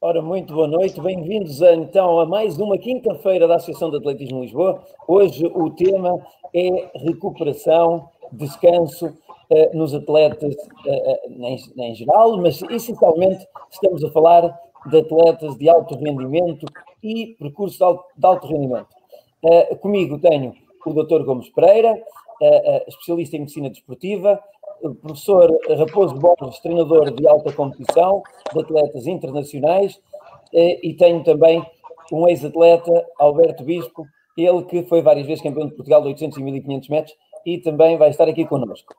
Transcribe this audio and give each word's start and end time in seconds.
Ora, 0.00 0.22
muito 0.22 0.54
boa 0.54 0.68
noite, 0.68 1.00
bem-vindos 1.00 1.60
a, 1.60 1.74
então 1.74 2.20
a 2.20 2.26
mais 2.26 2.56
uma 2.58 2.78
quinta-feira 2.78 3.48
da 3.48 3.56
Associação 3.56 3.90
de 3.90 3.96
Atletismo 3.96 4.42
Lisboa. 4.42 4.80
Hoje 5.08 5.46
o 5.46 5.70
tema 5.70 6.24
é 6.54 6.90
recuperação, 6.94 8.08
descanso 8.30 9.12
eh, 9.50 9.74
nos 9.74 9.92
atletas 9.92 10.54
eh, 10.86 11.12
eh, 11.12 11.20
em, 11.28 11.58
em 11.76 11.94
geral, 11.96 12.36
mas 12.36 12.62
essencialmente 12.62 13.44
estamos 13.72 14.04
a 14.04 14.10
falar 14.12 14.56
de 14.86 14.98
atletas 14.98 15.56
de 15.56 15.68
alto 15.68 15.94
rendimento 15.96 16.66
e 17.02 17.36
percurso 17.38 17.78
de 17.78 17.84
alto, 17.84 18.04
de 18.16 18.26
alto 18.26 18.46
rendimento. 18.46 18.88
Eh, 19.42 19.74
comigo 19.76 20.18
tenho 20.18 20.54
o 20.84 20.92
Dr. 20.92 21.22
Gomes 21.24 21.48
Pereira, 21.50 22.00
eh, 22.42 22.84
especialista 22.88 23.36
em 23.36 23.40
medicina 23.40 23.70
desportiva, 23.70 24.42
o 24.82 24.94
professor 24.94 25.50
Raposo 25.78 26.14
Borges, 26.14 26.58
treinador 26.60 27.10
de 27.10 27.26
alta 27.28 27.52
competição, 27.52 28.22
de 28.52 28.60
atletas 28.60 29.06
internacionais, 29.06 30.00
e 30.52 30.94
tenho 30.94 31.22
também 31.22 31.62
um 32.10 32.26
ex-atleta, 32.26 33.06
Alberto 33.18 33.62
Bispo, 33.62 34.06
ele 34.36 34.64
que 34.64 34.82
foi 34.84 35.02
várias 35.02 35.26
vezes 35.26 35.42
campeão 35.42 35.66
de 35.66 35.74
Portugal 35.74 36.00
de 36.02 36.08
800 36.08 36.38
e 36.38 36.42
1500 36.42 36.88
metros 36.88 37.16
e 37.44 37.58
também 37.58 37.96
vai 37.96 38.10
estar 38.10 38.28
aqui 38.28 38.44
connosco. 38.44 38.94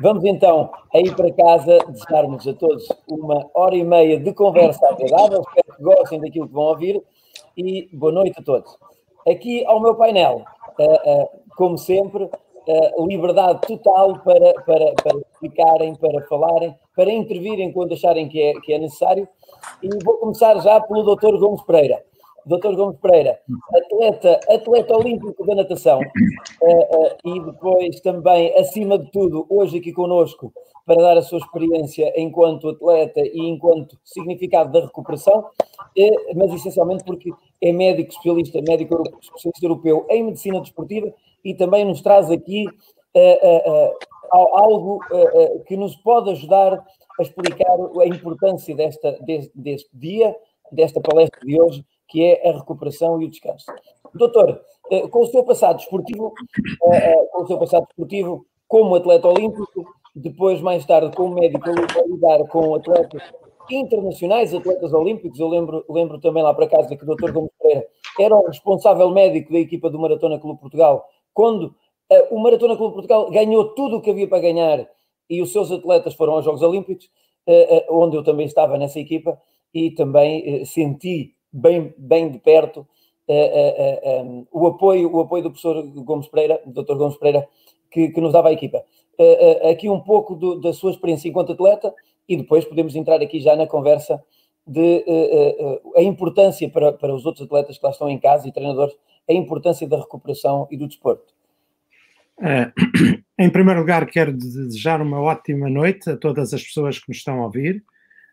Vamos 0.00 0.24
então 0.24 0.70
aí 0.94 1.14
para 1.14 1.30
casa 1.30 1.78
desejar-nos 1.86 2.48
a 2.48 2.54
todos 2.54 2.88
uma 3.06 3.46
hora 3.52 3.76
e 3.76 3.84
meia 3.84 4.18
de 4.18 4.32
conversa 4.32 4.88
agradável. 4.88 5.42
Espero 5.42 5.76
que 5.76 5.82
gostem 5.82 6.20
daquilo 6.20 6.48
que 6.48 6.54
vão 6.54 6.64
ouvir 6.64 7.02
e 7.54 7.86
boa 7.92 8.10
noite 8.10 8.40
a 8.40 8.42
todos. 8.42 8.78
Aqui 9.28 9.62
ao 9.66 9.78
meu 9.78 9.94
painel, 9.94 10.42
eh, 10.78 11.00
eh, 11.04 11.28
como 11.54 11.76
sempre, 11.76 12.30
eh, 12.66 12.92
liberdade 12.98 13.60
total 13.66 14.18
para, 14.20 14.54
para, 14.64 14.94
para 15.02 15.18
explicarem, 15.32 15.94
para 15.94 16.26
falarem, 16.26 16.74
para 16.96 17.12
intervirem 17.12 17.70
quando 17.70 17.92
acharem 17.92 18.26
que 18.26 18.40
é, 18.40 18.54
que 18.60 18.72
é 18.72 18.78
necessário. 18.78 19.28
E 19.82 19.88
vou 20.02 20.16
começar 20.16 20.58
já 20.60 20.80
pelo 20.80 21.14
Dr. 21.14 21.36
Gomes 21.36 21.62
Pereira. 21.64 22.02
Dr. 22.46 22.74
Gomes 22.74 22.98
Pereira, 23.00 23.38
atleta, 23.74 24.40
atleta 24.48 24.96
olímpico 24.96 25.44
da 25.46 25.54
natação, 25.54 26.00
eh, 26.00 26.88
eh, 26.92 27.16
e 27.24 27.40
depois 27.40 28.00
também, 28.00 28.54
acima 28.56 28.98
de 28.98 29.10
tudo, 29.10 29.46
hoje 29.48 29.78
aqui 29.78 29.92
conosco, 29.92 30.52
para 30.86 31.02
dar 31.02 31.16
a 31.18 31.22
sua 31.22 31.38
experiência 31.38 32.12
enquanto 32.20 32.68
atleta 32.68 33.20
e 33.20 33.40
enquanto 33.40 33.98
significado 34.04 34.72
da 34.72 34.80
recuperação, 34.80 35.46
eh, 35.96 36.34
mas 36.34 36.52
essencialmente 36.52 37.04
porque 37.04 37.30
é 37.62 37.72
médico 37.72 38.10
especialista, 38.10 38.60
médico 38.66 39.02
especialista 39.20 39.64
europeu 39.64 40.06
em 40.10 40.24
medicina 40.24 40.60
desportiva 40.60 41.12
e 41.44 41.54
também 41.54 41.84
nos 41.84 42.00
traz 42.02 42.30
aqui 42.30 42.66
al- 44.30 44.58
algo 44.58 45.00
que 45.66 45.76
nos 45.76 45.96
pode 45.96 46.30
ajudar 46.30 46.84
a 47.18 47.22
explicar 47.22 47.76
a 48.00 48.06
importância 48.06 48.74
desta, 48.74 49.12
deste, 49.20 49.52
deste 49.54 49.90
dia, 49.92 50.34
desta 50.72 51.00
palestra 51.00 51.40
de 51.44 51.60
hoje, 51.60 51.84
que 52.10 52.24
é 52.24 52.50
a 52.50 52.52
recuperação 52.52 53.22
e 53.22 53.26
o 53.26 53.30
descanso. 53.30 53.66
Doutor, 54.12 54.60
eh, 54.90 55.06
com 55.08 55.20
o 55.20 55.26
seu 55.26 55.44
passado 55.44 55.76
desportivo, 55.76 56.34
eh, 56.84 57.12
eh, 57.12 57.26
com 57.32 57.42
o 57.44 57.46
seu 57.46 57.58
passado 57.58 57.86
desportivo 57.86 58.44
como 58.66 58.96
atleta 58.96 59.28
olímpico, 59.28 59.86
depois 60.14 60.60
mais 60.60 60.84
tarde 60.84 61.14
como 61.16 61.36
médico 61.36 61.70
a 61.70 62.06
lidar 62.06 62.44
com 62.48 62.74
atletas 62.74 63.22
internacionais, 63.70 64.52
atletas 64.52 64.92
olímpicos, 64.92 65.38
eu 65.38 65.46
lembro, 65.46 65.84
lembro 65.88 66.18
também 66.18 66.42
lá 66.42 66.52
para 66.52 66.66
casa 66.66 66.96
que 66.96 67.04
o 67.04 67.14
Dr. 67.14 67.30
Gomes 67.30 67.52
Pereira 67.60 67.86
era 68.18 68.34
o 68.34 68.46
responsável 68.46 69.08
médico 69.10 69.52
da 69.52 69.60
equipa 69.60 69.88
do 69.88 69.98
Maratona 69.98 70.40
Clube 70.40 70.60
Portugal, 70.60 71.06
quando 71.32 71.74
o 72.30 72.40
Maratona 72.40 72.76
Clube 72.76 72.94
Portugal 72.94 73.30
ganhou 73.30 73.72
tudo 73.74 73.98
o 73.98 74.02
que 74.02 74.10
havia 74.10 74.26
para 74.26 74.40
ganhar 74.40 74.88
e 75.28 75.40
os 75.40 75.52
seus 75.52 75.70
atletas 75.70 76.14
foram 76.14 76.32
aos 76.32 76.44
Jogos 76.44 76.60
Olímpicos, 76.60 77.08
onde 77.88 78.16
eu 78.16 78.24
também 78.24 78.46
estava 78.46 78.76
nessa 78.76 78.98
equipa 78.98 79.40
e 79.72 79.92
também 79.92 80.64
senti 80.64 81.36
bem, 81.52 81.94
bem 81.96 82.30
de 82.30 82.38
perto 82.38 82.86
eh, 83.28 83.34
eh, 83.34 84.00
eh, 84.02 84.22
um, 84.22 84.46
o, 84.50 84.66
apoio, 84.66 85.12
o 85.14 85.20
apoio 85.20 85.42
do 85.44 85.50
professor 85.50 85.82
Gomes 86.02 86.26
Pereira, 86.28 86.60
do 86.66 86.82
Dr. 86.82 86.96
Gomes 86.96 87.16
Pereira, 87.16 87.46
que, 87.90 88.08
que 88.08 88.20
nos 88.20 88.32
dava 88.32 88.48
a 88.48 88.52
equipa. 88.52 88.82
Eh, 89.18 89.68
eh, 89.68 89.70
aqui 89.70 89.88
um 89.88 90.00
pouco 90.00 90.34
do- 90.34 90.60
da 90.60 90.72
sua 90.72 90.90
experiência 90.90 91.28
enquanto 91.28 91.52
atleta 91.52 91.94
e 92.28 92.36
depois 92.36 92.64
podemos 92.64 92.96
entrar 92.96 93.20
aqui 93.20 93.38
já 93.40 93.54
na 93.54 93.66
conversa 93.66 94.22
de 94.66 94.80
eh, 94.80 95.04
eh, 95.06 95.56
eh, 95.60 95.80
a 95.96 96.02
importância 96.02 96.68
para, 96.68 96.92
para 96.92 97.14
os 97.14 97.26
outros 97.26 97.44
atletas 97.46 97.78
que 97.78 97.84
lá 97.84 97.90
estão 97.90 98.08
em 98.08 98.18
casa 98.18 98.48
e 98.48 98.52
treinadores, 98.52 98.94
a 99.28 99.32
importância 99.32 99.86
da 99.86 99.98
recuperação 99.98 100.66
e 100.70 100.76
do 100.76 100.86
desporto. 100.86 101.32
Eh, 102.40 102.72
em 103.38 103.50
primeiro 103.50 103.80
lugar, 103.80 104.06
quero 104.06 104.32
desejar 104.32 105.00
uma 105.02 105.20
ótima 105.20 105.68
noite 105.68 106.10
a 106.10 106.16
todas 106.16 106.54
as 106.54 106.62
pessoas 106.62 106.98
que 106.98 107.08
nos 107.08 107.18
estão 107.18 107.40
a 107.40 107.44
ouvir. 107.44 107.84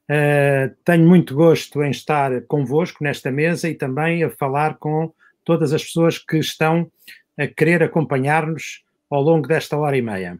Eh, 0.10 0.72
tenho 0.86 1.08
muito 1.08 1.36
gosto 1.36 1.84
em 1.84 1.92
estar 1.92 2.42
convosco 2.44 3.04
nesta 3.04 3.30
mesa 3.32 3.68
e 3.70 3.76
também 3.76 4.24
a 4.24 4.30
falar 4.30 4.78
com 4.78 5.14
todas 5.44 5.74
as 5.74 5.84
pessoas 5.84 6.18
que 6.18 6.38
estão 6.38 6.90
a 7.38 7.48
querer 7.48 7.84
acompanhar-nos 7.84 8.84
ao 9.10 9.22
longo 9.22 9.48
desta 9.48 9.78
hora 9.78 9.98
e 9.98 10.02
meia. 10.02 10.40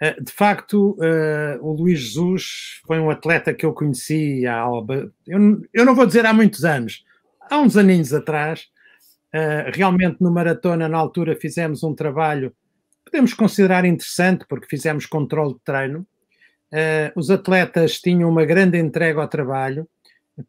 Eh, 0.00 0.20
de 0.20 0.32
facto, 0.32 0.96
eh, 1.02 1.58
o 1.60 1.72
Luís 1.72 2.00
Jesus 2.00 2.80
foi 2.86 2.98
um 3.00 3.10
atleta 3.10 3.54
que 3.54 3.64
eu 3.64 3.72
conheci 3.72 4.46
há, 4.46 4.66
eu, 5.26 5.62
eu 5.72 5.84
não 5.84 5.94
vou 5.94 6.06
dizer 6.06 6.26
há 6.26 6.32
muitos 6.32 6.64
anos, 6.64 7.04
há 7.40 7.58
uns 7.58 7.76
aninhos 7.76 8.12
atrás. 8.12 8.68
Realmente 9.74 10.18
no 10.20 10.30
Maratona, 10.30 10.88
na 10.88 10.96
altura, 10.96 11.34
fizemos 11.34 11.82
um 11.82 11.92
trabalho 11.92 12.54
podemos 13.14 13.32
considerar 13.32 13.84
interessante, 13.84 14.44
porque 14.48 14.66
fizemos 14.66 15.06
controle 15.06 15.54
de 15.54 15.60
treino. 15.60 16.04
Eh, 16.76 17.12
os 17.14 17.30
atletas 17.30 18.00
tinham 18.00 18.28
uma 18.28 18.44
grande 18.44 18.76
entrega 18.76 19.20
ao 19.20 19.28
trabalho, 19.28 19.86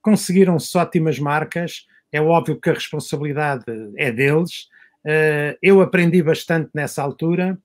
conseguiram-se 0.02 0.76
ótimas 0.76 1.20
marcas. 1.20 1.86
É 2.12 2.20
óbvio 2.20 2.60
que 2.60 2.68
a 2.68 2.74
responsabilidade 2.74 3.64
é 3.96 4.12
deles. 4.12 4.68
Eh, 5.06 5.56
eu 5.62 5.82
aprendi 5.82 6.24
bastante 6.24 6.72
nessa 6.74 7.04
altura 7.04 7.56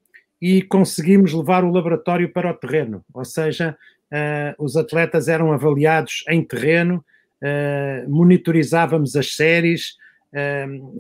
e 0.43 0.61
conseguimos 0.61 1.33
levar 1.33 1.65
o 1.65 1.73
laboratório 1.73 2.31
para 2.31 2.51
o 2.51 2.55
terreno, 2.55 3.03
ou 3.15 3.25
seja, 3.25 3.79
eh, 4.11 4.55
os 4.59 4.77
atletas 4.77 5.27
eram 5.27 5.53
avaliados 5.53 6.25
em 6.29 6.45
terreno, 6.45 7.05
monitorizávamos 8.07 9.17
as 9.17 9.35
séries, 9.35 9.97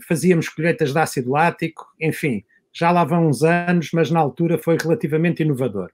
fazíamos 0.08 0.48
colheitas 0.48 0.90
de 0.90 0.98
ácido 0.98 1.32
lático, 1.32 1.86
enfim, 2.00 2.42
já 2.72 2.90
lá 2.90 3.04
vão 3.04 3.28
uns 3.28 3.42
anos, 3.42 3.90
mas 3.92 4.10
na 4.10 4.20
altura 4.20 4.56
foi 4.56 4.78
relativamente 4.80 5.42
inovador. 5.42 5.90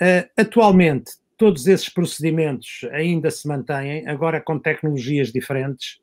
Uh, 0.00 0.28
atualmente, 0.36 1.12
todos 1.36 1.66
esses 1.66 1.88
procedimentos 1.88 2.80
ainda 2.92 3.30
se 3.30 3.46
mantêm, 3.46 4.06
agora 4.08 4.40
com 4.40 4.58
tecnologias 4.58 5.32
diferentes, 5.32 5.98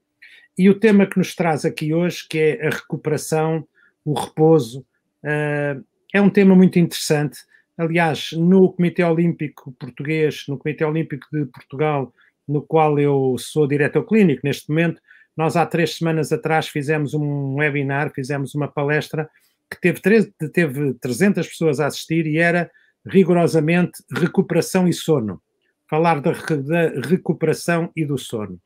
e 0.58 0.70
o 0.70 0.80
tema 0.80 1.06
que 1.06 1.18
nos 1.18 1.36
traz 1.36 1.66
aqui 1.66 1.94
hoje, 1.94 2.28
que 2.28 2.38
é 2.40 2.68
a 2.68 2.70
recuperação, 2.70 3.68
o 4.04 4.14
repouso, 4.14 4.82
uh, 5.24 5.84
é 6.14 6.22
um 6.22 6.30
tema 6.30 6.56
muito 6.56 6.80
interessante. 6.80 7.40
Aliás, 7.78 8.32
no 8.34 8.72
Comitê 8.72 9.04
Olímpico 9.04 9.72
Português, 9.74 10.46
no 10.48 10.58
Comitê 10.58 10.84
Olímpico 10.84 11.28
de 11.32 11.46
Portugal, 11.46 12.14
no 12.48 12.62
qual 12.62 12.98
eu 12.98 13.36
sou 13.38 13.68
diretor 13.68 14.04
clínico 14.04 14.42
neste 14.44 14.70
momento, 14.70 15.02
nós 15.36 15.56
há 15.56 15.66
três 15.66 15.96
semanas 15.96 16.32
atrás 16.32 16.68
fizemos 16.68 17.14
um 17.14 17.56
webinar, 17.56 18.12
fizemos 18.14 18.56
uma 18.56 18.68
palestra 18.68 19.30
que 19.70 19.80
teve, 19.80 20.32
teve 20.52 20.94
300 20.96 21.48
pessoas 21.48 21.80
a 21.80 21.86
assistir 21.86 22.26
e 22.26 22.40
era 22.40 22.72
rigorosamente 23.10 24.04
recuperação 24.12 24.88
e 24.88 24.94
sono. 24.94 25.42
Falar 25.90 26.20
da, 26.22 26.32
da 26.32 27.08
recuperação 27.08 27.92
e 27.96 28.06
do 28.06 28.18
sono. 28.18 28.60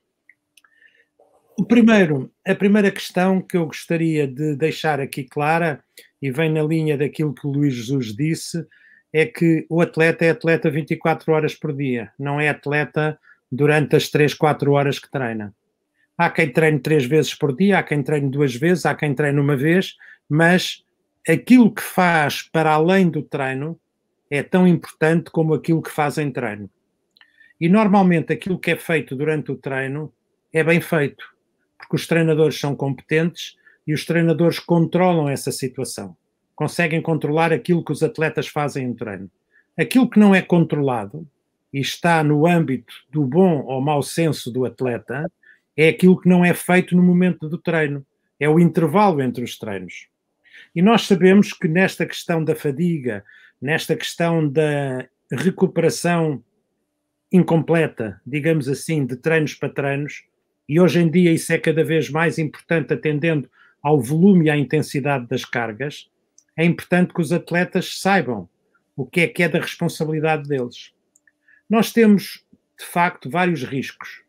O 1.58 1.66
primeiro, 1.66 2.32
a 2.48 2.56
primeira 2.56 2.90
questão 2.90 3.42
que 3.42 3.56
eu 3.56 3.68
gostaria 3.68 4.28
de 4.28 4.56
deixar 4.56 5.00
aqui 5.00 5.24
clara, 5.24 5.84
e 6.22 6.32
vem 6.32 6.52
na 6.52 6.64
linha 6.64 6.98
daquilo 6.98 7.34
que 7.34 7.46
o 7.46 7.52
Luís 7.52 7.74
Jesus 7.74 8.16
disse, 8.16 8.66
é 9.14 9.26
que 9.26 9.66
o 9.70 9.82
atleta 9.82 10.26
é 10.26 10.30
atleta 10.32 10.72
24 10.72 11.32
horas 11.34 11.54
por 11.54 11.74
dia, 11.74 12.12
não 12.18 12.40
é 12.40 12.50
atleta 12.50 13.20
durante 13.52 13.96
as 13.96 14.10
3, 14.10 14.34
4 14.34 14.72
horas 14.72 14.98
que 14.98 15.12
treina. 15.12 15.54
Há 16.18 16.30
quem 16.30 16.52
treine 16.52 16.80
três 16.80 17.06
vezes 17.06 17.34
por 17.34 17.56
dia, 17.56 17.80
há 17.80 17.84
quem 17.84 18.02
treine 18.02 18.30
duas 18.30 18.56
vezes, 18.56 18.86
há 18.86 18.96
quem 18.96 19.14
treine 19.14 19.40
uma 19.40 19.58
vez, 19.58 19.96
mas 20.30 20.84
aquilo 21.28 21.74
que 21.74 21.82
faz 21.82 22.44
para 22.44 22.72
além 22.72 23.10
do 23.10 23.22
treino 23.22 23.80
é 24.31 24.42
tão 24.42 24.66
importante 24.66 25.30
como 25.30 25.54
aquilo 25.54 25.81
que 25.81 25.92
faz 25.92 26.18
em 26.18 26.31
treino. 26.31 26.69
E 27.60 27.68
normalmente 27.68 28.31
aquilo 28.31 28.57
que 28.57 28.72
é 28.72 28.78
feito 28.78 29.13
durante 29.13 29.51
o 29.51 29.57
treino 29.57 30.12
é 30.54 30.63
bem 30.63 30.80
feito, 30.80 31.24
porque 31.78 31.98
os 31.98 32.07
treinadores 32.07 32.57
são 32.57 32.74
competentes 32.74 33.57
e 33.86 33.94
os 33.94 34.06
treinadores 34.06 34.57
controlam 34.57 35.28
essa 35.28 35.51
situação. 35.51 36.16
Conseguem 36.56 37.01
controlar 37.01 37.51
aquilo 37.51 37.83
que 37.83 37.92
os 37.92 38.01
atletas 38.01 38.48
fazem 38.48 38.86
em 38.86 38.94
treino. 38.94 39.30
Aquilo 39.78 40.10
que 40.10 40.19
não 40.19 40.34
é 40.34 40.42
controlado 40.42 41.27
e 41.74 41.81
está 41.81 42.24
no 42.24 42.48
âmbito 42.48 42.94
do 43.12 43.25
bom 43.25 43.63
ou 43.66 43.81
mau 43.81 44.01
senso 44.01 44.50
do 44.50 44.63
atleta 44.66 45.30
é 45.75 45.89
aquilo 45.89 46.19
que 46.19 46.30
não 46.30 46.44
é 46.45 46.54
feito 46.54 46.95
no 46.95 47.04
momento 47.04 47.50
do 47.50 47.57
treino, 47.57 48.06
é 48.39 48.48
o 48.50 48.60
intervalo 48.60 49.22
entre 49.22 49.44
os 49.44 49.57
treinos. 49.57 50.07
E 50.74 50.81
nós 50.81 51.06
sabemos 51.06 51.51
que 51.51 51.68
nesta 51.68 52.06
questão 52.06 52.44
da 52.44 52.56
fadiga, 52.56 53.25
nesta 53.62 53.96
questão 53.96 54.48
da 54.48 55.08
recuperação 55.31 56.44
incompleta, 57.31 58.19
digamos 58.25 58.68
assim, 58.68 59.06
de 59.06 59.16
treinos 59.16 59.54
para 59.54 59.69
treinos, 59.69 60.24
e 60.68 60.80
hoje 60.80 61.00
em 61.00 61.10
dia 61.10 61.31
isso 61.31 61.54
é 61.54 61.58
cada 61.58 61.84
vez 61.84 62.10
mais 62.10 62.38
importante, 62.40 62.94
atendendo 62.94 63.50
ao 63.81 64.00
volume 64.00 64.46
e 64.46 64.50
à 64.50 64.58
intensidade 64.58 65.28
das 65.28 65.46
cargas, 65.46 66.10
é 66.58 66.66
importante 66.66 67.13
que 67.13 67.22
os 67.22 67.31
atletas 67.31 68.00
saibam 68.00 68.50
o 68.96 69.06
que 69.06 69.22
é 69.22 69.28
que 69.28 69.44
é 69.44 69.50
da 69.50 69.60
responsabilidade 69.60 70.48
deles. 70.48 70.94
Nós 71.69 71.92
temos, 71.94 72.46
de 72.78 72.86
facto, 72.86 73.30
vários 73.30 73.63
riscos. 73.63 74.24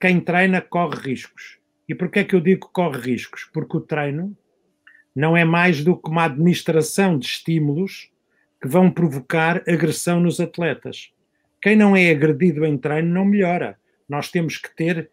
Quem 0.00 0.20
treina 0.20 0.60
corre 0.60 1.10
riscos. 1.10 1.58
E 1.88 1.94
porquê 1.94 2.20
é 2.20 2.24
que 2.24 2.34
eu 2.34 2.40
digo 2.40 2.66
que 2.66 2.72
corre 2.72 2.98
riscos? 2.98 3.44
Porque 3.52 3.76
o 3.76 3.80
treino 3.80 4.36
não 5.14 5.36
é 5.36 5.44
mais 5.44 5.84
do 5.84 5.96
que 5.96 6.10
uma 6.10 6.24
administração 6.24 7.18
de 7.18 7.26
estímulos 7.26 8.10
que 8.60 8.68
vão 8.68 8.90
provocar 8.90 9.62
agressão 9.68 10.20
nos 10.20 10.40
atletas. 10.40 11.10
Quem 11.60 11.76
não 11.76 11.96
é 11.96 12.10
agredido 12.10 12.64
em 12.64 12.76
treino 12.76 13.12
não 13.12 13.24
melhora. 13.24 13.78
Nós 14.08 14.30
temos 14.30 14.56
que 14.56 14.74
ter 14.74 15.10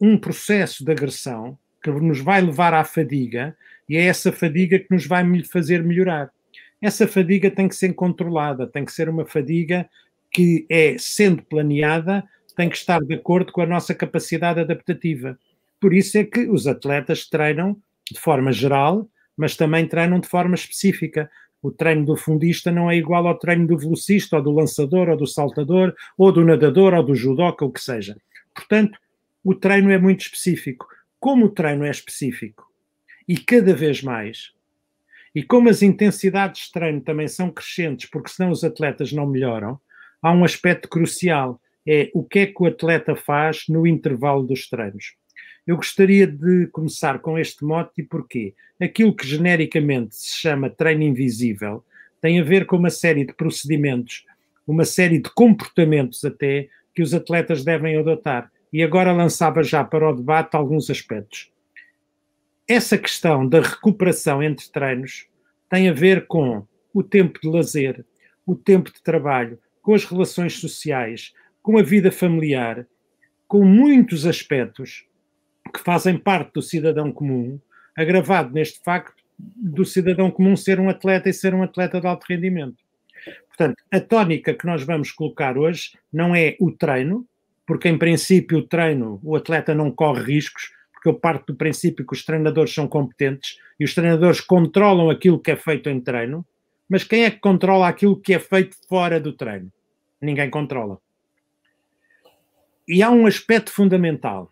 um 0.00 0.18
processo 0.18 0.84
de 0.84 0.92
agressão 0.92 1.58
que 1.82 1.90
nos 1.90 2.20
vai 2.20 2.40
levar 2.40 2.74
à 2.74 2.84
fadiga 2.84 3.56
e 3.88 3.96
é 3.96 4.04
essa 4.04 4.30
fadiga 4.32 4.78
que 4.78 4.90
nos 4.90 5.06
vai 5.06 5.24
fazer 5.44 5.82
melhorar. 5.82 6.30
Essa 6.80 7.08
fadiga 7.08 7.50
tem 7.50 7.68
que 7.68 7.74
ser 7.74 7.92
controlada, 7.94 8.66
tem 8.66 8.84
que 8.84 8.92
ser 8.92 9.08
uma 9.08 9.26
fadiga 9.26 9.88
que 10.30 10.66
é, 10.68 10.96
sendo 10.98 11.42
planeada, 11.42 12.22
tem 12.56 12.68
que 12.68 12.76
estar 12.76 13.00
de 13.00 13.14
acordo 13.14 13.52
com 13.52 13.62
a 13.62 13.66
nossa 13.66 13.94
capacidade 13.94 14.60
adaptativa. 14.60 15.38
Por 15.80 15.94
isso 15.94 16.18
é 16.18 16.24
que 16.24 16.48
os 16.48 16.66
atletas 16.66 17.26
treinam 17.26 17.76
de 18.10 18.18
forma 18.18 18.52
geral, 18.52 19.08
mas 19.36 19.56
também 19.56 19.86
treinam 19.86 20.20
de 20.20 20.28
forma 20.28 20.54
específica. 20.54 21.30
O 21.62 21.70
treino 21.70 22.04
do 22.04 22.16
fundista 22.16 22.70
não 22.70 22.90
é 22.90 22.96
igual 22.96 23.26
ao 23.26 23.38
treino 23.38 23.66
do 23.66 23.76
velocista, 23.76 24.36
ou 24.36 24.42
do 24.42 24.52
lançador, 24.52 25.08
ou 25.08 25.16
do 25.16 25.26
saltador, 25.26 25.94
ou 26.16 26.30
do 26.30 26.44
nadador, 26.44 26.94
ou 26.94 27.02
do 27.02 27.14
judoca, 27.14 27.64
o 27.64 27.72
que 27.72 27.80
seja. 27.80 28.16
Portanto, 28.54 28.98
o 29.42 29.54
treino 29.54 29.90
é 29.90 29.98
muito 29.98 30.20
específico. 30.20 30.86
Como 31.18 31.46
o 31.46 31.50
treino 31.50 31.84
é 31.84 31.90
específico 31.90 32.64
e 33.26 33.36
cada 33.36 33.74
vez 33.74 34.02
mais, 34.02 34.52
e 35.34 35.42
como 35.42 35.68
as 35.68 35.82
intensidades 35.82 36.66
de 36.66 36.72
treino 36.72 37.00
também 37.00 37.28
são 37.28 37.50
crescentes, 37.50 38.08
porque 38.08 38.30
senão 38.30 38.50
os 38.50 38.64
atletas 38.64 39.12
não 39.12 39.26
melhoram, 39.26 39.80
há 40.22 40.32
um 40.32 40.44
aspecto 40.44 40.88
crucial: 40.88 41.60
é 41.86 42.10
o 42.14 42.24
que 42.24 42.40
é 42.40 42.46
que 42.46 42.62
o 42.62 42.66
atleta 42.66 43.14
faz 43.16 43.64
no 43.68 43.86
intervalo 43.86 44.42
dos 44.42 44.68
treinos. 44.68 45.14
Eu 45.68 45.76
gostaria 45.76 46.26
de 46.26 46.66
começar 46.68 47.18
com 47.18 47.38
este 47.38 47.62
mote 47.62 48.00
e 48.00 48.02
porquê? 48.02 48.54
Aquilo 48.80 49.14
que 49.14 49.26
genericamente 49.26 50.16
se 50.16 50.34
chama 50.34 50.70
treino 50.70 51.02
invisível 51.02 51.84
tem 52.22 52.40
a 52.40 52.42
ver 52.42 52.64
com 52.64 52.76
uma 52.76 52.88
série 52.88 53.22
de 53.22 53.34
procedimentos, 53.34 54.24
uma 54.66 54.86
série 54.86 55.18
de 55.18 55.28
comportamentos 55.28 56.24
até 56.24 56.70
que 56.94 57.02
os 57.02 57.12
atletas 57.12 57.66
devem 57.66 57.98
adotar. 57.98 58.50
E 58.72 58.82
agora 58.82 59.12
lançava 59.12 59.62
já 59.62 59.84
para 59.84 60.08
o 60.08 60.16
debate 60.16 60.56
alguns 60.56 60.88
aspectos. 60.88 61.52
Essa 62.66 62.96
questão 62.96 63.46
da 63.46 63.60
recuperação 63.60 64.42
entre 64.42 64.70
treinos 64.70 65.26
tem 65.68 65.86
a 65.86 65.92
ver 65.92 66.26
com 66.26 66.66
o 66.94 67.02
tempo 67.02 67.38
de 67.42 67.46
lazer, 67.46 68.06
o 68.46 68.56
tempo 68.56 68.90
de 68.90 69.02
trabalho, 69.02 69.58
com 69.82 69.92
as 69.92 70.06
relações 70.06 70.54
sociais, 70.54 71.34
com 71.62 71.76
a 71.76 71.82
vida 71.82 72.10
familiar, 72.10 72.86
com 73.46 73.66
muitos 73.66 74.24
aspectos 74.24 75.06
que 75.68 75.80
fazem 75.80 76.18
parte 76.18 76.52
do 76.54 76.62
cidadão 76.62 77.12
comum, 77.12 77.60
agravado 77.96 78.52
neste 78.52 78.80
facto 78.82 79.22
do 79.38 79.84
cidadão 79.84 80.30
comum 80.30 80.56
ser 80.56 80.80
um 80.80 80.88
atleta 80.88 81.28
e 81.28 81.32
ser 81.32 81.54
um 81.54 81.62
atleta 81.62 82.00
de 82.00 82.06
alto 82.06 82.26
rendimento. 82.28 82.76
Portanto, 83.48 83.82
a 83.90 84.00
tónica 84.00 84.54
que 84.54 84.66
nós 84.66 84.82
vamos 84.82 85.10
colocar 85.12 85.56
hoje 85.56 85.96
não 86.12 86.34
é 86.34 86.56
o 86.60 86.70
treino, 86.70 87.26
porque 87.66 87.88
em 87.88 87.98
princípio 87.98 88.58
o 88.58 88.62
treino, 88.62 89.20
o 89.22 89.36
atleta 89.36 89.74
não 89.74 89.90
corre 89.90 90.22
riscos, 90.22 90.70
porque 90.92 91.08
eu 91.08 91.14
parto 91.14 91.52
do 91.52 91.58
princípio 91.58 92.06
que 92.06 92.14
os 92.14 92.24
treinadores 92.24 92.72
são 92.72 92.88
competentes 92.88 93.58
e 93.78 93.84
os 93.84 93.94
treinadores 93.94 94.40
controlam 94.40 95.10
aquilo 95.10 95.38
que 95.38 95.50
é 95.50 95.56
feito 95.56 95.88
em 95.88 96.00
treino, 96.00 96.44
mas 96.88 97.04
quem 97.04 97.24
é 97.24 97.30
que 97.30 97.38
controla 97.38 97.86
aquilo 97.86 98.18
que 98.18 98.34
é 98.34 98.38
feito 98.38 98.76
fora 98.88 99.20
do 99.20 99.32
treino? 99.32 99.70
Ninguém 100.20 100.48
controla. 100.50 100.98
E 102.86 103.02
há 103.02 103.10
um 103.10 103.26
aspecto 103.26 103.70
fundamental, 103.70 104.50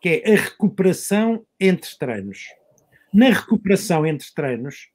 que 0.00 0.22
é 0.24 0.32
a 0.32 0.36
recuperação 0.36 1.44
entre 1.58 1.90
treinos. 1.98 2.46
Na 3.12 3.30
recuperação 3.30 4.06
entre 4.06 4.26
treinos, 4.34 4.88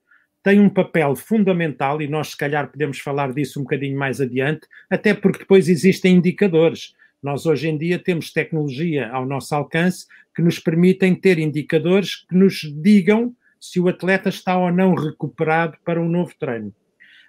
tem 0.43 0.59
um 0.59 0.69
papel 0.69 1.15
fundamental, 1.15 2.01
e 2.01 2.07
nós 2.07 2.29
se 2.29 2.37
calhar 2.37 2.69
podemos 2.69 2.99
falar 2.99 3.31
disso 3.33 3.59
um 3.59 3.63
bocadinho 3.63 3.97
mais 3.97 4.19
adiante, 4.19 4.67
até 4.89 5.13
porque 5.13 5.39
depois 5.39 5.69
existem 5.69 6.15
indicadores. 6.15 6.93
Nós 7.21 7.45
hoje 7.45 7.69
em 7.69 7.77
dia 7.77 7.97
temos 7.97 8.31
tecnologia 8.33 9.09
ao 9.09 9.25
nosso 9.25 9.55
alcance 9.55 10.05
que 10.35 10.41
nos 10.41 10.59
permitem 10.59 11.15
ter 11.15 11.39
indicadores 11.39 12.25
que 12.27 12.35
nos 12.35 12.61
digam 12.81 13.33
se 13.59 13.79
o 13.79 13.87
atleta 13.87 14.27
está 14.27 14.57
ou 14.57 14.69
não 14.69 14.93
recuperado 14.93 15.77
para 15.85 16.01
um 16.01 16.09
novo 16.09 16.33
treino. 16.37 16.75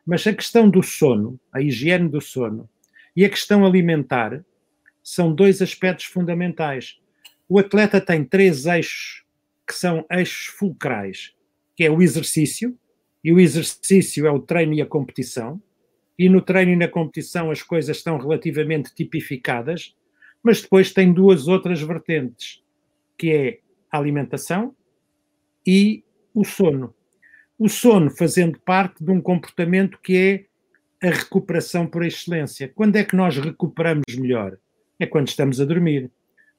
Mas 0.04 0.26
a 0.26 0.34
questão 0.34 0.68
do 0.68 0.82
sono, 0.82 1.38
a 1.52 1.62
higiene 1.62 2.08
do 2.08 2.20
sono 2.20 2.68
e 3.14 3.24
a 3.24 3.28
questão 3.28 3.64
alimentar 3.64 4.44
são 5.00 5.32
dois 5.32 5.62
aspectos 5.62 6.06
fundamentais. 6.06 6.98
O 7.48 7.58
atleta 7.58 8.00
tem 8.00 8.24
três 8.24 8.66
eixos 8.66 9.24
que 9.66 9.74
são 9.74 10.04
eixos 10.10 10.46
fulcrais, 10.46 11.34
que 11.76 11.84
é 11.84 11.90
o 11.90 12.00
exercício, 12.02 12.78
e 13.22 13.32
o 13.32 13.40
exercício 13.40 14.26
é 14.26 14.30
o 14.30 14.40
treino 14.40 14.74
e 14.74 14.82
a 14.82 14.86
competição, 14.86 15.60
e 16.18 16.28
no 16.28 16.40
treino 16.40 16.72
e 16.72 16.76
na 16.76 16.88
competição 16.88 17.50
as 17.50 17.62
coisas 17.62 17.96
estão 17.96 18.18
relativamente 18.18 18.94
tipificadas, 18.94 19.94
mas 20.42 20.62
depois 20.62 20.92
tem 20.92 21.12
duas 21.12 21.48
outras 21.48 21.80
vertentes, 21.80 22.62
que 23.18 23.32
é 23.32 23.58
a 23.90 23.98
alimentação 23.98 24.74
e 25.66 26.04
o 26.34 26.44
sono. 26.44 26.94
O 27.58 27.68
sono 27.68 28.10
fazendo 28.10 28.58
parte 28.60 29.02
de 29.02 29.10
um 29.10 29.20
comportamento 29.20 29.98
que 30.02 30.48
é 31.00 31.06
a 31.06 31.10
recuperação 31.10 31.86
por 31.86 32.04
excelência. 32.04 32.68
Quando 32.74 32.96
é 32.96 33.04
que 33.04 33.16
nós 33.16 33.36
recuperamos 33.36 34.04
melhor? 34.16 34.58
É 34.98 35.06
quando 35.06 35.28
estamos 35.28 35.60
a 35.60 35.64
dormir. 35.64 36.10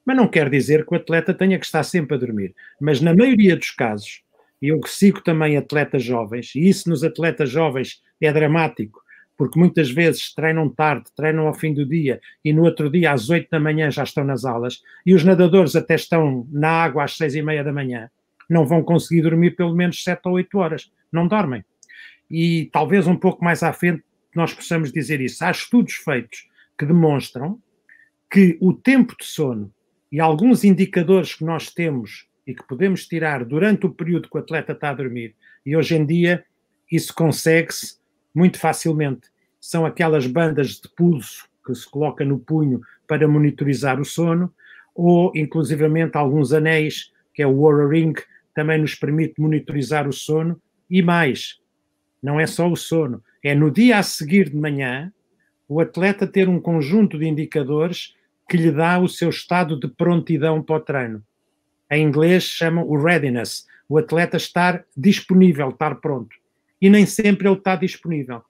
Mas 0.06 0.16
não 0.16 0.28
quer 0.28 0.48
dizer 0.48 0.86
que 0.86 0.94
o 0.94 0.96
atleta 0.96 1.34
tenha 1.34 1.58
que 1.58 1.66
estar 1.66 1.82
sempre 1.82 2.14
a 2.14 2.18
dormir. 2.18 2.54
Mas 2.80 3.00
na 3.00 3.12
maioria 3.12 3.56
dos 3.56 3.72
casos, 3.72 4.22
e 4.62 4.68
eu 4.68 4.80
sigo 4.86 5.20
também 5.20 5.56
atletas 5.56 6.04
jovens, 6.04 6.54
e 6.54 6.68
isso 6.68 6.88
nos 6.88 7.02
atletas 7.02 7.50
jovens 7.50 8.00
é 8.20 8.32
dramático, 8.32 9.02
porque 9.36 9.58
muitas 9.58 9.90
vezes 9.90 10.32
treinam 10.32 10.68
tarde, 10.68 11.10
treinam 11.14 11.48
ao 11.48 11.54
fim 11.54 11.74
do 11.74 11.84
dia 11.84 12.20
e 12.44 12.52
no 12.52 12.62
outro 12.62 12.88
dia 12.88 13.12
às 13.12 13.28
oito 13.28 13.50
da 13.50 13.60
manhã 13.60 13.90
já 13.90 14.04
estão 14.04 14.24
nas 14.24 14.44
aulas 14.44 14.80
e 15.04 15.12
os 15.12 15.24
nadadores 15.24 15.76
até 15.76 15.94
estão 15.94 16.46
na 16.50 16.70
água 16.70 17.04
às 17.04 17.16
seis 17.16 17.34
e 17.34 17.42
meia 17.42 17.62
da 17.62 17.72
manhã, 17.72 18.10
não 18.48 18.64
vão 18.64 18.82
conseguir 18.82 19.22
dormir 19.22 19.50
pelo 19.56 19.74
menos 19.74 20.02
sete 20.02 20.22
ou 20.24 20.34
oito 20.34 20.56
horas, 20.56 20.90
não 21.12 21.28
dormem. 21.28 21.64
E 22.30 22.70
talvez 22.72 23.06
um 23.06 23.16
pouco 23.16 23.44
mais 23.44 23.62
à 23.62 23.72
frente 23.72 24.02
nós 24.34 24.54
possamos 24.54 24.92
dizer 24.92 25.20
isso. 25.20 25.44
Há 25.44 25.50
estudos 25.50 25.94
feitos 25.94 26.48
que 26.78 26.86
demonstram 26.86 27.60
que 28.30 28.56
o 28.60 28.72
tempo 28.72 29.14
de 29.18 29.26
sono 29.26 29.72
e 30.10 30.20
alguns 30.20 30.64
indicadores 30.64 31.34
que 31.34 31.44
nós 31.44 31.70
temos 31.70 32.26
e 32.46 32.54
que 32.54 32.66
podemos 32.66 33.06
tirar 33.06 33.44
durante 33.44 33.86
o 33.86 33.90
período 33.90 34.28
que 34.28 34.36
o 34.36 34.40
atleta 34.40 34.72
está 34.72 34.90
a 34.90 34.94
dormir, 34.94 35.34
e 35.64 35.76
hoje 35.76 35.96
em 35.96 36.06
dia 36.06 36.44
isso 36.90 37.14
consegue-se 37.14 37.96
muito 38.34 38.58
facilmente. 38.58 39.28
São 39.60 39.84
aquelas 39.84 40.26
bandas 40.26 40.80
de 40.80 40.88
pulso 40.88 41.48
que 41.66 41.74
se 41.74 41.90
coloca 41.90 42.24
no 42.24 42.38
punho 42.38 42.80
para 43.08 43.26
monitorizar 43.26 44.00
o 44.00 44.04
sono, 44.04 44.52
ou 44.94 45.32
inclusivamente 45.34 46.16
alguns 46.16 46.52
anéis, 46.52 47.12
que 47.34 47.42
é 47.42 47.46
o 47.46 47.58
Oura 47.58 47.88
Ring, 47.88 48.14
também 48.54 48.80
nos 48.80 48.94
permite 48.94 49.40
monitorizar 49.40 50.08
o 50.08 50.12
sono, 50.12 50.60
e 50.88 51.02
mais, 51.02 51.58
não 52.22 52.38
é 52.38 52.46
só 52.46 52.70
o 52.70 52.76
sono, 52.76 53.22
é 53.42 53.54
no 53.54 53.70
dia 53.70 53.98
a 53.98 54.02
seguir 54.02 54.48
de 54.48 54.56
manhã 54.56 55.12
o 55.68 55.80
atleta 55.80 56.26
ter 56.26 56.48
um 56.48 56.60
conjunto 56.60 57.18
de 57.18 57.26
indicadores 57.26 58.15
que 58.48 58.56
lhe 58.56 58.70
dá 58.70 58.98
o 58.98 59.08
seu 59.08 59.30
estado 59.30 59.78
de 59.78 59.88
prontidão 59.88 60.62
para 60.62 60.76
o 60.76 60.80
treino. 60.80 61.22
Em 61.90 62.02
inglês 62.02 62.44
chama 62.44 62.82
o 62.82 62.96
readiness, 62.96 63.66
o 63.88 63.98
atleta 63.98 64.36
estar 64.36 64.84
disponível, 64.96 65.70
estar 65.70 65.96
pronto 65.96 66.34
e 66.80 66.90
nem 66.90 67.06
sempre 67.06 67.48
ele 67.48 67.56
está 67.56 67.76
disponível. 67.76 68.42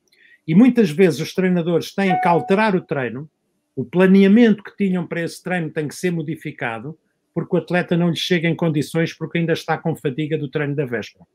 E 0.46 0.54
muitas 0.54 0.90
vezes 0.90 1.20
os 1.20 1.34
treinadores 1.34 1.94
têm 1.94 2.18
que 2.20 2.28
alterar 2.28 2.74
o 2.74 2.80
treino, 2.80 3.28
o 3.74 3.84
planeamento 3.84 4.62
que 4.62 4.76
tinham 4.76 5.06
para 5.06 5.22
esse 5.22 5.42
treino 5.42 5.70
tem 5.70 5.88
que 5.88 5.94
ser 5.94 6.10
modificado, 6.10 6.98
porque 7.34 7.56
o 7.56 7.58
atleta 7.58 7.96
não 7.96 8.10
lhe 8.10 8.16
chega 8.16 8.48
em 8.48 8.54
condições 8.54 9.12
porque 9.12 9.38
ainda 9.38 9.52
está 9.52 9.76
com 9.76 9.94
fadiga 9.94 10.38
do 10.38 10.48
treino 10.48 10.74
da 10.74 10.86
véspera. 10.86 11.26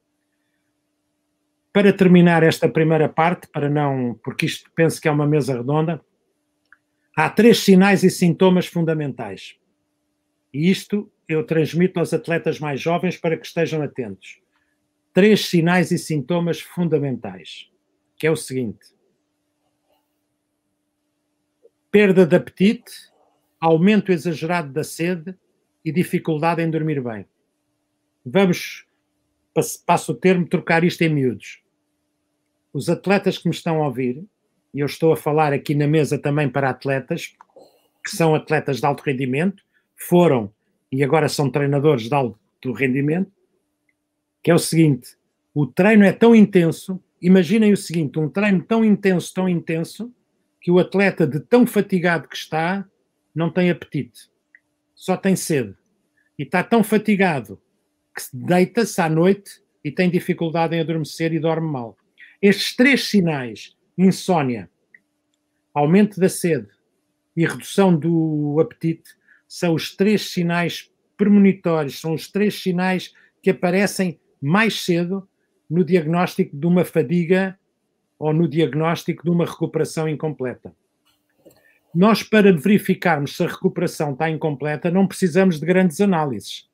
Para 1.71 1.93
terminar 1.93 2.43
esta 2.43 2.67
primeira 2.67 3.07
parte, 3.07 3.47
para 3.47 3.69
não, 3.69 4.19
porque 4.23 4.45
isto 4.45 4.69
penso 4.75 4.99
que 4.99 5.07
é 5.07 5.11
uma 5.11 5.27
mesa 5.27 5.55
redonda, 5.55 6.01
há 7.15 7.29
três 7.29 7.59
sinais 7.59 8.03
e 8.03 8.09
sintomas 8.09 8.65
fundamentais. 8.65 9.57
E 10.53 10.69
isto 10.69 11.11
eu 11.27 11.45
transmito 11.45 11.99
aos 11.99 12.13
atletas 12.13 12.59
mais 12.59 12.79
jovens 12.79 13.17
para 13.17 13.37
que 13.37 13.45
estejam 13.45 13.81
atentos. 13.81 14.39
Três 15.13 15.45
sinais 15.47 15.91
e 15.91 15.97
sintomas 15.97 16.61
fundamentais, 16.61 17.69
que 18.17 18.27
é 18.27 18.31
o 18.31 18.35
seguinte: 18.35 18.93
perda 21.89 22.25
de 22.25 22.35
apetite, 22.35 22.91
aumento 23.59 24.11
exagerado 24.11 24.71
da 24.71 24.83
sede 24.83 25.35
e 25.83 25.91
dificuldade 25.91 26.61
em 26.61 26.69
dormir 26.69 27.01
bem. 27.01 27.25
Vamos, 28.25 28.85
passo 29.85 30.13
o 30.13 30.15
termo, 30.15 30.47
trocar 30.47 30.83
isto 30.83 31.01
em 31.01 31.09
miúdos. 31.09 31.61
Os 32.71 32.87
atletas 32.87 33.37
que 33.37 33.49
me 33.49 33.53
estão 33.53 33.83
a 33.83 33.87
ouvir, 33.87 34.23
e 34.73 34.79
eu 34.79 34.85
estou 34.85 35.11
a 35.11 35.17
falar 35.17 35.53
aqui 35.53 35.75
na 35.75 35.87
mesa 35.87 36.17
também 36.17 36.49
para 36.49 36.69
atletas, 36.69 37.33
que 38.03 38.15
são 38.15 38.33
atletas 38.33 38.77
de 38.79 38.85
alto 38.85 39.03
rendimento, 39.03 39.63
foram 39.95 40.51
e 40.91 41.03
agora 41.03 41.29
são 41.29 41.49
treinadores 41.49 42.03
de 42.03 42.13
alto 42.13 42.71
rendimento, 42.73 43.31
que 44.43 44.51
é 44.51 44.53
o 44.53 44.59
seguinte: 44.59 45.15
o 45.53 45.65
treino 45.65 46.03
é 46.03 46.11
tão 46.11 46.35
intenso, 46.35 47.01
imaginem 47.21 47.71
o 47.71 47.77
seguinte, 47.77 48.19
um 48.19 48.29
treino 48.29 48.63
tão 48.63 48.83
intenso, 48.83 49.33
tão 49.33 49.47
intenso, 49.47 50.13
que 50.59 50.71
o 50.71 50.79
atleta 50.79 51.25
de 51.25 51.39
tão 51.39 51.65
fatigado 51.65 52.27
que 52.27 52.35
está, 52.35 52.85
não 53.33 53.49
tem 53.49 53.69
apetite, 53.69 54.29
só 54.93 55.17
tem 55.17 55.35
sede. 55.35 55.75
E 56.37 56.43
está 56.43 56.63
tão 56.63 56.83
fatigado 56.83 57.59
que 58.15 58.23
deita-se 58.33 59.01
à 59.01 59.09
noite 59.09 59.61
e 59.83 59.91
tem 59.91 60.09
dificuldade 60.09 60.75
em 60.75 60.79
adormecer 60.79 61.33
e 61.33 61.39
dorme 61.39 61.67
mal. 61.67 61.97
Estes 62.41 62.75
três 62.75 63.05
sinais, 63.05 63.75
insônia, 63.97 64.69
aumento 65.73 66.19
da 66.19 66.29
sede 66.29 66.69
e 67.35 67.45
redução 67.45 67.95
do 67.95 68.59
apetite, 68.59 69.15
são 69.47 69.73
os 69.73 69.95
três 69.95 70.31
sinais 70.31 70.91
premonitórios, 71.17 71.99
são 71.99 72.13
os 72.13 72.29
três 72.29 72.61
sinais 72.61 73.13
que 73.41 73.49
aparecem 73.49 74.19
mais 74.41 74.83
cedo 74.83 75.27
no 75.69 75.83
diagnóstico 75.83 76.55
de 76.55 76.65
uma 76.65 76.83
fadiga 76.83 77.57
ou 78.17 78.33
no 78.33 78.47
diagnóstico 78.47 79.23
de 79.23 79.29
uma 79.29 79.45
recuperação 79.45 80.07
incompleta. 80.07 80.73
Nós, 81.93 82.23
para 82.23 82.53
verificarmos 82.53 83.35
se 83.35 83.43
a 83.43 83.47
recuperação 83.47 84.13
está 84.13 84.29
incompleta, 84.29 84.89
não 84.89 85.07
precisamos 85.07 85.59
de 85.59 85.65
grandes 85.65 85.99
análises. 85.99 86.69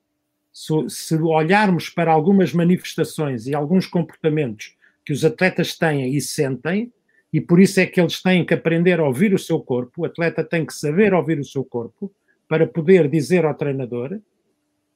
Se, 0.52 1.14
olharmos 1.16 1.88
para 1.88 2.12
algumas 2.12 2.52
manifestações 2.52 3.46
e 3.46 3.54
alguns 3.54 3.86
comportamentos 3.86 4.76
que 5.04 5.12
os 5.12 5.24
atletas 5.24 5.76
têm 5.76 6.14
e 6.14 6.20
sentem, 6.20 6.92
e 7.32 7.40
por 7.40 7.60
isso 7.60 7.80
é 7.80 7.86
que 7.86 8.00
eles 8.00 8.22
têm 8.22 8.44
que 8.44 8.54
aprender 8.54 9.00
a 9.00 9.04
ouvir 9.04 9.34
o 9.34 9.38
seu 9.38 9.60
corpo, 9.60 10.02
o 10.02 10.04
atleta 10.04 10.42
tem 10.42 10.64
que 10.64 10.72
saber 10.72 11.12
ouvir 11.12 11.38
o 11.38 11.44
seu 11.44 11.64
corpo, 11.64 12.10
para 12.48 12.66
poder 12.66 13.08
dizer 13.08 13.44
ao 13.44 13.54
treinador 13.54 14.18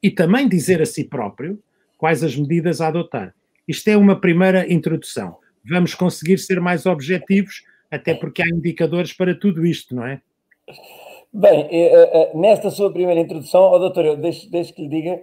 e 0.02 0.10
também 0.10 0.48
dizer 0.48 0.80
a 0.80 0.86
si 0.86 1.04
próprio 1.04 1.62
quais 1.98 2.24
as 2.24 2.34
medidas 2.34 2.80
a 2.80 2.88
adotar. 2.88 3.34
Isto 3.68 3.88
é 3.88 3.96
uma 3.96 4.18
primeira 4.18 4.72
introdução. 4.72 5.36
Vamos 5.64 5.94
conseguir 5.94 6.38
ser 6.38 6.60
mais 6.60 6.86
objetivos, 6.86 7.62
até 7.90 8.14
porque 8.14 8.42
há 8.42 8.48
indicadores 8.48 9.12
para 9.12 9.34
tudo 9.34 9.64
isto, 9.64 9.94
não 9.94 10.04
é? 10.04 10.20
Bem, 11.32 11.68
eh, 11.70 12.10
eh, 12.12 12.32
nesta 12.34 12.70
sua 12.70 12.92
primeira 12.92 13.20
introdução, 13.20 13.70
oh, 13.70 13.78
doutor, 13.78 14.04
eu 14.04 14.16
deixo, 14.16 14.50
deixo 14.50 14.74
que 14.74 14.82
lhe 14.82 14.88
diga 14.88 15.20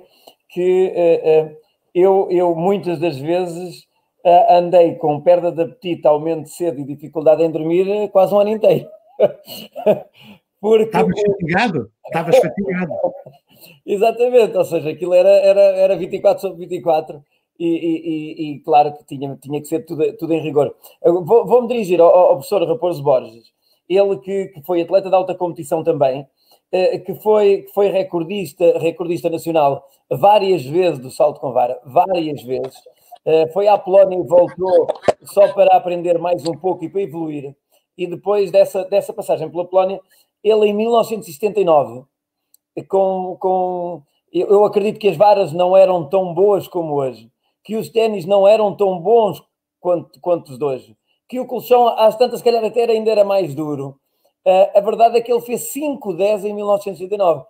que 0.50 0.94
eh, 0.96 1.56
eu, 1.94 2.28
eu 2.32 2.56
muitas 2.56 3.00
das 3.00 3.18
vezes 3.18 3.86
andei 4.26 4.96
com 4.96 5.22
perda 5.22 5.52
de 5.52 5.62
apetite, 5.62 6.08
aumento 6.08 6.44
de 6.44 6.52
sede 6.52 6.82
e 6.82 6.86
dificuldade 6.86 7.44
em 7.44 7.52
dormir 7.52 8.10
quase 8.12 8.34
um 8.34 8.40
ano 8.40 8.50
inteiro. 8.50 8.88
Porque... 10.60 10.86
Estavas 10.86 11.22
fatigado? 11.22 11.92
Estavas 12.06 12.38
fatigado. 12.38 12.94
Exatamente, 13.86 14.58
ou 14.58 14.66
seja, 14.66 14.90
aquilo 14.90 15.14
era, 15.14 15.30
era, 15.30 15.62
era 15.62 15.98
24 15.98 16.42
sobre 16.42 16.60
24 16.66 17.22
e, 17.60 17.68
e, 17.68 18.52
e, 18.54 18.60
claro 18.60 18.94
que 18.94 19.06
tinha, 19.06 19.36
tinha 19.36 19.60
que 19.60 19.68
ser 19.68 19.86
tudo, 19.86 20.16
tudo 20.18 20.34
em 20.34 20.42
rigor. 20.42 20.74
Vou-me 21.04 21.26
vou 21.26 21.68
dirigir 21.68 22.00
ao, 22.00 22.08
ao, 22.08 22.36
professor 22.36 22.66
Raposo 22.66 23.04
Borges, 23.04 23.52
ele 23.88 24.18
que, 24.20 24.48
que 24.48 24.62
foi 24.64 24.82
atleta 24.82 25.10
de 25.10 25.16
alta 25.16 25.36
competição 25.36 25.84
também, 25.84 26.26
eh, 26.72 27.00
que 27.00 27.16
foi, 27.16 27.64
que 27.64 27.74
foi 27.74 27.90
recordista, 27.90 28.78
recordista 28.80 29.30
nacional 29.30 29.84
várias 30.10 30.64
vezes 30.64 31.00
do 31.00 31.12
salto 31.12 31.42
com 31.42 31.52
vara, 31.52 31.80
várias 31.86 32.42
vezes. 32.44 32.76
Eh, 33.26 33.48
foi 33.50 33.68
à 33.68 33.78
Polónia 33.78 34.18
e 34.18 34.24
voltou 34.24 34.88
só 35.24 35.52
para 35.54 35.76
aprender 35.76 36.18
mais 36.18 36.46
um 36.48 36.54
pouco 36.54 36.84
e 36.84 36.90
para 36.90 37.02
evoluir. 37.02 37.56
E 37.98 38.08
depois 38.08 38.52
dessa, 38.52 38.86
dessa 38.86 39.14
passagem 39.14 39.50
pela 39.50 39.66
Polónia, 39.66 40.00
ele 40.44 40.68
em 40.68 40.74
1979, 40.74 42.06
com, 42.88 43.38
com 43.40 44.02
eu 44.32 44.64
acredito 44.64 45.00
que 45.00 45.10
as 45.10 45.18
varas 45.18 45.52
não 45.52 45.76
eram 45.76 46.08
tão 46.08 46.34
boas 46.34 46.68
como 46.68 46.94
hoje, 46.96 47.32
que 47.64 47.76
os 47.76 47.90
ténis 47.90 48.26
não 48.26 48.48
eram 48.48 48.76
tão 48.76 49.00
bons 49.00 49.44
quanto, 49.80 50.20
quanto 50.22 50.52
os 50.52 50.58
de 50.58 50.64
hoje, 50.64 50.98
que 51.28 51.40
o 51.40 51.46
colchão 51.46 51.88
às 51.88 52.16
tantas, 52.16 52.40
se 52.40 52.46
calhar 52.46 52.64
até 52.64 52.84
ainda 52.86 53.12
era 53.12 53.24
mais 53.24 53.56
duro. 53.56 54.00
Uh, 54.46 54.78
a 54.78 54.82
verdade 54.82 55.18
é 55.18 55.22
que 55.22 55.32
ele 55.32 55.42
fez 55.42 55.74
5,10 55.74 56.46
em 56.46 56.54
1979. 56.54 57.44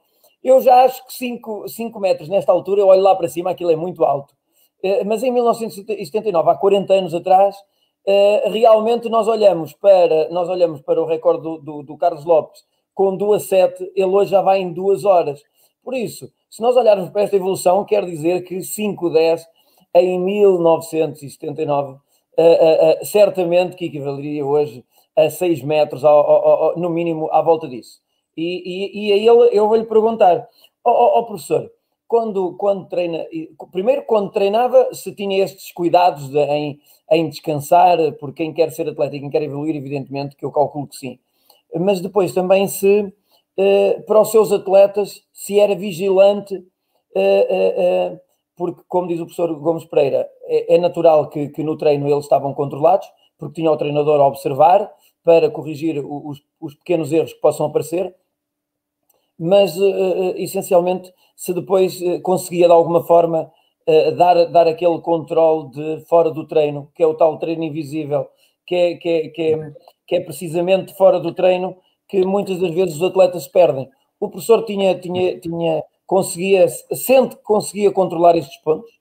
Eu 0.44 0.62
já 0.62 0.84
acho 0.84 1.06
que 1.06 1.14
5, 1.14 1.68
5 1.68 2.00
metros 2.00 2.30
nesta 2.30 2.52
altura, 2.52 2.82
eu 2.82 2.88
olho 2.88 3.02
lá 3.02 3.16
para 3.16 3.28
cima, 3.28 3.52
aquilo 3.52 3.72
é 3.72 3.76
muito 3.76 4.04
alto. 4.06 4.34
Uh, 4.84 5.06
mas 5.06 5.24
em 5.24 5.32
1979, 5.32 6.50
há 6.50 6.56
40 6.56 6.94
anos 6.94 7.14
atrás, 7.14 7.56
uh, 8.08 8.50
realmente 8.50 9.10
nós 9.10 9.28
olhamos 9.28 9.74
para, 9.74 10.30
nós 10.30 10.48
olhamos 10.50 10.82
para 10.82 11.02
o 11.02 11.06
recorde 11.06 11.44
do, 11.44 11.58
do, 11.58 11.84
do 11.84 11.98
Carlos 11.98 12.26
Lopes 12.26 12.64
com 13.00 13.18
2,7, 13.18 13.92
ele 13.96 14.08
hoje 14.08 14.32
já 14.32 14.42
vai 14.42 14.60
em 14.60 14.74
2 14.74 15.06
horas. 15.06 15.42
Por 15.82 15.94
isso, 15.94 16.30
se 16.50 16.62
nós 16.62 16.76
olharmos 16.76 17.10
para 17.10 17.22
esta 17.22 17.38
evolução, 17.38 17.86
quer 17.86 18.04
dizer 18.06 18.44
que 18.44 18.58
5,10 18.58 19.42
em 19.96 20.20
1979, 20.20 21.94
uh, 21.94 21.96
uh, 21.96 23.02
uh, 23.02 23.06
certamente 23.06 23.78
que 23.78 23.86
equivaleria 23.86 24.46
hoje 24.46 24.84
a 25.16 25.30
6 25.30 25.64
metros, 25.64 26.04
ao, 26.04 26.20
ao, 26.20 26.64
ao, 26.64 26.78
no 26.78 26.90
mínimo, 26.90 27.30
à 27.32 27.42
volta 27.42 27.68
disso. 27.68 28.02
E, 28.36 28.62
e, 28.66 29.08
e 29.08 29.30
a 29.30 29.34
eu 29.34 29.68
vou-lhe 29.68 29.86
perguntar, 29.86 30.48
ó 30.84 30.92
oh, 30.92 31.20
oh, 31.20 31.26
professor, 31.26 31.72
quando, 32.10 32.54
quando 32.54 32.88
treina, 32.88 33.24
primeiro 33.72 34.02
quando 34.02 34.32
treinava, 34.32 34.90
se 34.96 35.14
tinha 35.14 35.44
estes 35.44 35.72
cuidados 35.72 36.28
de, 36.28 36.40
em, 36.40 36.82
em 37.12 37.30
descansar, 37.30 38.00
por 38.14 38.34
quem 38.34 38.52
quer 38.52 38.72
ser 38.72 38.90
atleta 38.90 39.16
e 39.16 39.20
quem 39.20 39.30
quer 39.30 39.44
evoluir, 39.44 39.76
evidentemente 39.76 40.36
que 40.36 40.44
eu 40.44 40.52
calculo 40.52 40.88
que 40.88 40.96
sim. 40.96 41.20
Mas 41.80 42.02
depois 42.02 42.34
também 42.34 42.68
se 42.68 43.02
uh, 43.02 44.02
para 44.08 44.20
os 44.20 44.32
seus 44.32 44.52
atletas 44.52 45.22
se 45.32 45.60
era 45.60 45.76
vigilante, 45.76 46.56
uh, 46.56 48.16
uh, 48.16 48.20
porque, 48.56 48.82
como 48.88 49.08
diz 49.08 49.20
o 49.20 49.26
professor 49.26 49.54
Gomes 49.60 49.86
Pereira, 49.86 50.28
é, 50.46 50.76
é 50.76 50.78
natural 50.80 51.30
que, 51.30 51.50
que, 51.50 51.62
no 51.62 51.78
treino 51.78 52.08
eles 52.08 52.24
estavam 52.24 52.56
controlados, 52.56 53.08
porque 53.38 53.62
tinha 53.62 53.72
o 53.72 53.78
treinador 53.78 54.20
a 54.20 54.28
observar 54.28 54.92
para 55.24 55.52
corrigir 55.52 56.04
os, 56.04 56.42
os 56.60 56.74
pequenos 56.74 57.14
erros 57.14 57.34
que 57.34 57.40
possam 57.40 57.68
aparecer, 57.68 58.16
mas 59.38 59.78
essencialmente 60.36 61.14
se 61.40 61.54
depois 61.54 61.98
conseguia 62.22 62.68
de 62.68 62.74
alguma 62.74 63.02
forma 63.06 63.50
dar, 64.18 64.46
dar 64.52 64.68
aquele 64.68 65.00
controle 65.00 65.70
de 65.72 66.06
fora 66.06 66.30
do 66.32 66.46
treino, 66.46 66.92
que 66.94 67.02
é 67.02 67.08
o 67.08 67.14
tal 67.14 67.40
treino 67.40 67.64
invisível, 67.64 68.28
que 68.68 68.76
é, 68.76 68.98
que 68.98 69.10
é, 69.10 69.30
que 69.30 69.42
é, 69.42 69.74
que 70.06 70.16
é 70.18 70.20
precisamente 70.20 70.94
fora 70.98 71.18
do 71.18 71.34
treino 71.34 71.78
que 72.10 72.26
muitas 72.26 72.60
das 72.60 72.74
vezes 72.74 72.96
os 72.96 73.04
atletas 73.04 73.48
perdem. 73.48 73.90
O 74.20 74.30
professor 74.30 74.66
tinha, 74.66 75.00
tinha, 75.00 75.40
tinha, 75.40 75.82
conseguia, 76.06 76.68
sente 76.68 77.38
que 77.38 77.44
conseguia 77.44 77.90
controlar 77.90 78.36
estes 78.36 78.58
pontos? 78.58 78.92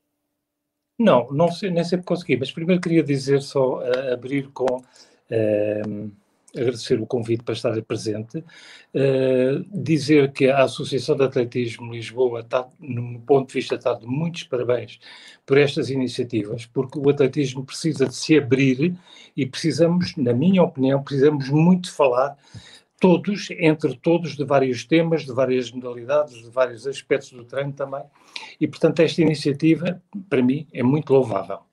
Não, 0.97 1.27
não 1.33 1.51
sei, 1.51 1.71
nem 1.71 1.83
sempre 1.83 2.07
consegui, 2.07 2.37
mas 2.37 2.53
primeiro 2.53 2.81
queria 2.81 3.03
dizer 3.03 3.43
só, 3.43 3.79
uh, 3.79 4.13
abrir 4.13 4.49
com, 4.53 4.77
uh, 4.77 6.11
agradecer 6.57 7.01
o 7.01 7.07
convite 7.07 7.43
para 7.43 7.55
estar 7.55 7.83
presente, 7.83 8.39
uh, 8.39 9.65
dizer 9.73 10.33
que 10.33 10.49
a 10.49 10.65
Associação 10.65 11.17
de 11.17 11.25
Atletismo 11.25 11.93
Lisboa 11.93 12.41
está, 12.41 12.67
no 12.81 13.21
ponto 13.21 13.49
de 13.49 13.55
vista, 13.55 13.75
está 13.75 13.95
de 13.95 14.07
muitos 14.07 14.45
parabéns 14.45 14.99
por 15.45 15.59
estas 15.59 15.91
iniciativas, 15.91 16.67
porque 16.67 16.99
o 16.99 17.09
atletismo 17.09 17.65
precisa 17.65 18.07
de 18.07 18.15
se 18.15 18.37
abrir 18.37 18.95
e 19.37 19.47
precisamos, 19.47 20.17
na 20.17 20.33
minha 20.33 20.63
opinião, 20.63 21.03
precisamos 21.03 21.49
muito 21.49 21.93
falar 21.93 22.37
todos, 23.01 23.49
entre 23.53 23.97
todos, 23.97 24.37
de 24.37 24.45
vários 24.45 24.85
temas, 24.85 25.25
de 25.25 25.33
várias 25.33 25.71
modalidades, 25.71 26.35
de 26.35 26.51
vários 26.51 26.87
aspectos 26.87 27.33
do 27.33 27.45
treino 27.45 27.73
também. 27.73 28.03
E, 28.61 28.67
portanto, 28.67 29.01
esta 29.01 29.23
iniciativa, 29.23 30.03
para 30.29 30.43
mim, 30.43 30.67
é 30.73 30.83
muito 30.83 31.13
louvável. 31.13 31.68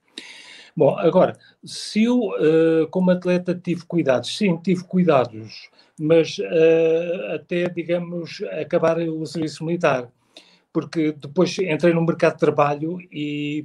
Bom, 0.76 0.98
agora, 0.98 1.38
se 1.64 2.04
eu, 2.04 2.20
uh, 2.20 2.88
como 2.92 3.12
atleta, 3.12 3.56
tive 3.56 3.86
cuidados, 3.86 4.36
sim, 4.36 4.58
tive 4.58 4.84
cuidados, 4.84 5.70
mas 5.98 6.38
uh, 6.38 7.36
até, 7.36 7.70
digamos, 7.70 8.44
acabar 8.62 9.00
o 9.00 9.26
serviço 9.26 9.64
militar, 9.64 10.10
porque 10.74 11.14
depois 11.14 11.58
entrei 11.60 11.94
no 11.94 12.06
mercado 12.06 12.34
de 12.34 12.40
trabalho 12.40 13.00
e 13.12 13.64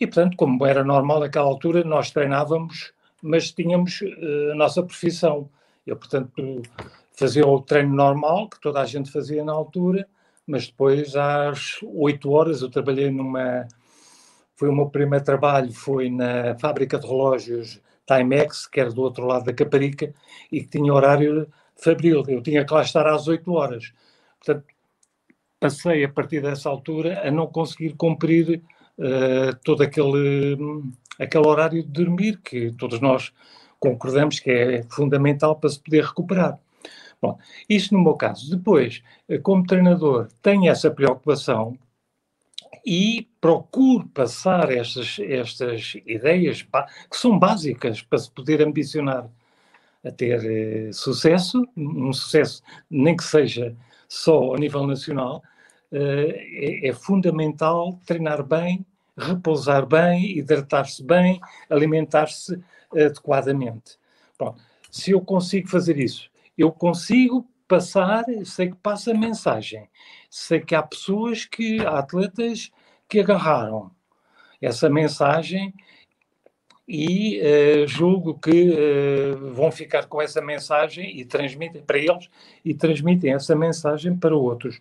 e, 0.00 0.06
portanto, 0.06 0.34
como 0.34 0.64
era 0.64 0.82
normal 0.82 1.20
naquela 1.20 1.46
altura, 1.46 1.84
nós 1.84 2.10
treinávamos, 2.10 2.90
mas 3.22 3.52
tínhamos 3.52 4.00
uh, 4.00 4.52
a 4.52 4.54
nossa 4.54 4.82
profissão. 4.82 5.50
Eu, 5.86 5.94
portanto, 5.94 6.62
fazia 7.12 7.46
o 7.46 7.60
treino 7.60 7.94
normal, 7.94 8.48
que 8.48 8.58
toda 8.58 8.80
a 8.80 8.86
gente 8.86 9.12
fazia 9.12 9.44
na 9.44 9.52
altura, 9.52 10.08
mas 10.46 10.68
depois 10.68 11.14
às 11.14 11.78
8 11.82 12.30
horas 12.30 12.62
eu 12.62 12.70
trabalhei 12.70 13.10
numa. 13.10 13.68
Foi 14.60 14.68
o 14.68 14.74
meu 14.74 14.90
primeiro 14.90 15.24
trabalho, 15.24 15.72
foi 15.72 16.10
na 16.10 16.54
fábrica 16.58 16.98
de 16.98 17.06
relógios 17.06 17.80
Timex, 18.06 18.66
que 18.66 18.78
era 18.78 18.92
do 18.92 19.00
outro 19.00 19.24
lado 19.24 19.46
da 19.46 19.54
Caparica, 19.54 20.12
e 20.52 20.60
que 20.60 20.68
tinha 20.68 20.92
horário 20.92 21.48
fabril. 21.74 22.22
Eu 22.28 22.42
tinha 22.42 22.62
que 22.62 22.74
lá 22.74 22.82
estar 22.82 23.06
às 23.06 23.26
8 23.26 23.50
horas. 23.50 23.90
Portanto, 24.38 24.66
passei 25.58 26.04
a 26.04 26.10
partir 26.10 26.42
dessa 26.42 26.68
altura 26.68 27.26
a 27.26 27.30
não 27.30 27.46
conseguir 27.46 27.94
cumprir 27.94 28.62
uh, 28.98 29.56
todo 29.64 29.82
aquele, 29.82 30.58
aquele 31.18 31.48
horário 31.48 31.82
de 31.82 31.88
dormir, 31.88 32.38
que 32.44 32.70
todos 32.72 33.00
nós 33.00 33.32
concordamos 33.78 34.40
que 34.40 34.50
é 34.50 34.82
fundamental 34.90 35.56
para 35.56 35.70
se 35.70 35.80
poder 35.80 36.04
recuperar. 36.04 36.60
Bom, 37.22 37.38
isto 37.66 37.94
no 37.94 38.04
meu 38.04 38.12
caso. 38.12 38.54
Depois, 38.54 39.02
eh, 39.26 39.38
como 39.38 39.64
treinador, 39.66 40.28
tenho 40.42 40.70
essa 40.70 40.90
preocupação 40.90 41.78
e 42.84 43.29
procuro 43.40 44.06
passar 44.08 44.70
estas, 44.70 45.18
estas 45.20 45.94
ideias 46.06 46.62
que 46.62 47.16
são 47.16 47.38
básicas 47.38 48.02
para 48.02 48.18
se 48.18 48.30
poder 48.30 48.62
ambicionar 48.62 49.28
a 50.04 50.10
ter 50.10 50.44
eh, 50.44 50.92
sucesso, 50.92 51.66
um 51.76 52.12
sucesso 52.12 52.62
nem 52.90 53.16
que 53.16 53.24
seja 53.24 53.76
só 54.08 54.34
ao 54.34 54.56
nível 54.56 54.86
nacional, 54.86 55.42
eh, 55.92 56.82
é, 56.82 56.88
é, 56.88 56.92
fundamental 56.92 57.98
treinar 58.06 58.42
bem, 58.42 58.84
repousar 59.16 59.86
bem, 59.86 60.38
hidratar-se 60.38 61.02
bem, 61.02 61.40
alimentar-se 61.68 62.58
adequadamente. 62.92 63.98
Bom, 64.38 64.54
se 64.90 65.10
eu 65.10 65.20
consigo 65.20 65.68
fazer 65.68 65.98
isso 65.98 66.30
eu 66.60 66.70
consigo 66.70 67.48
passar, 67.66 68.24
sei 68.44 68.68
que 68.68 68.76
passa 68.76 69.14
mensagem, 69.14 69.88
sei 70.28 70.60
que 70.60 70.74
há 70.74 70.82
pessoas 70.82 71.46
que, 71.46 71.80
há 71.80 71.98
atletas 71.98 72.70
que 73.10 73.18
agarraram 73.18 73.90
essa 74.62 74.88
mensagem 74.88 75.74
e 76.88 77.40
uh, 77.40 77.88
julgo 77.88 78.38
que 78.38 78.70
uh, 78.70 79.52
vão 79.52 79.70
ficar 79.70 80.06
com 80.06 80.22
essa 80.22 80.40
mensagem 80.40 81.18
e 81.18 81.24
transmitem 81.24 81.82
para 81.82 81.98
eles 81.98 82.28
e 82.64 82.72
transmitem 82.72 83.32
essa 83.32 83.54
mensagem 83.56 84.16
para 84.16 84.34
outros. 84.34 84.78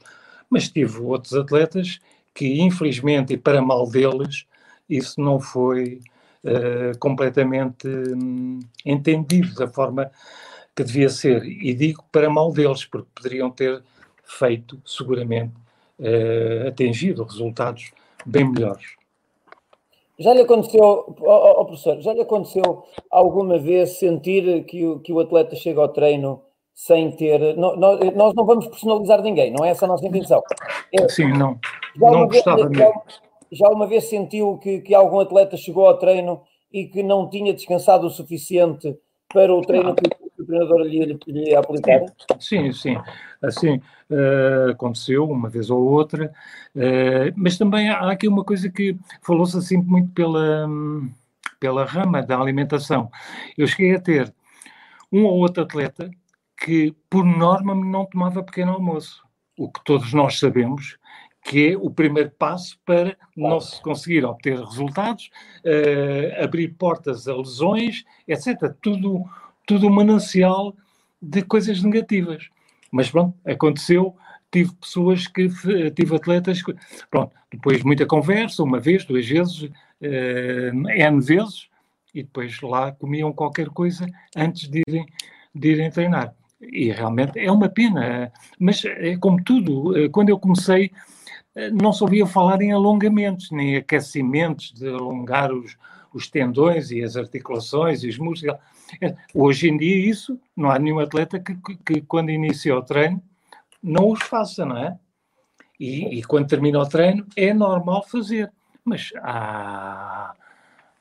Mas 0.50 0.70
tive 0.70 1.02
outros 1.02 1.34
atletas 1.34 2.00
que, 2.34 2.62
infelizmente, 2.62 3.34
e 3.34 3.38
para 3.38 3.62
mal 3.62 3.90
deles, 3.90 4.46
isso 4.90 5.20
não 5.20 5.40
foi 5.40 6.02
uh, 6.44 6.98
completamente 7.00 7.88
um, 7.88 8.60
entendido 8.86 9.54
da 9.56 9.68
forma 9.68 10.12
que 10.76 10.84
devia 10.84 11.10
ser, 11.10 11.44
e 11.44 11.74
digo 11.74 12.04
para 12.12 12.30
mal 12.30 12.52
deles, 12.52 12.86
porque 12.86 13.08
poderiam 13.14 13.52
ter 13.52 13.84
feito, 14.24 14.82
seguramente, 14.86 15.52
atingido 16.66 17.24
resultados 17.24 17.92
bem 18.26 18.50
melhores. 18.50 19.00
Já 20.20 20.34
lhe 20.34 20.42
aconteceu, 20.42 21.16
oh, 21.22 21.62
oh, 21.62 21.66
professor, 21.66 22.02
já 22.02 22.14
lhe 22.14 22.22
aconteceu 22.22 22.84
alguma 23.10 23.58
vez 23.58 23.98
sentir 24.00 24.66
que 24.66 24.86
o, 24.86 25.00
que 25.00 25.14
o 25.14 25.20
atleta 25.20 25.56
chega 25.56 25.80
ao 25.80 25.88
treino 25.88 26.42
sem 26.74 27.12
ter. 27.12 27.56
Nós 27.56 28.34
não 28.34 28.46
vamos 28.46 28.68
personalizar 28.68 29.22
ninguém, 29.22 29.52
não 29.52 29.64
é 29.64 29.70
essa 29.70 29.86
a 29.86 29.88
nossa 29.88 30.06
intenção. 30.06 30.42
É, 30.94 31.08
Sim, 31.08 31.30
não. 31.38 31.58
Já 31.98 32.12
não 32.12 32.28
gostava 32.28 32.68
vez, 32.68 32.80
já, 32.80 32.94
já, 33.52 33.70
uma 33.70 33.88
vez 33.88 34.10
sentiu 34.10 34.58
que, 34.58 34.82
que 34.82 34.94
algum 34.94 35.20
atleta 35.20 35.56
chegou 35.56 35.88
ao 35.88 35.98
treino 35.98 36.42
e 36.72 36.86
que 36.86 37.02
não 37.02 37.30
tinha 37.30 37.54
descansado 37.54 38.06
o 38.06 38.10
suficiente 38.10 38.98
para 39.34 39.54
o 39.54 39.62
treino 39.62 39.96
que 39.96 40.04
o 40.40 40.46
treinador 40.46 40.82
lhe, 40.82 41.20
lhe 41.28 41.56
aplicar? 41.56 42.02
Sim, 42.40 42.72
sim. 42.72 42.98
Assim 43.42 43.82
uh, 44.10 44.72
aconteceu 44.72 45.30
uma 45.30 45.50
vez 45.50 45.70
ou 45.70 45.84
outra, 45.84 46.32
uh, 46.76 47.34
mas 47.36 47.58
também 47.58 47.90
há 47.90 48.12
aqui 48.12 48.28
uma 48.28 48.44
coisa 48.44 48.70
que 48.70 48.98
falou-se 49.22 49.58
assim 49.58 49.78
muito 49.78 50.12
pela, 50.12 50.68
pela 51.60 51.86
rama 51.86 52.22
da 52.22 52.40
alimentação. 52.40 53.10
Eu 53.58 53.68
cheguei 53.68 53.96
a 53.96 54.02
ter 54.02 54.34
um 55.12 55.26
ou 55.26 55.38
outro 55.38 55.64
atleta 55.64 56.10
que, 56.58 56.94
por 57.10 57.26
norma, 57.26 57.74
não 57.74 58.06
tomava 58.06 58.44
pequeno 58.44 58.74
almoço. 58.74 59.24
O 59.58 59.70
que 59.70 59.84
todos 59.84 60.14
nós 60.14 60.40
sabemos 60.40 60.98
que 61.44 61.72
é 61.72 61.78
o 61.78 61.90
primeiro 61.90 62.32
passo 62.32 62.78
para 62.86 63.18
não 63.36 63.60
se 63.60 63.82
conseguir 63.82 64.26
obter 64.26 64.60
resultados, 64.60 65.30
uh, 65.66 66.44
abrir 66.44 66.70
portas 66.76 67.28
a 67.28 67.36
lesões, 67.36 68.04
etc. 68.28 68.74
Tudo, 68.82 69.24
tudo 69.70 69.86
um 69.86 69.92
manancial 69.92 70.76
de 71.22 71.44
coisas 71.44 71.84
negativas. 71.84 72.50
Mas 72.92 73.12
pronto, 73.12 73.38
aconteceu, 73.46 74.16
tive 74.52 74.74
pessoas 74.74 75.28
que, 75.28 75.48
tive 75.96 76.16
atletas, 76.16 76.64
que, 76.64 76.76
pronto, 77.12 77.32
depois 77.52 77.84
muita 77.84 78.04
conversa, 78.08 78.64
uma 78.64 78.80
vez, 78.80 79.06
duas 79.06 79.28
vezes, 79.28 79.62
uh, 79.62 80.90
N 80.90 81.22
vezes, 81.22 81.70
e 82.16 82.24
depois 82.24 82.60
lá 82.62 82.92
comiam 82.92 83.32
qualquer 83.32 83.70
coisa 83.70 84.08
antes 84.36 84.68
de 84.68 84.82
irem, 84.88 85.06
de 85.54 85.70
irem 85.70 85.92
treinar. 85.92 86.34
E 86.60 86.92
realmente 86.92 87.38
é 87.38 87.52
uma 87.52 87.70
pena, 87.70 88.32
mas 88.60 88.84
é 88.84 89.16
como 89.18 89.42
tudo, 89.44 89.96
eh, 89.96 90.10
quando 90.10 90.30
eu 90.30 90.40
comecei 90.40 90.92
não 91.74 91.92
se 91.92 92.04
ouvia 92.04 92.26
falar 92.26 92.62
em 92.62 92.72
alongamentos, 92.72 93.52
nem 93.52 93.76
aquecimentos 93.76 94.74
de 94.74 94.88
alongar 94.88 95.52
os, 95.54 95.78
os 96.14 96.30
tendões 96.30 96.92
e 96.92 97.04
as 97.04 97.16
articulações 97.16 98.04
e 98.04 98.10
os 98.10 98.18
músculos. 98.18 98.58
Hoje 99.34 99.70
em 99.70 99.78
dia, 99.78 100.10
isso, 100.10 100.40
não 100.56 100.70
há 100.70 100.80
nenhum 100.80 101.00
atleta 101.00 101.40
que, 101.40 101.56
que, 101.56 101.76
que 101.78 102.02
quando 102.02 102.30
inicia 102.30 102.76
o 102.76 102.82
treino, 102.82 103.22
não 103.82 104.10
os 104.12 104.22
faça, 104.24 104.66
não 104.66 104.78
é? 104.78 104.98
E, 105.80 106.20
e, 106.20 106.24
quando 106.24 106.48
termina 106.48 106.80
o 106.80 106.88
treino, 106.88 107.26
é 107.36 107.54
normal 107.54 108.04
fazer. 108.04 108.52
Mas 108.84 109.12
há 109.18 110.34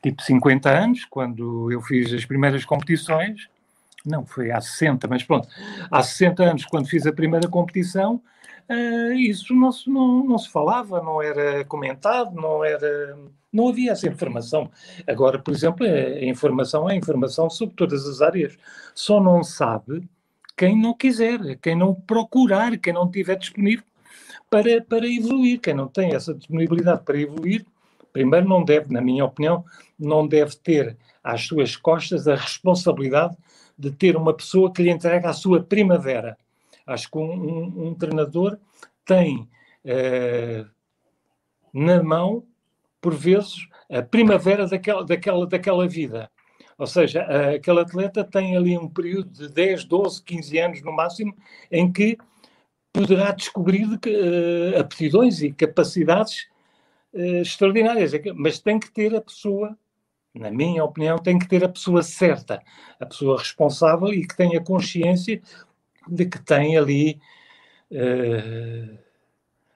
tipo 0.03 0.23
50 0.23 0.71
anos, 0.71 1.05
quando 1.05 1.73
eu 1.73 1.83
fiz 1.83 2.13
as 2.13 2.25
primeiras 2.25 2.65
competições, 2.65 3.49
não, 4.05 4.25
foi 4.25 4.51
há 4.51 4.61
60, 4.61 5.07
mas 5.09 5.23
pronto, 5.23 5.49
há 5.91 6.03
60 6.03 6.43
anos, 6.43 6.65
quando 6.65 6.89
fiz 6.89 7.07
a 7.07 7.13
primeira 7.13 7.49
competição, 7.49 8.23
uh, 8.69 9.13
isso 9.13 9.55
não 9.55 9.73
se, 9.73 9.91
não, 9.91 10.25
não 10.25 10.39
se 10.39 10.51
falava, 10.51 11.03
não 11.03 11.21
era 11.23 11.65
comentado, 11.65 12.35
não 12.35 12.65
era. 12.65 13.17
Não 13.51 13.69
havia 13.69 13.93
essa 13.93 14.07
informação. 14.07 14.71
Agora, 15.07 15.39
por 15.39 15.55
exemplo, 15.55 15.87
a 15.87 16.25
informação 16.25 16.89
é 16.89 16.95
informação 16.95 17.49
sobre 17.49 17.75
todas 17.75 18.07
as 18.07 18.21
áreas. 18.21 18.59
Só 18.95 19.23
não 19.23 19.43
sabe 19.43 20.07
quem 20.55 20.79
não 20.79 20.93
quiser, 20.93 21.57
quem 21.57 21.75
não 21.75 21.95
procurar, 21.95 22.77
quem 22.77 22.93
não 22.93 23.11
tiver 23.11 23.37
disponível 23.37 23.85
para, 24.51 24.83
para 24.83 25.07
evoluir. 25.07 25.61
Quem 25.61 25.73
não 25.73 25.89
tem 25.89 26.15
essa 26.15 26.35
disponibilidade 26.35 27.03
para 27.05 27.19
evoluir, 27.19 27.65
primeiro 28.13 28.47
não 28.47 28.63
deve, 28.63 28.93
na 28.93 29.01
minha 29.01 29.25
opinião, 29.25 29.65
não 29.99 30.29
deve 30.29 30.57
ter 30.57 30.97
às 31.25 31.47
suas 31.47 31.77
costas 31.77 32.29
a 32.29 32.35
responsabilidade 32.35 33.37
de 33.79 33.91
ter 33.93 34.17
uma 34.17 34.35
pessoa 34.35 34.73
que 34.73 34.83
lhe 34.83 34.91
entrega 34.91 35.31
a 35.31 35.33
sua 35.33 35.63
primavera. 35.63 36.37
Acho 36.87 37.11
que 37.11 37.19
um, 37.19 37.33
um, 37.33 37.89
um 37.89 37.95
treinador 37.95 38.59
tem 39.05 39.49
uh, 39.85 40.69
na 41.73 42.03
mão, 42.03 42.45
por 43.01 43.15
vezes, 43.15 43.69
a 43.91 44.03
primavera 44.03 44.67
daquela, 44.67 45.05
daquela, 45.05 45.47
daquela 45.47 45.87
vida. 45.87 46.31
Ou 46.77 46.87
seja, 46.87 47.23
aquele 47.55 47.81
atleta 47.81 48.23
tem 48.23 48.57
ali 48.57 48.79
um 48.79 48.89
período 48.89 49.31
de 49.31 49.49
10, 49.49 49.85
12, 49.85 50.23
15 50.23 50.59
anos 50.59 50.83
no 50.83 50.93
máximo, 50.93 51.35
em 51.71 51.91
que 51.93 52.17
poderá 52.93 53.33
descobrir 53.33 53.85
uh, 53.87 54.81
aptidões 54.81 55.43
e 55.43 55.53
capacidades 55.53 56.47
uh, 57.13 57.43
extraordinárias. 57.43 58.15
É 58.15 58.21
mas 58.33 58.61
tem 58.61 58.79
que 58.79 58.91
ter 58.91 59.15
a 59.15 59.21
pessoa, 59.21 59.77
na 60.39 60.51
minha 60.51 60.85
opinião, 60.85 61.19
tem 61.19 61.39
que 61.39 61.49
ter 61.49 61.65
a 61.65 61.69
pessoa 61.69 62.03
certa, 62.03 62.63
a 62.99 63.07
pessoa 63.07 63.39
responsável 63.39 64.09
e 64.13 64.27
que 64.27 64.37
tenha 64.37 64.61
consciência 64.61 65.43
de 66.07 66.27
que 66.27 66.39
tem 66.39 66.77
ali. 66.77 67.21
Uh, 67.91 68.99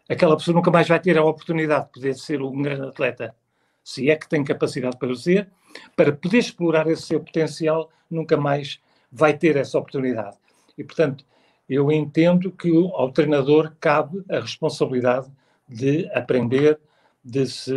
aquela 0.09 0.37
pessoa 0.37 0.55
nunca 0.55 0.71
mais 0.71 0.87
vai 0.87 1.01
ter 1.01 1.19
a 1.19 1.25
oportunidade 1.25 1.87
de 1.87 1.93
poder 1.93 2.15
ser 2.15 2.43
um 2.43 2.63
grande 2.63 2.87
atleta, 2.87 3.35
se 3.83 4.11
é 4.11 4.17
que 4.17 4.29
tem 4.29 4.45
capacidade 4.45 4.97
para 4.97 5.15
ser, 5.15 5.51
para 5.97 6.13
poder 6.13 6.39
explorar 6.39 6.87
esse 6.87 7.03
seu 7.03 7.21
potencial, 7.21 7.91
nunca 8.11 8.37
mais 8.37 8.81
vai 9.11 9.37
ter 9.37 9.57
essa 9.57 9.79
oportunidade. 9.79 10.37
E, 10.77 10.85
portanto, 10.85 11.25
eu 11.69 11.91
entendo 11.91 12.53
que 12.53 12.71
ao 12.95 13.11
treinador 13.11 13.75
cabe 13.81 14.23
a 14.31 14.41
responsabilidade 14.41 15.31
de 15.69 16.09
aprender, 16.13 16.79
de 17.25 17.47
se 17.47 17.73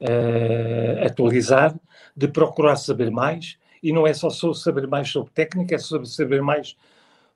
uh, 0.00 1.06
atualizar, 1.06 1.74
de 2.16 2.28
procurar 2.28 2.76
saber 2.76 3.10
mais, 3.10 3.58
e 3.82 3.92
não 3.92 4.06
é 4.06 4.14
só 4.14 4.30
sobre 4.30 4.58
saber 4.58 4.86
mais 4.86 5.10
sobre 5.10 5.30
técnica, 5.32 5.74
é 5.74 5.78
sobre 5.78 6.08
saber 6.08 6.42
mais 6.42 6.76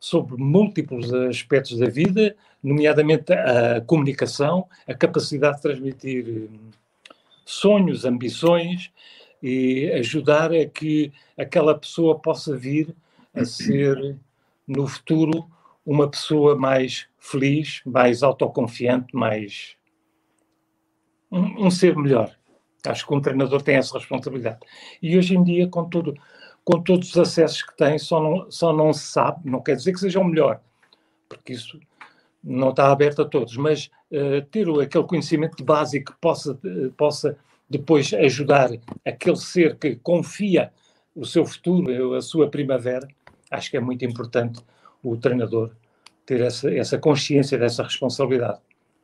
sobre 0.01 0.37
múltiplos 0.37 1.13
aspectos 1.13 1.79
da 1.79 1.87
vida, 1.87 2.37
nomeadamente 2.63 3.33
a 3.33 3.81
comunicação, 3.81 4.67
a 4.87 4.95
capacidade 4.95 5.57
de 5.57 5.63
transmitir 5.63 6.27
hum, 6.29 6.71
sonhos, 7.45 8.05
ambições 8.05 8.91
e 9.43 9.91
ajudar 9.93 10.53
a 10.53 10.67
que 10.67 11.13
aquela 11.37 11.77
pessoa 11.77 12.19
possa 12.19 12.57
vir 12.57 12.95
a 13.35 13.45
ser, 13.45 14.17
no 14.67 14.87
futuro, 14.87 15.49
uma 15.85 16.09
pessoa 16.09 16.57
mais 16.57 17.09
feliz, 17.19 17.81
mais 17.85 18.23
autoconfiante, 18.23 19.15
mais 19.15 19.77
um, 21.31 21.67
um, 21.67 21.71
ser 21.71 21.97
melhor. 21.97 22.38
Acho 22.87 23.07
que 23.07 23.15
um 23.15 23.21
treinador 23.21 23.63
tem 23.63 23.77
essa 23.77 23.99
responsabilidade. 23.99 24.59
E 25.03 25.17
hoje 25.19 25.37
em 25.37 25.43
dia, 25.43 25.69
com 25.69 25.89
tudo, 25.89 26.15
com 26.65 26.81
todos 26.81 27.11
os 27.11 27.19
acessos 27.19 27.63
que 27.63 27.77
tem, 27.77 27.99
só 27.99 28.23
não, 28.23 28.51
só 28.51 28.73
não 28.73 28.93
se 28.93 29.07
sabe, 29.07 29.51
não 29.51 29.61
quer 29.61 29.77
dizer 29.77 29.93
que 29.93 30.01
seja 30.01 30.21
o 30.21 30.25
melhor, 30.25 30.61
porque 31.29 31.53
isso 31.53 31.79
não 32.43 32.71
está 32.71 32.91
aberto 32.91 33.23
a 33.23 33.25
todos, 33.25 33.57
mas 33.57 33.91
uh, 34.13 34.43
ter 34.51 34.69
aquele 34.81 35.05
conhecimento 35.05 35.65
básico 35.65 36.13
que 36.13 36.19
possa, 36.21 36.53
uh, 36.53 36.93
possa 36.97 37.37
depois 37.69 38.15
ajudar 38.15 38.71
aquele 39.05 39.37
ser 39.37 39.77
que 39.77 39.97
confia 39.97 40.73
o 41.15 41.27
seu 41.27 41.45
futuro, 41.45 42.15
a 42.15 42.23
sua 42.23 42.49
primavera, 42.49 43.07
acho 43.51 43.71
que 43.71 43.77
é 43.77 43.81
muito 43.81 44.05
importante 44.05 44.61
o 45.03 45.17
treinador 45.17 45.73
ter 46.25 46.41
essa, 46.41 46.73
essa 46.73 46.99
consciência 46.99 47.59
dessa 47.59 47.83
responsabilidade. 47.83 48.61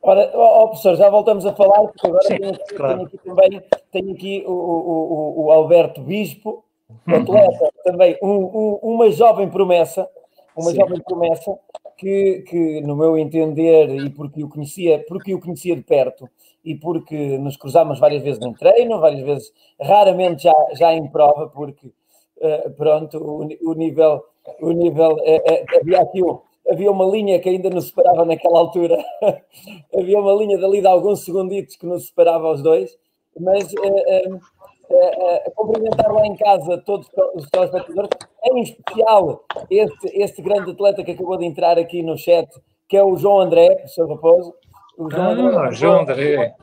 Ora, 0.07 0.31
oh, 0.35 0.67
professor, 0.67 0.95
já 0.97 1.09
voltamos 1.09 1.47
a 1.47 1.53
falar, 1.55 1.81
porque 1.87 2.05
agora 2.05 2.23
Sim, 2.27 2.37
tenho, 2.37 2.53
aqui, 2.53 2.75
claro. 2.75 2.93
tenho, 2.93 3.07
aqui, 3.07 3.17
também 3.17 3.63
tenho 3.91 4.11
aqui 4.13 4.43
o, 4.45 4.51
o, 4.51 5.45
o 5.45 5.51
Alberto 5.51 5.99
Bispo, 6.01 6.63
uhum. 7.07 7.15
atleta, 7.15 7.71
também 7.83 8.15
um, 8.21 8.29
um, 8.29 8.79
uma 8.83 9.09
jovem 9.09 9.49
promessa, 9.49 10.07
uma 10.55 10.69
Sim. 10.69 10.75
jovem 10.75 11.01
promessa 11.01 11.57
que, 11.97 12.43
que, 12.47 12.81
no 12.81 12.95
meu 12.95 13.17
entender, 13.17 13.89
e 13.89 14.11
porque 14.11 14.43
o 14.43 14.47
conhecia, 14.47 15.03
porque 15.07 15.33
o 15.33 15.39
conhecia 15.39 15.75
de 15.75 15.81
perto, 15.81 16.29
e 16.63 16.75
porque 16.75 17.39
nos 17.39 17.57
cruzámos 17.57 17.97
várias 17.97 18.21
vezes 18.21 18.45
em 18.45 18.53
treino, 18.53 18.99
várias 18.99 19.21
vezes, 19.21 19.51
raramente 19.81 20.43
já, 20.43 20.53
já 20.73 20.93
em 20.93 21.07
prova, 21.07 21.47
porque 21.47 21.87
uh, 21.87 22.69
pronto, 22.77 23.17
o, 23.17 23.71
o, 23.71 23.73
nível, 23.73 24.23
o 24.61 24.71
nível 24.71 25.13
uh, 25.13 25.17
uh, 25.17 25.79
havia 25.81 26.01
aqui 26.01 26.21
um, 26.21 26.39
havia 26.69 26.91
uma 26.91 27.05
linha 27.05 27.39
que 27.39 27.49
ainda 27.49 27.69
nos 27.69 27.87
separava 27.87 28.25
naquela 28.25 28.59
altura, 28.59 28.97
havia 29.95 30.19
uma 30.19 30.33
linha 30.33 30.57
dali 30.57 30.81
de 30.81 30.87
alguns 30.87 31.23
segunditos 31.23 31.75
que 31.75 31.85
nos 31.85 32.07
separava 32.07 32.51
os 32.51 32.61
dois, 32.61 32.97
mas 33.39 33.71
uh, 33.73 34.35
uh, 34.35 35.51
cumprimentar 35.55 36.11
lá 36.11 36.25
em 36.25 36.35
casa 36.35 36.77
todos 36.79 37.09
os 37.35 37.49
telespectadores, 37.49 38.09
em 38.43 38.61
especial 38.61 39.43
este, 39.69 40.07
este 40.13 40.41
grande 40.41 40.71
atleta 40.71 41.03
que 41.03 41.11
acabou 41.11 41.37
de 41.37 41.45
entrar 41.45 41.77
aqui 41.77 42.01
no 42.01 42.17
chat, 42.17 42.49
que 42.87 42.97
é 42.97 43.03
o 43.03 43.15
João 43.15 43.41
André, 43.41 43.75
professor 43.75 44.09
Raposo. 44.09 44.53
O 44.97 45.09
João 45.09 45.23
ah, 45.23 45.31
André, 45.31 45.71
João 45.71 46.01
André. 46.01 46.55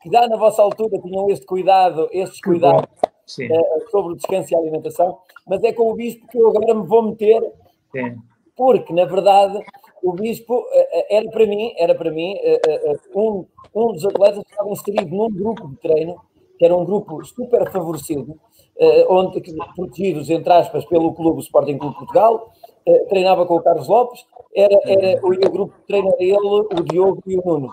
Que 0.00 0.10
já 0.12 0.28
na 0.28 0.36
vossa 0.36 0.62
altura 0.62 1.00
tinham 1.00 1.28
este 1.30 1.44
cuidado, 1.44 2.08
estes 2.12 2.40
cuidados 2.40 2.88
uh, 2.92 3.90
sobre 3.90 4.12
o 4.12 4.16
descanso 4.16 4.52
e 4.52 4.56
a 4.56 4.58
alimentação, 4.58 5.18
mas 5.46 5.62
é 5.64 5.72
com 5.72 5.90
o 5.90 5.94
Bispo 5.94 6.26
que 6.28 6.38
eu 6.38 6.48
agora 6.48 6.74
me 6.74 6.86
vou 6.86 7.02
meter, 7.02 7.42
Sim. 7.90 8.16
Porque 8.56 8.92
na 8.92 9.04
verdade 9.04 9.60
o 10.02 10.12
Bispo 10.12 10.58
uh, 10.58 10.66
era 11.10 11.28
para 11.30 11.46
mim, 11.46 11.74
era 11.76 11.94
para 11.94 12.10
mim 12.10 12.34
uh, 12.34 13.20
um, 13.20 13.46
um 13.74 13.92
dos 13.92 14.04
atletas 14.04 14.42
que 14.44 14.50
estava 14.50 14.70
inserido 14.70 15.14
num 15.14 15.30
grupo 15.30 15.68
de 15.68 15.76
treino 15.76 16.20
que 16.58 16.64
era 16.64 16.76
um 16.76 16.84
grupo 16.84 17.24
super 17.24 17.70
favorecido, 17.70 18.38
eh, 18.78 19.06
onde, 19.08 19.40
protegidos, 19.74 20.30
entre 20.30 20.52
aspas, 20.52 20.84
pelo 20.86 21.12
clube 21.14 21.40
Sporting 21.40 21.78
Clube 21.78 21.96
Portugal, 21.96 22.50
eh, 22.84 23.04
treinava 23.08 23.46
com 23.46 23.56
o 23.56 23.62
Carlos 23.62 23.88
Lopes, 23.88 24.24
era, 24.54 24.78
era 24.84 25.20
o, 25.24 25.30
grupo 25.50 25.74
de 25.76 25.86
treino 25.86 26.08
era 26.08 26.22
ele, 26.22 26.36
o 26.36 26.84
Diogo 26.84 27.22
e 27.26 27.36
o 27.36 27.42
Nuno. 27.44 27.70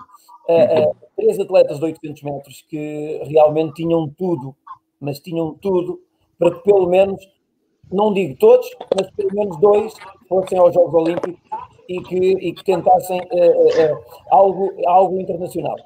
Eh, 0.48 0.90
três 1.16 1.38
atletas 1.38 1.78
de 1.78 1.84
800 1.84 2.22
metros 2.22 2.64
que 2.68 3.22
realmente 3.24 3.74
tinham 3.74 4.08
tudo, 4.08 4.54
mas 5.00 5.18
tinham 5.20 5.54
tudo 5.54 6.00
para 6.38 6.50
que 6.50 6.62
pelo 6.62 6.86
menos, 6.86 7.26
não 7.92 8.12
digo 8.12 8.36
todos, 8.38 8.68
mas 8.96 9.10
pelo 9.10 9.34
menos 9.34 9.56
dois 9.58 9.94
fossem 10.28 10.58
aos 10.58 10.74
Jogos 10.74 10.94
Olímpicos 10.94 11.40
e 11.88 12.00
que, 12.00 12.16
e 12.16 12.52
que 12.52 12.64
tentassem 12.64 13.20
uh, 13.20 13.94
uh, 13.94 14.04
algo, 14.30 14.72
algo 14.86 15.20
internacional. 15.20 15.76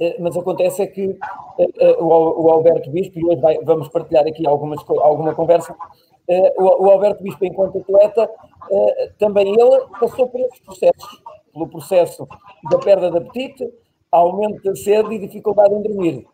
Uh, 0.00 0.14
mas 0.20 0.36
acontece 0.36 0.82
é 0.82 0.86
que 0.86 1.18
o, 1.98 2.44
o, 2.44 2.50
Alberto 2.50 2.90
Bispo, 2.90 3.18
e 3.18 3.24
hoje 3.24 3.40
vai, 3.40 3.58
vamos 3.62 3.88
partilhar 3.88 4.26
aqui 4.26 4.46
algumas, 4.46 4.84
alguma 4.88 5.34
conversa, 5.34 5.74
o, 6.58 6.84
o, 6.84 6.90
Alberto 6.90 7.22
Bispo, 7.22 7.44
enquanto 7.44 7.78
atleta, 7.78 8.28
também 9.18 9.48
ele 9.48 9.80
passou 10.00 10.28
por 10.28 10.40
esses 10.40 10.58
processos, 10.60 11.22
pelo 11.52 11.68
processo 11.68 12.28
da 12.70 12.78
perda 12.78 13.10
de 13.10 13.18
apetite, 13.18 13.72
aumento 14.10 14.62
da 14.62 14.74
sede 14.74 15.14
e 15.14 15.18
dificuldade 15.20 15.72
em 15.72 15.82
dormir. 15.82 16.26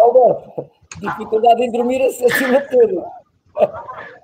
Alberto, 0.00 0.70
dificuldade 0.98 1.62
em 1.62 1.70
dormir 1.70 2.02
acima 2.02 2.60
de 2.60 2.68
tudo. 2.68 3.04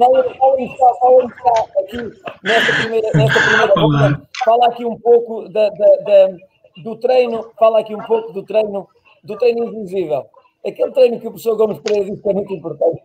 Fala, 0.00 0.24
fala, 0.24 0.56
fala, 0.98 1.28
fala 1.28 1.68
aqui 1.84 1.98
nessa 2.42 2.72
primeira, 2.72 3.10
nessa 3.12 3.38
primeira 3.38 3.74
ronda, 3.76 4.22
fala 4.46 4.66
aqui 4.68 4.86
um 4.86 4.96
pouco 4.96 5.46
da, 5.50 5.68
da, 5.68 5.96
da, 6.06 6.36
do 6.82 6.96
treino, 6.96 7.44
fala 7.58 7.80
aqui 7.80 7.94
um 7.94 8.02
pouco 8.04 8.32
do 8.32 8.42
treino, 8.42 8.88
do 9.22 9.36
treino 9.36 9.64
invisível. 9.64 10.24
Aquele 10.66 10.92
treino 10.92 11.20
que 11.20 11.26
o 11.26 11.32
professor 11.32 11.54
Gomes 11.54 11.80
Pereira 11.80 12.08
disse 12.08 12.22
que 12.22 12.30
é 12.30 12.32
muito 12.32 12.54
importante. 12.54 13.02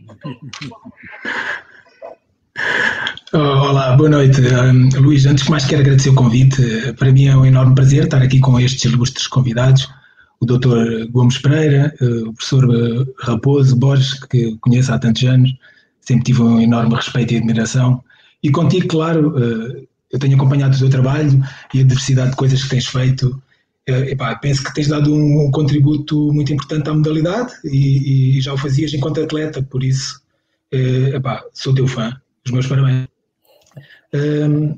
Olá, 3.32 3.96
boa 3.96 4.08
noite. 4.08 4.40
Um, 4.40 4.88
Luís, 5.02 5.26
antes 5.26 5.44
que 5.44 5.50
mais 5.52 5.64
quero 5.64 5.82
agradecer 5.82 6.10
o 6.10 6.16
convite. 6.16 6.92
Para 6.94 7.12
mim 7.12 7.28
é 7.28 7.36
um 7.36 7.46
enorme 7.46 7.76
prazer 7.76 8.04
estar 8.04 8.20
aqui 8.20 8.40
com 8.40 8.58
estes 8.58 8.92
ilustres 8.92 9.28
convidados. 9.28 9.88
O 10.40 10.46
Dr. 10.46 11.06
Gomes 11.12 11.38
Pereira, 11.38 11.94
eh, 12.00 12.04
o 12.26 12.32
professor 12.32 12.64
eh, 12.64 13.04
Raposo 13.20 13.76
Borges, 13.76 14.14
que 14.24 14.56
conheço 14.58 14.92
há 14.92 14.98
tantos 14.98 15.22
anos, 15.24 15.54
sempre 16.04 16.24
tive 16.24 16.42
um 16.42 16.60
enorme 16.60 16.94
respeito 16.94 17.34
e 17.34 17.36
admiração. 17.38 18.02
E 18.42 18.50
contigo, 18.50 18.88
claro, 18.88 19.34
eh, 19.38 19.84
eu 20.12 20.18
tenho 20.18 20.36
acompanhado 20.36 20.76
o 20.76 20.78
teu 20.78 20.90
trabalho 20.90 21.42
e 21.72 21.80
a 21.80 21.82
diversidade 21.82 22.30
de 22.30 22.36
coisas 22.36 22.62
que 22.62 22.70
tens 22.70 22.86
feito. 22.86 23.42
Eh, 23.86 24.12
epá, 24.12 24.34
penso 24.36 24.62
que 24.62 24.72
tens 24.74 24.88
dado 24.88 25.14
um, 25.14 25.50
contributo 25.50 26.32
muito 26.32 26.52
importante 26.52 26.88
à 26.88 26.94
modalidade 26.94 27.52
e, 27.64 28.38
e 28.38 28.40
já 28.40 28.52
o 28.52 28.56
fazias 28.56 28.94
enquanto 28.94 29.20
atleta, 29.22 29.62
por 29.62 29.82
isso 29.82 30.22
eh, 30.72 31.16
epá, 31.16 31.44
sou 31.52 31.74
teu 31.74 31.86
fã. 31.86 32.16
Os 32.46 32.52
meus 32.52 32.66
parabéns. 32.66 33.08
Um, 34.12 34.70
eh, 34.70 34.74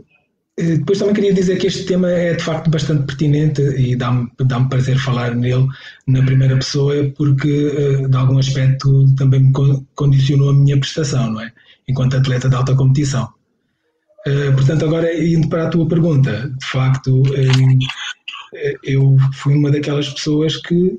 depois 0.57 0.99
também 0.99 1.15
queria 1.15 1.35
dizer 1.35 1.59
que 1.59 1.67
este 1.67 1.85
tema 1.85 2.11
é 2.11 2.33
de 2.35 2.43
facto 2.43 2.71
bastante 2.71 3.05
pertinente 3.05 3.61
e 3.61 3.95
dá-me 3.95 4.27
dá 4.41 4.59
prazer 4.65 4.97
falar 4.99 5.35
nele 5.35 5.69
na 6.07 6.23
primeira 6.23 6.57
pessoa, 6.57 7.13
porque 7.15 7.73
eh, 7.77 8.09
de 8.09 8.17
algum 8.17 8.39
aspecto 8.39 9.15
também 9.17 9.41
me 9.41 9.53
condicionou 9.95 10.49
a 10.49 10.55
minha 10.55 10.79
prestação, 10.79 11.31
não 11.31 11.43
é? 11.43 11.53
Enquanto 11.87 12.17
atleta 12.17 12.49
de 12.49 12.55
alta 12.55 12.75
competição. 12.75 13.29
Eh, 14.27 14.51
portanto, 14.53 14.87
agora 14.87 15.15
indo 15.23 15.47
para 15.51 15.67
a 15.67 15.71
tua 15.71 15.87
pergunta, 15.87 16.51
de 16.59 16.67
facto, 16.67 17.23
eu 18.83 19.17
fui 19.35 19.55
uma 19.55 19.71
daquelas 19.71 20.09
pessoas 20.09 20.57
que 20.57 20.97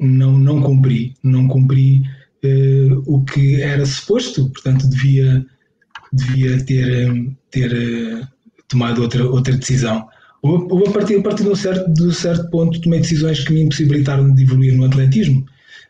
não, 0.00 0.38
não 0.38 0.62
cumpri, 0.62 1.14
não 1.22 1.46
cumpri 1.46 2.02
o 3.06 3.22
que 3.24 3.60
era 3.60 3.84
suposto, 3.84 4.48
portanto, 4.50 4.88
devia, 4.88 5.44
devia 6.12 6.64
ter, 6.64 7.36
ter 7.50 8.28
tomado 8.68 9.02
outra, 9.02 9.24
outra 9.24 9.56
decisão. 9.56 10.06
Ou, 10.42 10.86
a 10.86 10.92
partir, 10.92 11.18
a 11.18 11.22
partir 11.22 11.42
de, 11.42 11.48
um 11.48 11.56
certo, 11.56 11.92
de 11.92 12.04
um 12.04 12.12
certo 12.12 12.48
ponto 12.50 12.80
tomei 12.80 13.00
decisões 13.00 13.44
que 13.44 13.52
me 13.52 13.62
impossibilitaram 13.62 14.32
de 14.34 14.42
evoluir 14.42 14.76
no 14.76 14.84
atletismo, 14.84 15.44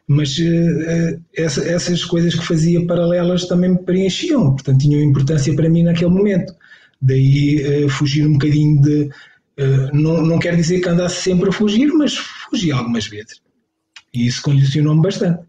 mas 0.07 0.39
uh, 0.39 1.21
essa, 1.37 1.63
essas 1.69 2.03
coisas 2.03 2.35
que 2.35 2.47
fazia 2.47 2.87
paralelas 2.87 3.45
também 3.47 3.71
me 3.71 3.79
preenchiam, 3.79 4.53
portanto 4.53 4.79
tinham 4.81 5.03
importância 5.03 5.55
para 5.55 5.69
mim 5.69 5.83
naquele 5.83 6.11
momento. 6.11 6.55
Daí 7.01 7.85
uh, 7.85 7.89
fugir 7.91 8.27
um 8.27 8.33
bocadinho 8.33 8.81
de. 8.81 9.11
Uh, 9.61 9.91
não, 9.93 10.25
não 10.25 10.39
quer 10.39 10.57
dizer 10.57 10.81
que 10.81 10.89
andasse 10.89 11.23
sempre 11.23 11.51
a 11.51 11.53
fugir, 11.53 11.89
mas 11.89 12.17
fugi 12.17 12.73
algumas 12.73 13.07
vezes. 13.07 13.43
E 14.15 14.27
isso 14.27 14.41
condicionou-me 14.41 15.03
bastante. 15.03 15.41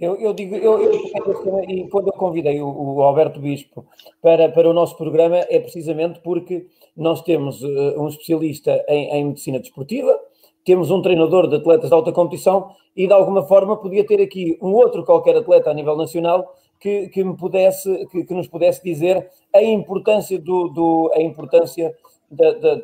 Eu, 0.00 0.14
eu 0.16 0.32
digo, 0.32 0.54
eu, 0.54 0.80
eu, 0.80 1.88
quando 1.90 2.06
eu 2.06 2.12
convidei 2.12 2.62
o, 2.62 2.68
o, 2.68 3.02
Alberto 3.02 3.40
Bispo 3.40 3.84
para, 4.22 4.48
para 4.48 4.70
o 4.70 4.72
nosso 4.72 4.96
programa 4.96 5.38
é 5.48 5.58
precisamente 5.58 6.20
porque 6.20 6.66
nós 6.96 7.20
temos 7.22 7.62
uh, 7.62 8.00
um 8.00 8.06
especialista 8.06 8.84
em, 8.88 9.10
em, 9.10 9.24
medicina 9.26 9.58
desportiva, 9.58 10.16
temos 10.64 10.92
um 10.92 11.02
treinador 11.02 11.48
de 11.48 11.56
atletas 11.56 11.88
de 11.88 11.94
alta 11.94 12.12
competição 12.12 12.70
e 12.96 13.08
de 13.08 13.12
alguma 13.12 13.42
forma 13.42 13.76
podia 13.76 14.06
ter 14.06 14.20
aqui 14.20 14.56
um 14.62 14.72
outro 14.72 15.04
qualquer 15.04 15.36
atleta 15.36 15.70
a 15.70 15.74
nível 15.74 15.96
nacional 15.96 16.54
que, 16.78 17.08
que 17.08 17.24
me 17.24 17.36
pudesse, 17.36 18.06
que, 18.06 18.22
que 18.22 18.34
nos 18.34 18.46
pudesse 18.46 18.82
dizer 18.84 19.28
a 19.52 19.60
importância 19.62 20.38
do, 20.38 20.68
do 20.68 21.10
a 21.12 21.20
importância 21.20 21.92
da, 22.30 22.52
da 22.52 22.76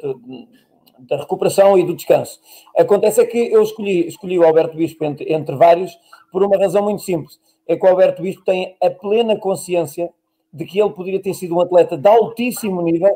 da 1.09 1.17
recuperação 1.17 1.79
e 1.79 1.85
do 1.85 1.95
descanso. 1.95 2.41
Acontece 2.77 3.21
é 3.21 3.27
que 3.27 3.39
eu 3.39 3.63
escolhi, 3.63 4.07
escolhi 4.07 4.39
o 4.39 4.45
Alberto 4.45 4.77
Bispo 4.77 5.05
entre, 5.05 5.33
entre 5.33 5.57
vários 5.57 5.97
por 6.31 6.43
uma 6.43 6.57
razão 6.57 6.83
muito 6.83 7.03
simples. 7.03 7.39
É 7.67 7.77
que 7.77 7.85
o 7.85 7.89
Alberto 7.89 8.23
Bispo 8.23 8.45
tem 8.45 8.77
a 8.83 8.91
plena 8.91 9.37
consciência 9.37 10.11
de 10.53 10.65
que 10.65 10.79
ele 10.81 10.91
poderia 10.91 11.21
ter 11.21 11.35
sido 11.35 11.57
um 11.57 11.61
atleta 11.61 11.97
de 11.97 12.09
altíssimo 12.09 12.81
nível 12.83 13.15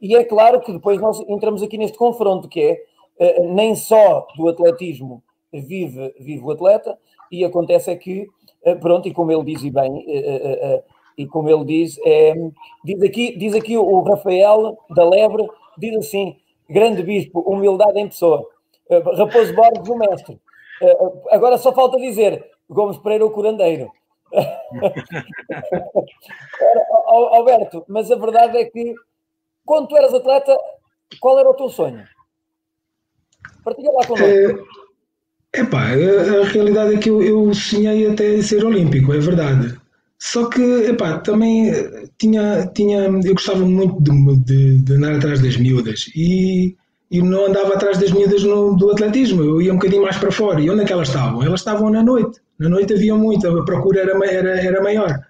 e 0.00 0.14
é 0.14 0.24
claro 0.24 0.60
que 0.60 0.72
depois 0.72 1.00
nós 1.00 1.18
entramos 1.28 1.62
aqui 1.62 1.78
neste 1.78 1.96
confronto 1.96 2.48
que 2.48 2.60
é 2.60 3.38
uh, 3.38 3.54
nem 3.54 3.74
só 3.74 4.26
do 4.36 4.48
atletismo 4.48 5.22
vive, 5.50 6.14
vive 6.20 6.44
o 6.44 6.50
atleta 6.50 6.98
e 7.32 7.44
acontece 7.44 7.90
é 7.90 7.96
que, 7.96 8.28
uh, 8.66 8.78
pronto, 8.80 9.08
e 9.08 9.14
como 9.14 9.32
ele 9.32 9.44
diz 9.44 9.62
e 9.62 9.70
bem, 9.70 9.92
uh, 9.92 10.82
e 11.16 11.26
como 11.26 11.48
ele 11.48 11.64
diz, 11.64 11.98
é, 12.04 12.34
diz, 12.84 13.02
aqui, 13.02 13.36
diz 13.38 13.54
aqui 13.54 13.76
o 13.76 14.00
Rafael 14.00 14.76
da 14.90 15.08
Lebre, 15.08 15.48
diz 15.78 15.96
assim, 15.96 16.36
grande 16.68 17.02
bispo, 17.02 17.40
humildade 17.40 17.98
em 17.98 18.08
pessoa. 18.08 18.48
Eh, 18.88 18.98
Raposo 18.98 19.54
Borges, 19.54 19.88
o 19.88 19.96
mestre. 19.96 20.40
Eh, 20.82 20.96
agora 21.30 21.58
só 21.58 21.72
falta 21.72 21.98
dizer, 21.98 22.50
Gomes 22.68 22.98
Pereira, 22.98 23.24
o 23.26 23.30
curandeiro. 23.30 23.90
Alberto, 27.06 27.84
mas 27.88 28.10
a 28.10 28.16
verdade 28.16 28.58
é 28.58 28.64
que 28.64 28.94
quando 29.64 29.88
tu 29.88 29.96
eras 29.96 30.12
atleta, 30.12 30.58
qual 31.20 31.38
era 31.38 31.48
o 31.48 31.54
teu 31.54 31.68
sonho? 31.68 32.04
Partilha 33.64 33.92
lá 33.92 34.06
connosco. 34.06 34.66
É, 35.54 35.60
epá, 35.60 35.82
a, 35.82 36.40
a 36.40 36.44
realidade 36.44 36.94
é 36.94 36.98
que 36.98 37.08
eu, 37.10 37.22
eu 37.22 37.54
sonhei 37.54 38.10
até 38.10 38.42
ser 38.42 38.64
olímpico, 38.64 39.12
é 39.12 39.18
verdade. 39.18 39.78
Só 40.18 40.48
que, 40.48 40.62
epá, 40.62 41.18
também 41.18 41.72
tinha, 42.18 42.66
tinha, 42.74 43.00
eu 43.00 43.34
gostava 43.34 43.64
muito 43.64 44.00
de, 44.00 44.36
de, 44.38 44.78
de 44.78 44.94
andar 44.94 45.16
atrás 45.16 45.40
das 45.42 45.56
miúdas 45.56 46.10
e, 46.16 46.76
e 47.10 47.20
não 47.20 47.46
andava 47.46 47.74
atrás 47.74 47.98
das 47.98 48.10
miúdas 48.10 48.42
no, 48.42 48.76
do 48.76 48.90
atletismo, 48.90 49.42
eu 49.42 49.60
ia 49.60 49.72
um 49.72 49.76
bocadinho 49.76 50.02
mais 50.02 50.16
para 50.16 50.32
fora. 50.32 50.60
E 50.60 50.70
onde 50.70 50.82
é 50.82 50.84
que 50.84 50.92
elas 50.92 51.08
estavam? 51.08 51.42
Elas 51.42 51.60
estavam 51.60 51.90
na 51.90 52.02
noite. 52.02 52.40
Na 52.58 52.68
noite 52.68 52.94
havia 52.94 53.14
muito, 53.14 53.46
a 53.46 53.64
procura 53.64 54.00
era, 54.00 54.26
era, 54.26 54.60
era 54.60 54.82
maior. 54.82 55.20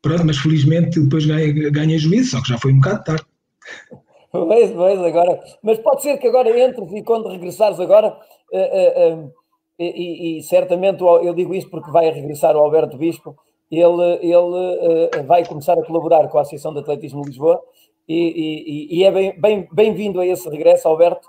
Pronto, 0.00 0.24
mas 0.24 0.38
felizmente 0.38 1.00
depois 1.00 1.26
ganhei, 1.26 1.70
ganhei 1.70 1.98
juízo, 1.98 2.32
só 2.32 2.42
que 2.42 2.48
já 2.48 2.58
foi 2.58 2.72
um 2.72 2.80
bocado 2.80 3.04
tarde. 3.04 3.24
Pois, 4.34 4.68
pois, 4.72 4.98
agora. 4.98 5.40
Mas 5.62 5.78
pode 5.78 6.02
ser 6.02 6.18
que 6.18 6.26
agora 6.26 6.50
entres 6.58 6.92
e 6.92 7.04
quando 7.04 7.28
regressares 7.28 7.78
agora, 7.78 8.08
uh, 8.52 8.58
uh, 8.58 9.24
uh, 9.26 9.32
e, 9.78 10.38
e, 10.38 10.42
certamente 10.42 11.00
eu 11.00 11.32
digo 11.34 11.54
isto 11.54 11.70
porque 11.70 11.92
vai 11.92 12.10
regressar 12.10 12.56
o 12.56 12.58
Alberto 12.58 12.98
Bispo, 12.98 13.36
ele, 13.70 14.18
ele 14.22 15.22
vai 15.24 15.44
começar 15.44 15.78
a 15.78 15.84
colaborar 15.84 16.28
com 16.28 16.38
a 16.38 16.42
Associação 16.42 16.72
de 16.72 16.80
Atletismo 16.80 17.22
de 17.22 17.28
Lisboa 17.28 17.62
e, 18.08 18.88
e, 18.90 18.98
e 18.98 19.04
é 19.04 19.10
bem-vindo 19.10 19.74
bem, 19.74 19.92
bem 19.92 20.20
a 20.20 20.26
esse 20.26 20.48
regresso, 20.48 20.86
Alberto. 20.88 21.28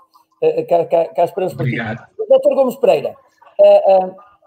cá, 0.68 0.84
cá, 0.84 1.04
cá 1.06 1.24
esperamos 1.24 1.54
por 1.54 1.64
ti. 1.64 1.76
Doutor 2.28 2.54
Gomes 2.54 2.76
Pereira, 2.76 3.14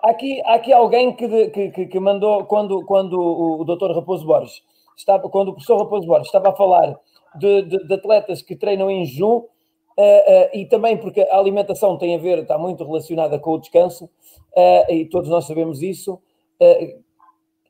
há, 0.03 0.09
aqui, 0.09 0.41
há 0.45 0.55
aqui 0.55 0.73
alguém 0.73 1.15
que, 1.15 1.49
que, 1.49 1.85
que 1.87 1.99
mandou, 1.99 2.45
quando, 2.45 2.85
quando 2.85 3.19
o 3.19 3.63
doutor 3.63 3.91
Raposo 3.95 4.25
Borges, 4.25 4.61
estava, 4.99 5.29
quando 5.29 5.49
o 5.49 5.53
professor 5.53 5.77
Raposo 5.77 6.07
Borges 6.07 6.27
estava 6.27 6.49
a 6.49 6.55
falar 6.55 6.95
de, 7.35 7.63
de, 7.63 7.87
de 7.87 7.93
atletas 7.93 8.41
que 8.41 8.55
treinam 8.55 8.89
em 8.89 9.05
jejum, 9.05 9.37
uh, 9.37 9.41
uh, 9.41 10.49
e 10.53 10.65
também 10.65 10.97
porque 10.97 11.21
a 11.21 11.37
alimentação 11.37 11.97
tem 11.97 12.15
a 12.15 12.17
ver, 12.17 12.39
está 12.39 12.57
muito 12.57 12.83
relacionada 12.83 13.39
com 13.39 13.51
o 13.51 13.59
descanso, 13.59 14.05
uh, 14.05 14.91
e 14.91 15.05
todos 15.05 15.29
nós 15.29 15.45
sabemos 15.45 15.81
isso. 15.81 16.19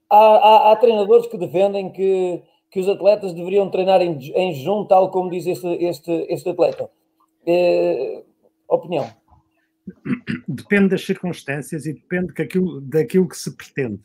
Há, 0.09 0.15
há, 0.15 0.71
há, 0.71 0.75
treinadores 0.75 1.27
que 1.27 1.37
defendem 1.37 1.91
que, 1.91 2.41
que 2.71 2.79
os 2.79 2.89
atletas 2.89 3.33
deveriam 3.33 3.69
treinar 3.69 4.01
em, 4.01 4.17
em 4.17 4.53
jejum, 4.53 4.85
tal 4.85 5.11
como 5.11 5.29
diz 5.29 5.45
este, 5.45 5.67
este, 5.67 6.11
este 6.29 6.49
atleta. 6.49 6.89
opinião? 8.67 9.09
Depende 10.47 10.89
das 10.89 11.05
circunstâncias 11.05 11.85
e 11.85 11.93
depende 11.93 12.33
daquilo, 12.33 12.81
daquilo 12.81 13.27
que 13.27 13.37
se 13.37 13.55
pretende. 13.55 14.01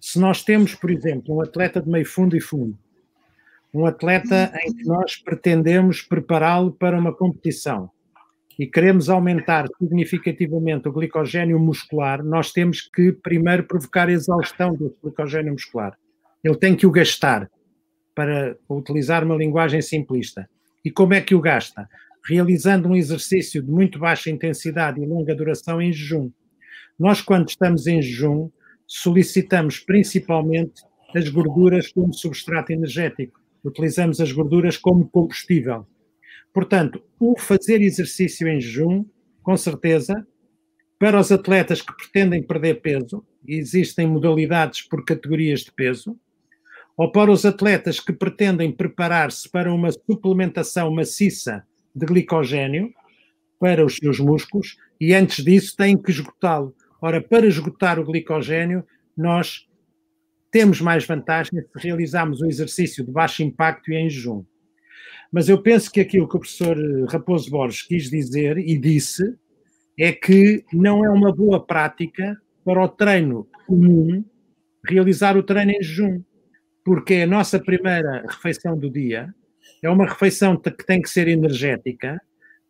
Se 0.00 0.18
nós 0.18 0.42
temos, 0.42 0.74
por 0.74 0.90
exemplo, 0.90 1.36
um 1.36 1.40
atleta 1.40 1.80
de 1.80 1.88
meio 1.88 2.06
fundo 2.06 2.36
e 2.36 2.40
fundo, 2.40 2.76
um 3.72 3.86
atleta 3.86 4.52
em 4.62 4.74
que 4.74 4.84
nós 4.84 5.16
pretendemos 5.16 6.02
prepará-lo 6.02 6.72
para 6.72 6.98
uma 6.98 7.14
competição 7.14 7.90
e 8.58 8.66
queremos 8.66 9.08
aumentar 9.08 9.66
significativamente 9.78 10.88
o 10.88 10.92
glicogênio 10.92 11.58
muscular, 11.58 12.22
nós 12.24 12.52
temos 12.52 12.82
que 12.82 13.12
primeiro 13.12 13.64
provocar 13.64 14.08
a 14.08 14.12
exaustão 14.12 14.74
do 14.74 14.94
glicogênio 15.02 15.52
muscular. 15.52 15.96
Ele 16.44 16.56
tem 16.56 16.76
que 16.76 16.86
o 16.86 16.90
gastar, 16.90 17.50
para 18.14 18.56
utilizar 18.68 19.24
uma 19.24 19.36
linguagem 19.36 19.80
simplista. 19.80 20.48
E 20.84 20.90
como 20.90 21.14
é 21.14 21.20
que 21.20 21.34
o 21.34 21.40
gasta? 21.40 21.88
Realizando 22.28 22.88
um 22.88 22.96
exercício 22.96 23.62
de 23.62 23.70
muito 23.70 23.98
baixa 23.98 24.30
intensidade 24.30 25.00
e 25.00 25.06
longa 25.06 25.34
duração 25.34 25.80
em 25.80 25.92
jejum. 25.92 26.30
Nós, 26.98 27.22
quando 27.22 27.48
estamos 27.48 27.86
em 27.86 28.02
jejum, 28.02 28.50
solicitamos 28.86 29.78
principalmente 29.78 30.82
as 31.14 31.28
gorduras 31.28 31.90
como 31.90 32.12
substrato 32.12 32.72
energético 32.72 33.42
utilizamos 33.64 34.20
as 34.20 34.32
gorduras 34.32 34.76
como 34.76 35.08
combustível. 35.08 35.86
Portanto, 36.52 37.02
o 37.18 37.38
fazer 37.38 37.80
exercício 37.80 38.46
em 38.46 38.60
jejum, 38.60 39.04
com 39.42 39.56
certeza, 39.56 40.26
para 40.98 41.18
os 41.18 41.32
atletas 41.32 41.80
que 41.80 41.96
pretendem 41.96 42.42
perder 42.42 42.80
peso, 42.80 43.26
existem 43.46 44.06
modalidades 44.06 44.82
por 44.82 45.04
categorias 45.04 45.60
de 45.60 45.72
peso, 45.72 46.16
ou 46.96 47.10
para 47.10 47.30
os 47.30 47.44
atletas 47.44 47.98
que 47.98 48.12
pretendem 48.12 48.70
preparar-se 48.70 49.48
para 49.48 49.72
uma 49.72 49.90
suplementação 49.90 50.92
maciça 50.92 51.66
de 51.94 52.06
glicogênio 52.06 52.92
para 53.58 53.84
os 53.84 53.96
seus 53.96 54.20
músculos, 54.20 54.76
e 55.00 55.14
antes 55.14 55.44
disso 55.44 55.76
têm 55.76 55.96
que 55.96 56.10
esgotá-lo. 56.10 56.74
Ora, 57.00 57.20
para 57.20 57.46
esgotar 57.46 57.98
o 57.98 58.04
glicogênio, 58.04 58.84
nós 59.16 59.66
temos 60.50 60.80
mais 60.80 61.06
vantagens 61.06 61.64
se 61.64 61.78
realizarmos 61.78 62.40
o 62.40 62.46
exercício 62.46 63.04
de 63.04 63.10
baixo 63.10 63.42
impacto 63.42 63.90
e 63.90 63.96
em 63.96 64.10
jejum. 64.10 64.44
Mas 65.30 65.48
eu 65.48 65.60
penso 65.60 65.90
que 65.90 66.00
aquilo 66.00 66.28
que 66.28 66.36
o 66.36 66.40
professor 66.40 66.76
Raposo 67.08 67.50
Borges 67.50 67.82
quis 67.82 68.10
dizer 68.10 68.58
e 68.58 68.78
disse 68.78 69.34
é 69.98 70.12
que 70.12 70.64
não 70.72 71.04
é 71.04 71.10
uma 71.10 71.34
boa 71.34 71.64
prática 71.64 72.36
para 72.64 72.82
o 72.82 72.88
treino 72.88 73.46
comum 73.66 74.24
realizar 74.86 75.36
o 75.36 75.42
treino 75.42 75.72
em 75.72 75.82
jejum, 75.82 76.22
porque 76.84 77.14
é 77.14 77.22
a 77.22 77.26
nossa 77.26 77.58
primeira 77.58 78.24
refeição 78.28 78.76
do 78.76 78.90
dia, 78.90 79.32
é 79.82 79.88
uma 79.88 80.06
refeição 80.06 80.56
que 80.56 80.70
tem 80.84 81.00
que 81.00 81.10
ser 81.10 81.28
energética 81.28 82.20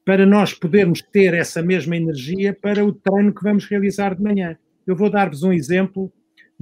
para 0.05 0.27
nós 0.27 0.53
podermos 0.53 1.01
ter 1.01 1.33
essa 1.33 1.62
mesma 1.62 1.97
energia 1.97 2.53
para 2.53 2.85
o 2.85 2.92
treino 2.92 3.35
que 3.35 3.42
vamos 3.42 3.64
realizar 3.66 4.14
de 4.14 4.23
manhã. 4.23 4.57
Eu 4.87 4.97
vou 4.97 5.09
dar-vos 5.09 5.42
um 5.42 5.53
exemplo 5.53 6.12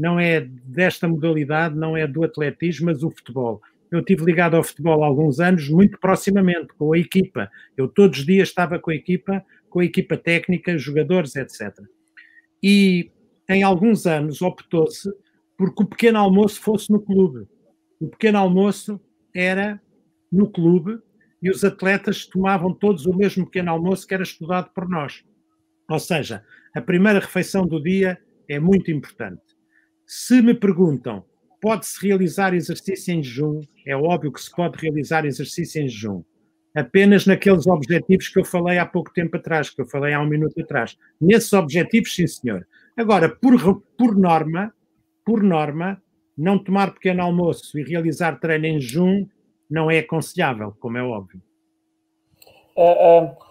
não 0.00 0.18
é 0.18 0.40
desta 0.40 1.06
modalidade, 1.06 1.76
não 1.76 1.94
é 1.94 2.06
do 2.06 2.24
atletismo, 2.24 2.86
mas 2.86 3.02
o 3.02 3.10
futebol. 3.10 3.60
Eu 3.90 4.00
estive 4.00 4.24
ligado 4.24 4.56
ao 4.56 4.62
futebol 4.62 5.02
há 5.02 5.06
alguns 5.06 5.40
anos, 5.40 5.68
muito 5.68 5.98
proximamente, 5.98 6.68
com 6.78 6.92
a 6.92 6.98
equipa. 6.98 7.50
Eu 7.76 7.88
todos 7.88 8.20
os 8.20 8.26
dias 8.26 8.48
estava 8.48 8.78
com 8.78 8.90
a 8.90 8.94
equipa, 8.94 9.44
com 9.68 9.80
a 9.80 9.84
equipa 9.84 10.16
técnica, 10.16 10.78
jogadores, 10.78 11.34
etc. 11.34 11.76
E 12.62 13.10
em 13.48 13.62
alguns 13.62 14.06
anos 14.06 14.42
optou-se 14.42 15.10
porque 15.56 15.82
o 15.82 15.86
pequeno 15.86 16.18
almoço 16.18 16.60
fosse 16.60 16.90
no 16.90 17.00
clube. 17.00 17.46
O 17.98 18.08
pequeno 18.08 18.38
almoço 18.38 19.00
era 19.34 19.80
no 20.30 20.48
clube 20.50 20.98
e 21.42 21.50
os 21.50 21.64
atletas 21.64 22.26
tomavam 22.26 22.72
todos 22.72 23.06
o 23.06 23.16
mesmo 23.16 23.44
pequeno 23.44 23.70
almoço 23.70 24.06
que 24.06 24.14
era 24.14 24.22
estudado 24.22 24.70
por 24.74 24.88
nós. 24.88 25.24
Ou 25.88 25.98
seja, 25.98 26.44
a 26.74 26.80
primeira 26.80 27.18
refeição 27.18 27.66
do 27.66 27.82
dia 27.82 28.18
é 28.48 28.60
muito 28.60 28.90
importante. 28.90 29.42
Se 30.06 30.40
me 30.40 30.54
perguntam, 30.54 31.24
pode-se 31.60 32.06
realizar 32.06 32.54
exercício 32.54 33.14
em 33.14 33.22
jejum? 33.22 33.60
É 33.86 33.96
óbvio 33.96 34.32
que 34.32 34.40
se 34.40 34.50
pode 34.50 34.78
realizar 34.78 35.24
exercício 35.24 35.82
em 35.82 35.88
jejum. 35.88 36.22
Apenas 36.74 37.26
naqueles 37.26 37.66
objetivos 37.66 38.28
que 38.28 38.38
eu 38.38 38.44
falei 38.44 38.78
há 38.78 38.86
pouco 38.86 39.12
tempo 39.12 39.36
atrás, 39.36 39.70
que 39.70 39.80
eu 39.80 39.86
falei 39.86 40.14
há 40.14 40.20
um 40.20 40.26
minuto 40.26 40.60
atrás. 40.60 40.96
Nesses 41.20 41.52
objetivos, 41.52 42.14
sim, 42.14 42.26
senhor. 42.26 42.66
Agora, 42.96 43.28
por, 43.28 43.82
por 43.98 44.16
norma, 44.16 44.72
por 45.24 45.42
norma, 45.42 46.00
não 46.36 46.58
tomar 46.58 46.94
pequeno 46.94 47.22
almoço 47.22 47.78
e 47.78 47.82
realizar 47.82 48.38
treino 48.38 48.66
em 48.66 48.80
jejum 48.80 49.26
não 49.68 49.90
é 49.90 49.98
aconselhável, 49.98 50.72
como 50.78 50.98
é 50.98 51.02
óbvio. 51.02 51.42
Uh, 52.76 53.26
uh 53.28 53.49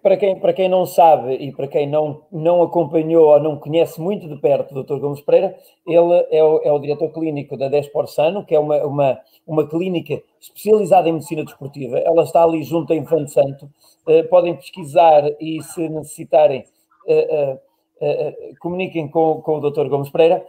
para 0.00 0.16
quem, 0.16 0.38
para 0.38 0.52
quem 0.52 0.68
não 0.68 0.86
sabe 0.86 1.34
e 1.34 1.50
para 1.50 1.66
quem 1.66 1.88
não, 1.88 2.22
não 2.30 2.62
acompanhou 2.62 3.26
ou 3.26 3.40
não 3.40 3.56
conhece 3.56 4.00
muito 4.00 4.28
de 4.28 4.36
perto 4.36 4.72
o 4.72 4.84
Dr. 4.84 4.98
Gomes 4.98 5.20
Pereira, 5.20 5.56
ele 5.84 6.26
é 6.30 6.42
o, 6.42 6.60
é 6.62 6.72
o 6.72 6.78
diretor 6.78 7.12
clínico 7.12 7.56
da 7.56 7.68
10 7.68 7.88
por 7.88 8.06
Sano, 8.06 8.44
que 8.44 8.54
é 8.54 8.60
uma, 8.60 8.76
uma, 8.84 9.18
uma 9.44 9.68
clínica 9.68 10.22
especializada 10.40 11.08
em 11.08 11.14
medicina 11.14 11.44
desportiva. 11.44 11.98
Ela 11.98 12.22
está 12.22 12.44
ali 12.44 12.62
junto 12.62 12.92
a 12.92 12.96
Infante 12.96 13.32
Santo. 13.32 13.68
Uh, 14.06 14.28
podem 14.28 14.54
pesquisar 14.54 15.24
e, 15.40 15.60
se 15.62 15.88
necessitarem, 15.88 16.64
uh, 17.08 17.54
uh, 17.54 18.56
comuniquem 18.60 19.08
com, 19.08 19.42
com 19.42 19.58
o 19.58 19.70
Dr. 19.70 19.88
Gomes 19.88 20.10
Pereira, 20.10 20.46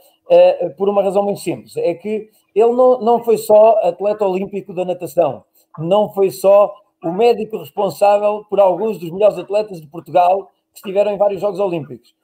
por 0.78 0.90
uma 0.90 1.02
razão 1.02 1.24
muito 1.24 1.40
simples: 1.40 1.78
é 1.78 1.94
que 1.94 2.30
ele 2.54 2.72
não, 2.74 3.00
não 3.00 3.24
foi 3.24 3.38
só 3.38 3.80
atleta 3.82 4.28
olímpico 4.28 4.74
da 4.74 4.84
natação, 4.84 5.46
não 5.80 6.14
foi 6.14 6.30
só 6.30 6.74
o 7.04 7.12
médico 7.12 7.58
responsável 7.58 8.46
por 8.50 8.60
alguns 8.60 8.98
dos 8.98 9.12
melhores 9.12 9.38
atletas 9.38 9.80
de 9.80 9.88
Portugal 9.88 10.52
que 10.74 10.80
estiveram 10.80 11.12
em 11.12 11.18
vários 11.18 11.42
Jogos 11.42 11.60
Olímpicos. 11.60 12.16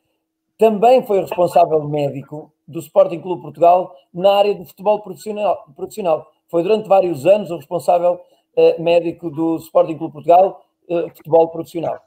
Também 0.58 1.06
foi 1.06 1.22
responsável 1.22 1.84
médico 1.84 2.52
do 2.68 2.80
Sporting 2.80 3.20
Clube 3.20 3.42
Portugal 3.42 3.96
na 4.14 4.34
área 4.34 4.56
do 4.56 4.66
futebol 4.66 5.02
profissional. 5.02 5.66
profissional. 5.76 6.28
Foi 6.48 6.64
durante 6.64 6.88
vários 6.88 7.26
anos 7.26 7.50
o 7.52 7.58
responsável 7.58 8.20
uh, 8.56 8.82
médico 8.82 9.30
do 9.30 9.58
Sporting 9.58 9.98
Clube 9.98 10.14
Portugal, 10.14 10.64
uh, 10.90 11.10
futebol 11.10 11.50
profissional. 11.50 12.00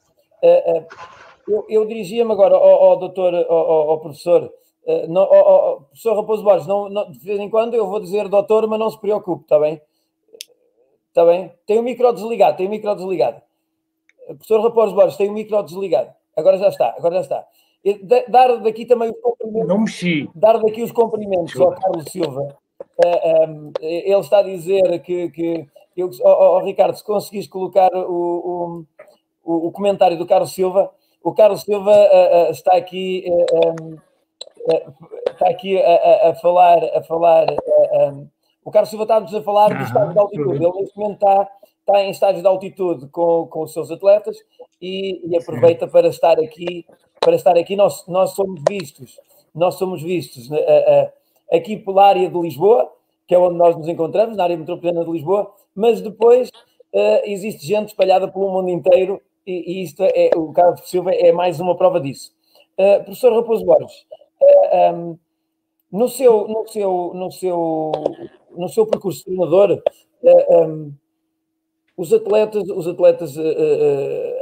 Uh, 0.43 0.87
eu, 1.49 1.65
eu 1.69 1.87
dirigia-me 1.87 2.33
agora 2.33 2.55
ao, 2.55 2.85
ao 2.85 2.99
doutor, 2.99 3.35
ao, 3.35 3.91
ao 3.91 4.01
professor 4.01 4.53
não, 5.09 5.25
oh, 5.25 5.81
professor 5.81 6.15
Raposo 6.15 6.45
Borges, 6.45 6.67
não, 6.69 6.89
não, 6.89 7.11
de 7.11 7.19
vez 7.19 7.41
em 7.41 7.51
quando 7.51 7.75
eu 7.75 7.89
vou 7.89 7.99
dizer 7.99 8.29
doutor, 8.29 8.69
mas 8.69 8.79
não 8.79 8.89
se 8.89 9.01
preocupe, 9.01 9.43
está 9.43 9.59
bem? 9.59 9.81
Está 11.17 11.25
bem? 11.25 11.51
Tem 11.67 11.79
o 11.79 11.83
micro 11.83 12.13
desligado, 12.13 12.59
tem 12.59 12.67
o 12.67 12.71
micro 12.71 12.95
desligado. 12.95 13.41
Professor 14.27 14.61
Raposo 14.61 14.95
Borges, 14.95 15.17
tem 15.17 15.31
o 15.31 15.33
micro 15.33 15.63
desligado. 15.63 16.11
Agora 16.37 16.59
já 16.59 16.69
está, 16.69 16.95
agora 16.95 17.15
já 17.15 17.21
está. 17.23 17.47
Dar 18.29 18.59
daqui 18.59 18.85
também 18.85 19.09
os 19.09 19.17
cumprimentos. 19.23 19.67
Não 19.67 19.79
mexi. 19.79 20.29
Dar 20.35 20.59
daqui 20.59 20.83
os 20.83 20.93
cumprimentos 20.93 21.59
ao 21.59 21.73
Carlos 21.73 22.05
Silva. 22.13 22.43
Uh, 22.43 23.07
eh, 23.07 23.47
um, 23.49 23.73
ele 23.81 24.21
está 24.21 24.41
a 24.41 24.43
dizer 24.43 24.99
que, 25.01 25.31
que 25.31 25.67
eu, 25.97 26.11
oh, 26.23 26.29
oh, 26.29 26.59
Ricardo, 26.59 26.95
se 26.95 27.03
conseguis 27.03 27.47
colocar 27.49 27.89
o, 27.95 28.85
o, 29.43 29.67
o, 29.69 29.73
comentário 29.73 30.19
do 30.19 30.27
Carlos 30.27 30.53
Silva, 30.53 30.91
o 31.23 31.33
Carlos 31.33 31.63
Silva 31.63 31.93
uh, 31.93 32.49
uh, 32.49 32.51
está 32.51 32.77
aqui, 32.77 33.25
um, 33.55 33.97
está 35.31 35.49
aqui 35.49 35.81
a, 35.81 36.29
a, 36.29 36.35
falar, 36.35 36.85
a 36.95 37.03
falar 37.03 37.47
um, 38.13 38.29
o 38.67 38.71
Carlos 38.73 38.91
Silva 38.91 39.05
está-nos 39.05 39.33
a 39.33 39.43
falar 39.43 39.69
do 39.69 39.85
estado 39.85 40.13
de 40.13 40.19
altitude. 40.19 40.65
Ele 40.65 40.81
neste 40.81 40.99
momento 40.99 41.15
está, 41.15 41.49
está 41.79 42.03
em 42.03 42.11
estágio 42.11 42.43
de 42.43 42.49
altitude 42.49 43.07
com, 43.11 43.47
com 43.47 43.63
os 43.63 43.73
seus 43.73 43.93
atletas 43.93 44.37
e, 44.83 45.23
e 45.25 45.37
aproveita 45.37 45.87
para 45.87 46.09
estar 46.09 46.37
aqui, 46.41 46.85
para 47.21 47.37
estar 47.37 47.57
aqui. 47.57 47.77
Nós, 47.77 48.05
nós 48.09 48.33
somos 48.33 48.61
vistos, 48.69 49.21
nós 49.55 49.77
somos 49.77 50.03
vistos 50.03 50.51
aqui 51.53 51.77
pela 51.77 52.09
área 52.09 52.29
de 52.29 52.39
Lisboa, 52.41 52.93
que 53.29 53.37
é 53.37 53.39
onde 53.39 53.57
nós 53.57 53.77
nos 53.77 53.87
encontramos, 53.87 54.37
na 54.37 54.43
área 54.43 54.57
metropolitana 54.57 55.05
de 55.05 55.13
Lisboa, 55.13 55.49
mas 55.73 56.01
depois 56.01 56.49
uh, 56.49 57.21
existe 57.25 57.65
gente 57.65 57.91
espalhada 57.91 58.27
pelo 58.27 58.51
mundo 58.51 58.69
inteiro 58.69 59.23
e, 59.47 59.79
e 59.79 59.83
isto 59.85 60.03
é, 60.03 60.31
o 60.35 60.53
Carlos 60.53 60.89
Silva 60.91 61.13
é 61.13 61.31
mais 61.31 61.61
uma 61.61 61.77
prova 61.77 62.01
disso. 62.01 62.33
Uh, 62.77 63.05
professor 63.05 63.33
Raposo 63.33 63.65
Borges, 63.65 64.07
uh, 64.43 64.67
eh, 64.73 64.93
um, 64.93 65.19
no, 65.91 66.09
seu, 66.09 66.49
no, 66.49 66.67
seu, 66.69 67.13
no, 67.15 67.31
seu, 67.31 67.93
no 68.57 68.69
seu 68.69 68.87
percurso 68.87 69.19
de 69.21 69.25
treinador, 69.25 69.83
um, 70.51 70.93
os 71.97 72.13
atletas, 72.13 72.69
os 72.69 72.87
atletas 72.87 73.37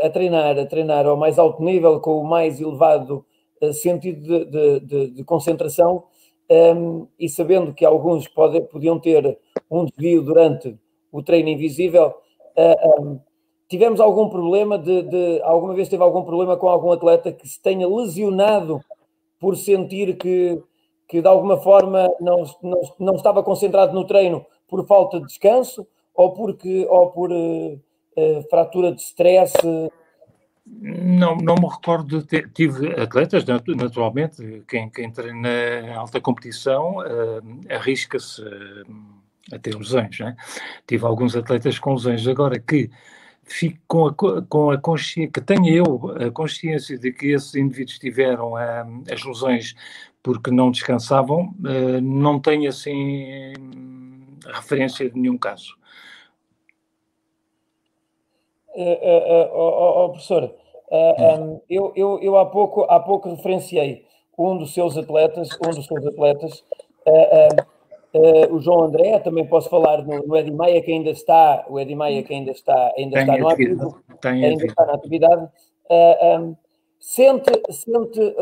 a 0.02 0.10
treinar, 0.10 0.58
a 0.58 0.66
treinar 0.66 1.06
ao 1.06 1.16
mais 1.16 1.38
alto 1.38 1.62
nível, 1.62 2.00
com 2.00 2.20
o 2.20 2.24
mais 2.24 2.60
elevado 2.60 3.24
sentido 3.72 4.20
de, 4.20 4.44
de, 4.46 4.80
de, 4.80 5.10
de 5.10 5.24
concentração, 5.24 6.04
um, 6.50 7.06
e 7.18 7.28
sabendo 7.28 7.72
que 7.72 7.84
alguns 7.84 8.28
pode, 8.28 8.60
podiam 8.62 8.98
ter 8.98 9.38
um 9.70 9.84
desvio 9.84 10.22
durante 10.22 10.76
o 11.10 11.22
treino 11.22 11.48
invisível, 11.48 12.14
uh, 12.56 13.02
um, 13.02 13.20
tivemos 13.68 14.00
algum 14.00 14.28
problema 14.28 14.78
de, 14.78 15.02
de, 15.02 15.40
alguma 15.42 15.74
vez 15.74 15.88
teve 15.88 16.02
algum 16.02 16.22
problema 16.22 16.56
com 16.56 16.68
algum 16.68 16.92
atleta 16.92 17.32
que 17.32 17.48
se 17.48 17.60
tenha 17.60 17.88
lesionado 17.88 18.80
por 19.40 19.56
sentir 19.56 20.16
que, 20.16 20.60
que 21.08 21.20
de 21.20 21.28
alguma 21.28 21.58
forma 21.58 22.08
não, 22.20 22.44
não, 22.62 22.80
não 22.98 23.14
estava 23.14 23.42
concentrado 23.42 23.92
no 23.92 24.06
treino 24.06 24.44
por 24.68 24.86
falta 24.86 25.20
de 25.20 25.26
descanso 25.26 25.86
ou 26.14 26.32
porque 26.32 26.86
ou 26.88 27.10
por 27.10 27.30
uh, 27.30 27.74
uh, 27.74 28.42
fratura 28.48 28.92
de 28.92 29.02
stress 29.02 29.54
não, 30.66 31.36
não 31.36 31.56
me 31.56 31.68
recordo 31.68 32.20
de 32.20 32.26
ter, 32.26 32.50
tive 32.50 32.98
atletas, 32.98 33.44
naturalmente, 33.44 34.62
quem, 34.66 34.88
quem 34.88 35.10
treina 35.10 35.48
em 35.82 35.92
alta 35.92 36.20
competição 36.22 36.98
uh, 37.00 37.60
arrisca-se 37.68 38.42
a 39.52 39.58
ter 39.58 39.76
lesões, 39.76 40.18
né? 40.18 40.34
Tive 40.86 41.04
alguns 41.04 41.36
atletas 41.36 41.78
com 41.78 41.92
lesões. 41.92 42.26
Agora 42.26 42.58
que 42.58 42.90
fico 43.42 43.78
com 43.86 44.06
a, 44.06 44.42
com 44.42 44.70
a 44.70 44.78
consciência, 44.78 45.30
que 45.30 45.40
tenha 45.42 45.70
eu 45.70 46.14
a 46.18 46.30
consciência 46.30 46.98
de 46.98 47.12
que 47.12 47.32
esses 47.32 47.54
indivíduos 47.54 47.98
tiveram 47.98 48.54
as 48.56 49.22
lesões 49.22 49.74
porque 50.24 50.50
não 50.50 50.70
descansavam, 50.70 51.54
não 52.02 52.40
tenho 52.40 52.70
assim 52.70 53.52
referência 54.46 55.08
de 55.08 55.20
nenhum 55.20 55.36
caso. 55.36 55.76
Uh, 58.74 58.80
uh, 58.80 60.06
uh, 60.06 60.08
professor, 60.08 60.52
um, 60.90 61.60
eu, 61.68 61.92
eu, 61.94 62.18
eu 62.22 62.38
há, 62.38 62.46
pouco, 62.46 62.84
há 62.84 62.98
pouco 62.98 63.28
referenciei 63.28 64.06
um 64.36 64.56
dos 64.56 64.72
seus 64.72 64.96
atletas, 64.96 65.50
um 65.64 65.70
dos 65.70 65.86
seus 65.86 66.06
atletas, 66.06 66.64
o 68.50 68.58
João 68.60 68.84
André, 68.84 69.18
também 69.18 69.46
posso 69.46 69.68
falar 69.68 70.02
no, 70.02 70.26
no 70.26 70.36
Edi 70.36 70.50
Maia, 70.50 70.80
que 70.80 70.90
ainda 70.90 71.10
está, 71.10 71.66
o 71.68 71.78
Edi 71.78 71.94
Maia 71.94 72.22
que 72.22 72.32
ainda 72.32 72.50
está, 72.50 72.92
ainda 72.96 73.20
está 73.20 73.36
no 73.36 73.48
ativo, 73.48 74.02
ainda 74.24 74.64
está 74.64 74.86
na 74.86 74.94
atividade. 74.94 75.48
Um, 75.90 76.56
sente 77.04 77.52
sente 77.70 78.34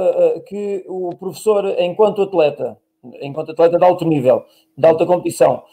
que 0.46 0.84
o 0.86 1.10
professor, 1.16 1.66
enquanto 1.80 2.22
atleta, 2.22 2.78
enquanto 3.20 3.50
atleta 3.50 3.76
de 3.76 3.84
alto 3.84 4.04
nível, 4.04 4.44
de 4.78 4.86
alta 4.86 5.04
competição, 5.04 5.64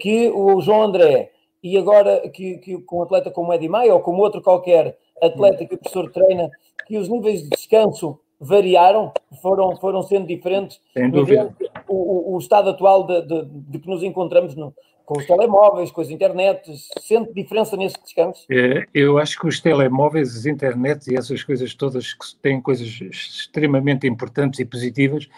que 0.00 0.28
o 0.30 0.60
João 0.60 0.82
André 0.82 1.30
e 1.62 1.78
agora 1.78 2.28
que, 2.28 2.58
que 2.58 2.76
com 2.82 2.98
um 2.98 3.02
atleta 3.04 3.30
como 3.30 3.52
Eddie 3.52 3.68
Maia 3.68 3.94
ou 3.94 4.00
como 4.00 4.20
outro 4.20 4.42
qualquer 4.42 4.98
atleta 5.22 5.64
que 5.64 5.76
o 5.76 5.78
professor 5.78 6.10
treina, 6.10 6.50
que 6.86 6.98
os 6.98 7.08
níveis 7.08 7.44
de 7.44 7.50
descanso 7.50 8.18
variaram, 8.38 9.12
foram, 9.40 9.76
foram 9.76 10.02
sendo 10.02 10.26
diferentes. 10.26 10.80
Sem 10.92 11.08
dúvida. 11.08 11.54
O, 11.88 12.34
o, 12.34 12.38
estado 12.38 12.70
atual 12.70 13.06
de, 13.06 13.22
de, 13.22 13.44
de, 13.44 13.78
que 13.78 13.88
nos 13.88 14.02
encontramos 14.02 14.56
no, 14.56 14.74
com 15.04 15.18
os 15.18 15.26
telemóveis, 15.26 15.90
com 15.90 16.00
as 16.00 16.10
internets, 16.10 16.88
sente 17.00 17.32
diferença 17.32 17.76
nesse 17.76 17.96
descanso? 18.02 18.44
É, 18.50 18.86
eu 18.94 19.18
acho 19.18 19.38
que 19.38 19.46
os 19.46 19.60
telemóveis, 19.60 20.36
as 20.36 20.46
internets 20.46 21.06
e 21.06 21.16
essas 21.16 21.42
coisas 21.42 21.74
todas 21.74 22.14
que 22.14 22.36
têm 22.40 22.60
coisas 22.60 23.00
extremamente 23.00 24.06
importantes 24.06 24.60
e 24.60 24.64
positivas, 24.64 25.28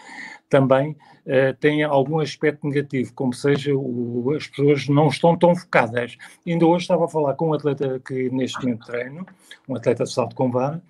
também 0.49 0.91
uh, 0.91 1.53
têm 1.59 1.83
algum 1.83 2.19
aspecto 2.19 2.65
negativo, 2.67 3.13
como 3.13 3.33
seja 3.33 3.75
o, 3.75 4.33
as 4.35 4.47
pessoas 4.47 4.87
não 4.87 5.07
estão 5.07 5.37
tão 5.37 5.55
focadas. 5.55 6.17
Ainda 6.45 6.65
hoje 6.65 6.83
estava 6.83 7.05
a 7.05 7.09
falar 7.09 7.33
com 7.33 7.49
um 7.49 7.53
atleta 7.53 7.99
que 8.05 8.29
neste 8.29 8.59
momento 8.61 8.85
treino, 8.85 9.25
um 9.67 9.75
atleta 9.75 10.05
de 10.05 10.11
salto 10.13 10.35
com 10.35 10.49
vara, 10.49 10.81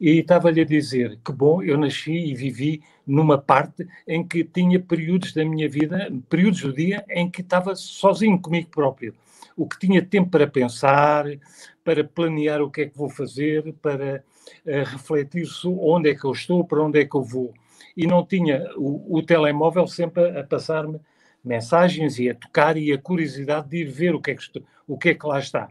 e 0.00 0.20
estava-lhe 0.20 0.60
a 0.60 0.64
dizer 0.64 1.18
que 1.24 1.32
bom, 1.32 1.62
eu 1.62 1.76
nasci 1.76 2.12
e 2.12 2.34
vivi 2.34 2.82
numa 3.06 3.38
parte 3.38 3.86
em 4.06 4.26
que 4.26 4.44
tinha 4.44 4.78
períodos 4.78 5.32
da 5.32 5.44
minha 5.44 5.68
vida, 5.68 6.12
períodos 6.28 6.60
do 6.62 6.72
dia, 6.72 7.04
em 7.08 7.30
que 7.30 7.40
estava 7.40 7.74
sozinho 7.74 8.38
comigo 8.38 8.68
próprio. 8.70 9.14
O 9.56 9.66
que 9.66 9.78
tinha 9.78 10.02
tempo 10.02 10.30
para 10.30 10.46
pensar, 10.46 11.26
para 11.84 12.04
planear 12.04 12.62
o 12.62 12.70
que 12.70 12.82
é 12.82 12.86
que 12.86 12.96
vou 12.96 13.10
fazer, 13.10 13.74
para 13.82 14.24
uh, 14.66 14.84
refletir 14.84 15.46
sobre 15.46 15.80
onde 15.82 16.10
é 16.10 16.14
que 16.14 16.24
eu 16.24 16.32
estou, 16.32 16.64
para 16.64 16.82
onde 16.82 17.00
é 17.00 17.04
que 17.04 17.16
eu 17.16 17.22
vou 17.22 17.52
e 17.96 18.06
não 18.06 18.24
tinha 18.24 18.70
o, 18.76 19.18
o 19.18 19.22
telemóvel 19.22 19.86
sempre 19.86 20.24
a, 20.24 20.40
a 20.40 20.44
passar-me 20.44 21.00
mensagens 21.44 22.18
e 22.18 22.30
a 22.30 22.34
tocar 22.34 22.76
e 22.76 22.92
a 22.92 22.98
curiosidade 22.98 23.68
de 23.68 23.78
ir 23.78 23.90
ver 23.90 24.14
o 24.14 24.20
que 24.20 24.30
é 24.30 24.34
que, 24.34 24.42
estou, 24.42 24.62
o 24.86 24.96
que, 24.96 25.10
é 25.10 25.14
que 25.14 25.26
lá 25.26 25.38
está. 25.38 25.68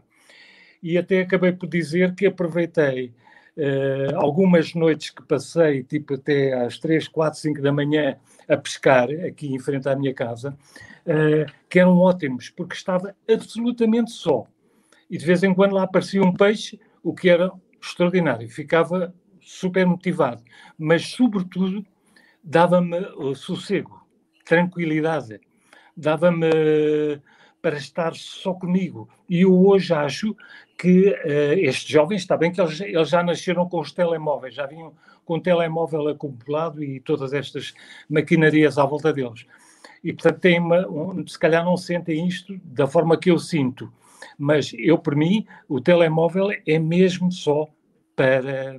E 0.82 0.98
até 0.98 1.22
acabei 1.22 1.52
por 1.52 1.68
dizer 1.68 2.14
que 2.14 2.26
aproveitei 2.26 3.12
uh, 3.56 4.16
algumas 4.16 4.74
noites 4.74 5.10
que 5.10 5.22
passei, 5.22 5.82
tipo 5.82 6.14
até 6.14 6.52
às 6.52 6.78
3, 6.78 7.08
4, 7.08 7.38
5 7.38 7.62
da 7.62 7.72
manhã, 7.72 8.16
a 8.48 8.56
pescar 8.56 9.08
aqui 9.26 9.54
em 9.54 9.58
frente 9.58 9.88
à 9.88 9.96
minha 9.96 10.14
casa, 10.14 10.56
uh, 11.06 11.52
que 11.68 11.78
eram 11.78 11.98
ótimos, 11.98 12.50
porque 12.50 12.74
estava 12.74 13.14
absolutamente 13.30 14.10
só. 14.10 14.46
E 15.10 15.18
de 15.18 15.26
vez 15.26 15.42
em 15.42 15.54
quando 15.54 15.74
lá 15.74 15.82
aparecia 15.82 16.22
um 16.22 16.32
peixe, 16.32 16.80
o 17.02 17.14
que 17.14 17.28
era 17.28 17.50
extraordinário. 17.80 18.48
Ficava 18.48 19.14
super 19.40 19.84
motivado. 19.86 20.42
Mas, 20.78 21.08
sobretudo, 21.08 21.84
dava-me 22.42 22.98
sossego, 23.34 24.06
tranquilidade, 24.44 25.40
dava-me 25.96 27.20
para 27.62 27.76
estar 27.76 28.14
só 28.14 28.52
comigo. 28.52 29.08
E 29.28 29.42
eu 29.42 29.66
hoje 29.66 29.94
acho 29.94 30.36
que 30.76 31.10
uh, 31.10 31.58
estes 31.58 31.88
jovens, 31.88 32.22
está 32.22 32.36
bem 32.36 32.50
que 32.50 32.60
eles, 32.60 32.80
eles, 32.80 33.08
já 33.08 33.22
nasceram 33.22 33.68
com 33.68 33.80
os 33.80 33.92
telemóveis, 33.92 34.54
já 34.54 34.66
vinham 34.66 34.92
com 35.24 35.34
o 35.34 35.40
telemóvel 35.40 36.08
acumulado 36.08 36.82
e 36.82 36.98
todas 36.98 37.32
estas 37.32 37.72
maquinarias 38.10 38.78
à 38.78 38.84
volta 38.84 39.12
deles. 39.12 39.46
E, 40.02 40.12
portanto, 40.12 40.40
têm 40.40 40.58
uma, 40.58 40.86
um, 40.88 41.24
se 41.24 41.38
calhar 41.38 41.64
não 41.64 41.76
sentem 41.76 42.26
isto 42.26 42.60
da 42.64 42.88
forma 42.88 43.16
que 43.16 43.30
eu 43.30 43.38
sinto. 43.38 43.92
Mas 44.36 44.72
eu, 44.76 44.98
por 44.98 45.14
mim, 45.14 45.46
o 45.68 45.80
telemóvel 45.80 46.48
é 46.66 46.78
mesmo 46.80 47.30
só 47.30 47.68
para 48.16 48.76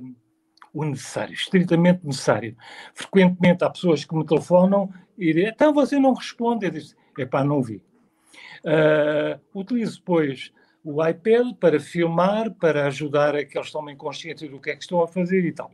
o 0.74 0.84
necessário, 0.84 1.32
estritamente 1.32 2.04
necessário. 2.04 2.54
Frequentemente 2.92 3.64
há 3.64 3.70
pessoas 3.70 4.04
que 4.04 4.14
me 4.14 4.26
telefonam 4.26 4.92
e 5.16 5.32
dizem, 5.32 5.48
então 5.48 5.72
você 5.72 5.98
não 5.98 6.12
responde. 6.12 6.66
Eu 6.66 6.70
disse, 6.70 6.94
epá, 7.16 7.42
não 7.42 7.62
vi. 7.62 7.80
Uh, 8.64 9.38
utilizo, 9.54 9.98
depois 9.98 10.50
o 10.82 11.04
iPad 11.06 11.54
para 11.54 11.80
filmar, 11.80 12.50
para 12.52 12.86
ajudar 12.86 13.34
a 13.34 13.44
que 13.44 13.56
eles 13.56 13.70
tomem 13.70 13.96
consciência 13.96 14.48
do 14.48 14.60
que 14.60 14.70
é 14.70 14.76
que 14.76 14.82
estão 14.82 15.02
a 15.02 15.08
fazer 15.08 15.44
e 15.44 15.52
tal. 15.52 15.70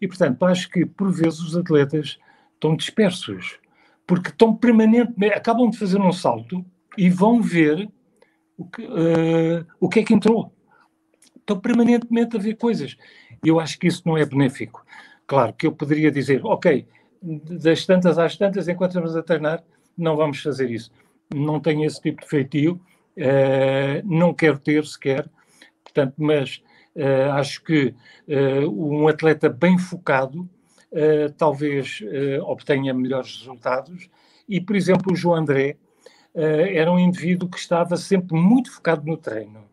E, 0.00 0.08
portanto, 0.08 0.42
acho 0.44 0.70
que, 0.70 0.86
por 0.86 1.12
vezes, 1.12 1.40
os 1.40 1.56
atletas 1.56 2.18
estão 2.54 2.74
dispersos, 2.74 3.58
porque 4.06 4.30
estão 4.30 4.56
permanentemente, 4.56 5.34
acabam 5.34 5.68
de 5.68 5.78
fazer 5.78 6.00
um 6.00 6.12
salto 6.12 6.64
e 6.96 7.10
vão 7.10 7.42
ver 7.42 7.88
o 8.56 8.64
que, 8.64 8.82
uh, 8.82 9.66
o 9.78 9.88
que 9.88 10.00
é 10.00 10.02
que 10.02 10.14
entrou. 10.14 10.54
Estão 11.36 11.60
permanentemente 11.60 12.36
a 12.36 12.40
ver 12.40 12.56
coisas. 12.56 12.96
Eu 13.44 13.60
acho 13.60 13.78
que 13.78 13.88
isso 13.88 14.02
não 14.06 14.16
é 14.16 14.24
benéfico. 14.24 14.84
Claro 15.26 15.52
que 15.52 15.66
eu 15.66 15.72
poderia 15.72 16.10
dizer, 16.10 16.44
ok, 16.44 16.86
das 17.22 17.84
tantas 17.84 18.18
às 18.18 18.36
tantas, 18.36 18.68
enquanto 18.68 18.92
estamos 18.92 19.16
a 19.16 19.22
treinar, 19.22 19.62
não 19.96 20.16
vamos 20.16 20.42
fazer 20.42 20.70
isso. 20.70 20.90
Não 21.34 21.60
tenho 21.60 21.84
esse 21.84 22.00
tipo 22.00 22.22
de 22.22 22.28
feitio, 22.28 22.80
uh, 23.16 24.02
não 24.04 24.34
quero 24.34 24.58
ter 24.58 24.84
sequer, 24.84 25.28
portanto, 25.84 26.14
mas 26.18 26.62
uh, 26.96 27.32
acho 27.32 27.62
que 27.62 27.94
uh, 28.28 28.68
um 28.68 29.06
atleta 29.08 29.48
bem 29.48 29.78
focado 29.78 30.48
talvez 31.36 32.02
obtenha 32.42 32.92
melhores 32.92 33.38
resultados. 33.38 34.10
E, 34.48 34.60
por 34.60 34.74
exemplo, 34.74 35.12
o 35.12 35.14
João 35.14 35.36
André 35.36 35.76
era 36.34 36.90
um 36.90 36.98
indivíduo 36.98 37.48
que 37.48 37.60
estava 37.60 37.96
sempre 37.96 38.36
muito 38.36 38.72
focado 38.72 39.06
no 39.06 39.16
treino. 39.16 39.70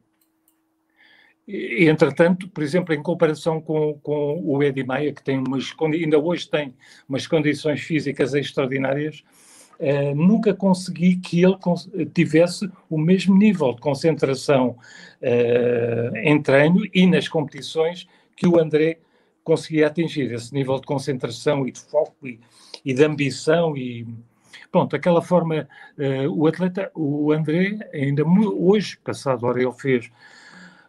Entretanto, 1.48 2.48
por 2.50 2.62
exemplo, 2.62 2.94
em 2.94 3.02
comparação 3.02 3.60
com, 3.60 3.98
com 4.04 4.40
o 4.44 4.62
Eddie 4.62 4.84
Maia, 4.84 5.12
que 5.12 5.24
tem 5.24 5.40
umas, 5.40 5.74
ainda 5.82 6.20
hoje 6.20 6.48
tem 6.48 6.76
umas 7.10 7.26
condições 7.26 7.82
físicas 7.82 8.36
extraordinárias, 8.36 9.24
eh, 9.80 10.14
nunca 10.14 10.54
consegui 10.54 11.18
que 11.18 11.44
ele 11.44 11.58
tivesse 12.14 12.70
o 12.90 12.98
mesmo 12.98 13.38
nível 13.38 13.74
de 13.74 13.82
concentração 13.82 14.78
eh, 15.22 16.12
em 16.24 16.42
treino 16.42 16.82
e 16.94 17.06
nas 17.06 17.28
competições 17.28 18.08
que 18.36 18.48
o 18.48 18.60
André 18.60 19.00
conseguia 19.44 19.88
atingir, 19.88 20.32
esse 20.34 20.54
nível 20.54 20.76
de 20.76 20.86
concentração 20.86 21.68
e 21.68 21.72
de 21.72 21.80
foco 21.80 22.28
e, 22.28 22.40
e 22.84 22.94
de 22.94 23.04
ambição 23.04 23.78
e 23.78 24.06
pronto, 24.72 24.96
aquela 24.96 25.22
forma, 25.22 25.68
uh, 25.98 26.30
o 26.30 26.48
atleta, 26.48 26.92
o 26.94 27.32
André, 27.32 27.78
ainda 27.94 28.24
hoje, 28.26 28.98
passado 29.04 29.46
hora, 29.46 29.62
ele 29.62 29.72
fez 29.72 30.12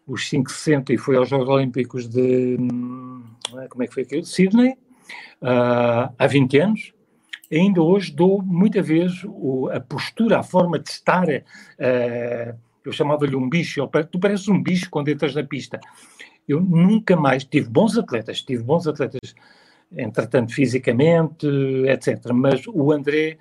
os 0.07 0.29
560 0.29 0.93
e 0.93 0.99
foi 0.99 1.17
aos 1.17 1.29
Jogos 1.29 1.49
Olímpicos 1.49 2.09
de. 2.09 2.57
Hum, 2.59 3.23
como 3.69 3.83
é 3.83 3.87
que 3.87 3.95
foi 3.95 4.03
aquilo? 4.03 4.25
Sydney, 4.25 4.73
uh, 5.43 6.13
há 6.19 6.27
20 6.27 6.59
anos. 6.59 6.93
Ainda 7.51 7.83
hoje 7.83 8.13
dou 8.13 8.43
muita 8.43 8.83
vez 8.83 9.23
o, 9.25 9.69
a 9.73 9.81
postura, 9.81 10.39
a 10.39 10.43
forma 10.43 10.79
de 10.79 10.91
estar. 10.91 11.27
Uh, 11.29 12.59
eu 12.85 12.93
chamava-lhe 12.93 13.35
um 13.35 13.49
bicho. 13.49 13.87
tu 14.11 14.19
pareces 14.19 14.49
um 14.49 14.63
bicho 14.63 14.91
quando 14.91 15.09
entras 15.09 15.35
na 15.35 15.43
pista. 15.43 15.81
Eu 16.47 16.61
nunca 16.61 17.17
mais 17.17 17.45
tive 17.45 17.69
bons 17.69 17.97
atletas, 17.97 18.41
tive 18.41 18.63
bons 18.63 18.87
atletas, 18.87 19.35
entretanto, 19.95 20.55
fisicamente, 20.55 21.47
etc. 21.87 22.33
Mas 22.33 22.67
o 22.67 22.91
André, 22.93 23.39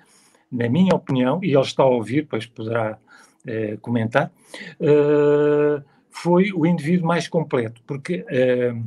na 0.50 0.68
minha 0.68 0.94
opinião, 0.94 1.40
e 1.42 1.54
ele 1.54 1.60
está 1.60 1.82
a 1.82 1.86
ouvir, 1.86 2.22
depois 2.22 2.46
poderá 2.46 2.98
uh, 3.46 3.78
comentar. 3.80 4.30
Uh, 4.78 5.82
foi 6.10 6.52
o 6.52 6.66
indivíduo 6.66 7.06
mais 7.06 7.28
completo, 7.28 7.80
porque 7.86 8.24
uh, 8.24 8.84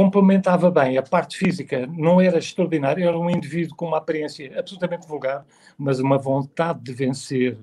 complementava 0.00 0.70
bem 0.70 0.96
a 0.96 1.02
parte 1.02 1.36
física, 1.36 1.86
não 1.86 2.22
era 2.22 2.38
extraordinário, 2.38 3.06
era 3.06 3.18
um 3.18 3.28
indivíduo 3.28 3.76
com 3.76 3.84
uma 3.84 3.98
aparência 3.98 4.58
absolutamente 4.58 5.06
vulgar, 5.06 5.44
mas 5.76 6.00
uma 6.00 6.16
vontade 6.16 6.80
de 6.80 6.94
vencer 6.94 7.58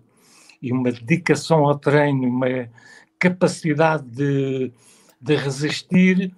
e 0.62 0.72
uma 0.72 0.92
dedicação 0.92 1.66
ao 1.66 1.80
treino, 1.80 2.28
uma 2.28 2.70
capacidade 3.18 4.04
de, 4.04 4.72
de 5.20 5.36
resistir 5.36 6.32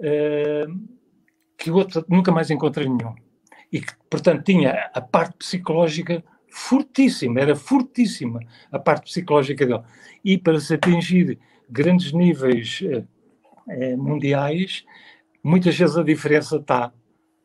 uh, 0.00 0.88
que 1.56 1.70
outro 1.70 2.04
nunca 2.10 2.30
mais 2.30 2.50
encontrei 2.50 2.86
nenhum. 2.86 3.14
E 3.72 3.80
que, 3.80 3.94
portanto, 4.10 4.44
tinha 4.44 4.90
a 4.92 5.00
parte 5.00 5.38
psicológica 5.38 6.22
fortíssima, 6.50 7.40
era 7.40 7.56
fortíssima 7.56 8.40
a 8.70 8.78
parte 8.78 9.04
psicológica 9.04 9.64
dele. 9.64 9.82
E 10.22 10.36
para 10.36 10.60
se 10.60 10.74
atingir 10.74 11.38
grandes 11.70 12.12
níveis 12.12 12.82
eh, 13.68 13.96
mundiais, 13.96 14.84
muitas 15.42 15.76
vezes 15.76 15.96
a 15.96 16.02
diferença 16.02 16.56
está, 16.56 16.92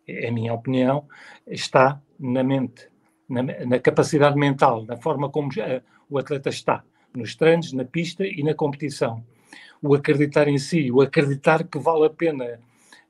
é 0.07 0.27
a 0.27 0.31
minha 0.31 0.53
opinião, 0.53 1.07
está 1.45 2.01
na 2.19 2.43
mente, 2.43 2.87
na, 3.27 3.43
na 3.43 3.79
capacidade 3.79 4.37
mental, 4.37 4.85
na 4.85 4.97
forma 4.97 5.29
como 5.29 5.49
uh, 5.49 5.81
o 6.09 6.17
atleta 6.17 6.49
está, 6.49 6.83
nos 7.15 7.35
treinos, 7.35 7.73
na 7.73 7.85
pista 7.85 8.25
e 8.25 8.43
na 8.43 8.53
competição. 8.53 9.23
O 9.81 9.93
acreditar 9.95 10.47
em 10.47 10.57
si, 10.57 10.91
o 10.91 11.01
acreditar 11.01 11.63
que 11.63 11.77
vale 11.77 12.05
a 12.05 12.09
pena 12.09 12.59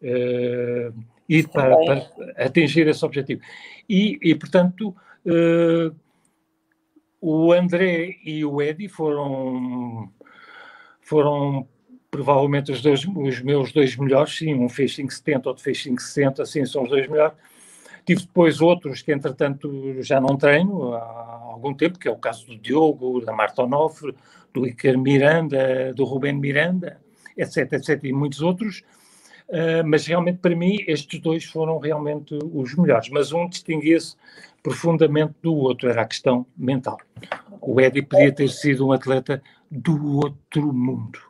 uh, 0.01 1.03
ir 1.27 1.47
para, 1.49 1.75
para, 1.77 2.09
atingir 2.37 2.87
esse 2.87 3.05
objetivo. 3.05 3.41
E, 3.89 4.17
e 4.21 4.35
portanto, 4.35 4.95
uh, 5.25 5.95
o 7.19 7.51
André 7.51 8.17
e 8.23 8.45
o 8.45 8.61
Eddie 8.61 8.87
foram 8.87 10.11
foram 11.01 11.67
provavelmente 12.17 12.71
os, 12.71 12.81
dois, 12.81 13.05
os 13.05 13.41
meus 13.41 13.71
dois 13.71 13.95
melhores, 13.95 14.35
sim, 14.35 14.55
um 14.55 14.67
fez 14.67 14.95
570, 14.95 15.49
outro 15.49 15.63
fez 15.63 15.83
560, 15.83 16.41
assim 16.41 16.65
são 16.65 16.81
os 16.83 16.89
dois 16.89 17.07
melhores. 17.07 17.37
Tive 18.03 18.21
depois 18.21 18.59
outros 18.59 19.03
que, 19.03 19.13
entretanto, 19.13 20.01
já 20.01 20.19
não 20.19 20.35
treino 20.35 20.93
há 20.93 21.41
algum 21.43 21.75
tempo, 21.75 21.99
que 21.99 22.07
é 22.07 22.11
o 22.11 22.15
caso 22.15 22.47
do 22.47 22.57
Diogo, 22.57 23.21
da 23.23 23.33
Marta 23.33 23.61
Onofre, 23.61 24.15
do 24.51 24.65
Iker 24.65 24.97
Miranda, 24.97 25.93
do 25.93 26.05
Rubén 26.05 26.33
Miranda, 26.33 26.99
etc, 27.37 27.73
etc, 27.73 28.03
e 28.05 28.11
muitos 28.11 28.41
outros. 28.41 28.83
Uh, 29.47 29.85
mas 29.85 30.07
realmente, 30.07 30.39
para 30.39 30.55
mim, 30.55 30.77
estes 30.87 31.19
dois 31.19 31.43
foram 31.43 31.77
realmente 31.77 32.37
os 32.51 32.73
melhores. 32.75 33.09
Mas 33.09 33.31
um 33.31 33.47
distinguia-se 33.47 34.15
profundamente 34.63 35.35
do 35.43 35.53
outro, 35.53 35.87
era 35.87 36.01
a 36.01 36.07
questão 36.07 36.47
mental. 36.57 36.97
O 37.61 37.79
Eddie 37.79 38.01
podia 38.01 38.33
ter 38.33 38.49
sido 38.49 38.87
um 38.87 38.91
atleta 38.91 39.41
do 39.69 40.17
outro 40.17 40.73
mundo. 40.73 41.26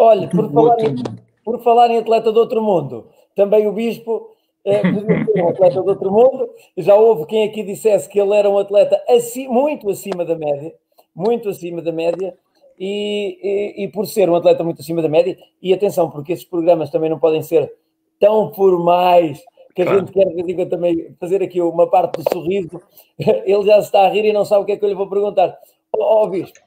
Olha, 0.00 0.28
por 0.28 0.52
falar, 0.52 0.80
em, 0.80 0.94
por 1.44 1.62
falar, 1.62 1.90
em, 1.90 1.98
atleta 1.98 2.30
do 2.30 2.38
outro 2.38 2.62
mundo, 2.62 3.08
também 3.34 3.66
o 3.66 3.72
Bispo 3.72 4.30
é, 4.64 4.82
um 5.42 5.48
atleta 5.48 5.82
do 5.82 5.88
outro 5.88 6.10
mundo. 6.10 6.48
Já 6.76 6.94
houve 6.94 7.26
quem 7.26 7.44
aqui 7.44 7.62
dissesse 7.62 8.08
que 8.08 8.20
ele 8.20 8.34
era 8.34 8.48
um 8.48 8.58
atleta 8.58 9.02
muito 9.48 9.90
acima 9.90 10.24
da 10.24 10.36
média, 10.36 10.72
muito 11.14 11.48
acima 11.48 11.82
da 11.82 11.90
média, 11.90 12.36
e, 12.78 13.38
e, 13.42 13.84
e, 13.84 13.88
por 13.88 14.06
ser 14.06 14.30
um 14.30 14.36
atleta 14.36 14.62
muito 14.62 14.80
acima 14.80 15.02
da 15.02 15.08
média, 15.08 15.36
e 15.60 15.74
atenção, 15.74 16.08
porque 16.10 16.32
esses 16.32 16.44
programas 16.44 16.90
também 16.90 17.10
não 17.10 17.18
podem 17.18 17.42
ser 17.42 17.72
tão 18.20 18.52
formais 18.54 19.42
que 19.74 19.82
a 19.82 19.84
claro. 19.84 20.00
gente 20.00 20.12
quer 20.12 20.26
de 20.26 20.66
também 20.66 21.16
fazer 21.18 21.42
aqui 21.42 21.60
uma 21.60 21.88
parte 21.88 22.22
do 22.22 22.32
sorriso. 22.32 22.80
Ele 23.18 23.62
já 23.64 23.80
se 23.80 23.86
está 23.86 24.02
a 24.02 24.08
rir 24.08 24.24
e 24.24 24.32
não 24.32 24.44
sabe 24.44 24.62
o 24.62 24.64
que 24.64 24.72
é 24.72 24.76
que 24.76 24.84
eu 24.84 24.88
lhe 24.88 24.94
vou 24.94 25.08
perguntar. 25.08 25.58
Ó 25.96 26.22
oh, 26.22 26.24
oh, 26.24 26.28
Bispo, 26.28 26.58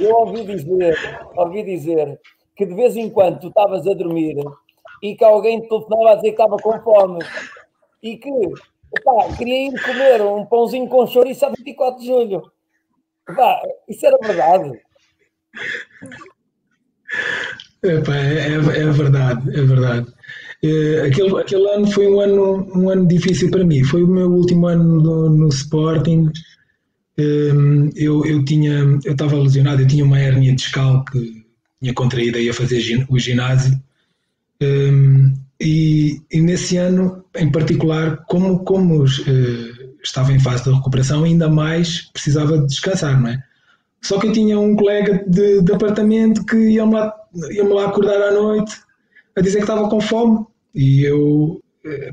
eu 0.00 0.16
ouvi 0.16 0.44
dizer, 0.44 0.96
ouvi 1.36 1.62
dizer 1.62 2.20
que 2.56 2.66
de 2.66 2.74
vez 2.74 2.96
em 2.96 3.10
quando 3.10 3.40
tu 3.40 3.48
estavas 3.48 3.86
a 3.86 3.94
dormir 3.94 4.36
e 5.02 5.14
que 5.16 5.24
alguém 5.24 5.60
te 5.60 5.68
telefonava 5.68 6.12
a 6.12 6.14
dizer 6.16 6.28
que 6.28 6.42
estava 6.42 6.56
com 6.56 6.80
fome 6.80 7.18
e 8.02 8.16
que 8.16 8.30
queria 9.36 9.68
ir 9.68 9.82
comer 9.82 10.22
um 10.22 10.46
pãozinho 10.46 10.88
com 10.88 11.06
chouriço 11.06 11.46
a 11.46 11.50
24 11.50 12.00
de 12.00 12.06
julho. 12.06 12.42
Opa, 13.28 13.62
isso 13.88 14.06
era 14.06 14.18
verdade. 14.22 14.80
É, 17.82 17.88
é, 17.88 18.54
é, 18.54 18.90
verdade, 18.90 19.50
é 19.50 19.62
verdade. 19.62 20.06
É, 20.62 21.06
aquele, 21.06 21.38
aquele 21.38 21.68
ano 21.68 21.86
foi 21.90 22.06
um 22.06 22.20
ano, 22.20 22.68
um 22.74 22.88
ano 22.88 23.06
difícil 23.06 23.50
para 23.50 23.64
mim. 23.64 23.82
Foi 23.84 24.02
o 24.02 24.08
meu 24.08 24.30
último 24.30 24.66
ano 24.66 25.02
no, 25.02 25.30
no 25.30 25.48
Sporting. 25.48 26.30
Hum, 27.18 27.90
eu, 27.94 28.24
eu 28.24 28.44
tinha, 28.44 28.98
eu 29.04 29.12
estava 29.12 29.36
lesionado, 29.36 29.82
eu 29.82 29.86
tinha 29.86 30.04
uma 30.04 30.18
hérnia 30.18 30.54
discal 30.54 31.04
que 31.04 31.43
tinha 31.84 31.94
contraído 31.94 32.38
aí 32.38 32.48
a 32.48 32.54
fazer 32.54 33.04
o 33.10 33.18
ginásio. 33.18 33.78
Hum, 34.62 35.34
e, 35.60 36.20
e, 36.32 36.40
nesse 36.40 36.78
ano, 36.78 37.24
em 37.36 37.52
particular, 37.52 38.24
como, 38.26 38.60
como 38.64 39.04
uh, 39.04 39.94
estava 40.02 40.32
em 40.32 40.40
fase 40.40 40.64
de 40.64 40.70
recuperação, 40.70 41.24
ainda 41.24 41.48
mais 41.48 42.10
precisava 42.12 42.58
de 42.58 42.66
descansar, 42.66 43.20
não 43.20 43.28
é? 43.28 43.42
Só 44.02 44.18
que 44.18 44.26
eu 44.26 44.32
tinha 44.32 44.58
um 44.58 44.74
colega 44.74 45.24
de, 45.26 45.62
de 45.62 45.72
apartamento 45.72 46.44
que 46.44 46.56
ia-me 46.56 46.94
lá, 46.94 47.14
ia 47.50 47.64
lá 47.64 47.86
acordar 47.86 48.20
à 48.20 48.32
noite 48.32 48.74
a 49.36 49.40
dizer 49.40 49.58
que 49.58 49.64
estava 49.64 49.88
com 49.88 50.00
fome 50.00 50.44
e 50.74 51.02
eu 51.04 51.60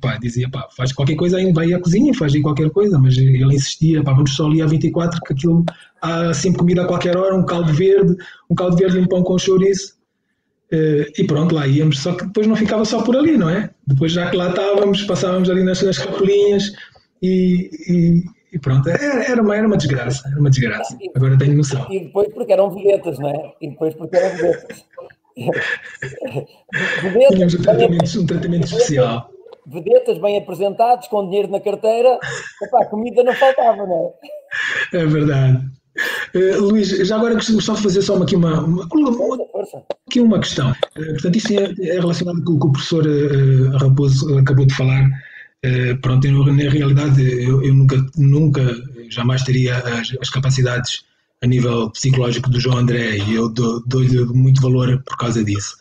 pá, 0.02 0.18
dizia, 0.18 0.50
pá, 0.50 0.68
faz 0.76 0.92
qualquer 0.92 1.16
coisa 1.16 1.38
vai 1.54 1.74
à 1.74 1.80
cozinha, 1.80 2.14
faz 2.14 2.34
aí 2.36 2.42
qualquer 2.42 2.70
coisa, 2.72 3.00
mas 3.00 3.18
ele 3.18 3.56
insistia, 3.56 4.04
pá, 4.04 4.14
vamos 4.14 4.36
só 4.36 4.46
ali 4.46 4.62
a 4.62 4.66
24, 4.66 5.20
que 5.22 5.34
aquilo 5.34 5.64
há 6.02 6.34
sempre 6.34 6.60
comida 6.60 6.82
a 6.84 6.88
qualquer 6.88 7.16
hora, 7.16 7.36
um 7.36 7.46
caldo 7.46 7.74
verde, 7.74 8.16
um 8.50 8.56
caldo 8.56 8.76
verde 8.76 8.98
e 8.98 9.02
um 9.02 9.08
pão 9.08 9.24
com 9.24 9.38
chouriço. 9.38 10.00
Uh, 10.74 11.04
e 11.18 11.26
pronto, 11.26 11.54
lá 11.54 11.68
íamos, 11.68 12.00
só 12.00 12.14
que 12.14 12.26
depois 12.26 12.48
não 12.48 12.56
ficava 12.56 12.86
só 12.86 13.02
por 13.02 13.16
ali, 13.18 13.38
não 13.38 13.50
é? 13.50 13.70
Depois 13.86 14.14
já 14.14 14.30
que 14.30 14.38
lá 14.38 14.50
estávamos, 14.50 15.04
passávamos 15.04 15.50
ali 15.50 15.64
nas, 15.64 15.82
nas 15.82 15.98
capelinhas 15.98 16.72
e, 17.22 17.70
e, 17.90 18.24
e, 18.54 18.60
pronto, 18.60 18.88
era, 18.88 19.24
era, 19.26 19.42
uma, 19.42 19.58
era 19.58 19.68
uma 19.68 19.76
desgraça, 19.76 20.30
era 20.30 20.40
uma 20.40 20.50
desgraça, 20.50 20.98
agora 21.14 21.38
tenho 21.38 21.58
noção. 21.58 21.86
E 21.92 22.06
depois 22.06 22.30
porque 22.34 22.54
eram 22.54 22.70
vedetas, 22.72 23.20
não 23.20 23.30
é? 23.30 23.54
E 23.62 23.70
depois 23.70 23.94
porque 23.96 24.16
eram 24.16 24.38
vedetas. 24.38 24.86
Tínhamos 27.32 27.54
um 27.54 27.62
tratamento, 27.62 28.22
um 28.22 28.26
tratamento 28.26 28.66
especial 28.66 29.31
vedetas 29.66 30.18
bem 30.18 30.38
apresentados, 30.38 31.08
com 31.08 31.28
dinheiro 31.28 31.50
na 31.50 31.60
carteira, 31.60 32.20
a 32.74 32.86
comida 32.86 33.24
não 33.24 33.34
faltava, 33.34 33.86
não 33.86 34.14
é? 34.94 34.98
É 34.98 35.06
verdade. 35.06 35.72
Uh, 36.34 36.62
Luís, 36.62 36.90
já 36.90 37.18
agora 37.18 37.34
gostava 37.34 37.78
de 37.78 37.84
fazer 37.84 38.02
só 38.02 38.22
aqui 38.22 38.36
uma, 38.36 38.62
uma, 38.62 38.88
uma, 38.94 39.48
aqui 40.08 40.22
uma 40.22 40.40
questão. 40.40 40.72
Uh, 40.72 41.06
portanto, 41.14 41.36
isto 41.36 41.54
é, 41.54 41.74
é 41.88 42.00
relacionado 42.00 42.44
com 42.44 42.54
o 42.54 42.60
que 42.60 42.68
o 42.68 42.72
professor 42.72 43.06
uh, 43.06 43.78
Raposo 43.78 44.38
acabou 44.38 44.66
de 44.66 44.74
falar. 44.74 45.10
pronto, 46.02 46.26
eu, 46.26 46.46
na 46.46 46.70
realidade 46.70 47.22
eu, 47.22 47.62
eu, 47.64 47.74
nunca, 47.74 47.98
nunca, 48.18 48.62
jamais 49.10 49.44
teria 49.44 49.78
as, 49.78 50.16
as, 50.22 50.30
capacidades 50.30 51.04
a 51.44 51.48
nível 51.48 51.90
psicológico 51.92 52.50
do 52.50 52.60
João 52.60 52.78
André 52.78 53.18
e 53.18 53.36
eu 53.36 53.50
dou-lhe 53.50 54.16
dou 54.16 54.34
muito 54.34 54.62
valor 54.62 55.04
por 55.04 55.18
causa 55.18 55.44
disso. 55.44 55.76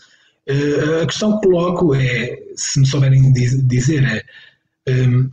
A 1.02 1.06
questão 1.06 1.38
que 1.38 1.46
coloco 1.46 1.94
é, 1.94 2.38
se 2.56 2.80
me 2.80 2.86
souberem 2.86 3.32
dizer, 3.32 4.04
é 4.04 4.24
um, 4.90 5.30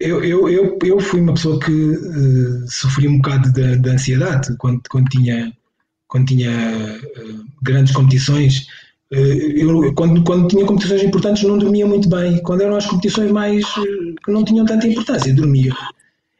eu, 0.00 0.22
eu, 0.22 0.48
eu, 0.48 0.78
eu 0.82 1.00
fui 1.00 1.20
uma 1.20 1.34
pessoa 1.34 1.58
que 1.58 1.72
uh, 1.72 2.70
sofri 2.70 3.08
um 3.08 3.16
bocado 3.16 3.52
de, 3.52 3.76
de, 3.76 3.88
ansiedade 3.88 4.56
quando, 4.56 4.80
quando 4.88 5.08
tinha, 5.08 5.52
quando 6.06 6.26
tinha 6.26 6.50
uh, 6.50 7.44
grandes 7.62 7.92
competições. 7.92 8.66
Uh, 9.12 9.16
eu, 9.16 9.94
quando, 9.94 10.22
quando 10.22 10.48
tinha 10.48 10.64
competições 10.64 11.02
importantes 11.02 11.42
não 11.42 11.58
dormia 11.58 11.86
muito 11.86 12.08
bem. 12.08 12.40
Quando 12.42 12.60
eram 12.60 12.76
as 12.76 12.86
competições 12.86 13.32
mais 13.32 13.64
que 13.74 14.30
não 14.30 14.44
tinham 14.44 14.64
tanta 14.64 14.86
importância, 14.86 15.34
dormia. 15.34 15.74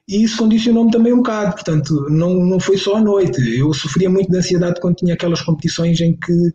E 0.07 0.23
isso 0.23 0.39
condicionou-me 0.39 0.93
também 0.93 1.13
um 1.13 1.19
bocado. 1.19 1.55
Portanto, 1.55 2.07
não, 2.09 2.35
não 2.35 2.61
foi 2.61 2.79
só 2.79 2.97
à 2.97 3.01
noite. 3.01 3.41
Eu 3.59 3.75
sofria 3.75 4.09
muito 4.09 4.31
de 4.31 4.39
ansiedade 4.39 4.81
quando 4.81 4.97
tinha 4.97 5.15
aquelas 5.15 5.43
competições 5.43 6.01
em 6.01 6.13
que 6.13 6.53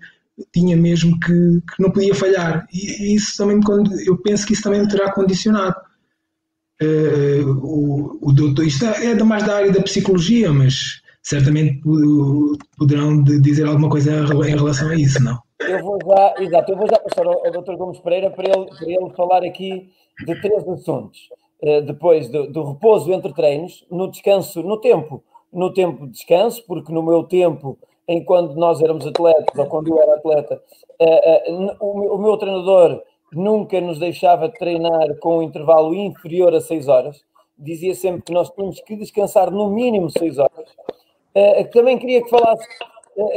tinha 0.51 0.75
mesmo 0.75 1.19
que, 1.19 1.61
que 1.61 1.81
não 1.81 1.91
podia 1.91 2.15
falhar. 2.15 2.67
E, 2.73 3.15
isso 3.15 3.37
também, 3.37 3.59
eu 4.05 4.17
penso 4.17 4.45
que 4.45 4.53
isso 4.53 4.63
também 4.63 4.81
me 4.81 4.87
terá 4.87 5.11
condicionado 5.11 5.75
uh, 6.81 7.51
o, 7.61 8.29
o 8.29 8.31
doutor, 8.31 8.65
isto 8.65 8.85
é, 8.85 9.11
é 9.11 9.23
mais 9.23 9.43
da 9.43 9.57
área 9.57 9.71
da 9.71 9.81
psicologia, 9.81 10.51
mas 10.51 11.01
certamente 11.21 11.81
poderão 12.77 13.23
dizer 13.23 13.65
alguma 13.65 13.89
coisa 13.89 14.11
em 14.11 14.55
relação 14.55 14.89
a 14.89 14.95
isso, 14.95 15.23
não? 15.23 15.39
Eu 15.59 15.81
vou 15.81 15.97
já, 16.05 16.35
exato, 16.39 16.71
eu 16.71 16.77
vou 16.77 16.87
já 16.87 16.99
passar 16.99 17.25
ao, 17.25 17.45
ao 17.45 17.51
Dr. 17.51 17.75
Gomes 17.77 17.99
Pereira 17.99 18.29
para 18.29 18.49
ele, 18.49 18.65
para 18.65 18.89
ele 18.89 19.09
falar 19.15 19.43
aqui 19.43 19.89
de 20.25 20.41
três 20.41 20.67
assuntos. 20.67 21.29
Uh, 21.61 21.81
depois 21.81 22.29
do, 22.29 22.51
do, 22.51 22.73
repouso 22.73 23.13
entre 23.13 23.33
treinos, 23.33 23.85
no 23.89 24.11
descanso, 24.11 24.61
no 24.61 24.81
tempo, 24.81 25.23
no 25.51 25.73
tempo 25.73 26.05
de 26.05 26.11
descanso, 26.11 26.61
porque 26.67 26.91
no 26.91 27.01
meu 27.01 27.23
tempo, 27.23 27.79
enquanto 28.07 28.55
nós 28.55 28.81
éramos 28.81 29.05
atletas, 29.05 29.57
ou 29.57 29.65
quando 29.65 29.89
eu 29.89 30.01
era 30.01 30.15
atleta, 30.15 30.61
uh, 30.99 31.73
uh, 31.81 32.15
o, 32.15 32.17
meu 32.17 32.37
treinador 32.37 33.01
nunca 33.31 33.79
nos 33.81 33.99
deixava 33.99 34.49
treinar 34.49 35.17
com 35.19 35.37
um 35.37 35.41
intervalo 35.41 35.93
inferior 35.93 36.53
a 36.53 36.61
6 36.61 36.87
horas, 36.87 37.23
dizia 37.57 37.95
sempre 37.95 38.23
que 38.23 38.33
nós 38.33 38.49
tínhamos 38.49 38.79
que 38.81 38.95
descansar 38.95 39.49
no 39.51 39.69
mínimo 39.69 40.09
6 40.09 40.37
horas. 40.39 40.69
Uh, 41.35 41.69
também 41.71 41.97
queria 41.97 42.23
que 42.23 42.29
falasse, 42.29 42.67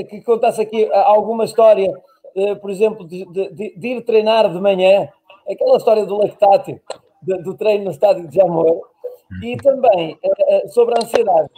que 0.08 0.20
contasse 0.22 0.60
aqui 0.60 0.90
alguma 0.92 1.44
história, 1.44 1.92
por 2.60 2.70
exemplo, 2.70 3.06
de, 3.06 3.24
de, 3.26 3.74
de, 3.76 3.88
ir 3.88 4.02
treinar 4.04 4.50
de 4.50 4.58
manhã, 4.60 5.08
aquela 5.50 5.76
história 5.76 6.04
do 6.04 6.16
lactátil, 6.16 6.80
do 7.22 7.54
treino 7.54 7.84
no 7.84 7.90
estádio 7.90 8.26
de 8.26 8.36
Jamor, 8.36 8.88
e 9.42 9.56
também 9.56 10.18
sobre 10.68 10.94
a 10.94 11.04
ansiedade, 11.04 11.48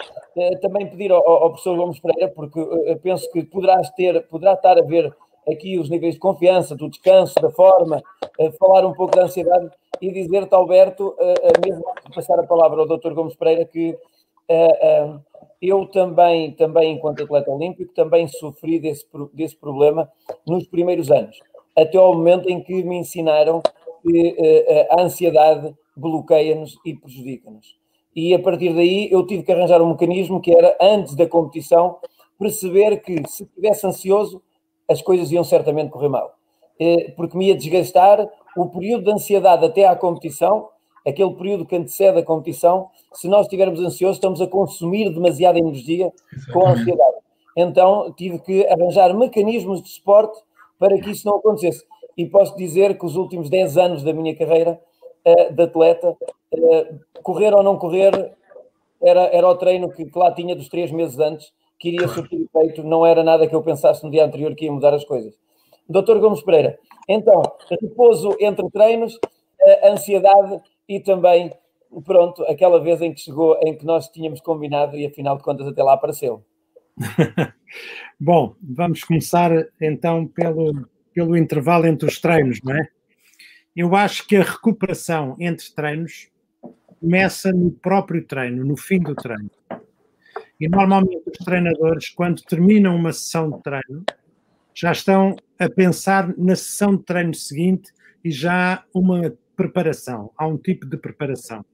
também 0.60 0.88
pedir 0.88 1.12
ao, 1.12 1.26
ao 1.26 1.50
professor 1.50 1.76
Gomes 1.76 2.00
Pereira, 2.00 2.32
porque 2.34 2.60
penso 3.02 3.30
que 3.30 3.42
poderás 3.44 3.90
ter, 3.90 4.26
poderá 4.28 4.54
estar 4.54 4.78
a 4.78 4.82
ver 4.82 5.14
aqui 5.50 5.78
os 5.78 5.88
níveis 5.88 6.14
de 6.14 6.20
confiança, 6.20 6.76
do 6.76 6.88
descanso, 6.88 7.34
da 7.40 7.50
forma, 7.50 8.02
falar 8.58 8.86
um 8.86 8.92
pouco 8.92 9.16
da 9.16 9.24
ansiedade 9.24 9.70
e 10.00 10.12
dizer-te, 10.12 10.54
Alberto, 10.54 11.16
mesmo 11.64 11.84
passar 12.14 12.38
a 12.38 12.46
palavra 12.46 12.80
ao 12.80 12.86
Dr. 12.86 13.12
Gomes 13.12 13.34
Pereira, 13.34 13.64
que 13.64 13.96
eu 15.60 15.86
também, 15.86 16.52
também 16.52 16.94
enquanto 16.94 17.24
atleta 17.24 17.50
olímpico, 17.50 17.92
também 17.94 18.28
sofri 18.28 18.78
desse, 18.78 19.06
desse 19.32 19.56
problema 19.56 20.10
nos 20.46 20.66
primeiros 20.66 21.10
anos, 21.10 21.38
até 21.76 21.98
ao 21.98 22.14
momento 22.14 22.48
em 22.48 22.62
que 22.62 22.82
me 22.82 22.96
ensinaram 22.96 23.60
que 24.02 24.36
a 24.90 25.02
ansiedade 25.02 25.74
bloqueia-nos 25.98 26.78
e 26.84 26.94
prejudica-nos. 26.94 27.76
E 28.14 28.34
a 28.34 28.38
partir 28.38 28.74
daí 28.74 29.08
eu 29.10 29.26
tive 29.26 29.42
que 29.42 29.52
arranjar 29.52 29.82
um 29.82 29.90
mecanismo 29.90 30.40
que 30.40 30.52
era, 30.52 30.76
antes 30.80 31.14
da 31.14 31.26
competição, 31.26 31.98
perceber 32.38 32.98
que 32.98 33.22
se 33.28 33.44
estivesse 33.44 33.86
ansioso, 33.86 34.42
as 34.88 35.02
coisas 35.02 35.30
iam 35.30 35.44
certamente 35.44 35.90
correr 35.90 36.08
mal. 36.08 36.34
Eh, 36.80 37.12
porque 37.16 37.36
me 37.36 37.48
ia 37.48 37.56
desgastar 37.56 38.28
o 38.56 38.66
período 38.66 39.04
de 39.04 39.12
ansiedade 39.12 39.64
até 39.64 39.86
à 39.86 39.96
competição, 39.96 40.68
aquele 41.06 41.34
período 41.34 41.66
que 41.66 41.76
antecede 41.76 42.18
a 42.18 42.24
competição, 42.24 42.88
se 43.12 43.28
nós 43.28 43.42
estivermos 43.46 43.80
ansiosos, 43.80 44.16
estamos 44.16 44.40
a 44.40 44.46
consumir 44.46 45.12
demasiada 45.12 45.58
energia 45.58 46.12
com 46.52 46.66
a 46.66 46.70
ansiedade. 46.72 47.16
Então 47.56 48.12
tive 48.16 48.38
que 48.38 48.66
arranjar 48.66 49.12
mecanismos 49.14 49.82
de 49.82 49.88
suporte 49.88 50.40
para 50.78 50.96
que 50.98 51.10
isso 51.10 51.26
não 51.26 51.36
acontecesse. 51.36 51.84
E 52.16 52.26
posso 52.26 52.56
dizer 52.56 52.98
que 52.98 53.04
os 53.04 53.16
últimos 53.16 53.50
10 53.50 53.76
anos 53.76 54.02
da 54.02 54.12
minha 54.12 54.34
carreira 54.34 54.80
uh, 55.28 55.52
de 55.54 55.62
atleta, 55.62 56.10
uh, 56.10 57.22
correr 57.22 57.54
ou 57.54 57.62
não 57.62 57.76
correr, 57.78 58.32
era, 59.02 59.22
era 59.26 59.48
o 59.48 59.56
treino 59.56 59.90
que, 59.90 60.04
que 60.04 60.18
lá 60.18 60.32
tinha 60.32 60.56
dos 60.56 60.68
três 60.68 60.90
meses 60.90 61.18
antes, 61.18 61.52
que 61.78 61.88
iria 61.88 62.08
surtir 62.08 62.42
efeito, 62.42 62.82
não 62.82 63.06
era 63.06 63.22
nada 63.22 63.46
que 63.46 63.54
eu 63.54 63.62
pensasse 63.62 64.04
no 64.04 64.10
dia 64.10 64.24
anterior 64.24 64.54
que 64.54 64.64
ia 64.64 64.72
mudar 64.72 64.94
as 64.94 65.04
coisas. 65.04 65.34
Doutor 65.88 66.18
Gomes 66.18 66.42
Pereira, 66.42 66.78
então, 67.08 67.40
repouso 67.80 68.36
entre 68.40 68.68
treinos, 68.70 69.18
ansiedade 69.84 70.60
e 70.88 71.00
também, 71.00 71.52
pronto, 72.04 72.42
aquela 72.44 72.80
vez 72.80 73.00
em 73.00 73.12
que 73.12 73.20
chegou, 73.20 73.58
em 73.62 73.76
que 73.76 73.86
nós 73.86 74.08
tínhamos 74.08 74.40
combinado 74.40 74.96
e 74.96 75.06
afinal 75.06 75.36
de 75.36 75.44
contas 75.44 75.66
até 75.66 75.82
lá 75.82 75.94
apareceu. 75.94 76.42
Bom, 78.18 78.54
vamos 78.60 79.04
começar 79.04 79.50
então 79.80 80.26
pelo, 80.26 80.88
pelo 81.14 81.36
intervalo 81.36 81.86
entre 81.86 82.08
os 82.08 82.20
treinos, 82.20 82.60
não 82.62 82.74
é? 82.74 82.88
Eu 83.78 83.94
acho 83.94 84.26
que 84.26 84.34
a 84.34 84.42
recuperação 84.42 85.36
entre 85.38 85.72
treinos 85.72 86.28
começa 86.98 87.52
no 87.52 87.70
próprio 87.70 88.26
treino, 88.26 88.64
no 88.64 88.76
fim 88.76 88.98
do 88.98 89.14
treino. 89.14 89.52
E 90.58 90.68
normalmente 90.68 91.22
os 91.30 91.44
treinadores, 91.44 92.08
quando 92.08 92.42
terminam 92.42 92.96
uma 92.96 93.12
sessão 93.12 93.52
de 93.52 93.62
treino, 93.62 94.04
já 94.74 94.90
estão 94.90 95.36
a 95.60 95.70
pensar 95.70 96.36
na 96.36 96.56
sessão 96.56 96.96
de 96.96 97.04
treino 97.04 97.32
seguinte 97.32 97.92
e 98.24 98.32
já 98.32 98.74
há 98.74 98.84
uma 98.92 99.32
preparação, 99.54 100.32
há 100.36 100.44
um 100.44 100.58
tipo 100.58 100.84
de 100.84 100.96
preparação. 100.96 101.64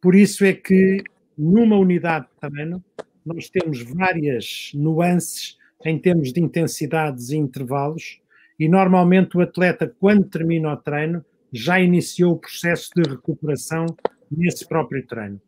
Por 0.00 0.14
isso 0.14 0.44
é 0.44 0.52
que 0.52 1.02
numa 1.36 1.76
unidade 1.76 2.26
de 2.26 2.48
treino 2.48 2.84
nós 3.26 3.50
temos 3.50 3.82
várias 3.82 4.70
nuances 4.74 5.58
em 5.84 5.98
termos 5.98 6.32
de 6.32 6.40
intensidades 6.40 7.30
e 7.30 7.36
intervalos 7.36 8.20
e 8.60 8.68
normalmente 8.68 9.36
o 9.36 9.40
atleta 9.40 9.92
quando 9.98 10.22
termina 10.28 10.72
o 10.72 10.76
treino 10.76 11.24
já 11.52 11.80
iniciou 11.80 12.34
o 12.34 12.38
processo 12.38 12.90
de 12.96 13.02
recuperação 13.08 13.86
nesse 14.30 14.66
próprio 14.66 15.06
treino. 15.06 15.40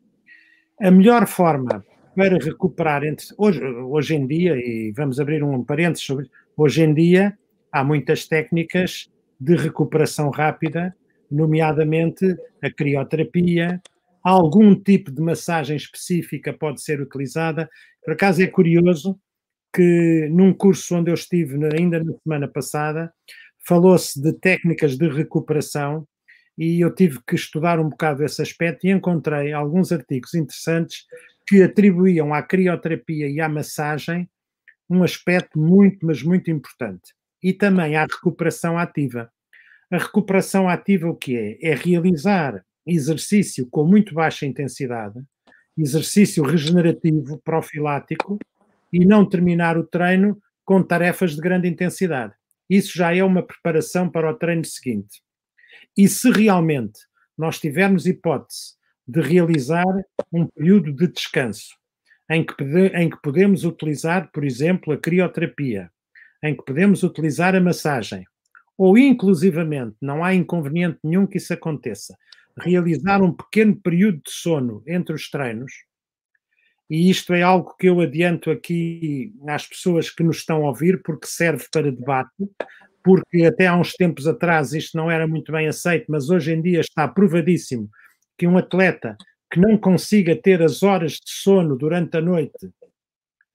A 0.79 0.91
melhor 0.91 1.25
forma 1.27 1.83
para 2.15 2.37
recuperar 2.37 3.03
entre 3.03 3.25
hoje, 3.37 3.63
hoje 3.63 4.15
em 4.15 4.27
dia, 4.27 4.55
e 4.55 4.91
vamos 4.95 5.19
abrir 5.19 5.43
um 5.43 5.63
parênteses 5.63 6.05
sobre 6.05 6.29
hoje 6.55 6.83
em 6.83 6.93
dia, 6.93 7.37
há 7.71 7.83
muitas 7.83 8.27
técnicas 8.27 9.11
de 9.39 9.55
recuperação 9.55 10.29
rápida, 10.29 10.95
nomeadamente 11.29 12.35
a 12.61 12.69
crioterapia, 12.71 13.81
algum 14.23 14.73
tipo 14.75 15.11
de 15.11 15.21
massagem 15.21 15.75
específica 15.75 16.53
pode 16.53 16.81
ser 16.81 17.01
utilizada. 17.01 17.69
Por 18.03 18.13
acaso 18.13 18.41
é 18.41 18.47
curioso 18.47 19.19
que 19.73 20.29
num 20.31 20.53
curso 20.53 20.95
onde 20.95 21.11
eu 21.11 21.15
estive 21.15 21.57
ainda 21.77 22.01
na 22.01 22.13
semana 22.23 22.47
passada, 22.47 23.13
falou-se 23.67 24.21
de 24.21 24.33
técnicas 24.33 24.97
de 24.97 25.07
recuperação 25.07 26.07
e 26.57 26.79
eu 26.79 26.93
tive 26.93 27.19
que 27.27 27.35
estudar 27.35 27.79
um 27.79 27.89
bocado 27.89 28.23
esse 28.23 28.41
aspecto 28.41 28.85
e 28.85 28.91
encontrei 28.91 29.51
alguns 29.51 29.91
artigos 29.91 30.33
interessantes 30.33 31.05
que 31.47 31.61
atribuíam 31.61 32.33
à 32.33 32.41
crioterapia 32.41 33.27
e 33.27 33.41
à 33.41 33.49
massagem 33.49 34.29
um 34.89 35.03
aspecto 35.03 35.59
muito, 35.59 36.05
mas 36.05 36.21
muito 36.21 36.49
importante. 36.49 37.13
E 37.41 37.53
também 37.53 37.95
à 37.95 38.03
recuperação 38.03 38.77
ativa. 38.77 39.29
A 39.91 39.97
recuperação 39.97 40.69
ativa 40.69 41.09
o 41.09 41.15
que 41.15 41.35
é? 41.35 41.57
É 41.61 41.75
realizar 41.75 42.63
exercício 42.85 43.67
com 43.69 43.83
muito 43.83 44.13
baixa 44.13 44.45
intensidade, 44.45 45.19
exercício 45.77 46.43
regenerativo, 46.43 47.39
profilático, 47.43 48.37
e 48.93 49.03
não 49.05 49.27
terminar 49.27 49.77
o 49.77 49.85
treino 49.85 50.39
com 50.63 50.81
tarefas 50.81 51.35
de 51.35 51.41
grande 51.41 51.67
intensidade. 51.67 52.33
Isso 52.69 52.97
já 52.97 53.15
é 53.15 53.23
uma 53.23 53.45
preparação 53.45 54.09
para 54.09 54.29
o 54.29 54.33
treino 54.33 54.65
seguinte. 54.65 55.21
E 55.97 56.07
se 56.07 56.31
realmente 56.31 56.99
nós 57.37 57.59
tivermos 57.59 58.05
hipótese 58.05 58.75
de 59.07 59.21
realizar 59.21 59.85
um 60.31 60.47
período 60.47 60.93
de 60.93 61.07
descanso, 61.07 61.75
em 62.29 62.43
que, 62.43 62.53
em 62.63 63.09
que 63.09 63.21
podemos 63.21 63.63
utilizar, 63.63 64.31
por 64.31 64.43
exemplo, 64.43 64.93
a 64.93 64.97
crioterapia, 64.97 65.91
em 66.43 66.55
que 66.55 66.63
podemos 66.65 67.03
utilizar 67.03 67.55
a 67.55 67.61
massagem, 67.61 68.23
ou 68.77 68.97
inclusivamente, 68.97 69.95
não 70.01 70.23
há 70.23 70.33
inconveniente 70.33 70.99
nenhum 71.03 71.27
que 71.27 71.37
isso 71.37 71.53
aconteça, 71.53 72.15
realizar 72.57 73.21
um 73.21 73.33
pequeno 73.33 73.75
período 73.79 74.17
de 74.17 74.31
sono 74.31 74.83
entre 74.87 75.13
os 75.13 75.29
treinos, 75.29 75.71
e 76.89 77.09
isto 77.09 77.33
é 77.33 77.41
algo 77.41 77.75
que 77.77 77.89
eu 77.89 77.99
adianto 77.99 78.51
aqui 78.51 79.33
às 79.47 79.67
pessoas 79.67 80.09
que 80.09 80.23
nos 80.23 80.37
estão 80.37 80.65
a 80.65 80.69
ouvir, 80.69 81.01
porque 81.01 81.27
serve 81.27 81.65
para 81.71 81.91
debate, 81.91 82.31
porque 83.03 83.43
até 83.43 83.67
há 83.67 83.75
uns 83.75 83.93
tempos 83.93 84.27
atrás 84.27 84.73
isto 84.73 84.97
não 84.97 85.09
era 85.09 85.27
muito 85.27 85.51
bem 85.51 85.67
aceito, 85.67 86.05
mas 86.09 86.29
hoje 86.29 86.53
em 86.53 86.61
dia 86.61 86.79
está 86.79 87.07
provadíssimo 87.07 87.89
que 88.37 88.47
um 88.47 88.57
atleta 88.57 89.17
que 89.51 89.59
não 89.59 89.77
consiga 89.77 90.35
ter 90.35 90.61
as 90.61 90.83
horas 90.83 91.13
de 91.13 91.29
sono 91.29 91.77
durante 91.77 92.17
a 92.17 92.21
noite, 92.21 92.69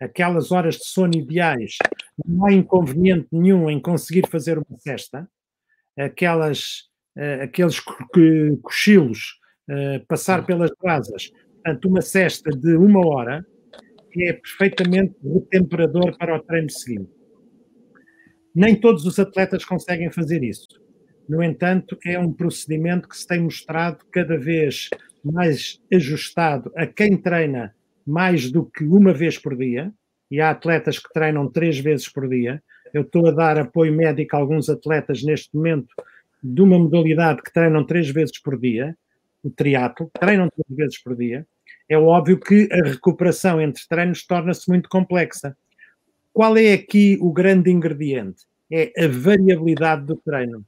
aquelas 0.01 0.51
horas 0.51 0.76
de 0.76 0.87
sono 0.87 1.14
ideais, 1.14 1.76
não 2.24 2.47
há 2.47 2.53
inconveniente 2.53 3.28
nenhum 3.31 3.68
em 3.68 3.81
conseguir 3.81 4.26
fazer 4.28 4.59
uma 4.59 4.78
cesta, 4.78 5.28
aquelas, 5.99 6.89
uh, 7.16 7.43
aqueles 7.43 7.81
cochilos, 8.62 9.39
uh, 9.68 10.05
passar 10.07 10.47
pelas 10.47 10.70
brasas, 10.81 11.31
portanto, 11.62 11.88
uma 11.88 12.00
cesta 12.00 12.50
de 12.50 12.74
uma 12.76 13.06
hora 13.06 13.46
é 14.18 14.32
perfeitamente 14.32 15.14
retemperador 15.22 16.16
para 16.18 16.36
o 16.36 16.42
treino 16.42 16.70
seguinte. 16.70 17.11
Nem 18.54 18.74
todos 18.74 19.04
os 19.04 19.18
atletas 19.18 19.64
conseguem 19.64 20.11
fazer 20.11 20.42
isso. 20.42 20.66
No 21.28 21.42
entanto, 21.42 21.96
é 22.04 22.18
um 22.18 22.32
procedimento 22.32 23.08
que 23.08 23.16
se 23.16 23.26
tem 23.26 23.40
mostrado 23.40 24.04
cada 24.11 24.36
vez 24.36 24.88
mais 25.24 25.80
ajustado 25.92 26.72
a 26.74 26.86
quem 26.86 27.16
treina 27.16 27.74
mais 28.04 28.50
do 28.50 28.64
que 28.64 28.82
uma 28.84 29.12
vez 29.12 29.38
por 29.38 29.56
dia, 29.56 29.92
e 30.30 30.40
há 30.40 30.50
atletas 30.50 30.98
que 30.98 31.12
treinam 31.12 31.48
três 31.48 31.78
vezes 31.78 32.08
por 32.08 32.28
dia. 32.28 32.62
Eu 32.92 33.02
estou 33.02 33.26
a 33.28 33.30
dar 33.30 33.58
apoio 33.58 33.92
médico 33.92 34.34
a 34.34 34.38
alguns 34.38 34.68
atletas 34.68 35.22
neste 35.22 35.54
momento 35.54 35.88
de 36.42 36.62
uma 36.62 36.78
modalidade 36.78 37.42
que 37.42 37.52
treinam 37.52 37.84
três 37.84 38.08
vezes 38.11 38.40
por 38.40 38.58
dia, 38.58 38.96
o 39.43 39.51
triatlo, 39.51 40.11
treinam 40.18 40.49
três 40.49 40.76
vezes 40.76 41.03
por 41.03 41.16
dia. 41.16 41.47
É 41.88 41.99
óbvio 41.99 42.38
que 42.38 42.68
a 42.72 42.84
recuperação 42.88 43.61
entre 43.61 43.82
treinos 43.88 44.24
torna-se 44.24 44.68
muito 44.68 44.88
complexa. 44.88 45.57
Qual 46.32 46.57
é 46.57 46.72
aqui 46.72 47.18
o 47.20 47.32
grande 47.32 47.70
ingrediente? 47.70 48.45
É 48.70 48.93
a 49.05 49.09
variabilidade 49.09 50.07
do 50.07 50.16
treino. 50.16 50.64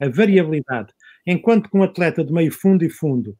A 0.00 0.08
variabilidade. 0.08 0.92
Enquanto 1.26 1.68
que 1.70 1.76
um 1.76 1.82
atleta 1.82 2.24
de 2.24 2.32
meio 2.32 2.50
fundo 2.50 2.84
e 2.84 2.90
fundo, 2.90 3.36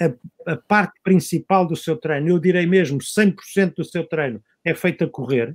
a, 0.00 0.52
a 0.52 0.56
parte 0.56 1.00
principal 1.02 1.66
do 1.66 1.76
seu 1.76 1.96
treino, 1.96 2.28
eu 2.28 2.38
direi 2.38 2.66
mesmo 2.66 2.98
100% 2.98 3.76
do 3.76 3.84
seu 3.84 4.06
treino, 4.06 4.42
é 4.64 4.74
feito 4.74 5.04
a 5.04 5.08
correr, 5.08 5.54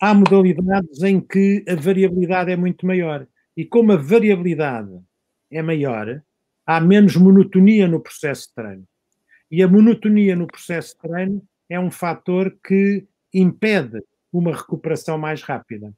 há 0.00 0.12
modalidades 0.14 1.02
em 1.02 1.20
que 1.20 1.64
a 1.68 1.74
variabilidade 1.74 2.50
é 2.50 2.56
muito 2.56 2.86
maior. 2.86 3.26
E 3.56 3.64
como 3.64 3.92
a 3.92 3.96
variabilidade 3.96 4.98
é 5.50 5.62
maior, 5.62 6.22
há 6.66 6.80
menos 6.80 7.16
monotonia 7.16 7.86
no 7.88 8.00
processo 8.00 8.48
de 8.48 8.54
treino. 8.54 8.84
E 9.50 9.62
a 9.62 9.68
monotonia 9.68 10.34
no 10.34 10.46
processo 10.46 10.94
de 10.94 11.08
treino 11.08 11.42
é 11.68 11.78
um 11.78 11.90
fator 11.90 12.56
que 12.64 13.06
impede 13.32 14.02
uma 14.32 14.56
recuperação 14.56 15.18
mais 15.18 15.42
rápida. 15.42 15.92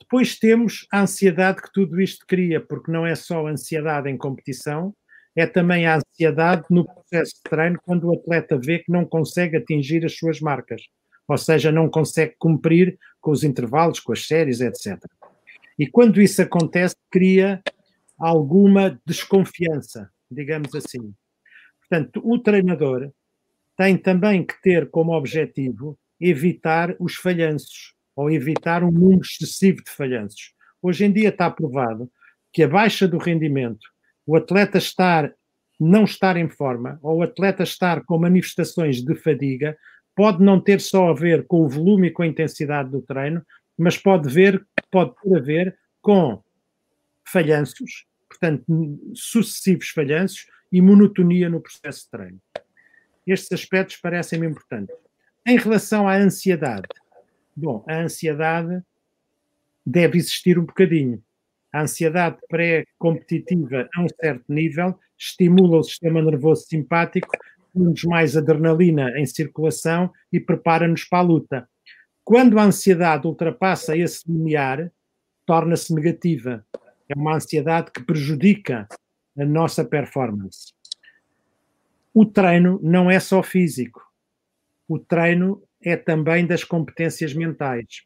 Depois 0.00 0.38
temos 0.38 0.86
a 0.92 1.00
ansiedade 1.00 1.62
que 1.62 1.72
tudo 1.72 2.00
isto 2.00 2.26
cria, 2.26 2.60
porque 2.60 2.90
não 2.90 3.06
é 3.06 3.14
só 3.14 3.46
ansiedade 3.46 4.08
em 4.10 4.16
competição, 4.16 4.94
é 5.34 5.46
também 5.46 5.86
a 5.86 5.96
ansiedade 5.96 6.64
no 6.70 6.84
processo 6.84 7.34
de 7.36 7.42
treino 7.42 7.78
quando 7.84 8.04
o 8.04 8.14
atleta 8.14 8.58
vê 8.58 8.78
que 8.78 8.90
não 8.90 9.04
consegue 9.04 9.56
atingir 9.56 10.04
as 10.04 10.16
suas 10.16 10.40
marcas, 10.40 10.82
ou 11.28 11.36
seja, 11.36 11.70
não 11.70 11.90
consegue 11.90 12.34
cumprir 12.38 12.98
com 13.20 13.30
os 13.30 13.44
intervalos, 13.44 14.00
com 14.00 14.12
as 14.12 14.26
séries, 14.26 14.60
etc. 14.60 14.98
E 15.78 15.86
quando 15.86 16.22
isso 16.22 16.40
acontece, 16.40 16.96
cria 17.10 17.62
alguma 18.18 19.00
desconfiança, 19.06 20.10
digamos 20.30 20.74
assim. 20.74 21.14
Portanto, 21.80 22.20
o 22.24 22.38
treinador 22.38 23.10
tem 23.76 23.96
também 23.96 24.44
que 24.44 24.60
ter 24.62 24.90
como 24.90 25.12
objetivo 25.12 25.98
evitar 26.20 26.96
os 26.98 27.14
falhanços 27.14 27.94
ou 28.14 28.30
evitar 28.30 28.82
um 28.82 28.90
número 28.90 29.20
excessivo 29.20 29.84
de 29.84 29.90
falhanços. 29.90 30.54
Hoje 30.82 31.04
em 31.04 31.12
dia 31.12 31.28
está 31.28 31.50
provado 31.50 32.10
que 32.52 32.62
a 32.62 32.68
baixa 32.68 33.06
do 33.06 33.18
rendimento 33.18 33.86
o 34.26 34.34
atleta 34.34 34.78
estar, 34.78 35.32
não 35.78 36.04
estar 36.04 36.36
em 36.36 36.48
forma, 36.48 36.98
ou 37.00 37.18
o 37.18 37.22
atleta 37.22 37.62
estar 37.62 38.04
com 38.04 38.18
manifestações 38.18 39.00
de 39.00 39.14
fadiga, 39.14 39.76
pode 40.16 40.42
não 40.42 40.60
ter 40.60 40.80
só 40.80 41.10
a 41.10 41.14
ver 41.14 41.46
com 41.46 41.60
o 41.60 41.68
volume 41.68 42.08
e 42.08 42.10
com 42.10 42.22
a 42.22 42.26
intensidade 42.26 42.90
do 42.90 43.00
treino, 43.00 43.40
mas 43.78 43.96
pode, 43.96 44.28
ver, 44.28 44.66
pode 44.90 45.14
ter 45.22 45.36
a 45.36 45.40
ver 45.40 45.78
com 46.02 46.42
falhanços, 47.26 48.06
portanto, 48.28 48.64
sucessivos 49.14 49.88
falhanços 49.88 50.46
e 50.72 50.80
monotonia 50.80 51.48
no 51.48 51.60
processo 51.60 52.04
de 52.04 52.10
treino. 52.10 52.40
Estes 53.26 53.52
aspectos 53.52 53.96
parecem-me 53.96 54.46
importantes. 54.46 54.94
Em 55.46 55.56
relação 55.56 56.08
à 56.08 56.16
ansiedade, 56.16 56.88
bom, 57.56 57.84
a 57.88 58.00
ansiedade 58.00 58.82
deve 59.84 60.18
existir 60.18 60.58
um 60.58 60.64
bocadinho. 60.64 61.22
A 61.72 61.82
ansiedade 61.82 62.38
pré-competitiva 62.48 63.88
a 63.94 64.02
um 64.02 64.06
certo 64.20 64.44
nível 64.48 64.98
estimula 65.18 65.78
o 65.78 65.84
sistema 65.84 66.22
nervoso 66.22 66.66
simpático, 66.66 67.28
dá-nos 67.74 68.04
mais 68.04 68.36
adrenalina 68.36 69.12
em 69.18 69.26
circulação 69.26 70.10
e 70.32 70.40
prepara-nos 70.40 71.04
para 71.04 71.18
a 71.18 71.22
luta. 71.22 71.68
Quando 72.24 72.58
a 72.58 72.64
ansiedade 72.64 73.26
ultrapassa 73.26 73.96
esse 73.96 74.22
limiar, 74.26 74.90
torna-se 75.46 75.94
negativa. 75.94 76.66
É 77.08 77.14
uma 77.14 77.34
ansiedade 77.34 77.90
que 77.92 78.02
prejudica 78.02 78.88
a 79.38 79.44
nossa 79.44 79.84
performance. 79.84 80.72
O 82.12 82.24
treino 82.24 82.80
não 82.82 83.10
é 83.10 83.20
só 83.20 83.42
físico. 83.42 84.02
O 84.88 84.98
treino 84.98 85.62
é 85.82 85.96
também 85.96 86.46
das 86.46 86.64
competências 86.64 87.34
mentais. 87.34 88.02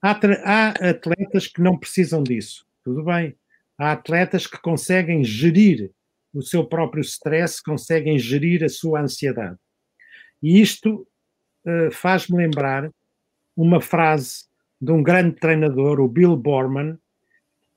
Há, 0.00 0.18
há 0.44 0.68
atletas 0.90 1.46
que 1.48 1.60
não 1.60 1.76
precisam 1.76 2.22
disso 2.22 2.68
tudo 2.88 3.04
bem. 3.04 3.36
Há 3.76 3.92
atletas 3.92 4.46
que 4.46 4.58
conseguem 4.58 5.22
gerir 5.22 5.90
o 6.32 6.42
seu 6.42 6.66
próprio 6.66 7.02
stress, 7.02 7.62
conseguem 7.62 8.18
gerir 8.18 8.64
a 8.64 8.68
sua 8.68 9.00
ansiedade. 9.00 9.58
E 10.42 10.60
isto 10.60 11.06
uh, 11.66 11.90
faz-me 11.92 12.38
lembrar 12.38 12.90
uma 13.54 13.80
frase 13.80 14.46
de 14.80 14.90
um 14.90 15.02
grande 15.02 15.36
treinador, 15.36 16.00
o 16.00 16.08
Bill 16.08 16.36
Borman, 16.36 16.98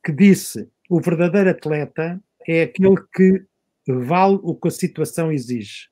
que 0.03 0.11
disse: 0.11 0.69
o 0.89 0.99
verdadeiro 0.99 1.49
atleta 1.49 2.21
é 2.47 2.63
aquele 2.63 2.97
que 3.13 3.45
vale 3.87 4.39
o 4.43 4.55
que 4.55 4.67
a 4.67 4.71
situação 4.71 5.31
exige. 5.31 5.89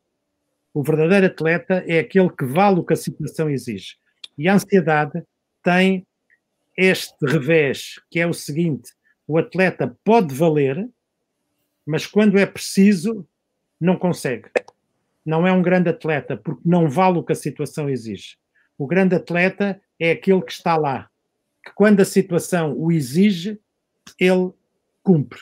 O 0.73 0.83
verdadeiro 0.83 1.27
atleta 1.27 1.83
é 1.87 1.99
aquele 1.99 2.29
que 2.29 2.45
vale 2.45 2.79
o 2.79 2.83
que 2.83 2.93
a 2.93 2.97
situação 2.97 3.49
exige. 3.49 3.95
E 4.37 4.47
a 4.47 4.53
ansiedade 4.53 5.23
tem 5.63 6.05
este 6.77 7.13
revés, 7.25 7.95
que 8.09 8.19
é 8.19 8.27
o 8.27 8.33
seguinte: 8.33 8.91
o 9.27 9.37
atleta 9.37 9.97
pode 10.03 10.33
valer, 10.33 10.87
mas 11.85 12.05
quando 12.05 12.37
é 12.37 12.45
preciso, 12.45 13.27
não 13.79 13.97
consegue. 13.97 14.49
Não 15.25 15.45
é 15.45 15.51
um 15.51 15.61
grande 15.61 15.89
atleta, 15.89 16.37
porque 16.37 16.61
não 16.65 16.89
vale 16.89 17.19
o 17.19 17.23
que 17.23 17.33
a 17.33 17.35
situação 17.35 17.89
exige. 17.89 18.37
O 18.77 18.87
grande 18.87 19.15
atleta 19.15 19.81
é 19.99 20.11
aquele 20.11 20.41
que 20.41 20.51
está 20.51 20.77
lá, 20.77 21.09
que 21.63 21.71
quando 21.73 21.99
a 21.99 22.05
situação 22.05 22.73
o 22.77 22.91
exige, 22.91 23.59
ele 24.19 24.51
cumpre. 25.03 25.39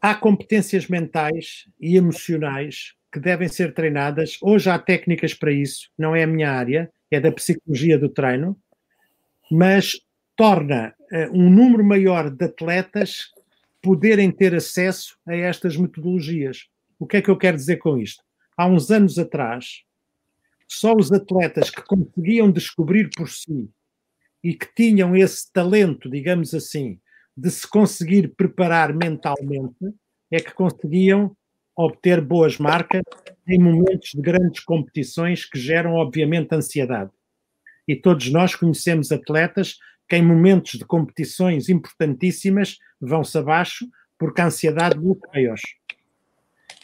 Há 0.00 0.14
competências 0.14 0.86
mentais 0.88 1.66
e 1.80 1.96
emocionais 1.96 2.94
que 3.12 3.18
devem 3.18 3.48
ser 3.48 3.72
treinadas. 3.72 4.38
Hoje 4.42 4.68
há 4.68 4.78
técnicas 4.78 5.32
para 5.32 5.52
isso, 5.52 5.90
não 5.96 6.14
é 6.14 6.22
a 6.22 6.26
minha 6.26 6.50
área, 6.50 6.92
é 7.10 7.18
da 7.18 7.32
psicologia 7.32 7.98
do 7.98 8.08
treino, 8.08 8.56
mas 9.50 9.92
torna 10.36 10.94
uh, 11.10 11.32
um 11.32 11.48
número 11.48 11.84
maior 11.84 12.30
de 12.30 12.44
atletas 12.44 13.32
poderem 13.80 14.30
ter 14.30 14.54
acesso 14.54 15.16
a 15.26 15.34
estas 15.34 15.76
metodologias. 15.76 16.66
O 16.98 17.06
que 17.06 17.18
é 17.18 17.22
que 17.22 17.30
eu 17.30 17.38
quero 17.38 17.56
dizer 17.56 17.76
com 17.76 17.98
isto? 17.98 18.22
Há 18.56 18.66
uns 18.66 18.90
anos 18.90 19.18
atrás, 19.18 19.82
só 20.68 20.94
os 20.94 21.12
atletas 21.12 21.70
que 21.70 21.82
conseguiam 21.82 22.50
descobrir 22.50 23.08
por 23.16 23.28
si 23.28 23.70
e 24.46 24.54
que 24.54 24.72
tinham 24.76 25.16
esse 25.16 25.52
talento, 25.52 26.08
digamos 26.08 26.54
assim, 26.54 27.00
de 27.36 27.50
se 27.50 27.68
conseguir 27.68 28.28
preparar 28.36 28.94
mentalmente, 28.94 29.92
é 30.30 30.38
que 30.38 30.54
conseguiam 30.54 31.36
obter 31.74 32.20
boas 32.20 32.56
marcas 32.56 33.02
em 33.48 33.58
momentos 33.58 34.10
de 34.14 34.22
grandes 34.22 34.62
competições 34.62 35.44
que 35.44 35.58
geram, 35.58 35.94
obviamente, 35.94 36.54
ansiedade. 36.54 37.10
E 37.88 37.96
todos 37.96 38.30
nós 38.30 38.54
conhecemos 38.54 39.10
atletas 39.10 39.78
que 40.08 40.14
em 40.14 40.22
momentos 40.22 40.78
de 40.78 40.84
competições 40.84 41.68
importantíssimas 41.68 42.78
vão-se 43.00 43.36
abaixo 43.36 43.84
porque 44.16 44.40
a 44.40 44.46
ansiedade 44.46 44.96
bloqueia-os. 44.96 45.60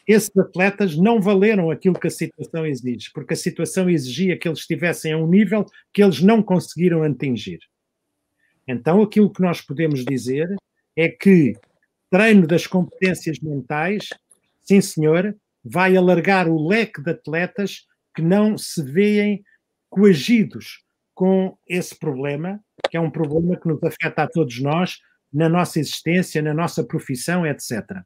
Esses 0.07 0.37
atletas 0.37 0.97
não 0.97 1.21
valeram 1.21 1.71
aquilo 1.71 1.99
que 1.99 2.09
a 2.09 2.11
situação 2.11 2.67
exige, 2.67 3.11
porque 3.13 3.35
a 3.35 3.37
situação 3.37 3.89
exigia 3.89 4.37
que 4.37 4.49
eles 4.49 4.61
estivessem 4.61 5.13
a 5.13 5.19
um 5.19 5.27
nível 5.27 5.65
que 5.93 6.03
eles 6.03 6.21
não 6.21 6.43
conseguiram 6.43 7.03
atingir. 7.03 7.61
Então, 8.67 9.03
aquilo 9.03 9.33
que 9.33 9.43
nós 9.43 9.61
podemos 9.61 10.05
dizer 10.05 10.55
é 10.97 11.09
que 11.09 11.55
treino 12.11 12.47
das 12.47 12.67
competências 12.67 13.39
mentais, 13.41 14.09
sim 14.61 14.81
senhor, 14.81 15.37
vai 15.65 15.97
alargar 15.97 16.49
o 16.49 16.67
leque 16.67 17.03
de 17.03 17.11
atletas 17.11 17.87
que 18.15 18.23
não 18.23 18.59
se 18.59 18.83
veem 18.83 19.43
coagidos 19.89 20.83
com 21.15 21.57
esse 21.69 21.97
problema 21.99 22.61
que 22.93 22.97
é 22.99 23.01
um 23.01 23.11
problema 23.11 23.57
que 23.57 23.67
nos 23.67 23.83
afeta 23.83 24.25
a 24.25 24.29
todos 24.29 24.61
nós, 24.61 24.99
na 25.33 25.49
nossa 25.49 25.81
existência, 25.81 26.43
na 26.43 26.53
nossa 26.53 26.85
profissão, 26.85 27.47
etc. 27.47 28.03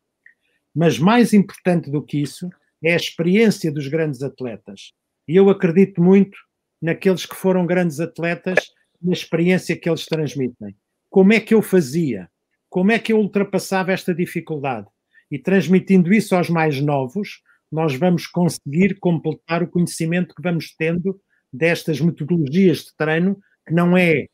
Mas 0.77 0.99
mais 0.99 1.33
importante 1.33 1.91
do 1.91 2.03
que 2.03 2.21
isso 2.21 2.51
é 2.85 2.93
a 2.93 2.97
experiência 2.97 3.73
dos 3.73 3.89
grandes 3.89 4.23
atletas. 4.23 4.93
E 5.27 5.35
eu 5.35 5.49
acredito 5.49 6.03
muito 6.03 6.37
naqueles 6.83 7.25
que 7.25 7.35
foram 7.35 7.65
grandes 7.65 7.99
atletas, 7.99 8.59
na 9.03 9.15
experiência 9.15 9.75
que 9.75 9.89
eles 9.89 10.05
transmitem. 10.05 10.77
Como 11.09 11.33
é 11.33 11.41
que 11.41 11.55
eu 11.55 11.63
fazia? 11.63 12.29
Como 12.69 12.93
é 12.93 12.99
que 12.99 13.11
eu 13.11 13.19
ultrapassava 13.19 13.91
esta 13.91 14.15
dificuldade? 14.15 14.87
E 15.31 15.39
transmitindo 15.39 16.13
isso 16.13 16.37
aos 16.37 16.51
mais 16.51 16.79
novos, 16.79 17.41
nós 17.73 17.95
vamos 17.95 18.27
conseguir 18.27 18.99
completar 19.01 19.63
o 19.63 19.69
conhecimento 19.69 20.35
que 20.35 20.43
vamos 20.43 20.75
tendo 20.77 21.19
destas 21.51 22.03
metodologias 22.03 22.79
de 22.81 22.97
treino, 22.97 23.39
que 23.67 23.73
não 23.73 23.97
é 23.97 24.27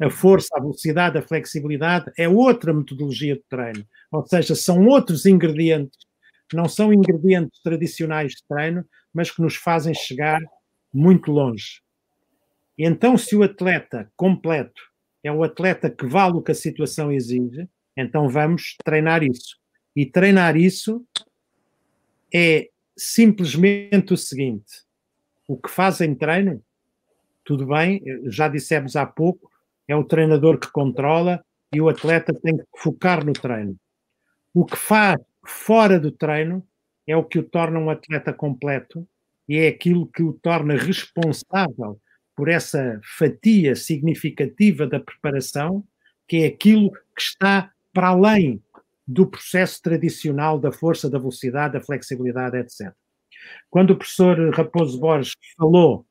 a 0.00 0.10
força, 0.10 0.48
a 0.54 0.60
velocidade, 0.60 1.18
a 1.18 1.22
flexibilidade, 1.22 2.10
é 2.18 2.28
outra 2.28 2.72
metodologia 2.72 3.36
de 3.36 3.42
treino. 3.48 3.86
Ou 4.10 4.26
seja, 4.26 4.54
são 4.54 4.86
outros 4.86 5.26
ingredientes, 5.26 5.98
não 6.52 6.68
são 6.68 6.92
ingredientes 6.92 7.60
tradicionais 7.62 8.32
de 8.32 8.44
treino, 8.48 8.84
mas 9.12 9.30
que 9.30 9.40
nos 9.40 9.56
fazem 9.56 9.94
chegar 9.94 10.40
muito 10.92 11.30
longe. 11.30 11.80
Então, 12.78 13.16
se 13.16 13.34
o 13.34 13.42
atleta 13.42 14.10
completo 14.16 14.82
é 15.24 15.32
o 15.32 15.42
atleta 15.42 15.90
que 15.90 16.06
vale 16.06 16.36
o 16.36 16.42
que 16.42 16.52
a 16.52 16.54
situação 16.54 17.10
exige, 17.10 17.68
então 17.96 18.28
vamos 18.28 18.76
treinar 18.84 19.22
isso. 19.22 19.56
E 19.94 20.04
treinar 20.04 20.56
isso 20.56 21.04
é 22.32 22.68
simplesmente 22.96 24.12
o 24.12 24.16
seguinte: 24.16 24.84
o 25.48 25.56
que 25.56 25.70
fazem 25.70 26.14
treino, 26.14 26.62
tudo 27.44 27.66
bem, 27.66 28.02
já 28.26 28.48
dissemos 28.48 28.94
há 28.94 29.06
pouco, 29.06 29.50
é 29.88 29.94
o 29.94 30.04
treinador 30.04 30.58
que 30.58 30.70
controla 30.70 31.44
e 31.72 31.80
o 31.80 31.88
atleta 31.88 32.32
tem 32.32 32.56
que 32.56 32.64
focar 32.76 33.24
no 33.24 33.32
treino. 33.32 33.76
O 34.54 34.64
que 34.64 34.76
faz 34.76 35.20
fora 35.44 35.98
do 35.98 36.10
treino 36.10 36.66
é 37.06 37.16
o 37.16 37.24
que 37.24 37.38
o 37.38 37.42
torna 37.42 37.78
um 37.78 37.90
atleta 37.90 38.32
completo 38.32 39.06
e 39.48 39.56
é 39.58 39.68
aquilo 39.68 40.06
que 40.06 40.22
o 40.22 40.32
torna 40.32 40.74
responsável 40.74 42.00
por 42.34 42.48
essa 42.48 43.00
fatia 43.02 43.74
significativa 43.74 44.86
da 44.86 45.00
preparação, 45.00 45.84
que 46.28 46.38
é 46.38 46.46
aquilo 46.46 46.90
que 46.90 47.22
está 47.22 47.70
para 47.92 48.08
além 48.08 48.62
do 49.06 49.26
processo 49.26 49.80
tradicional 49.80 50.58
da 50.58 50.72
força, 50.72 51.08
da 51.08 51.18
velocidade, 51.18 51.74
da 51.74 51.80
flexibilidade, 51.80 52.58
etc. 52.58 52.92
Quando 53.70 53.90
o 53.90 53.96
professor 53.96 54.36
Raposo 54.54 54.98
Borges 54.98 55.34
falou 55.56 56.04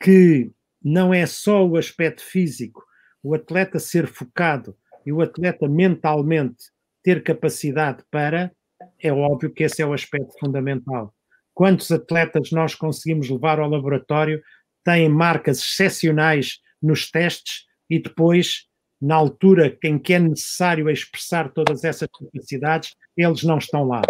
que 0.00 0.50
não 0.84 1.12
é 1.12 1.26
só 1.26 1.66
o 1.66 1.76
aspecto 1.76 2.22
físico, 2.22 2.84
o 3.22 3.34
atleta 3.34 3.78
ser 3.78 4.06
focado 4.06 4.76
e 5.06 5.12
o 5.12 5.20
atleta 5.20 5.68
mentalmente 5.68 6.64
ter 7.02 7.22
capacidade 7.22 8.02
para, 8.10 8.52
é 8.98 9.12
óbvio 9.12 9.52
que 9.52 9.64
esse 9.64 9.82
é 9.82 9.86
o 9.86 9.92
aspecto 9.92 10.32
fundamental. 10.38 11.14
Quantos 11.54 11.90
atletas 11.90 12.50
nós 12.50 12.74
conseguimos 12.74 13.28
levar 13.28 13.58
ao 13.58 13.68
laboratório 13.68 14.42
têm 14.84 15.08
marcas 15.08 15.58
excepcionais 15.58 16.58
nos 16.82 17.10
testes 17.10 17.66
e 17.88 18.00
depois, 18.00 18.66
na 19.00 19.14
altura 19.14 19.76
em 19.84 19.98
que 19.98 20.14
é 20.14 20.18
necessário 20.18 20.88
expressar 20.88 21.52
todas 21.52 21.84
essas 21.84 22.08
capacidades, 22.08 22.94
eles 23.16 23.42
não 23.42 23.58
estão 23.58 23.84
lá. 23.84 24.02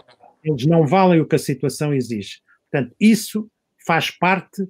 Eles 0.45 0.67
não 0.67 0.87
valem 0.87 1.21
o 1.21 1.27
que 1.27 1.37
a 1.37 1.39
situação 1.39 1.93
exige. 1.93 2.41
Portanto, 2.71 2.95
isso 2.99 3.51
faz 3.87 4.11
parte 4.11 4.67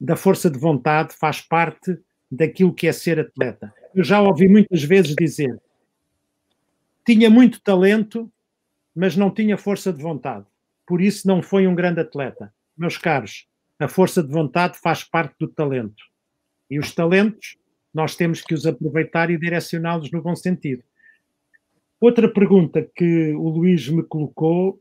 da 0.00 0.16
força 0.16 0.50
de 0.50 0.58
vontade, 0.58 1.14
faz 1.14 1.40
parte 1.40 1.98
daquilo 2.30 2.74
que 2.74 2.86
é 2.86 2.92
ser 2.92 3.18
atleta. 3.18 3.72
Eu 3.94 4.04
já 4.04 4.20
ouvi 4.20 4.48
muitas 4.48 4.82
vezes 4.82 5.14
dizer: 5.14 5.60
tinha 7.04 7.30
muito 7.30 7.60
talento, 7.60 8.30
mas 8.94 9.16
não 9.16 9.30
tinha 9.30 9.56
força 9.56 9.92
de 9.92 10.02
vontade. 10.02 10.46
Por 10.86 11.00
isso 11.00 11.26
não 11.26 11.42
foi 11.42 11.66
um 11.66 11.74
grande 11.74 12.00
atleta. 12.00 12.52
Meus 12.76 12.96
caros, 12.96 13.46
a 13.78 13.88
força 13.88 14.22
de 14.22 14.30
vontade 14.30 14.78
faz 14.78 15.04
parte 15.04 15.34
do 15.38 15.48
talento. 15.48 16.02
E 16.70 16.78
os 16.78 16.94
talentos, 16.94 17.56
nós 17.92 18.14
temos 18.14 18.42
que 18.42 18.54
os 18.54 18.66
aproveitar 18.66 19.30
e 19.30 19.38
direcioná-los 19.38 20.10
no 20.10 20.22
bom 20.22 20.36
sentido. 20.36 20.82
Outra 22.00 22.32
pergunta 22.32 22.88
que 22.94 23.32
o 23.34 23.48
Luís 23.48 23.88
me 23.88 24.02
colocou 24.02 24.80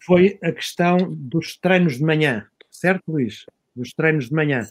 foi 0.00 0.38
a 0.42 0.52
questão 0.52 0.96
dos 1.10 1.56
treinos 1.56 1.98
de 1.98 2.04
manhã, 2.04 2.46
certo, 2.70 3.12
Luís? 3.12 3.44
Dos 3.74 3.92
treinos 3.92 4.28
de 4.28 4.34
manhã. 4.34 4.66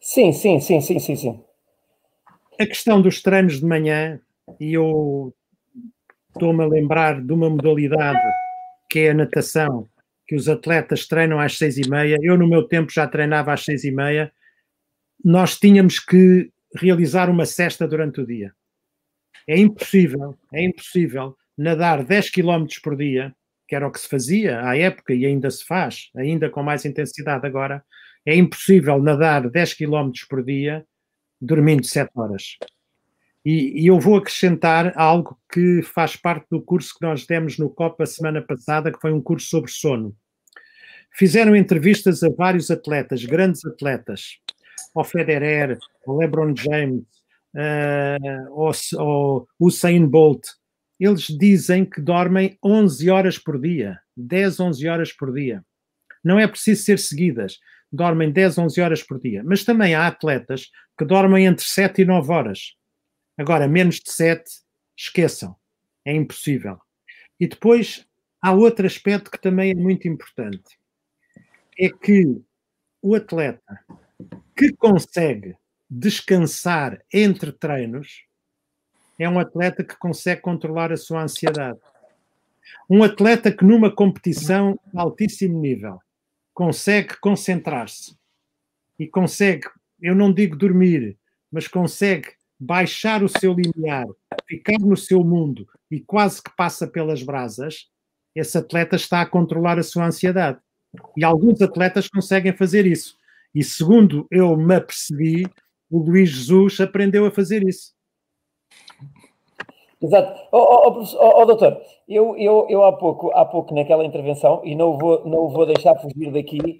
Sim, 0.00 0.32
sim, 0.32 0.60
sim, 0.60 0.80
sim, 0.80 0.98
sim, 0.98 1.16
sim. 1.16 1.44
A 2.60 2.66
questão 2.66 3.00
dos 3.00 3.22
treinos 3.22 3.60
de 3.60 3.66
manhã, 3.66 4.20
e 4.58 4.74
eu 4.74 5.34
estou-me 6.30 6.62
a 6.62 6.66
lembrar 6.66 7.20
de 7.20 7.32
uma 7.32 7.48
modalidade 7.48 8.20
que 8.90 9.00
é 9.00 9.10
a 9.10 9.14
natação, 9.14 9.88
que 10.26 10.34
os 10.34 10.48
atletas 10.48 11.06
treinam 11.06 11.38
às 11.38 11.56
seis 11.56 11.78
e 11.78 11.88
meia. 11.88 12.18
Eu, 12.20 12.36
no 12.36 12.48
meu 12.48 12.64
tempo, 12.66 12.92
já 12.92 13.06
treinava 13.06 13.52
às 13.52 13.64
seis 13.64 13.84
e 13.84 13.90
meia. 13.90 14.32
Nós 15.24 15.58
tínhamos 15.58 15.98
que 15.98 16.50
realizar 16.74 17.30
uma 17.30 17.46
cesta 17.46 17.86
durante 17.86 18.20
o 18.20 18.26
dia. 18.26 18.52
É 19.46 19.58
impossível, 19.58 20.36
é 20.52 20.62
impossível 20.62 21.36
nadar 21.56 22.04
10 22.04 22.30
km 22.30 22.66
por 22.82 22.96
dia, 22.96 23.34
que 23.66 23.74
era 23.74 23.86
o 23.86 23.90
que 23.90 23.98
se 23.98 24.08
fazia 24.08 24.62
à 24.62 24.76
época 24.76 25.12
e 25.14 25.26
ainda 25.26 25.50
se 25.50 25.64
faz, 25.64 26.10
ainda 26.16 26.48
com 26.48 26.62
mais 26.62 26.84
intensidade 26.84 27.46
agora, 27.46 27.82
é 28.28 28.36
impossível 28.36 29.02
nadar 29.02 29.48
10 29.48 29.72
km 29.72 30.10
por 30.28 30.44
dia 30.44 30.84
dormindo 31.40 31.86
7 31.86 32.10
horas. 32.14 32.58
E, 33.42 33.82
e, 33.82 33.86
eu 33.86 33.98
vou 33.98 34.16
acrescentar 34.16 34.92
algo 34.96 35.38
que 35.50 35.80
faz 35.82 36.14
parte 36.14 36.46
do 36.50 36.60
curso 36.60 36.92
que 36.98 37.06
nós 37.06 37.24
demos 37.24 37.56
no 37.56 37.70
COP 37.70 38.02
a 38.02 38.06
semana 38.06 38.42
passada, 38.42 38.92
que 38.92 39.00
foi 39.00 39.12
um 39.12 39.22
curso 39.22 39.48
sobre 39.48 39.70
sono. 39.70 40.14
Fizeram 41.14 41.56
entrevistas 41.56 42.22
a 42.22 42.28
vários 42.28 42.70
atletas, 42.70 43.24
grandes 43.24 43.64
atletas, 43.64 44.38
ao 44.94 45.04
Federer, 45.04 45.78
ao 46.06 46.18
LeBron 46.18 46.54
James, 46.54 47.04
uh, 47.54 48.52
ao, 48.52 48.72
ao 49.00 49.48
Usain 49.58 50.06
Bolt. 50.06 50.44
Eles 51.00 51.28
dizem 51.28 51.86
que 51.86 52.02
dormem 52.02 52.58
11 52.62 53.08
horas 53.08 53.38
por 53.38 53.58
dia, 53.58 53.98
10, 54.14 54.60
11 54.60 54.86
horas 54.86 55.12
por 55.14 55.32
dia. 55.32 55.64
Não 56.22 56.38
é 56.38 56.46
preciso 56.46 56.82
ser 56.82 56.98
seguidas 56.98 57.58
dormem 57.92 58.30
10, 58.30 58.58
11 58.58 58.80
horas 58.80 59.02
por 59.02 59.18
dia. 59.18 59.42
Mas 59.44 59.64
também 59.64 59.94
há 59.94 60.06
atletas 60.06 60.70
que 60.96 61.04
dormem 61.04 61.46
entre 61.46 61.64
7 61.64 62.02
e 62.02 62.04
9 62.04 62.32
horas. 62.32 62.74
Agora, 63.36 63.68
menos 63.68 63.96
de 63.96 64.10
7, 64.10 64.44
esqueçam. 64.96 65.56
É 66.04 66.12
impossível. 66.12 66.78
E 67.38 67.46
depois 67.46 68.06
há 68.42 68.52
outro 68.52 68.86
aspecto 68.86 69.30
que 69.30 69.40
também 69.40 69.70
é 69.70 69.74
muito 69.74 70.08
importante. 70.08 70.78
É 71.78 71.88
que 71.88 72.40
o 73.00 73.14
atleta 73.14 73.80
que 74.56 74.72
consegue 74.72 75.56
descansar 75.88 77.00
entre 77.12 77.52
treinos 77.52 78.24
é 79.18 79.28
um 79.28 79.38
atleta 79.38 79.84
que 79.84 79.96
consegue 79.96 80.40
controlar 80.40 80.92
a 80.92 80.96
sua 80.96 81.22
ansiedade. 81.22 81.78
Um 82.90 83.02
atleta 83.02 83.52
que 83.52 83.64
numa 83.64 83.94
competição 83.94 84.78
de 84.92 84.98
altíssimo 84.98 85.60
nível 85.60 86.00
consegue 86.58 87.16
concentrar-se 87.20 88.16
e 88.98 89.06
consegue, 89.06 89.68
eu 90.02 90.12
não 90.12 90.32
digo 90.32 90.56
dormir, 90.56 91.16
mas 91.52 91.68
consegue 91.68 92.30
baixar 92.58 93.22
o 93.22 93.28
seu 93.28 93.54
limiar, 93.54 94.04
ficar 94.44 94.76
no 94.80 94.96
seu 94.96 95.22
mundo 95.22 95.68
e 95.88 96.00
quase 96.00 96.42
que 96.42 96.50
passa 96.56 96.84
pelas 96.84 97.22
brasas, 97.22 97.86
esse 98.34 98.58
atleta 98.58 98.96
está 98.96 99.20
a 99.20 99.26
controlar 99.26 99.78
a 99.78 99.84
sua 99.84 100.06
ansiedade. 100.06 100.58
E 101.16 101.22
alguns 101.22 101.62
atletas 101.62 102.08
conseguem 102.08 102.52
fazer 102.52 102.86
isso. 102.86 103.16
E 103.54 103.62
segundo 103.62 104.26
eu 104.28 104.56
me 104.56 104.74
apercebi, 104.74 105.46
o 105.88 106.00
Luís 106.00 106.30
Jesus 106.30 106.80
aprendeu 106.80 107.24
a 107.24 107.30
fazer 107.30 107.62
isso. 107.62 107.92
Exato. 110.00 110.40
Oh, 110.52 110.58
oh, 110.58 111.02
oh, 111.02 111.42
oh, 111.42 111.44
doutor, 111.44 111.82
eu, 112.08 112.36
eu, 112.36 112.66
eu 112.68 112.84
há, 112.84 112.92
pouco, 112.92 113.32
há 113.32 113.44
pouco 113.44 113.74
naquela 113.74 114.04
intervenção, 114.04 114.60
e 114.64 114.76
não 114.76 114.96
vou, 114.96 115.24
não 115.26 115.48
vou 115.48 115.66
deixar 115.66 115.96
fugir 115.96 116.30
daqui, 116.32 116.76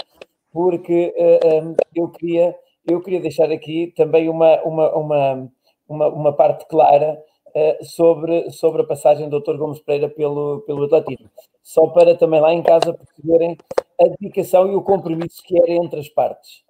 porque 0.52 1.14
uh, 1.16 1.46
eh, 1.46 1.62
um, 1.62 1.74
eu, 1.94 2.08
queria, 2.10 2.56
eu 2.86 3.00
queria 3.02 3.20
deixar 3.20 3.50
aqui 3.50 3.92
também 3.96 4.28
uma, 4.28 4.62
uma, 4.62 4.94
uma, 4.94 5.50
uma, 5.88 6.08
uma 6.08 6.32
parte 6.32 6.66
clara 6.68 7.20
uh, 7.48 7.84
sobre, 7.84 8.50
sobre 8.52 8.82
a 8.82 8.86
passagem 8.86 9.28
do 9.28 9.40
Dr. 9.40 9.56
Gomes 9.56 9.80
Pereira 9.80 10.08
pelo, 10.08 10.60
pelo 10.60 10.84
atletismo. 10.84 11.28
Só 11.62 11.88
para 11.88 12.16
também 12.16 12.40
lá 12.40 12.54
em 12.54 12.62
casa 12.62 12.94
perceberem 12.94 13.56
a 14.00 14.04
dedicação 14.20 14.70
e 14.70 14.76
o 14.76 14.82
compromisso 14.82 15.42
que 15.42 15.60
era 15.60 15.72
entre 15.72 15.98
as 15.98 16.08
partes. 16.08 16.62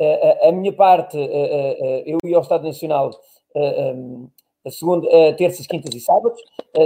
Uh, 0.00 0.48
a 0.48 0.52
minha 0.52 0.72
parte, 0.72 1.16
eu 2.06 2.18
ia 2.24 2.36
ao 2.36 2.42
Estado 2.42 2.64
Nacional 2.64 3.10
um, 3.54 4.28
segunda, 4.70 5.08
terças, 5.36 5.66
quintas 5.66 5.94
e 5.94 6.00
sábados, 6.00 6.40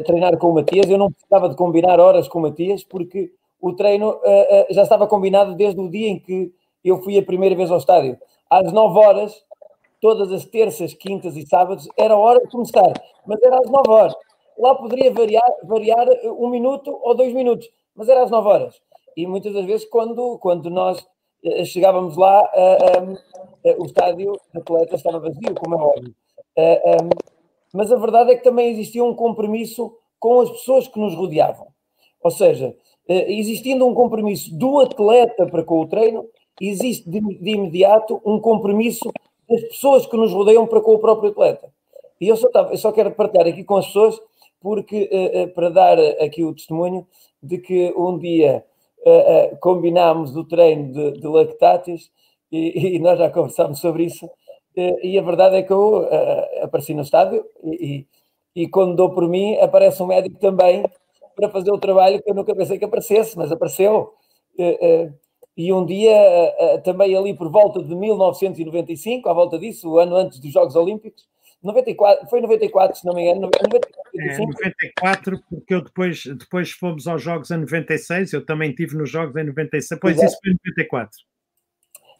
treinar 0.05 0.37
com 0.39 0.51
o 0.51 0.55
Matias. 0.55 0.89
Eu 0.89 0.99
não 0.99 1.11
precisava 1.11 1.49
de 1.49 1.57
combinar 1.57 2.01
horas 2.01 2.27
com 2.27 2.39
o 2.39 2.43
Matias, 2.43 2.83
porque 2.83 3.31
o 3.61 3.73
treino 3.73 4.11
uh, 4.11 4.67
já 4.71 4.83
estava 4.83 5.07
combinado 5.07 5.55
desde 5.55 5.81
o 5.81 5.89
dia 5.89 6.09
em 6.09 6.19
que 6.19 6.53
eu 6.85 7.03
fui 7.03 7.19
a 7.19 7.23
primeira 7.23 7.55
vez 7.55 7.71
ao 7.71 7.79
estádio. 7.79 8.19
Às 8.49 8.73
9 8.73 8.99
horas, 8.99 9.45
todas 10.01 10.31
as 10.33 10.45
terças, 10.45 10.95
quintas 10.95 11.37
e 11.37 11.47
sábados, 11.47 11.89
era 11.97 12.17
hora 12.17 12.41
de 12.41 12.49
começar, 12.49 12.93
mas 13.27 13.43
era 13.43 13.59
às 13.59 13.69
9 13.69 13.91
horas. 13.91 14.15
lá 14.59 14.75
poderia 14.75 15.13
variar, 15.13 15.53
variar 15.65 16.07
um 16.39 16.49
minuto 16.49 16.97
ou 17.03 17.15
dois 17.15 17.33
minutos, 17.33 17.69
mas 17.95 18.09
era 18.09 18.23
às 18.23 18.31
9 18.31 18.49
horas. 18.49 18.81
E 19.17 19.27
muitas 19.27 19.53
das 19.53 19.65
vezes, 19.65 19.89
quando, 19.89 20.39
quando 20.39 20.71
nós 20.71 21.05
eh, 21.43 21.65
chegávamos 21.65 22.17
lá, 22.17 22.49
o 23.79 23.85
estádio 23.87 24.39
de 24.53 24.61
atletas 24.61 25.01
estava 25.01 25.19
vazio, 25.19 25.55
como 25.55 25.75
é 25.75 25.79
óbvio. 25.79 26.15
Mas 27.73 27.91
a 27.93 27.97
verdade 27.97 28.33
é 28.33 28.37
que 28.37 28.45
também 28.45 28.71
existia 28.71 29.05
um 29.05 29.15
compromisso 29.15 29.95
com 30.19 30.41
as 30.41 30.51
pessoas 30.51 30.89
que 30.89 30.99
nos 30.99 31.15
rodeavam. 31.15 31.69
Ou 32.23 32.31
seja, 32.31 32.75
uh, 33.09 33.13
existindo 33.13 33.87
um 33.87 33.95
compromisso 33.95 34.55
do 34.57 34.81
atleta 34.81 35.47
para 35.47 35.63
com 35.63 35.81
o 35.81 35.87
treino, 35.87 36.27
existe 36.61 37.09
de, 37.09 37.19
imediato 37.19 38.21
um 38.25 38.41
compromisso 38.41 39.13
das 39.49 39.63
pessoas 39.63 40.07
que 40.07 40.17
nos 40.17 40.33
rodeiam 40.33 40.67
para 40.67 40.81
com 40.81 40.95
o 40.95 40.99
próprio 40.99 41.31
atleta. 41.31 41.71
E 42.21 42.29
eu 42.29 42.37
só, 42.37 42.49
eu 42.71 42.79
só 42.79 42.93
quero 42.93 43.13
partilhar 43.13 43.47
aqui 43.47 43.63
com 43.63 43.77
as 43.77 43.87
pessoas, 43.87 44.19
porque 44.61 45.09
para 45.55 45.69
dar 45.69 45.99
aqui 45.99 46.43
o 46.43 46.55
testemunho 46.55 47.07
de 47.43 47.59
que 47.59 47.93
um 47.97 48.19
dia 48.19 48.65
combinámos 49.61 50.35
o 50.35 50.43
treino 50.43 50.93
de, 50.93 51.21
de 51.21 51.27
lactates 51.29 52.11
e, 52.51 52.97
e, 52.97 52.99
nós 52.99 53.19
já 53.19 53.31
conversámos 53.31 53.79
sobre 53.81 54.05
isso. 54.05 54.29
Uh, 54.77 54.99
e 55.03 55.19
a 55.19 55.23
verdade 55.23 55.57
é 55.57 55.63
que 55.63 55.73
eu 55.73 56.09
apareci 56.63 56.93
no 56.93 57.03
estádio 57.03 57.45
e, 57.65 58.07
e, 58.55 58.63
e, 58.63 58.69
quando 58.69 58.95
dou 58.95 59.11
por 59.11 59.27
mim, 59.29 59.57
aparece 59.57 60.03
um 60.03 60.07
médico 60.07 60.39
também 60.39 60.85
para 61.35 61.49
fazer 61.49 61.71
o 61.71 61.79
trabalho 61.79 62.23
que 62.23 62.31
eu 62.31 62.35
nunca 62.35 62.55
pensei 62.55 62.79
que 62.79 62.85
aparecesse, 62.85 63.37
mas 63.37 63.51
apareceu. 63.51 64.13
e 65.57 65.73
um 65.73 65.85
dia, 65.85 66.15
também 66.85 67.15
ali 67.17 67.35
por 67.35 67.51
volta 67.51 67.83
de 67.83 67.95
1995, 67.95 69.29
à 69.29 69.33
volta 69.33 69.59
disso, 69.59 69.91
o 69.91 69.99
ano 69.99 70.17
antes 70.17 70.39
dos 70.39 70.53
Jogos 70.53 70.77
Olímpicos, 70.77 71.27
94, 71.63 72.29
foi 72.29 72.41
94, 72.41 72.99
se 72.99 73.07
não 73.07 73.15
me 73.15 73.23
engano. 73.23 73.41
94, 73.41 73.91
é, 74.19 74.39
94, 74.39 75.43
porque 75.51 75.75
eu 75.75 75.83
depois, 75.83 76.25
depois 76.25 76.71
fomos 76.71 77.07
aos 77.07 77.23
Jogos 77.23 77.51
em 77.51 77.59
96, 77.59 78.33
eu 78.33 78.45
também 78.45 78.71
estive 78.71 78.97
nos 78.97 79.11
Jogos 79.11 79.37
em 79.37 79.45
96, 79.45 80.01
pois 80.01 80.17
Exato. 80.17 80.33
isso 80.33 80.39
foi 80.43 80.53
em 80.53 80.57
94. 80.65 81.19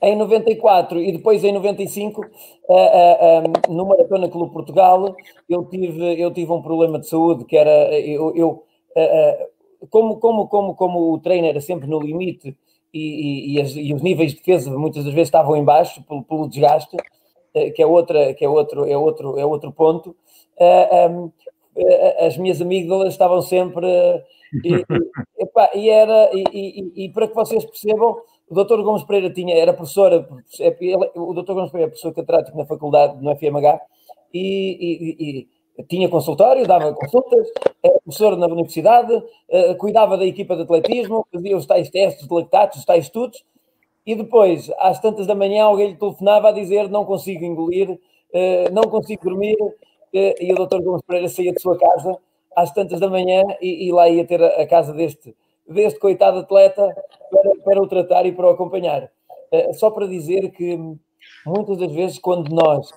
Em 0.03 0.15
94 0.17 1.01
e 1.01 1.13
depois 1.13 1.43
em 1.43 1.53
95, 1.53 2.21
uh, 2.21 2.27
uh, 2.75 3.71
um, 3.71 3.75
no 3.75 3.87
Maratona 3.87 4.29
Clube 4.29 4.53
Portugal, 4.53 5.17
eu 5.49 5.65
tive, 5.65 6.21
eu 6.21 6.31
tive 6.33 6.53
um 6.53 6.61
problema 6.61 6.99
de 6.99 7.09
saúde 7.09 7.45
que 7.45 7.57
era, 7.57 7.99
eu, 7.99 8.35
eu 8.37 8.65
uh, 8.97 9.87
como, 9.89 10.17
como, 10.19 10.49
como, 10.49 10.75
como 10.75 11.13
o 11.13 11.19
treino 11.19 11.47
era 11.47 11.61
sempre 11.61 11.87
no 11.87 12.01
limite 12.01 12.57
e, 12.93 13.01
e, 13.01 13.55
e, 13.55 13.61
as, 13.61 13.77
e, 13.77 13.93
os 13.93 14.03
níveis 14.03 14.33
de 14.33 14.39
defesa 14.39 14.71
muitas 14.71 15.05
das 15.05 15.13
vezes 15.13 15.29
estavam 15.29 15.57
em 15.57 15.65
baixo 15.65 16.03
pelo, 16.05 16.23
pelo 16.25 16.49
desgaste, 16.49 16.97
eh, 17.55 17.71
que 17.71 17.83
é 17.83 17.87
outra 17.87 18.35
que 18.35 18.45
é 18.45 18.49
outro 18.49 18.87
é 18.87 18.97
outro 18.97 19.39
é 19.39 19.45
outro 19.45 19.73
ponto 19.73 20.17
uh, 20.61 21.33
as 22.21 22.37
minhas 22.39 22.61
amígdalas 22.61 23.13
estavam 23.13 23.43
sempre 23.43 23.87
e, 24.65 24.75
e, 24.75 24.85
epá, 25.43 25.71
e 25.75 25.91
era 25.91 26.31
e, 26.33 26.93
e, 27.05 27.09
para 27.11 27.29
que 27.29 27.35
vocês 27.35 27.65
percebam 27.65 28.17
o 28.49 28.65
Dr. 28.65 28.83
Gomes 28.83 29.05
Pereira 29.05 29.33
tinha 29.33 29.57
era 29.57 29.73
professor 29.73 30.13
é, 30.13 30.77
o 31.17 31.35
Dr. 31.35 31.53
Gomes 31.53 31.71
Pereira 31.71 31.89
é 31.89 31.91
professor 31.91 32.13
catedrático 32.13 32.57
na 32.57 32.67
faculdade 32.67 33.23
no 33.23 33.35
FMH 33.37 33.81
e, 34.33 35.49
tinha 35.89 36.09
consultório, 36.09 36.67
dava 36.67 36.93
consultas, 36.95 37.49
era 37.83 38.01
professor 38.01 38.37
na 38.37 38.47
universidade, 38.47 39.13
uh, 39.15 39.77
cuidava 39.79 40.17
da 40.17 40.25
equipa 40.25 40.57
de 40.57 40.63
atletismo, 40.63 41.27
fazia 41.31 41.57
os 41.57 41.67
tais 41.67 41.91
testes 41.91 42.27
de 42.27 42.35
lactatos, 42.35 42.79
os 42.79 42.85
tais 42.85 43.05
estudos, 43.05 43.45
e 44.07 44.15
depois, 44.15 44.71
às 44.79 45.01
tantas 45.01 45.27
da 45.27 45.35
manhã, 45.35 45.65
alguém 45.65 45.89
lhe 45.89 45.97
telefonava 45.97 46.49
a 46.49 46.53
dizer 46.53 46.89
não 46.89 47.05
consigo 47.05 47.45
engolir, 47.45 47.99
eh, 48.33 48.71
não 48.71 48.85
consigo 48.85 49.25
dormir, 49.25 49.57
eh, 50.15 50.35
e 50.41 50.53
o 50.53 50.57
doutor 50.57 50.81
Gomes 50.81 51.03
Pereira 51.07 51.29
saía 51.29 51.53
de 51.53 51.61
sua 51.61 51.77
casa 51.77 52.17
às 52.55 52.73
tantas 52.73 53.01
da 53.01 53.11
manhã 53.11 53.43
e, 53.61 53.89
e 53.89 53.93
lá 53.93 54.09
ia 54.09 54.25
ter 54.25 54.43
a, 54.43 54.67
casa 54.67 54.93
deste, 54.93 55.35
deste 55.69 55.99
coitado 55.99 56.39
atleta 56.39 56.95
para, 57.31 57.57
para 57.65 57.83
o 57.83 57.87
tratar 57.87 58.27
e 58.27 58.33
para 58.33 58.47
o 58.47 58.51
acompanhar. 58.51 59.11
Eh, 59.53 59.73
só 59.73 59.91
para 59.91 60.07
dizer 60.07 60.51
que 60.51 60.79
muitas 61.47 61.79
das 61.79 61.93
vezes, 61.93 62.19
quando 62.19 62.49
nós 62.55 62.91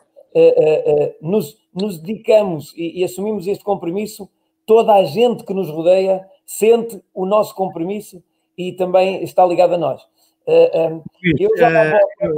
nos, 1.19 1.57
nos 1.73 1.97
dedicamos 1.97 2.71
e, 2.77 2.99
e 2.99 3.03
assumimos 3.03 3.47
este 3.47 3.63
compromisso, 3.63 4.29
toda 4.65 4.93
a 4.93 5.03
gente 5.03 5.43
que 5.43 5.53
nos 5.53 5.69
rodeia 5.69 6.23
sente 6.45 7.01
o 7.13 7.25
nosso 7.25 7.55
compromisso 7.55 8.23
e 8.57 8.73
também 8.73 9.23
está 9.23 9.45
ligado 9.45 9.73
a 9.73 9.77
nós. 9.77 10.01
Uh, 10.45 11.03
eu, 11.39 11.57
já 11.57 11.99
eu, 12.21 12.35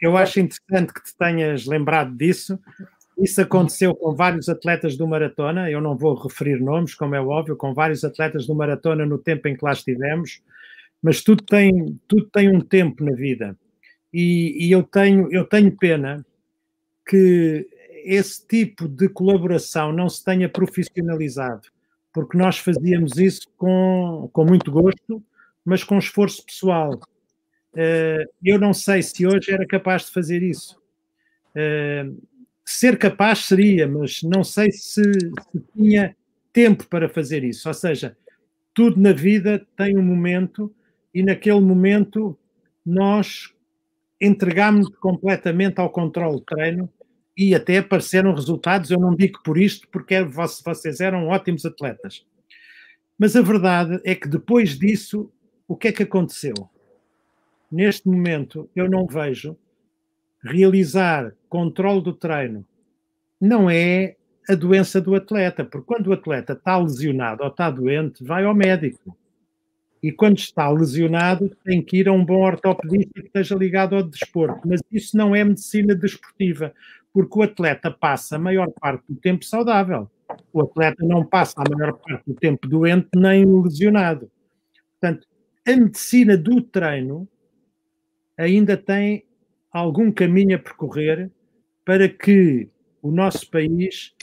eu 0.00 0.16
acho 0.16 0.40
interessante 0.40 0.92
que 0.94 1.02
te 1.02 1.16
tenhas 1.16 1.66
lembrado 1.66 2.16
disso. 2.16 2.58
Isso 3.18 3.40
aconteceu 3.40 3.94
com 3.94 4.14
vários 4.14 4.48
atletas 4.48 4.96
do 4.96 5.06
maratona, 5.06 5.70
eu 5.70 5.80
não 5.80 5.96
vou 5.96 6.14
referir 6.14 6.60
nomes, 6.60 6.94
como 6.94 7.14
é 7.14 7.20
óbvio, 7.20 7.56
com 7.56 7.72
vários 7.72 8.02
atletas 8.04 8.46
do 8.46 8.54
maratona 8.54 9.06
no 9.06 9.18
tempo 9.18 9.46
em 9.46 9.56
que 9.56 9.64
lá 9.64 9.72
estivemos, 9.72 10.42
mas 11.00 11.22
tudo 11.22 11.44
tem, 11.44 11.98
tudo 12.08 12.28
tem 12.30 12.48
um 12.54 12.60
tempo 12.60 13.04
na 13.04 13.12
vida. 13.12 13.56
E, 14.12 14.66
e 14.66 14.72
eu, 14.72 14.82
tenho, 14.82 15.28
eu 15.32 15.44
tenho 15.44 15.76
pena 15.76 16.24
que 17.08 17.68
esse 18.04 18.46
tipo 18.46 18.88
de 18.88 19.08
colaboração 19.08 19.92
não 19.92 20.08
se 20.08 20.24
tenha 20.24 20.48
profissionalizado, 20.48 21.68
porque 22.12 22.36
nós 22.36 22.58
fazíamos 22.58 23.16
isso 23.18 23.48
com, 23.56 24.28
com 24.32 24.44
muito 24.44 24.70
gosto, 24.70 25.22
mas 25.64 25.84
com 25.84 25.98
esforço 25.98 26.44
pessoal. 26.44 26.98
Eh, 27.76 28.24
eu 28.44 28.58
não 28.58 28.72
sei 28.72 29.02
se 29.02 29.26
hoje 29.26 29.52
era 29.52 29.66
capaz 29.66 30.06
de 30.06 30.12
fazer 30.12 30.42
isso. 30.42 30.80
Ser 32.64 32.98
capaz 32.98 33.40
seria, 33.40 33.86
mas 33.86 34.22
não 34.22 34.42
sei 34.42 34.70
se, 34.72 35.02
se 35.02 35.64
tinha 35.76 36.16
tempo 36.52 36.86
para 36.86 37.08
fazer 37.08 37.44
isso. 37.44 37.68
Ou 37.68 37.74
seja, 37.74 38.16
tudo 38.72 39.00
na 39.00 39.12
vida 39.12 39.66
tem 39.76 39.98
um 39.98 40.02
momento 40.02 40.74
e 41.12 41.22
naquele 41.22 41.60
momento 41.60 42.36
nós 42.84 43.52
entregámos 44.20 44.88
completamente 44.96 45.78
ao 45.78 45.90
controle 45.90 46.36
do 46.36 46.40
treino 46.40 46.88
e 47.36 47.54
até 47.54 47.78
apareceram 47.78 48.34
resultados. 48.34 48.90
Eu 48.90 48.98
não 48.98 49.14
digo 49.14 49.42
por 49.42 49.58
isto, 49.58 49.86
porque 49.88 50.22
vocês 50.22 51.00
eram 51.00 51.28
ótimos 51.28 51.64
atletas. 51.66 52.24
Mas 53.18 53.36
a 53.36 53.42
verdade 53.42 54.00
é 54.04 54.14
que 54.14 54.28
depois 54.28 54.78
disso, 54.78 55.30
o 55.68 55.76
que 55.76 55.88
é 55.88 55.92
que 55.92 56.02
aconteceu? 56.02 56.54
neste 57.74 58.08
momento, 58.08 58.70
eu 58.74 58.88
não 58.88 59.04
vejo 59.04 59.56
realizar 60.42 61.34
controle 61.54 62.02
do 62.02 62.12
treino. 62.12 62.66
Não 63.40 63.70
é 63.70 64.16
a 64.48 64.56
doença 64.56 65.00
do 65.00 65.14
atleta, 65.14 65.64
porque 65.64 65.86
quando 65.86 66.08
o 66.08 66.12
atleta 66.12 66.52
está 66.52 66.76
lesionado 66.76 67.44
ou 67.44 67.48
está 67.48 67.70
doente, 67.70 68.24
vai 68.24 68.44
ao 68.44 68.52
médico. 68.52 69.16
E 70.02 70.10
quando 70.10 70.36
está 70.36 70.68
lesionado, 70.68 71.56
tem 71.64 71.80
que 71.80 71.98
ir 71.98 72.08
a 72.08 72.12
um 72.12 72.24
bom 72.24 72.42
ortopedista 72.42 73.20
que 73.20 73.28
esteja 73.28 73.54
ligado 73.54 73.94
ao 73.94 74.02
desporto. 74.02 74.66
Mas 74.66 74.80
isso 74.90 75.16
não 75.16 75.34
é 75.34 75.44
medicina 75.44 75.94
desportiva, 75.94 76.74
porque 77.12 77.38
o 77.38 77.42
atleta 77.42 77.88
passa 77.88 78.34
a 78.34 78.38
maior 78.38 78.68
parte 78.72 79.04
do 79.08 79.14
tempo 79.14 79.44
saudável. 79.44 80.10
O 80.52 80.60
atleta 80.60 81.06
não 81.06 81.24
passa 81.24 81.54
a 81.58 81.72
maior 81.72 81.92
parte 81.92 82.24
do 82.26 82.34
tempo 82.34 82.66
doente 82.66 83.10
nem 83.14 83.46
lesionado. 83.46 84.28
Portanto, 85.00 85.24
a 85.64 85.76
medicina 85.76 86.36
do 86.36 86.60
treino 86.60 87.28
ainda 88.36 88.76
tem 88.76 89.24
algum 89.74 90.10
caminho 90.10 90.56
a 90.56 90.58
percorrer 90.58 91.30
para 91.84 92.08
que 92.08 92.68
o 93.02 93.10
nosso 93.10 93.50
país 93.50 94.14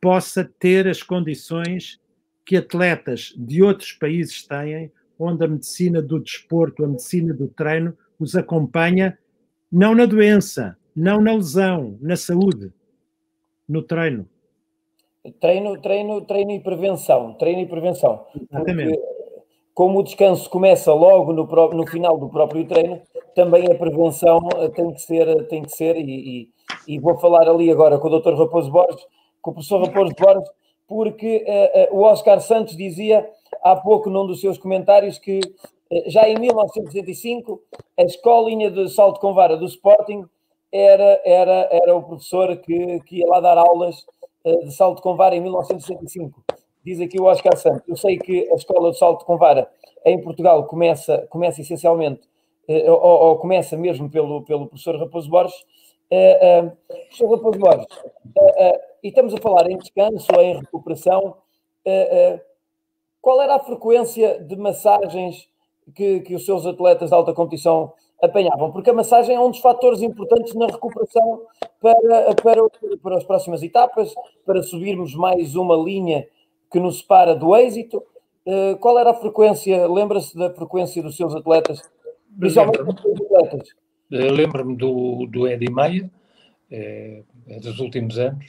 possa 0.00 0.44
ter 0.58 0.86
as 0.88 1.02
condições 1.02 2.00
que 2.44 2.56
atletas 2.56 3.34
de 3.36 3.62
outros 3.62 3.92
países 3.92 4.46
têm, 4.46 4.90
onde 5.18 5.44
a 5.44 5.48
medicina 5.48 6.00
do 6.00 6.18
desporto, 6.18 6.84
a 6.84 6.88
medicina 6.88 7.34
do 7.34 7.48
treino, 7.48 7.96
os 8.18 8.34
acompanha 8.34 9.18
não 9.70 9.94
na 9.94 10.06
doença, 10.06 10.76
não 10.94 11.20
na 11.20 11.34
lesão, 11.34 11.98
na 12.00 12.16
saúde, 12.16 12.72
no 13.68 13.82
treino. 13.82 14.28
Treino, 15.40 15.80
treino, 15.80 16.20
treino 16.22 16.52
e 16.52 16.60
prevenção, 16.60 17.34
treino 17.34 17.60
e 17.60 17.66
prevenção. 17.66 18.24
Exatamente. 18.34 18.94
Porque 18.94 19.18
como 19.78 20.00
o 20.00 20.02
descanso 20.02 20.50
começa 20.50 20.92
logo 20.92 21.32
no, 21.32 21.44
no 21.44 21.86
final 21.86 22.18
do 22.18 22.28
próprio 22.28 22.66
treino, 22.66 23.00
também 23.32 23.70
a 23.70 23.76
prevenção 23.76 24.40
eh, 24.56 24.68
tem 24.70 24.92
que 24.92 25.00
ser, 25.00 25.46
tem 25.46 25.62
que 25.62 25.70
ser 25.70 25.94
e, 25.96 26.02
e, 26.02 26.48
e 26.88 26.98
vou 26.98 27.18
falar 27.18 27.46
ali 27.46 27.70
agora 27.70 27.98
com 27.98 28.08
o 28.08 28.18
Dr. 28.18 28.32
Raposo 28.32 28.70
Borges, 28.70 29.06
com 29.42 29.50
o 29.50 29.54
professor 29.54 29.84
Raposo 29.84 30.14
Borges, 30.18 30.50
porque 30.88 31.44
uh, 31.46 31.94
uh, 31.94 31.98
o 31.98 32.02
Oscar 32.04 32.40
Santos 32.40 32.74
dizia 32.74 33.28
há 33.62 33.76
pouco 33.76 34.08
num 34.08 34.26
dos 34.26 34.40
seus 34.40 34.56
comentários 34.56 35.18
que 35.18 35.38
uh, 35.38 36.10
já 36.10 36.26
em 36.26 36.38
1965 36.38 37.60
a 37.98 38.02
escolinha 38.04 38.70
de 38.70 38.88
salto 38.88 39.20
com 39.20 39.34
vara 39.34 39.58
do 39.58 39.66
Sporting 39.66 40.24
era, 40.72 41.20
era, 41.26 41.68
era 41.70 41.94
o 41.94 42.02
professor 42.02 42.56
que, 42.56 43.00
que 43.00 43.18
ia 43.18 43.26
lá 43.26 43.40
dar 43.40 43.58
aulas 43.58 44.06
de 44.64 44.70
salto 44.72 45.02
com 45.02 45.14
vara 45.14 45.36
em 45.36 45.42
1965 45.42 46.42
diz 46.84 47.00
aqui 47.00 47.20
o 47.20 47.24
Oscar 47.24 47.54
Santos. 47.56 47.82
Eu 47.86 47.96
sei 47.96 48.16
que 48.16 48.50
a 48.50 48.54
escola 48.54 48.90
de 48.90 48.98
salto 48.98 49.24
com 49.26 49.36
vara 49.36 49.68
em 50.06 50.22
Portugal 50.22 50.64
começa, 50.64 51.26
começa 51.28 51.60
essencialmente, 51.60 52.22
ou, 52.66 53.02
ou, 53.02 53.36
começa 53.36 53.76
mesmo 53.76 54.08
pelo, 54.08 54.42
pelo 54.42 54.66
professor 54.66 54.96
Raposo 54.96 55.28
Borges. 55.28 55.66
Uh, 56.10 56.64
uh, 56.64 56.76
professor 56.88 57.36
Raposo 57.36 57.58
Borges, 57.58 57.86
e 59.02 59.08
estamos 59.08 59.34
a 59.34 59.36
falar 59.38 59.70
em 59.70 59.76
descanso, 59.76 60.32
em 60.40 60.58
recuperação. 60.58 61.36
qual 63.20 63.42
era 63.42 63.56
a 63.56 63.60
frequência 63.60 64.42
de 64.42 64.56
massagens 64.56 65.48
que, 65.94 66.20
que 66.20 66.34
os 66.34 66.46
seus 66.46 66.64
atletas 66.64 67.10
de 67.10 67.14
alta 67.14 67.34
competição 67.34 67.92
apanhavam? 68.22 68.72
Porque 68.72 68.88
a 68.88 68.94
massagem 68.94 69.36
é 69.36 69.40
um 69.40 69.50
dos 69.50 69.60
fatores 69.60 70.00
importantes 70.00 70.54
na 70.54 70.66
recuperação 70.66 71.42
para, 71.80 72.34
para, 72.42 72.62
para 73.02 73.16
as 73.16 73.24
próximas 73.24 73.62
etapas, 73.62 74.14
para 74.46 74.62
subirmos 74.62 75.14
mais 75.14 75.54
uma 75.56 75.76
linha 75.76 76.26
que 76.70 76.80
nos 76.80 77.00
separa 77.00 77.34
do 77.34 77.54
êxito. 77.54 78.02
qual 78.80 78.98
era 78.98 79.10
a 79.10 79.14
frequência? 79.14 79.86
Lembra-se 79.86 80.36
da 80.36 80.50
frequência 80.50 81.02
dos 81.02 81.16
seus 81.16 81.34
atletas? 81.34 81.82
Principalmente 82.38 82.82
dos 82.82 83.00
seus 83.02 83.20
atletas? 83.20 83.87
Lembro-me 84.10 84.76
do, 84.76 85.26
do 85.26 85.46
Eddie 85.46 85.70
Maia, 85.70 86.10
é, 86.70 87.22
é 87.48 87.60
dos 87.60 87.78
últimos 87.78 88.18
anos, 88.18 88.46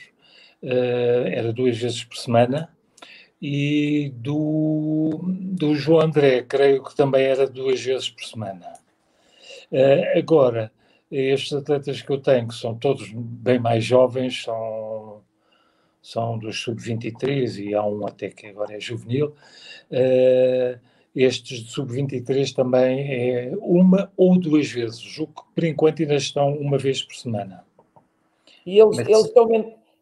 eh, 0.62 1.32
era 1.34 1.53
duas 1.53 1.78
vezes 1.78 2.03
por 2.03 2.18
semana, 2.18 2.70
e 3.41 4.12
do, 4.16 5.22
do 5.24 5.76
João 5.76 6.01
André, 6.01 6.43
creio 6.43 6.84
que 6.84 6.95
também 6.95 7.24
era 7.24 7.47
duas 7.47 7.82
vezes 7.82 8.10
por 8.10 8.24
semana. 8.24 8.74
Agora, 10.18 10.72
estes 11.12 11.53
atletas 11.53 12.01
que 12.01 12.12
eu 12.12 12.20
tenho, 12.20 12.47
que 12.47 12.55
são 12.55 12.76
todos 12.76 13.12
bem 13.14 13.60
mais 13.60 13.84
jovens, 13.84 14.43
são, 14.43 15.22
são 16.01 16.38
dos 16.38 16.62
sub-23 16.62 17.57
e 17.64 17.74
há 17.74 17.84
um 17.84 18.05
até 18.05 18.30
que 18.30 18.47
agora 18.47 18.76
é 18.76 18.80
juvenil, 18.80 19.36
uh, 19.91 20.80
estes 21.24 21.59
de 21.59 21.72
sub-23 21.72 22.53
também 22.53 23.11
é 23.11 23.53
uma 23.59 24.11
ou 24.15 24.39
duas 24.39 24.70
vezes, 24.70 25.17
o 25.17 25.28
que 25.28 25.41
por 25.53 25.63
enquanto 25.63 26.01
ainda 26.01 26.15
estão 26.15 26.53
uma 26.53 26.78
vez 26.78 27.03
por 27.03 27.15
semana. 27.15 27.65
E 28.65 28.80
eles, 28.80 28.97
Mas, 28.97 29.07
eles, 29.07 29.26
estão, 29.26 29.51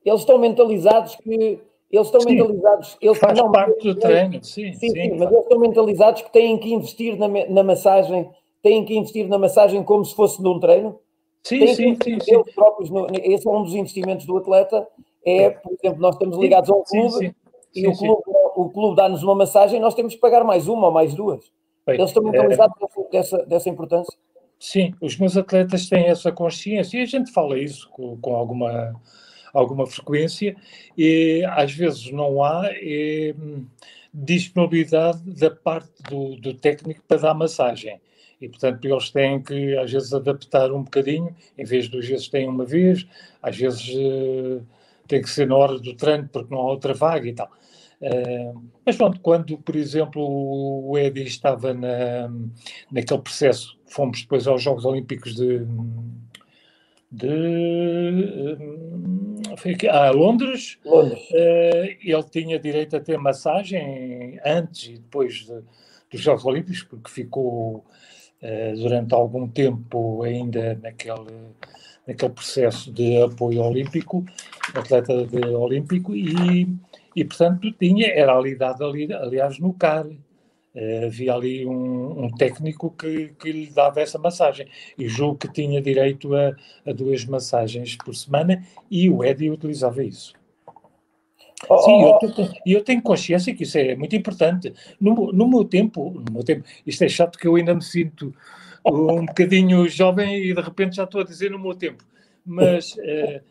eles 0.05 0.19
estão 0.19 0.37
mentalizados 0.37 1.15
que. 1.15 1.59
Eles 1.89 2.07
estão 2.07 2.19
sim, 2.19 2.35
mentalizados. 2.35 2.97
Eles, 3.01 3.17
faz 3.17 3.39
não, 3.39 3.49
parte 3.49 3.81
do 3.81 3.95
treino, 3.95 4.43
sim, 4.43 4.73
sim, 4.73 4.89
sim, 4.89 5.11
mas 5.17 5.31
eles 5.31 5.43
estão 5.43 5.57
mentalizados 5.57 6.21
que 6.21 6.33
têm 6.33 6.57
que 6.57 6.73
investir 6.73 7.17
na, 7.17 7.29
na 7.29 7.63
massagem, 7.63 8.29
têm 8.61 8.83
que 8.83 8.93
investir 8.97 9.27
na 9.27 9.37
massagem 9.37 9.81
como 9.83 10.03
se 10.03 10.13
fosse 10.13 10.41
num 10.43 10.59
treino. 10.59 10.99
Sim, 11.43 11.65
sim, 11.67 11.97
sim, 12.03 12.19
sim. 12.19 12.43
Próprios 12.53 12.89
no, 12.89 13.07
esse 13.23 13.47
é 13.47 13.51
um 13.51 13.63
dos 13.63 13.73
investimentos 13.73 14.25
do 14.25 14.37
atleta. 14.37 14.85
É, 15.25 15.49
por 15.49 15.71
exemplo, 15.71 16.01
nós 16.01 16.15
estamos 16.15 16.37
ligados 16.37 16.69
a 16.69 16.75
um 16.75 16.83
clube. 16.83 17.33
E 17.75 17.81
sim, 17.81 17.87
o 17.87 17.95
clube, 17.95 18.23
o 18.55 18.69
clube 18.69 18.95
dá-nos 18.95 19.23
uma 19.23 19.35
massagem 19.35 19.77
e 19.77 19.81
nós 19.81 19.93
temos 19.93 20.15
que 20.15 20.19
pagar 20.19 20.43
mais 20.43 20.67
uma 20.67 20.87
ou 20.87 20.93
mais 20.93 21.13
duas. 21.13 21.51
Bem, 21.85 21.95
Eles 21.95 22.09
estão 22.09 22.23
mentalizados 22.23 22.75
é... 22.81 23.11
dessa, 23.11 23.37
dessa 23.45 23.69
importância. 23.69 24.17
Sim, 24.59 24.93
os 24.99 25.17
meus 25.17 25.37
atletas 25.37 25.87
têm 25.87 26.05
essa 26.05 26.31
consciência 26.31 26.97
e 26.97 27.01
a 27.01 27.05
gente 27.05 27.31
fala 27.31 27.59
isso 27.59 27.87
com, 27.91 28.17
com 28.17 28.35
alguma, 28.35 28.99
alguma 29.53 29.85
frequência 29.85 30.55
e 30.97 31.45
às 31.51 31.71
vezes 31.71 32.11
não 32.11 32.43
há 32.43 32.63
é, 32.73 33.35
disponibilidade 34.11 35.19
da 35.31 35.51
parte 35.51 35.91
do, 36.09 36.35
do 36.37 36.53
técnico 36.55 37.03
para 37.07 37.17
dar 37.17 37.33
massagem. 37.35 38.01
E, 38.41 38.47
portanto, 38.47 38.85
eles 38.85 39.09
têm 39.09 39.41
que, 39.41 39.75
às 39.77 39.91
vezes, 39.91 40.13
adaptar 40.13 40.71
um 40.71 40.83
bocadinho, 40.83 41.35
em 41.57 41.63
vez 41.63 41.85
de 41.85 41.91
duas 41.91 42.07
vezes 42.07 42.27
têm 42.27 42.47
uma 42.47 42.65
vez, 42.65 43.07
às 43.41 43.57
vezes 43.57 43.89
uh, 43.95 44.63
tem 45.07 45.21
que 45.21 45.29
ser 45.29 45.47
na 45.47 45.55
hora 45.55 45.79
do 45.79 45.95
treino 45.95 46.29
porque 46.31 46.53
não 46.53 46.61
há 46.61 46.69
outra 46.69 46.93
vaga 46.93 47.27
e 47.27 47.33
tal. 47.33 47.49
Uh, 47.99 48.61
mas 48.85 48.95
pronto, 48.95 49.19
quando, 49.21 49.57
por 49.57 49.75
exemplo, 49.75 50.21
o 50.21 50.97
Edi 50.97 51.23
estava 51.23 51.73
na, 51.73 52.29
naquele 52.91 53.21
processo 53.21 53.77
fomos 53.87 54.21
depois 54.21 54.47
aos 54.47 54.61
Jogos 54.61 54.85
Olímpicos 54.85 55.35
de, 55.35 55.65
de 57.11 58.57
foi 59.57 59.73
aqui, 59.73 59.87
ah, 59.87 60.11
Londres. 60.11 60.77
Londres. 60.85 61.19
Uh, 61.31 61.97
ele 62.01 62.23
tinha 62.29 62.59
direito 62.59 62.95
a 62.95 62.99
ter 62.99 63.17
massagem 63.17 64.39
antes 64.45 64.89
e 64.89 64.93
depois 64.93 65.45
de, 65.45 65.61
dos 66.11 66.21
Jogos 66.21 66.45
Olímpicos, 66.45 66.83
porque 66.83 67.09
ficou 67.09 67.85
uh, 68.41 68.75
durante 68.75 69.13
algum 69.13 69.47
tempo 69.47 70.21
ainda 70.23 70.75
naquele, 70.75 71.25
naquele 72.07 72.31
processo 72.31 72.91
de 72.91 73.21
apoio 73.21 73.61
olímpico, 73.61 74.25
atleta 74.73 75.25
de, 75.25 75.45
olímpico, 75.45 76.15
e, 76.15 76.67
e 77.15 77.25
portanto 77.25 77.71
tinha, 77.73 78.07
era 78.07 78.35
ali 78.35 78.55
dado 78.55 78.85
ali, 78.85 79.11
aliás 79.13 79.59
no 79.59 79.73
CAR. 79.73 80.07
Uh, 80.75 81.05
havia 81.07 81.33
ali 81.33 81.65
um, 81.65 82.25
um 82.25 82.29
técnico 82.29 82.91
que, 82.91 83.29
que, 83.39 83.51
lhe 83.51 83.65
dava 83.65 83.99
essa 83.99 84.19
massagem. 84.19 84.67
E 84.95 85.07
julgo 85.07 85.39
que 85.39 85.51
tinha 85.51 85.81
direito 85.81 86.35
a, 86.35 86.55
a 86.85 86.93
duas 86.93 87.25
massagens 87.25 87.95
por 87.95 88.13
semana 88.13 88.63
e 88.91 89.09
o 89.09 89.23
Eddie 89.23 89.49
utilizava 89.49 90.03
isso. 90.03 90.33
Oh, 91.67 91.79
Sim, 91.79 92.01
eu, 92.03 92.19
oh. 92.21 92.47
eu 92.63 92.83
tenho 92.83 93.01
consciência 93.01 93.55
que 93.55 93.63
isso 93.63 93.75
é 93.79 93.95
muito 93.95 94.15
importante. 94.15 94.71
No, 95.01 95.31
no, 95.31 95.47
meu 95.47 95.65
tempo, 95.65 96.11
no 96.11 96.31
meu 96.31 96.43
tempo, 96.43 96.63
isto 96.85 97.03
é 97.03 97.09
chato 97.09 97.39
que 97.39 97.47
eu 97.47 97.55
ainda 97.55 97.73
me 97.73 97.81
sinto 97.81 98.31
um 98.91 99.25
bocadinho 99.25 99.87
jovem 99.87 100.43
e 100.43 100.53
de 100.53 100.61
repente 100.61 100.95
já 100.95 101.03
estou 101.03 101.21
a 101.21 101.23
dizer 101.23 101.51
no 101.51 101.59
meu 101.59 101.75
tempo. 101.75 102.03
Mas 102.45 102.93
uh, 102.93 103.41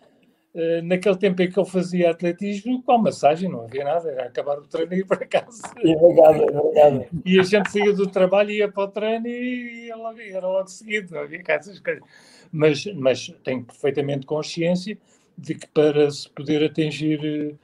eh, 0.59 0.80
naquele 0.80 1.16
tempo 1.16 1.43
em 1.43 1.51
que 1.51 1.59
eu 1.59 1.66
fazia 1.66 2.11
atletismo, 2.11 2.82
com 2.82 2.93
a 2.93 2.99
massagem 2.99 3.47
não 3.47 3.64
havia 3.64 3.84
nada, 3.84 4.11
era 4.11 4.24
acabar 4.24 4.59
o 4.59 4.66
treino 4.66 4.95
e 4.95 5.01
ir 5.01 5.05
para 5.05 5.26
casa. 5.26 5.62
E, 5.84 7.34
e 7.34 7.39
a 7.39 7.43
gente 7.43 7.70
saía 7.70 7.93
do 7.93 8.07
trabalho, 8.07 8.51
ia 8.51 8.66
para 8.66 8.84
o 8.84 8.89
treino 8.89 9.26
e 9.26 9.89
ia 9.89 9.97
logo, 9.97 10.18
era 10.18 10.47
logo 10.47 10.66
seguido, 10.66 11.14
não 11.14 11.20
havia 11.20 11.43
essas 11.47 11.78
coisas. 11.78 12.03
Mas, 12.51 12.87
mas 12.95 13.28
tenho 13.45 13.64
perfeitamente 13.64 14.24
consciência 14.24 14.97
de 15.37 15.57
que 15.57 15.66
para 15.66 16.11
se 16.11 16.26
poder 16.30 16.64
atingir 16.64 17.20
eh, 17.22 17.55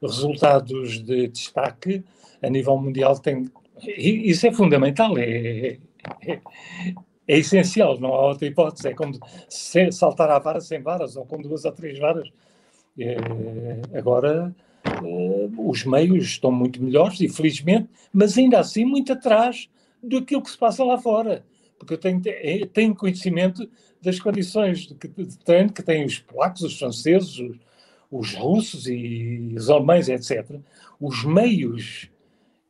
resultados 0.00 1.04
de 1.04 1.28
destaque 1.28 2.02
a 2.40 2.48
nível 2.48 2.78
mundial 2.78 3.18
tem 3.18 3.44
isso 3.84 4.46
é 4.46 4.52
fundamental, 4.52 5.16
é, 5.18 5.78
é, 6.26 6.40
é 7.28 7.38
essencial, 7.38 8.00
não 8.00 8.14
há 8.14 8.28
outra 8.28 8.46
hipótese. 8.46 8.88
É 8.88 8.94
como 8.94 9.12
saltar 9.92 10.30
à 10.30 10.38
vara 10.38 10.60
sem 10.60 10.80
varas 10.80 11.14
ou 11.14 11.26
com 11.26 11.40
duas 11.40 11.66
ou 11.66 11.72
três 11.72 11.98
varas. 11.98 12.28
É, 12.98 13.16
agora, 13.96 14.54
é, 14.84 15.48
os 15.58 15.84
meios 15.84 16.24
estão 16.24 16.50
muito 16.50 16.82
melhores, 16.82 17.20
infelizmente, 17.20 17.88
mas 18.12 18.36
ainda 18.38 18.58
assim 18.58 18.84
muito 18.84 19.12
atrás 19.12 19.68
daquilo 20.02 20.42
que 20.42 20.50
se 20.50 20.58
passa 20.58 20.82
lá 20.82 20.96
fora. 20.96 21.44
Porque 21.78 21.94
eu 21.94 21.98
tenho, 21.98 22.20
é, 22.24 22.66
tenho 22.66 22.94
conhecimento 22.94 23.68
das 24.02 24.18
condições 24.18 24.86
de, 24.86 24.94
de 24.94 25.38
treino 25.38 25.72
que 25.72 25.82
têm 25.82 26.06
os 26.06 26.18
polacos, 26.18 26.62
os 26.62 26.78
franceses, 26.78 27.38
os, 27.38 27.56
os 28.10 28.34
russos 28.34 28.86
e 28.86 29.52
os 29.54 29.68
alemães, 29.68 30.08
etc. 30.08 30.58
Os 30.98 31.24
meios 31.24 32.10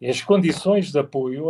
as 0.00 0.22
condições 0.22 0.92
de 0.92 0.98
apoio 0.98 1.46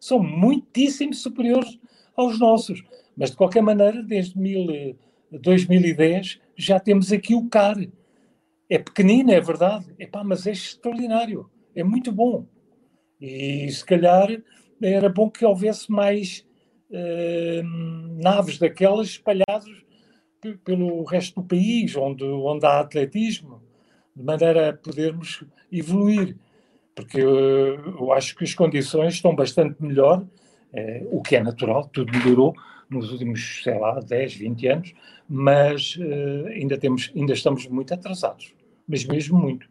são 0.00 0.18
muitíssimo 0.20 1.14
superiores 1.14 1.78
aos 2.16 2.38
nossos. 2.38 2.82
Mas, 3.16 3.30
de 3.30 3.36
qualquer 3.36 3.62
maneira, 3.62 4.02
desde 4.02 4.38
mil, 4.38 4.96
2010 5.30 6.40
já 6.56 6.78
temos 6.78 7.12
aqui 7.12 7.34
o 7.34 7.48
CAR. 7.48 7.76
É 8.68 8.78
pequenino, 8.78 9.32
é 9.32 9.40
verdade, 9.40 9.86
Epá, 9.98 10.24
mas 10.24 10.46
é 10.46 10.52
extraordinário, 10.52 11.50
é 11.74 11.84
muito 11.84 12.10
bom. 12.10 12.46
E 13.20 13.70
se 13.70 13.84
calhar 13.84 14.28
era 14.80 15.08
bom 15.08 15.30
que 15.30 15.44
houvesse 15.44 15.90
mais 15.90 16.44
uh, 16.90 17.62
naves 18.20 18.58
daquelas 18.58 19.08
espalhadas 19.08 19.70
pelo 20.64 21.04
resto 21.04 21.40
do 21.40 21.46
país, 21.46 21.94
onde, 21.94 22.24
onde 22.24 22.66
há 22.66 22.80
atletismo, 22.80 23.62
de 24.14 24.24
maneira 24.24 24.70
a 24.70 24.72
podermos 24.72 25.44
evoluir. 25.70 26.36
Porque 26.94 27.20
eu, 27.20 27.76
eu 27.76 28.12
acho 28.12 28.34
que 28.34 28.44
as 28.44 28.54
condições 28.54 29.14
estão 29.14 29.34
bastante 29.34 29.80
melhor 29.80 30.26
o 31.10 31.22
que 31.22 31.36
é 31.36 31.42
natural, 31.42 31.88
tudo 31.92 32.12
melhorou 32.12 32.54
nos 32.88 33.10
últimos, 33.10 33.62
sei 33.62 33.78
lá, 33.78 33.98
10, 34.00 34.34
20 34.34 34.66
anos, 34.68 34.94
mas 35.28 35.96
uh, 35.96 36.46
ainda, 36.48 36.76
temos, 36.78 37.10
ainda 37.16 37.32
estamos 37.32 37.66
muito 37.66 37.92
atrasados, 37.94 38.54
mas 38.86 39.04
mesmo 39.04 39.38
muito. 39.38 39.66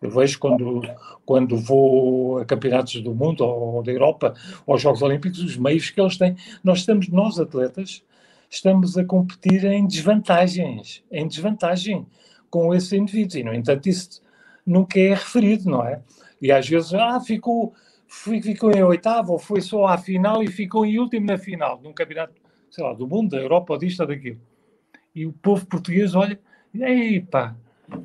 Eu 0.00 0.10
vejo 0.10 0.38
quando, 0.38 0.82
quando 1.26 1.56
vou 1.58 2.38
a 2.38 2.44
campeonatos 2.44 3.00
do 3.02 3.14
mundo 3.14 3.44
ou 3.44 3.82
da 3.82 3.92
Europa 3.92 4.34
ou 4.66 4.72
aos 4.72 4.82
Jogos 4.82 5.02
Olímpicos, 5.02 5.40
os 5.40 5.58
meios 5.58 5.90
que 5.90 6.00
eles 6.00 6.16
têm. 6.16 6.36
Nós 6.64 6.78
estamos, 6.78 7.08
nós 7.08 7.38
atletas, 7.38 8.02
estamos 8.48 8.96
a 8.96 9.04
competir 9.04 9.62
em 9.66 9.86
desvantagens, 9.86 11.04
em 11.10 11.28
desvantagem 11.28 12.06
com 12.48 12.74
esses 12.74 12.92
indivíduos. 12.94 13.34
E, 13.34 13.44
no 13.44 13.52
entanto, 13.52 13.88
isso 13.90 14.22
nunca 14.64 14.98
é 14.98 15.10
referido, 15.10 15.68
não 15.68 15.84
é? 15.84 16.00
E 16.40 16.50
às 16.50 16.66
vezes, 16.66 16.94
ah, 16.94 17.20
ficou, 17.20 17.74
ficou 18.10 18.72
em 18.72 18.82
oitavo, 18.82 19.32
ou 19.32 19.38
foi 19.38 19.60
só 19.60 19.86
à 19.86 19.96
final 19.96 20.42
e 20.42 20.48
ficou 20.48 20.84
em 20.84 20.98
último 20.98 21.26
na 21.26 21.38
final, 21.38 21.80
num 21.80 21.92
campeonato, 21.92 22.34
sei 22.70 22.84
lá, 22.84 22.92
do 22.92 23.06
mundo, 23.06 23.30
da 23.30 23.38
Europa, 23.38 23.72
ou 23.72 23.78
disto 23.78 24.00
ou 24.00 24.06
daquilo. 24.06 24.40
E 25.14 25.24
o 25.26 25.32
povo 25.32 25.64
português 25.66 26.14
olha, 26.14 26.38
ei 26.74 27.20
pá, 27.20 27.54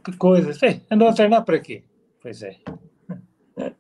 que 0.04 0.16
coisa, 0.18 0.52
andou 0.90 1.08
a 1.08 1.14
treinar 1.14 1.44
para 1.44 1.60
quê? 1.60 1.84
Pois 2.22 2.42
é. 2.44 2.56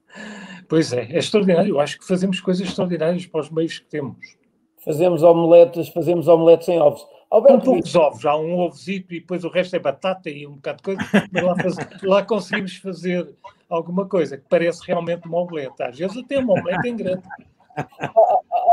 Pois 0.67 0.91
é, 0.93 1.03
é 1.11 1.19
extraordinário. 1.19 1.76
Eu 1.76 1.80
acho 1.80 1.99
que 1.99 2.07
fazemos 2.07 2.39
coisas 2.39 2.67
extraordinárias 2.67 3.28
para 3.28 3.41
os 3.41 3.51
meios 3.51 3.78
que 3.78 3.86
temos. 3.86 4.36
Fazemos 4.80 5.21
omeletes, 5.21 5.89
fazemos 5.89 6.28
omeletes 6.28 6.65
sem 6.65 6.80
ovos. 6.80 7.05
Alberto, 7.36 7.66
poucos 7.66 7.96
ovos, 7.96 8.26
há 8.26 8.38
um 8.38 8.60
ovozito 8.60 9.14
e 9.14 9.20
depois 9.20 9.44
o 9.44 9.50
resto 9.50 9.76
é 9.76 9.80
batata 9.80 10.30
e 10.30 10.48
um 10.48 10.54
bocado 10.54 10.78
de 10.78 10.84
coisa, 10.84 11.02
mas 11.34 11.44
lá, 11.44 11.56
faz, 11.56 11.76
lá 12.04 12.24
conseguimos 12.24 12.78
fazer 12.78 13.30
alguma 13.70 14.08
coisa 14.08 14.38
que 14.38 14.46
parece 14.50 14.82
realmente 14.88 15.28
uma 15.28 15.40
omelete. 15.40 15.84
Às 15.84 15.98
vezes 15.98 16.18
até 16.18 16.40
uma 16.40 16.54
omelete 16.54 16.88
em 16.88 16.96
grande. 16.96 17.24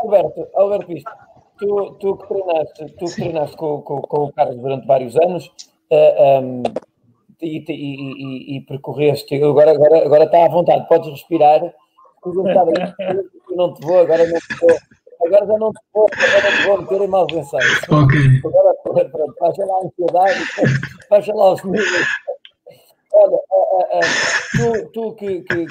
Alberto, 0.05 0.47
Alberto, 0.55 0.93
isto, 0.93 1.11
tu, 1.59 1.91
tu 1.95 2.17
que 2.17 2.29
treinaste, 2.29 2.87
tu 2.99 3.05
que 3.07 3.15
treinaste 3.15 3.57
com, 3.57 3.83
com, 3.83 4.01
com 4.01 4.25
o 4.25 4.33
Carlos 4.33 4.57
durante 4.57 4.87
vários 4.87 5.17
anos 5.17 5.47
uh, 5.47 5.51
eh, 5.91 6.41
um, 6.41 6.63
e, 7.41 7.65
e, 7.69 7.73
e, 7.73 8.57
e, 8.57 8.61
percorreste, 8.61 9.35
agora, 9.43 9.73
agora, 9.73 10.05
agora 10.05 10.25
está 10.25 10.45
à 10.45 10.49
vontade, 10.49 10.87
podes 10.87 11.11
respirar. 11.11 11.61
Eu 12.25 13.57
não 13.57 13.75
te 13.75 13.85
vou, 13.85 13.99
agora 13.99 14.25
não 14.25 14.39
te 14.39 14.61
vou 14.61 14.71
agora 15.27 15.47
já 15.47 15.59
não 15.59 15.73
te 15.73 15.81
vou, 15.93 16.07
agora 16.13 16.51
não 16.51 16.57
te 16.57 16.67
vou 16.67 16.83
meter 16.83 17.01
em 17.03 17.09
mal 17.09 17.27
pensado. 17.27 17.65
Ok. 17.91 18.19
Agora, 18.45 19.09
pronto, 19.09 19.35
baixa 19.41 19.65
lá 19.65 19.75
a 19.75 19.87
ansiedade, 19.87 20.41
baixa 21.11 21.35
lá 21.35 21.53
os 21.53 21.65
níveis. 21.65 22.07
Olha, 23.15 23.37
uh, 23.37 23.99
uh, 23.99 24.83
tu, 24.83 24.91
tu 24.93 25.13
que, 25.15 25.43
que, 25.43 25.67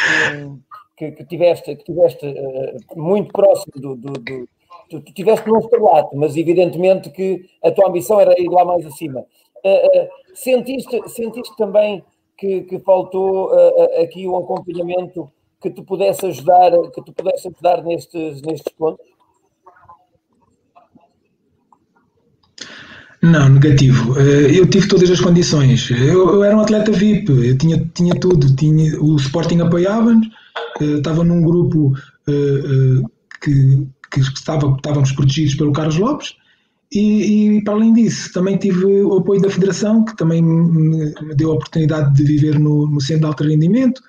que, 0.98 1.12
que, 1.12 1.26
tiveste, 1.26 1.76
que 1.76 1.84
tiveste 1.84 2.28
uh, 2.28 3.00
muito 3.00 3.32
próximo 3.32 3.74
do, 3.76 3.96
do, 3.96 4.14
do 4.14 4.48
tu, 4.90 5.02
tu 5.02 5.14
tiveste 5.14 5.48
num 5.48 5.60
estrelato, 5.60 6.16
mas 6.16 6.38
evidentemente 6.38 7.10
que 7.10 7.46
a 7.64 7.72
tua 7.72 7.90
ambição 7.90 8.20
era 8.20 8.40
ir 8.40 8.50
lá 8.50 8.64
mais 8.64 8.86
acima. 8.86 9.26
sentiste, 10.34 11.10
sentiste 11.10 11.56
também 11.58 12.04
que, 12.38 12.62
que 12.62 12.80
faltou 12.80 13.52
aqui 14.02 14.28
um 14.28 14.38
acompanhamento 14.38 15.32
que 15.62 15.70
te 15.70 15.82
pudesse 15.84 16.26
ajudar, 16.26 16.72
que 16.92 17.04
te 17.04 17.12
pudesse 17.12 17.48
ajudar 17.48 17.84
nestes, 17.84 18.42
nestes 18.42 18.74
pontos? 18.74 19.06
Não, 23.22 23.50
negativo. 23.50 24.20
Eh, 24.20 24.60
eu 24.60 24.66
tive 24.66 24.88
todas 24.88 25.10
as 25.12 25.22
condições. 25.22 25.92
Eu, 25.92 26.34
eu 26.34 26.44
era 26.44 26.58
um 26.58 26.62
atleta 26.62 26.92
VIP, 26.92 27.32
eu 27.32 27.58
tinha, 27.58 27.90
tinha 27.94 28.16
tudo. 28.16 28.56
Tinha, 28.56 29.00
o 29.00 29.16
Sporting 29.18 29.60
apoiava-nos, 29.60 30.28
eh, 30.82 30.98
estava 30.98 31.24
num 31.24 31.42
grupo 31.42 31.94
eh, 32.28 33.04
que, 33.44 33.88
que 34.12 34.20
estava, 34.20 34.76
estávamos 34.76 35.12
protegidos 35.12 35.56
pelo 35.56 35.72
Carlos 35.72 35.98
Lopes. 35.98 36.36
E, 36.92 37.58
e, 37.58 37.64
para 37.64 37.76
além 37.76 37.94
disso, 37.94 38.34
também 38.34 38.58
tive 38.58 38.86
o 38.86 39.18
apoio 39.18 39.40
da 39.40 39.50
Federação, 39.50 40.04
que 40.04 40.18
também 40.18 40.42
me, 40.42 41.14
deu 41.36 41.52
a 41.52 41.54
oportunidade 41.54 42.14
de 42.16 42.24
viver 42.24 42.60
no, 42.60 42.88
no, 42.88 43.00
centro 43.00 43.22
de 43.22 43.28
alto 43.28 43.44
rendimento. 43.44 44.02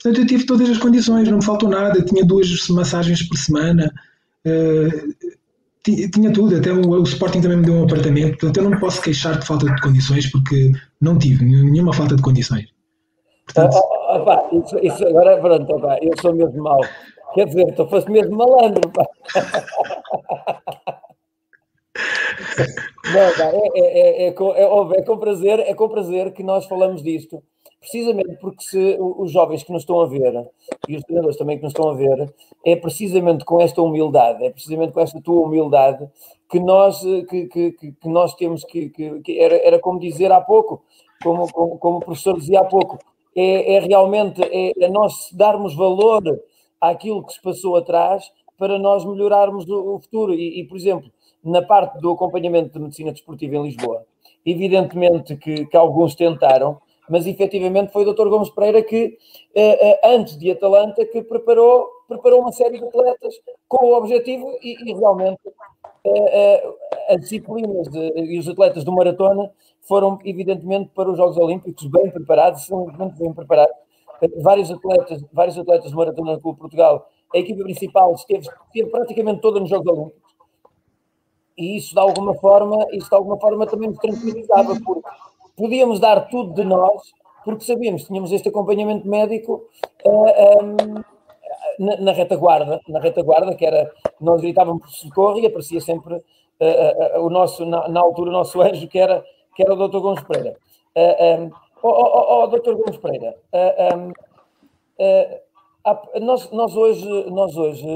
Portanto, 0.00 0.20
eu 0.20 0.26
tive 0.26 0.44
todas 0.44 0.70
as 0.70 0.78
condições, 0.78 1.28
não 1.28 1.38
me 1.38 1.44
faltou 1.44 1.68
nada. 1.68 2.00
Tinha 2.02 2.24
duas 2.24 2.68
massagens 2.68 3.22
por 3.22 3.36
semana. 3.36 3.92
Tinha 5.84 6.32
tudo, 6.32 6.56
até 6.56 6.72
o, 6.72 6.90
o, 6.90 7.02
Sporting 7.02 7.40
também 7.40 7.58
me 7.58 7.64
deu 7.64 7.74
um 7.74 7.84
apartamento, 7.84 8.38
portanto 8.38 8.56
eu 8.56 8.64
não 8.64 8.70
me 8.70 8.80
posso 8.80 9.00
queixar 9.00 9.38
de 9.38 9.46
falta 9.46 9.66
de 9.66 9.80
condições 9.80 10.30
porque 10.30 10.72
não 11.00 11.18
tive 11.18 11.44
nenhuma 11.44 11.92
falta 11.92 12.16
de 12.16 12.22
condições. 12.22 12.66
Portanto... 13.44 13.76
Oh, 13.76 14.24
oh, 14.26 14.58
isso, 14.58 14.78
isso, 14.82 15.06
agora 15.06 15.40
pronto, 15.40 15.72
opa, 15.72 15.98
eu 16.02 16.12
sou 16.20 16.34
mesmo 16.34 16.62
mau. 16.62 16.80
Quer 17.34 17.46
dizer, 17.46 17.74
tu 17.74 17.86
foste 17.88 18.10
mesmo 18.10 18.36
malandro. 18.36 18.90
Não, 23.12 23.20
é, 23.20 23.70
é, 23.74 23.76
é, 23.76 24.28
é, 24.28 24.32
com, 24.32 24.54
é, 24.54 25.02
com 25.02 25.18
prazer, 25.18 25.60
é 25.60 25.74
com 25.74 25.88
prazer 25.88 26.32
que 26.32 26.42
nós 26.42 26.66
falamos 26.66 27.02
disto 27.02 27.42
precisamente 27.80 28.36
porque 28.40 28.62
se 28.62 28.96
os 28.98 29.30
jovens 29.30 29.62
que 29.62 29.72
nos 29.72 29.82
estão 29.82 30.00
a 30.00 30.06
ver 30.06 30.48
e 30.88 30.96
os 30.96 31.02
treinadores 31.04 31.36
também 31.36 31.56
que 31.56 31.62
nos 31.62 31.72
estão 31.72 31.90
a 31.90 31.94
ver, 31.94 32.32
é 32.64 32.76
precisamente 32.76 33.44
com 33.44 33.60
esta 33.60 33.80
humildade, 33.80 34.44
é 34.44 34.50
precisamente 34.50 34.92
com 34.92 35.00
esta 35.00 35.20
tua 35.20 35.46
humildade 35.46 36.08
que 36.50 36.58
nós, 36.58 37.00
que, 37.28 37.46
que, 37.46 37.72
que 37.72 38.08
nós 38.08 38.34
temos 38.34 38.64
que, 38.64 38.88
que, 38.88 39.38
era, 39.40 39.56
era 39.64 39.78
como 39.78 40.00
dizer 40.00 40.32
há 40.32 40.40
pouco, 40.40 40.82
como, 41.22 41.50
como, 41.52 41.78
como 41.78 41.96
o 41.98 42.00
professor 42.00 42.38
dizia 42.38 42.60
há 42.60 42.64
pouco, 42.64 42.98
é, 43.36 43.74
é 43.74 43.80
realmente 43.80 44.42
é, 44.42 44.72
é, 44.84 44.88
nós 44.88 45.30
darmos 45.32 45.74
valor 45.74 46.22
àquilo 46.80 47.24
que 47.24 47.32
se 47.34 47.42
passou 47.42 47.76
atrás 47.76 48.30
para 48.56 48.78
nós 48.78 49.04
melhorarmos 49.04 49.68
o, 49.68 49.94
o 49.94 50.00
futuro. 50.00 50.34
E, 50.34 50.60
e, 50.60 50.64
por 50.64 50.76
exemplo, 50.76 51.10
na 51.44 51.62
parte 51.62 52.00
do 52.00 52.10
acompanhamento 52.10 52.72
de 52.72 52.80
medicina 52.80 53.12
desportiva 53.12 53.56
em 53.56 53.62
Lisboa, 53.62 54.04
evidentemente 54.44 55.36
que, 55.36 55.66
que 55.66 55.76
alguns 55.76 56.14
tentaram, 56.14 56.80
mas 57.08 57.26
efetivamente 57.26 57.92
foi 57.92 58.04
o 58.04 58.12
Dr. 58.12 58.28
Gomes 58.28 58.50
Pereira 58.50 58.82
que, 58.82 59.18
eh, 59.54 59.90
eh, 59.90 60.00
antes 60.14 60.36
de 60.38 60.50
Atalanta, 60.50 61.04
que 61.06 61.22
preparou, 61.22 61.88
preparou 62.06 62.40
uma 62.40 62.52
série 62.52 62.78
de 62.78 62.84
atletas 62.84 63.34
com 63.66 63.86
o 63.86 63.96
objetivo 63.96 64.58
e, 64.62 64.90
e 64.90 64.94
realmente 64.94 65.40
eh, 66.04 66.74
as 67.08 67.20
disciplinas 67.20 67.88
de, 67.88 68.12
e 68.16 68.38
os 68.38 68.48
atletas 68.48 68.84
do 68.84 68.92
maratona 68.92 69.50
foram 69.82 70.18
evidentemente 70.24 70.90
para 70.94 71.10
os 71.10 71.16
Jogos 71.16 71.36
Olímpicos 71.36 71.86
bem 71.86 72.10
preparados, 72.10 72.62
extremamente 72.62 73.18
bem 73.18 73.32
preparados. 73.32 73.74
Vários 74.42 74.70
atletas, 74.70 75.24
vários 75.32 75.56
atletas 75.56 75.92
do 75.92 75.96
Maratona 75.96 76.36
do 76.36 76.54
Portugal, 76.54 77.08
a 77.32 77.38
equipa 77.38 77.62
principal 77.62 78.12
esteve, 78.14 78.48
esteve 78.66 78.90
praticamente 78.90 79.40
toda 79.40 79.60
nos 79.60 79.70
Jogos 79.70 79.86
Olímpicos. 79.86 80.28
E 81.56 81.76
isso 81.76 81.94
de 81.94 82.00
alguma 82.00 82.34
forma, 82.34 82.84
isso 82.92 83.08
de 83.08 83.14
alguma 83.14 83.38
forma 83.38 83.66
também 83.66 83.88
nos 83.88 83.98
tranquilizava, 83.98 84.76
porque 84.84 85.08
podíamos 85.58 85.98
dar 85.98 86.28
tudo 86.28 86.54
de 86.54 86.64
nós, 86.64 87.02
porque 87.44 87.64
sabíamos 87.64 88.04
tínhamos 88.04 88.30
este 88.32 88.48
acompanhamento 88.48 89.06
médico 89.06 89.68
uh, 90.06 90.28
eh, 90.28 90.58
um, 90.62 90.76
ehm, 90.78 91.04
na, 91.78 91.96
na, 91.96 92.12
retaguarda, 92.12 92.80
na 92.88 93.00
retaguarda, 93.00 93.54
que 93.54 93.66
era, 93.66 93.90
nós 94.20 94.40
gritávamos 94.40 94.82
por 94.82 94.90
socorro 94.90 95.38
e 95.38 95.46
aparecia 95.46 95.80
sempre 95.80 96.14
uh, 96.14 97.18
uh, 97.18 97.26
o 97.26 97.28
nosso, 97.30 97.66
na, 97.66 97.88
na, 97.88 98.00
altura, 98.00 98.30
o 98.30 98.32
nosso 98.32 98.60
anjo, 98.62 98.86
que 98.88 98.98
era, 98.98 99.24
que 99.54 99.62
era 99.62 99.74
o 99.74 99.88
Dr. 99.88 100.00
Gomes 100.00 100.22
Pereira. 100.22 100.56
Um, 100.96 101.00
ehm, 101.00 101.50
oh, 101.82 101.88
oh, 101.88 102.42
oh, 102.42 102.46
Dr. 102.46 102.74
Gomes 102.74 102.96
Pereira, 102.98 103.36
um, 103.52 104.12
ehm, 104.98 105.38
nós, 106.20 106.50
nós 106.50 106.76
hoje, 106.76 107.30
nós 107.30 107.56
hoje 107.56 107.86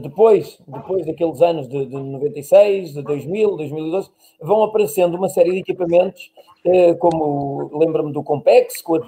depois, 0.00 0.58
depois 0.66 1.04
daqueles 1.04 1.42
anos 1.42 1.68
de, 1.68 1.84
de 1.84 1.96
96, 1.96 2.94
de 2.94 3.02
2000, 3.02 3.56
2012, 3.56 4.10
vão 4.40 4.62
aparecendo 4.62 5.16
uma 5.16 5.28
série 5.28 5.52
de 5.52 5.58
equipamentos 5.58 6.30
eh, 6.66 6.94
como 6.94 7.70
lembro-me 7.78 8.12
do 8.12 8.24
Compex, 8.24 8.82
com, 8.82 8.96
as, 8.96 9.06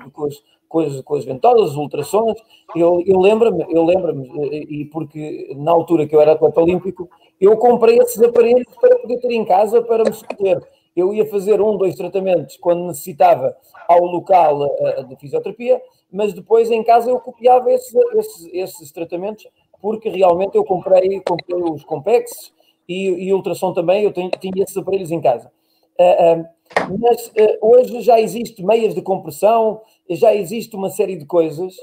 com, 0.68 0.78
as, 0.80 1.00
com 1.00 1.14
as 1.16 1.24
ventosas, 1.24 1.70
os 1.70 1.76
ultrassons, 1.76 2.40
eu, 2.76 3.02
eu 3.04 3.18
lembro-me, 3.18 3.66
eu 3.68 3.84
lembro-me, 3.84 4.28
eh, 4.54 4.64
e 4.68 4.84
porque 4.84 5.52
na 5.56 5.72
altura 5.72 6.06
que 6.06 6.14
eu 6.14 6.20
era 6.20 6.32
atleta 6.32 6.60
olímpico, 6.60 7.10
eu 7.40 7.56
comprei 7.56 7.98
esses 7.98 8.22
aparelhos 8.22 8.66
para 8.80 8.96
poder 9.00 9.18
ter 9.18 9.32
em 9.32 9.44
casa 9.44 9.82
para 9.82 10.04
me 10.04 10.12
socorrer. 10.12 10.60
Eu 10.94 11.12
ia 11.12 11.26
fazer 11.26 11.60
um, 11.60 11.76
dois 11.76 11.96
tratamentos 11.96 12.56
quando 12.56 12.86
necessitava 12.86 13.56
ao 13.88 14.04
local 14.04 14.68
de 15.08 15.16
fisioterapia, 15.16 15.80
mas 16.10 16.32
depois 16.32 16.70
em 16.70 16.82
casa 16.82 17.10
eu 17.10 17.20
copiava 17.20 17.70
esses, 17.72 17.94
esses, 17.94 18.50
esses 18.52 18.92
tratamentos, 18.92 19.46
porque 19.80 20.08
realmente 20.08 20.56
eu 20.56 20.64
comprei, 20.64 21.20
comprei 21.20 21.62
os 21.62 21.84
Compex 21.84 22.52
e, 22.88 23.26
e 23.26 23.32
ultrassom 23.32 23.72
também, 23.72 24.04
eu 24.04 24.12
tenho, 24.12 24.30
tinha 24.30 24.62
esses 24.62 24.76
aparelhos 24.76 25.10
em 25.10 25.20
casa. 25.20 25.50
Uh, 25.98 26.40
uh, 26.40 26.98
mas 27.00 27.26
uh, 27.28 27.58
hoje 27.60 28.00
já 28.02 28.20
existe 28.20 28.62
meias 28.64 28.94
de 28.94 29.02
compressão, 29.02 29.80
já 30.08 30.34
existe 30.34 30.74
uma 30.74 30.90
série 30.90 31.16
de 31.16 31.26
coisas 31.26 31.76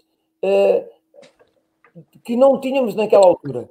que 2.23 2.35
não 2.35 2.59
tínhamos 2.59 2.93
naquela 2.93 3.25
altura. 3.25 3.67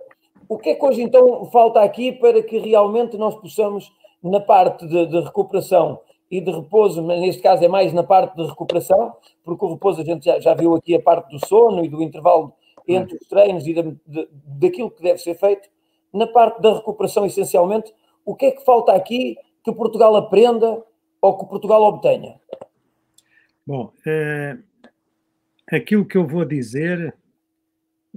O 0.48 0.58
que 0.58 0.70
é 0.70 0.74
que 0.74 0.84
hoje 0.84 1.02
então 1.02 1.44
falta 1.46 1.80
aqui 1.80 2.10
para 2.10 2.42
que 2.42 2.58
realmente 2.58 3.16
nós 3.16 3.36
possamos, 3.36 3.92
na 4.20 4.40
parte 4.40 4.86
de, 4.86 5.06
de 5.06 5.20
recuperação 5.20 6.00
e 6.30 6.40
de 6.40 6.50
repouso, 6.50 7.02
mas 7.02 7.20
neste 7.20 7.42
caso 7.42 7.64
é 7.64 7.68
mais 7.68 7.92
na 7.92 8.02
parte 8.02 8.36
de 8.36 8.46
recuperação, 8.46 9.14
porque 9.44 9.64
o 9.64 9.74
repouso 9.74 10.00
a 10.00 10.04
gente 10.04 10.24
já, 10.24 10.40
já 10.40 10.54
viu 10.54 10.74
aqui 10.74 10.94
a 10.94 11.00
parte 11.00 11.30
do 11.30 11.46
sono 11.46 11.84
e 11.84 11.88
do 11.88 12.02
intervalo 12.02 12.54
entre 12.86 13.16
os 13.16 13.26
treinos 13.28 13.66
e 13.66 13.74
de, 13.74 14.28
daquilo 14.46 14.90
que 14.90 15.02
deve 15.02 15.18
ser 15.18 15.34
feito, 15.34 15.68
na 16.12 16.26
parte 16.26 16.60
da 16.60 16.74
recuperação 16.74 17.26
essencialmente, 17.26 17.92
o 18.24 18.34
que 18.34 18.46
é 18.46 18.50
que 18.50 18.64
falta 18.64 18.92
aqui 18.92 19.36
que 19.64 19.72
Portugal 19.72 20.14
aprenda 20.16 20.82
ou 21.20 21.38
que 21.38 21.46
Portugal 21.46 21.82
obtenha? 21.82 22.38
Bom, 23.66 23.90
é, 24.06 24.58
aquilo 25.72 26.04
que 26.04 26.16
eu 26.16 26.26
vou 26.26 26.44
dizer, 26.44 27.14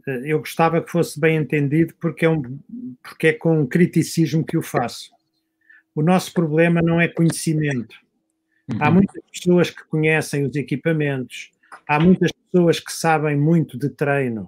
eh, 0.05 0.21
eu 0.25 0.39
gostava 0.39 0.81
que 0.81 0.91
fosse 0.91 1.19
bem 1.19 1.37
entendido 1.37 1.93
porque 1.99 2.25
é, 2.25 2.29
um, 2.29 2.59
porque 3.01 3.27
é 3.27 3.33
com 3.33 3.65
criticismo 3.65 4.45
que 4.45 4.57
o 4.57 4.61
faço. 4.61 5.16
O 5.97 6.03
nosso 6.03 6.31
problema 6.31 6.79
não 6.79 7.01
é 7.01 7.07
conhecimento. 7.07 7.95
Uhum. 8.71 8.77
Há 8.79 8.91
muitas 8.91 9.19
pessoas 9.33 9.71
que 9.71 9.83
conhecem 9.85 10.45
os 10.45 10.55
equipamentos, 10.55 11.49
há 11.87 11.99
muitas 11.99 12.31
pessoas 12.31 12.79
que 12.79 12.93
sabem 12.93 13.35
muito 13.35 13.79
de 13.79 13.89
treino, 13.89 14.47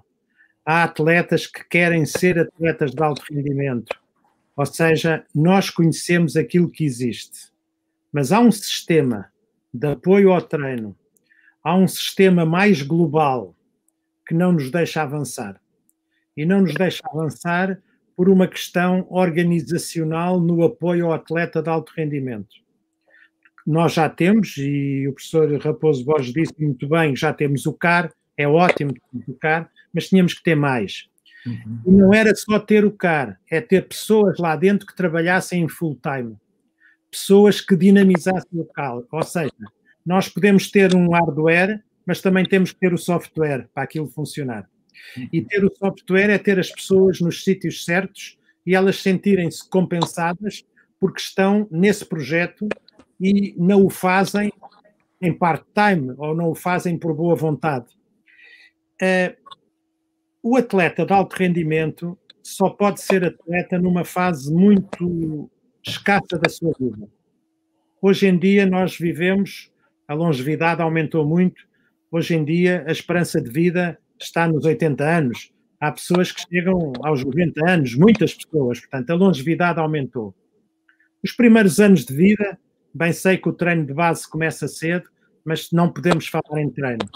há 0.64 0.84
atletas 0.84 1.48
que 1.48 1.68
querem 1.68 2.06
ser 2.06 2.38
atletas 2.38 2.92
de 2.92 3.02
alto 3.02 3.24
rendimento. 3.28 3.98
Ou 4.54 4.64
seja, 4.64 5.26
nós 5.34 5.70
conhecemos 5.70 6.36
aquilo 6.36 6.70
que 6.70 6.84
existe. 6.84 7.50
Mas 8.12 8.30
há 8.30 8.38
um 8.38 8.52
sistema 8.52 9.26
de 9.74 9.88
apoio 9.88 10.30
ao 10.30 10.40
treino, 10.40 10.96
há 11.64 11.74
um 11.74 11.88
sistema 11.88 12.46
mais 12.46 12.80
global 12.80 13.56
que 14.24 14.34
não 14.34 14.52
nos 14.52 14.70
deixa 14.70 15.02
avançar. 15.02 15.60
E 16.36 16.46
não 16.46 16.60
nos 16.60 16.74
deixa 16.74 17.02
avançar 17.12 17.76
por 18.20 18.28
uma 18.28 18.46
questão 18.46 19.06
organizacional 19.08 20.38
no 20.38 20.62
apoio 20.62 21.06
ao 21.06 21.14
atleta 21.14 21.62
de 21.62 21.70
alto 21.70 21.90
rendimento. 21.96 22.54
Nós 23.66 23.94
já 23.94 24.10
temos, 24.10 24.58
e 24.58 25.08
o 25.08 25.14
professor 25.14 25.50
Raposo 25.58 26.04
Borges 26.04 26.30
disse 26.30 26.52
muito 26.58 26.86
bem, 26.86 27.16
já 27.16 27.32
temos 27.32 27.64
o 27.64 27.72
CAR, 27.72 28.12
é 28.36 28.46
ótimo 28.46 28.92
o 29.26 29.32
CAR, 29.32 29.70
mas 29.90 30.10
tínhamos 30.10 30.34
que 30.34 30.42
ter 30.42 30.54
mais. 30.54 31.08
Uhum. 31.46 31.80
E 31.86 31.90
não 31.92 32.12
era 32.12 32.34
só 32.34 32.58
ter 32.58 32.84
o 32.84 32.92
CAR, 32.92 33.40
é 33.50 33.58
ter 33.58 33.88
pessoas 33.88 34.38
lá 34.38 34.54
dentro 34.54 34.86
que 34.86 34.94
trabalhassem 34.94 35.62
em 35.62 35.68
full 35.68 35.98
time, 36.02 36.36
pessoas 37.10 37.62
que 37.62 37.74
dinamizassem 37.74 38.60
o 38.60 38.66
CAR, 38.66 39.00
ou 39.10 39.22
seja, 39.22 39.50
nós 40.04 40.28
podemos 40.28 40.70
ter 40.70 40.94
um 40.94 41.12
hardware, 41.12 41.82
mas 42.04 42.20
também 42.20 42.44
temos 42.44 42.70
que 42.70 42.80
ter 42.80 42.92
o 42.92 42.98
software 42.98 43.66
para 43.72 43.84
aquilo 43.84 44.08
funcionar. 44.08 44.68
E 45.32 45.42
ter 45.42 45.64
o 45.64 45.74
software 45.76 46.30
é 46.30 46.38
ter 46.38 46.58
as 46.58 46.70
pessoas 46.70 47.20
nos 47.20 47.44
sítios 47.44 47.84
certos 47.84 48.38
e 48.64 48.74
elas 48.74 49.00
sentirem-se 49.00 49.68
compensadas 49.68 50.64
porque 50.98 51.20
estão 51.20 51.66
nesse 51.70 52.04
projeto 52.04 52.68
e 53.20 53.54
não 53.56 53.84
o 53.84 53.90
fazem 53.90 54.52
em 55.20 55.32
part-time 55.32 56.14
ou 56.16 56.34
não 56.34 56.50
o 56.50 56.54
fazem 56.54 56.98
por 56.98 57.14
boa 57.14 57.34
vontade. 57.34 57.86
Uh, 59.02 59.34
o 60.42 60.56
atleta 60.56 61.04
de 61.04 61.12
alto 61.12 61.36
rendimento 61.36 62.18
só 62.42 62.70
pode 62.70 63.00
ser 63.00 63.24
atleta 63.24 63.78
numa 63.78 64.04
fase 64.04 64.52
muito 64.52 65.50
escassa 65.82 66.38
da 66.38 66.48
sua 66.48 66.72
vida. 66.78 67.08
Hoje 68.00 68.26
em 68.26 68.38
dia 68.38 68.64
nós 68.66 68.96
vivemos, 68.96 69.70
a 70.08 70.14
longevidade 70.14 70.80
aumentou 70.80 71.26
muito, 71.26 71.66
hoje 72.10 72.34
em 72.34 72.44
dia 72.44 72.84
a 72.86 72.92
esperança 72.92 73.40
de 73.40 73.50
vida 73.50 73.98
está 74.24 74.46
nos 74.46 74.64
80 74.64 75.04
anos, 75.04 75.52
há 75.80 75.90
pessoas 75.90 76.30
que 76.30 76.42
chegam 76.42 76.92
aos 77.02 77.24
90 77.24 77.68
anos, 77.68 77.94
muitas 77.94 78.34
pessoas, 78.34 78.80
portanto 78.80 79.10
a 79.10 79.14
longevidade 79.14 79.80
aumentou. 79.80 80.34
Os 81.22 81.32
primeiros 81.32 81.80
anos 81.80 82.04
de 82.04 82.14
vida, 82.14 82.58
bem 82.94 83.12
sei 83.12 83.38
que 83.38 83.48
o 83.48 83.52
treino 83.52 83.86
de 83.86 83.94
base 83.94 84.28
começa 84.28 84.68
cedo, 84.68 85.08
mas 85.44 85.70
não 85.72 85.90
podemos 85.90 86.26
falar 86.26 86.60
em 86.60 86.70
treino. 86.70 87.08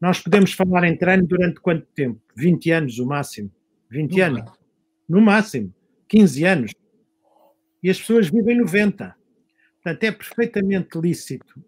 Nós 0.00 0.20
podemos 0.20 0.52
falar 0.52 0.84
em 0.84 0.96
treino 0.96 1.26
durante 1.26 1.60
quanto 1.60 1.86
tempo? 1.94 2.20
20 2.36 2.70
anos, 2.70 2.98
o 2.98 3.06
máximo. 3.06 3.50
20 3.90 4.16
no 4.16 4.24
anos. 4.24 4.40
Máximo. 4.40 4.58
No 5.08 5.20
máximo. 5.20 5.74
15 6.08 6.44
anos. 6.44 6.72
E 7.82 7.90
as 7.90 7.98
pessoas 7.98 8.28
vivem 8.28 8.58
90. 8.58 9.14
Portanto, 9.82 10.04
é 10.04 10.12
perfeitamente 10.12 10.98
lícito. 10.98 11.62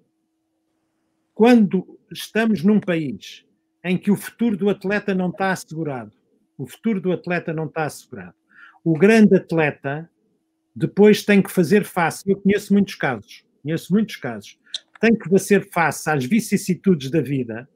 Quando 1.35 1.99
estamos 2.11 2.63
num 2.63 2.81
país 2.81 3.45
em 3.83 3.97
que 3.97 4.11
o 4.11 4.17
futuro 4.17 4.57
do 4.57 4.69
atleta 4.69 5.15
não 5.15 5.31
está 5.31 5.53
assegurado, 5.53 6.13
o 6.57 6.67
futuro 6.67 7.01
do 7.01 7.13
atleta 7.13 7.53
não 7.53 7.67
está 7.67 7.85
assegurado. 7.85 8.35
O 8.85 8.99
grande 8.99 9.37
atleta 9.37 10.09
depois 10.75 11.25
tem 11.25 11.43
que 11.43 11.51
fazer 11.51 11.85
face, 11.85 12.31
eu 12.31 12.37
conheço 12.37 12.73
muitos 12.73 12.95
casos, 12.95 13.45
conheço 13.63 13.93
muitos 13.93 14.17
casos, 14.17 14.59
tem 15.01 15.15
que 15.15 15.29
fazer 15.29 15.71
face 15.71 16.09
às 16.11 16.25
vicissitudes 16.25 17.11
da 17.11 17.21
vida 17.21 17.69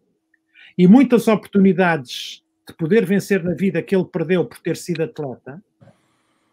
e 0.77 0.87
muitas 0.87 1.27
oportunidades 1.27 2.43
de 2.67 2.75
poder 2.75 3.05
vencer 3.05 3.43
na 3.43 3.55
vida 3.55 3.83
que 3.83 3.95
ele 3.95 4.05
perdeu 4.05 4.45
por 4.45 4.59
ter 4.59 4.77
sido 4.77 5.03
atleta. 5.03 5.63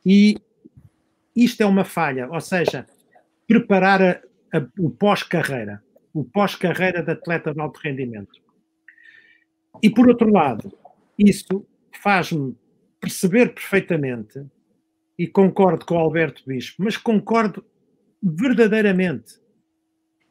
E 0.05 0.37
isto 1.35 1.61
é 1.61 1.65
uma 1.65 1.85
falha, 1.85 2.29
ou 2.29 2.41
seja, 2.41 2.85
preparar 3.47 4.01
a, 4.01 4.21
a, 4.53 4.65
o 4.79 4.89
pós-carreira, 4.89 5.81
o 6.13 6.23
pós-carreira 6.23 7.03
de 7.03 7.11
atleta 7.11 7.53
de 7.53 7.59
alto 7.59 7.79
rendimento. 7.81 8.41
E 9.81 9.89
por 9.89 10.07
outro 10.07 10.31
lado, 10.31 10.71
isso 11.17 11.65
faz-me 12.01 12.55
perceber 12.99 13.53
perfeitamente, 13.53 14.43
e 15.17 15.27
concordo 15.27 15.85
com 15.85 15.95
o 15.95 15.99
Alberto 15.99 16.43
Bispo, 16.47 16.83
mas 16.83 16.97
concordo 16.97 17.63
verdadeiramente 18.21 19.41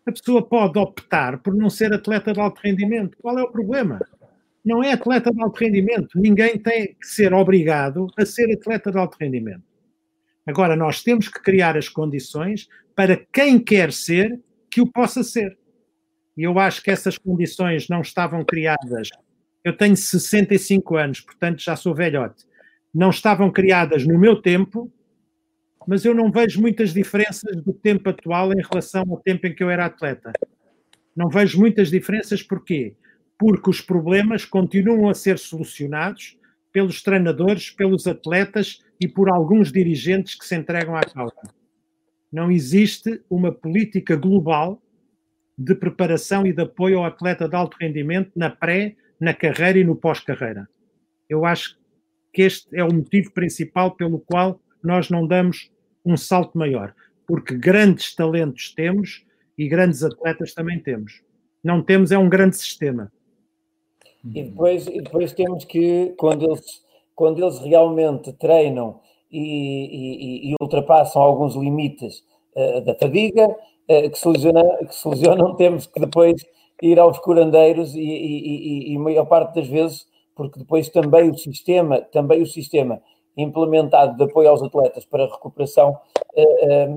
a 0.06 0.12
pessoa 0.12 0.42
pode 0.42 0.78
optar 0.78 1.38
por 1.38 1.54
não 1.54 1.70
ser 1.70 1.92
atleta 1.92 2.32
de 2.32 2.40
alto 2.40 2.60
rendimento. 2.62 3.16
Qual 3.20 3.38
é 3.38 3.42
o 3.42 3.50
problema? 3.50 4.00
Não 4.64 4.82
é 4.82 4.92
atleta 4.92 5.30
de 5.30 5.40
alto 5.40 5.58
rendimento. 5.58 6.18
Ninguém 6.18 6.58
tem 6.58 6.94
que 6.94 7.06
ser 7.06 7.32
obrigado 7.32 8.08
a 8.18 8.26
ser 8.26 8.52
atleta 8.52 8.90
de 8.90 8.98
alto 8.98 9.16
rendimento. 9.20 9.62
Agora, 10.46 10.74
nós 10.74 11.02
temos 11.02 11.28
que 11.28 11.40
criar 11.40 11.76
as 11.76 11.88
condições 11.88 12.68
para 12.94 13.16
quem 13.32 13.58
quer 13.58 13.92
ser 13.92 14.40
que 14.70 14.80
o 14.80 14.86
possa 14.86 15.22
ser. 15.22 15.56
E 16.36 16.42
eu 16.42 16.58
acho 16.58 16.82
que 16.82 16.90
essas 16.90 17.16
condições 17.16 17.88
não 17.88 18.00
estavam 18.00 18.44
criadas. 18.44 19.10
Eu 19.64 19.76
tenho 19.76 19.96
65 19.96 20.96
anos, 20.96 21.20
portanto 21.20 21.62
já 21.62 21.76
sou 21.76 21.94
velhote. 21.94 22.44
Não 22.92 23.10
estavam 23.10 23.50
criadas 23.50 24.06
no 24.06 24.18
meu 24.18 24.40
tempo 24.40 24.90
mas 25.86 26.04
eu 26.04 26.14
não 26.14 26.30
vejo 26.30 26.60
muitas 26.60 26.92
diferenças 26.92 27.56
do 27.56 27.72
tempo 27.72 28.08
atual 28.10 28.52
em 28.52 28.62
relação 28.62 29.04
ao 29.10 29.16
tempo 29.18 29.46
em 29.46 29.54
que 29.54 29.62
eu 29.62 29.70
era 29.70 29.86
atleta. 29.86 30.32
Não 31.16 31.28
vejo 31.28 31.58
muitas 31.58 31.90
diferenças, 31.90 32.42
porquê? 32.42 32.94
Porque 33.38 33.70
os 33.70 33.80
problemas 33.80 34.44
continuam 34.44 35.08
a 35.08 35.14
ser 35.14 35.38
solucionados 35.38 36.38
pelos 36.72 37.02
treinadores, 37.02 37.70
pelos 37.70 38.06
atletas 38.06 38.84
e 39.00 39.08
por 39.08 39.28
alguns 39.28 39.72
dirigentes 39.72 40.34
que 40.34 40.46
se 40.46 40.54
entregam 40.54 40.94
à 40.94 41.02
causa. 41.02 41.42
Não 42.30 42.50
existe 42.50 43.20
uma 43.28 43.50
política 43.50 44.14
global 44.14 44.80
de 45.58 45.74
preparação 45.74 46.46
e 46.46 46.52
de 46.52 46.62
apoio 46.62 46.98
ao 46.98 47.04
atleta 47.04 47.48
de 47.48 47.56
alto 47.56 47.76
rendimento 47.80 48.30
na 48.36 48.48
pré, 48.48 48.94
na 49.20 49.34
carreira 49.34 49.78
e 49.78 49.84
no 49.84 49.94
pós-carreira. 49.94 50.68
Eu 51.28 51.44
acho 51.44 51.78
que 52.32 52.42
este 52.42 52.74
é 52.76 52.82
o 52.82 52.92
motivo 52.92 53.32
principal 53.32 53.92
pelo 53.92 54.18
qual 54.20 54.60
nós 54.82 55.10
não 55.10 55.26
damos 55.26 55.70
um 56.04 56.16
salto 56.16 56.56
maior, 56.56 56.94
porque 57.26 57.54
grandes 57.54 58.14
talentos 58.14 58.72
temos 58.74 59.24
e 59.58 59.68
grandes 59.68 60.02
atletas 60.02 60.54
também 60.54 60.80
temos. 60.80 61.22
Não 61.62 61.82
temos 61.82 62.10
é 62.10 62.18
um 62.18 62.28
grande 62.28 62.56
sistema. 62.56 63.12
E 64.24 64.42
depois, 64.44 64.86
e 64.86 65.00
depois 65.00 65.32
temos 65.32 65.64
que, 65.64 66.14
quando 66.16 66.46
eles, 66.46 66.82
quando 67.14 67.42
eles 67.42 67.58
realmente 67.58 68.32
treinam 68.34 69.00
e, 69.30 69.38
e, 69.38 70.50
e 70.50 70.54
ultrapassam 70.60 71.22
alguns 71.22 71.54
limites 71.54 72.22
uh, 72.54 72.80
da 72.82 72.94
fadiga, 72.94 73.46
uh, 73.48 74.10
que, 74.10 74.18
se 74.18 74.28
lesiona, 74.28 74.62
que 74.86 74.94
se 74.94 75.08
lesionam, 75.08 75.56
temos 75.56 75.86
que 75.86 76.00
depois 76.00 76.42
ir 76.82 76.98
aos 76.98 77.18
curandeiros 77.18 77.94
e, 77.94 78.00
e, 78.00 78.92
e, 78.92 78.98
maior 78.98 79.26
parte 79.26 79.54
das 79.54 79.68
vezes, 79.68 80.06
porque 80.34 80.58
depois 80.58 80.88
também 80.88 81.30
o 81.30 81.36
sistema, 81.36 82.00
também 82.00 82.42
o 82.42 82.46
sistema 82.46 83.00
implementado 83.36 84.16
de 84.16 84.24
apoio 84.24 84.50
aos 84.50 84.62
atletas 84.62 85.04
para 85.04 85.26
recuperação, 85.26 85.98
eh, 86.34 86.88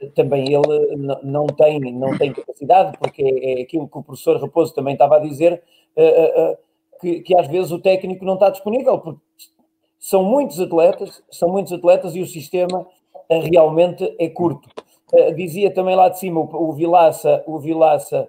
eh, 0.00 0.06
também 0.14 0.46
ele 0.52 0.96
não 1.22 1.46
tem, 1.46 1.80
não 1.92 2.16
tem 2.16 2.32
capacidade, 2.32 2.96
porque 2.98 3.22
é 3.22 3.62
aquilo 3.62 3.88
que 3.88 3.98
o 3.98 4.02
professor 4.02 4.40
Raposo 4.40 4.74
também 4.74 4.94
estava 4.94 5.16
a 5.16 5.20
dizer, 5.20 5.62
eh, 5.96 6.58
que, 7.00 7.20
que 7.20 7.36
às 7.36 7.46
vezes 7.48 7.70
o 7.70 7.80
técnico 7.80 8.24
não 8.24 8.34
está 8.34 8.50
disponível, 8.50 8.98
porque 8.98 9.20
são 9.98 10.22
muitos 10.22 10.58
atletas, 10.58 11.22
são 11.30 11.48
muitos 11.48 11.72
atletas 11.72 12.14
e 12.14 12.20
o 12.20 12.26
sistema 12.26 12.86
realmente 13.28 14.14
é 14.18 14.28
curto. 14.28 14.68
Dizia 15.36 15.72
também 15.72 15.96
lá 15.96 16.08
de 16.08 16.18
cima 16.18 16.40
o 16.40 16.72
Vilaça, 16.72 17.42
o 17.46 17.58
Vilaça, 17.58 18.28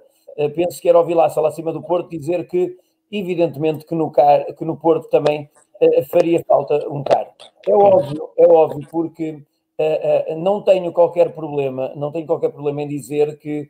penso 0.56 0.82
que 0.82 0.90
era 0.90 1.00
o 1.00 1.06
Vilaça 1.06 1.42
lá 1.42 1.50
acima 1.50 1.74
do 1.74 1.82
Porto, 1.82 2.10
dizer 2.10 2.48
que 2.48 2.78
evidentemente 3.12 3.86
que 3.86 3.94
no, 3.94 4.12
que 4.58 4.64
no 4.64 4.78
Porto 4.78 5.10
também 5.10 5.50
uh, 5.82 6.06
faria 6.06 6.44
falta 6.48 6.88
um 6.90 7.04
carro. 7.04 7.32
É 7.68 7.76
óbvio, 7.76 8.30
é 8.38 8.48
óbvio, 8.48 8.88
porque 8.90 9.32
uh, 9.32 10.36
não 10.38 10.62
tenho 10.62 10.92
qualquer 10.94 11.34
problema, 11.34 11.92
não 11.96 12.12
tenho 12.12 12.26
qualquer 12.26 12.52
problema 12.52 12.82
em 12.84 12.88
dizer 12.88 13.38
que 13.38 13.70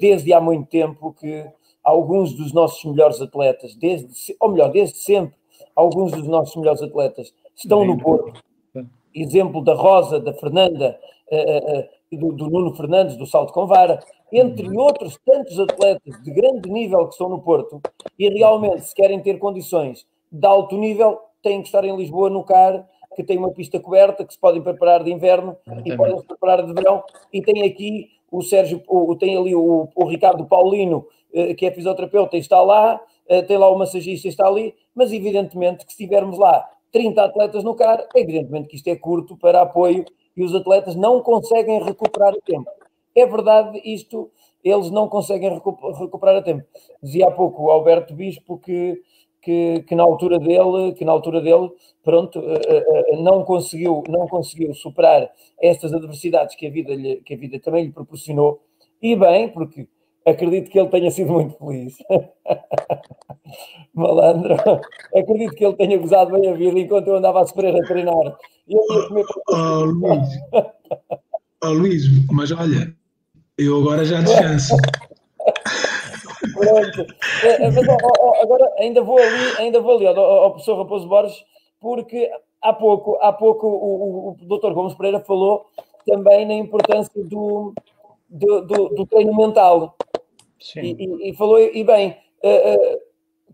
desde 0.00 0.32
há 0.32 0.40
muito 0.40 0.68
tempo 0.68 1.12
que 1.12 1.46
alguns 1.84 2.32
dos 2.32 2.52
nossos 2.52 2.84
melhores 2.84 3.20
atletas, 3.20 3.76
desde, 3.76 4.34
ou 4.40 4.50
melhor, 4.50 4.72
desde 4.72 4.96
sempre, 4.96 5.36
alguns 5.76 6.10
dos 6.10 6.26
nossos 6.26 6.56
melhores 6.56 6.82
atletas 6.82 7.32
estão 7.54 7.84
no 7.84 7.96
Porto. 7.96 8.32
Exemplo 9.14 9.62
da 9.62 9.74
Rosa, 9.74 10.18
da 10.18 10.34
Fernanda, 10.34 10.98
do, 12.10 12.32
do 12.32 12.50
Nuno 12.50 12.74
Fernandes, 12.74 13.16
do 13.16 13.26
Salto 13.26 13.52
com 13.52 13.64
Vara, 13.64 14.02
entre 14.36 14.68
outros 14.76 15.18
tantos 15.24 15.58
atletas 15.58 16.22
de 16.22 16.30
grande 16.30 16.68
nível 16.70 17.06
que 17.06 17.12
estão 17.12 17.28
no 17.28 17.40
Porto, 17.40 17.80
e 18.18 18.28
realmente, 18.28 18.86
se 18.86 18.94
querem 18.94 19.20
ter 19.20 19.38
condições 19.38 20.06
de 20.30 20.46
alto 20.46 20.76
nível 20.76 21.20
têm 21.42 21.60
que 21.60 21.68
estar 21.68 21.84
em 21.84 21.96
Lisboa 21.96 22.28
no 22.28 22.42
CAR, 22.42 22.84
que 23.14 23.22
tem 23.22 23.38
uma 23.38 23.52
pista 23.52 23.78
coberta, 23.78 24.24
que 24.24 24.32
se 24.32 24.40
podem 24.40 24.60
preparar 24.60 25.04
de 25.04 25.12
inverno 25.12 25.56
e 25.84 25.96
podem 25.96 26.18
se 26.18 26.26
preparar 26.26 26.66
de 26.66 26.72
verão. 26.72 27.04
E 27.32 27.40
tem 27.40 27.62
aqui 27.62 28.10
o 28.30 28.42
Sérgio, 28.42 28.82
o, 28.88 29.14
tem 29.14 29.36
ali 29.36 29.54
o, 29.54 29.88
o 29.94 30.04
Ricardo 30.06 30.44
Paulino, 30.46 31.06
eh, 31.32 31.54
que 31.54 31.66
é 31.66 31.70
fisioterapeuta, 31.70 32.36
está 32.36 32.60
lá, 32.60 33.00
eh, 33.28 33.42
tem 33.42 33.56
lá 33.56 33.70
o 33.70 33.78
massagista, 33.78 34.26
está 34.26 34.48
ali, 34.48 34.74
mas 34.92 35.12
evidentemente 35.12 35.86
que 35.86 35.92
se 35.92 35.98
tivermos 35.98 36.36
lá 36.36 36.68
30 36.90 37.22
atletas 37.22 37.62
no 37.62 37.76
CAR, 37.76 38.04
evidentemente 38.16 38.68
que 38.68 38.76
isto 38.76 38.88
é 38.88 38.96
curto 38.96 39.36
para 39.36 39.62
apoio 39.62 40.04
e 40.36 40.42
os 40.42 40.52
atletas 40.54 40.96
não 40.96 41.20
conseguem 41.20 41.82
recuperar 41.82 42.34
o 42.34 42.42
tempo. 42.42 42.68
É 43.14 43.26
verdade 43.26 43.80
isto, 43.84 44.30
eles 44.62 44.90
não 44.90 45.08
conseguem 45.08 45.52
recuperar 45.52 46.36
a 46.36 46.42
tempo. 46.42 46.64
Dizia 47.02 47.28
há 47.28 47.30
pouco 47.30 47.64
o 47.64 47.70
Alberto 47.70 48.14
Bispo 48.14 48.58
que 48.58 49.00
que, 49.44 49.84
que, 49.86 49.94
na 49.94 50.02
altura 50.02 50.38
dele, 50.38 50.94
que 50.94 51.04
na 51.04 51.12
altura 51.12 51.40
dele, 51.40 51.70
pronto, 52.02 52.42
não 53.22 53.44
conseguiu, 53.44 54.02
não 54.08 54.26
conseguiu 54.26 54.72
superar 54.72 55.30
estas 55.60 55.92
adversidades 55.92 56.56
que 56.56 56.66
a 56.66 56.70
vida 56.70 56.94
lhe, 56.94 57.16
que 57.16 57.34
a 57.34 57.36
vida 57.36 57.60
também 57.60 57.84
lhe 57.84 57.92
proporcionou. 57.92 58.62
E 59.02 59.14
bem, 59.14 59.50
porque 59.50 59.86
acredito 60.26 60.70
que 60.70 60.78
ele 60.80 60.88
tenha 60.88 61.10
sido 61.10 61.32
muito 61.32 61.58
feliz. 61.58 61.98
Malandro, 63.92 64.56
acredito 65.14 65.54
que 65.54 65.64
ele 65.64 65.76
tenha 65.76 65.98
gozado 65.98 66.32
bem 66.32 66.50
a 66.50 66.54
vida 66.54 66.78
enquanto 66.78 67.08
eu 67.08 67.16
andava 67.16 67.42
a 67.42 67.46
sofrer 67.46 67.76
a 67.76 67.86
treinar. 67.86 68.38
Eu 68.66 68.80
ia 68.90 69.08
comer 69.08 69.24
oh, 69.50 69.84
Luís. 69.84 70.28
oh, 71.62 71.68
Luís, 71.68 72.04
mas 72.32 72.50
olha, 72.50 72.96
eu 73.58 73.80
agora 73.80 74.04
já 74.04 74.20
descanso. 74.20 74.76
Pronto. 76.52 77.06
É, 77.42 77.64
é, 77.64 77.70
mas, 77.70 77.88
agora 78.42 78.72
ainda 78.78 79.02
vou 79.02 79.18
ali, 79.18 79.56
ainda 79.58 79.80
vou 79.80 79.96
ali 79.96 80.06
ao, 80.06 80.18
ao 80.18 80.50
professor 80.50 80.78
Raposo 80.78 81.08
Borges, 81.08 81.44
porque 81.80 82.30
há 82.62 82.72
pouco, 82.72 83.18
há 83.20 83.32
pouco 83.32 83.66
o, 83.66 83.70
o, 83.70 84.30
o 84.30 84.58
Dr. 84.58 84.72
Gomes 84.72 84.94
Pereira 84.94 85.20
falou 85.20 85.66
também 86.06 86.46
na 86.46 86.54
importância 86.54 87.22
do, 87.24 87.72
do, 88.28 88.60
do, 88.62 88.88
do 88.90 89.06
treino 89.06 89.34
mental. 89.36 89.96
E, 90.76 90.80
e, 90.80 91.30
e, 91.30 91.34
falou, 91.34 91.58
e 91.58 91.84
bem, 91.84 92.16
uh, 92.42 92.94
uh, 92.94 93.00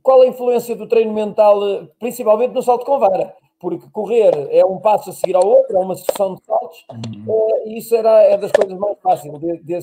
qual 0.02 0.22
a 0.22 0.26
influência 0.26 0.76
do 0.76 0.86
treino 0.86 1.12
mental, 1.12 1.60
principalmente 1.98 2.52
no 2.52 2.62
salto 2.62 2.86
com 2.86 2.98
vara? 2.98 3.34
Porque 3.60 3.86
correr 3.92 4.48
é 4.50 4.64
um 4.64 4.78
passo 4.78 5.10
a 5.10 5.12
seguir 5.12 5.36
ao 5.36 5.46
outro, 5.46 5.76
é 5.76 5.80
uma 5.80 5.94
sucessão 5.94 6.34
de 6.34 6.42
saltos, 6.44 6.84
uhum. 6.90 7.24
uh, 7.28 7.68
e 7.68 7.76
isso 7.78 7.94
era 7.94 8.22
é 8.22 8.36
das 8.38 8.50
coisas 8.50 8.76
mais 8.78 8.98
fáceis. 9.00 9.38
De, 9.38 9.58
de, 9.58 9.78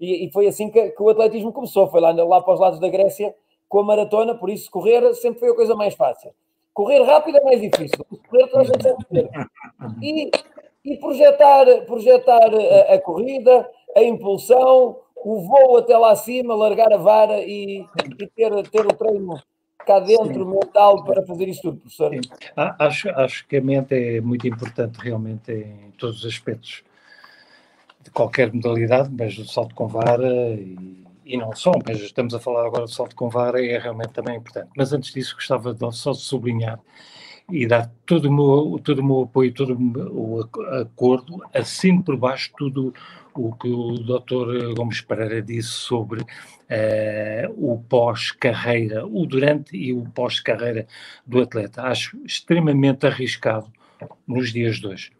e, 0.00 0.26
e, 0.26 0.32
foi 0.32 0.48
assim 0.48 0.68
que, 0.68 0.90
que, 0.90 1.02
o 1.02 1.08
atletismo 1.08 1.52
começou, 1.52 1.88
foi 1.88 2.00
lá, 2.00 2.10
lá 2.10 2.42
para 2.42 2.54
os 2.54 2.60
lados 2.60 2.80
da 2.80 2.88
Grécia 2.88 3.32
com 3.68 3.78
a 3.78 3.84
maratona, 3.84 4.34
por 4.34 4.50
isso 4.50 4.68
correr 4.68 5.14
sempre 5.14 5.38
foi 5.38 5.50
a 5.50 5.54
coisa 5.54 5.76
mais 5.76 5.94
fácil. 5.94 6.32
Correr 6.74 7.02
rápido 7.02 7.38
é 7.38 7.44
mais 7.44 7.60
difícil, 7.60 8.04
correr 8.28 8.48
toda 8.48 8.62
a 8.62 8.64
gente 8.64 8.82
sabe 8.82 9.04
correr. 9.04 9.30
E, 10.02 10.30
e 10.84 10.96
projetar, 10.96 11.66
projetar 11.86 12.50
a, 12.52 12.94
a 12.94 13.00
corrida, 13.00 13.70
a 13.96 14.02
impulsão, 14.02 14.96
o 15.24 15.40
voo 15.42 15.76
até 15.76 15.96
lá 15.96 16.10
acima, 16.10 16.54
largar 16.54 16.92
a 16.92 16.96
vara 16.96 17.38
e, 17.42 17.86
e 18.18 18.26
ter, 18.26 18.68
ter 18.70 18.86
o 18.86 18.92
treino 18.96 19.40
cá 19.86 20.00
dentro 20.00 20.44
Sim. 20.44 20.50
mental 20.50 21.04
para 21.04 21.22
fazer 21.24 21.48
isto 21.48 21.62
tudo, 21.62 21.78
professor? 21.78 22.12
Sim. 22.12 22.20
Acho, 22.56 23.10
acho 23.10 23.46
que 23.46 23.56
a 23.56 23.62
mente 23.62 23.94
é 23.94 24.20
muito 24.20 24.46
importante 24.46 24.98
realmente 24.98 25.52
em 25.52 25.90
todos 25.98 26.24
os 26.24 26.26
aspectos 26.26 26.82
de 28.02 28.10
qualquer 28.10 28.52
modalidade, 28.52 29.10
mas 29.16 29.36
o 29.38 29.44
salto 29.44 29.74
com 29.74 29.86
vara 29.86 30.28
e, 30.54 31.04
e, 31.24 31.36
não 31.36 31.54
só, 31.54 31.72
mas 31.86 32.00
estamos 32.00 32.34
a 32.34 32.40
falar 32.40 32.66
agora 32.66 32.84
do 32.84 32.90
salto 32.90 33.14
com 33.14 33.28
vara 33.28 33.64
é 33.64 33.78
realmente 33.78 34.12
também 34.12 34.36
importante. 34.36 34.68
Mas 34.76 34.92
antes 34.92 35.12
disso 35.12 35.34
gostava 35.34 35.74
de, 35.74 35.96
só 35.96 36.12
de 36.12 36.20
sublinhar 36.20 36.80
e 37.50 37.66
dar 37.66 37.90
todo 38.06 38.26
o 38.26 38.32
meu, 38.32 38.80
todo 38.82 39.00
o 39.00 39.04
meu 39.04 39.22
apoio, 39.22 39.52
todo 39.52 39.76
o 40.12 40.40
acordo, 40.80 41.42
assim 41.52 42.00
por 42.00 42.16
baixo 42.16 42.50
tudo 42.56 42.94
o 43.34 43.52
que 43.54 43.68
o 43.68 43.94
Dr. 43.94 44.74
Gomes 44.76 45.00
Pereira 45.00 45.42
disse 45.42 45.68
sobre 45.68 46.22
uh, 46.22 46.26
o 47.56 47.82
pós-carreira, 47.88 49.06
o 49.06 49.26
durante 49.26 49.76
e 49.76 49.92
o 49.92 50.04
pós-carreira 50.04 50.86
do 51.26 51.40
atleta. 51.40 51.82
Acho 51.82 52.16
extremamente 52.24 53.06
arriscado 53.06 53.70
nos 54.26 54.52
dias 54.52 54.76
de 54.76 54.86
hoje. 54.86 55.12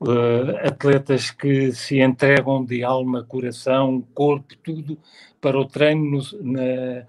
Uh, 0.00 0.56
atletas 0.62 1.30
que 1.30 1.72
se 1.72 2.00
entregam 2.00 2.64
de 2.64 2.84
alma, 2.84 3.24
coração, 3.24 4.00
corpo, 4.14 4.54
tudo 4.62 4.96
para 5.40 5.58
o 5.58 5.64
treino 5.64 6.22
no, 6.40 6.52
na, 6.52 7.04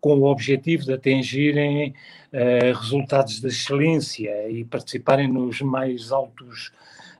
com 0.00 0.18
o 0.18 0.30
objetivo 0.30 0.84
de 0.84 0.92
atingirem 0.92 1.94
uh, 2.32 2.78
resultados 2.78 3.40
de 3.40 3.48
excelência 3.48 4.48
e 4.48 4.64
participarem 4.64 5.26
nos 5.26 5.60
mais 5.60 6.12
altos 6.12 6.70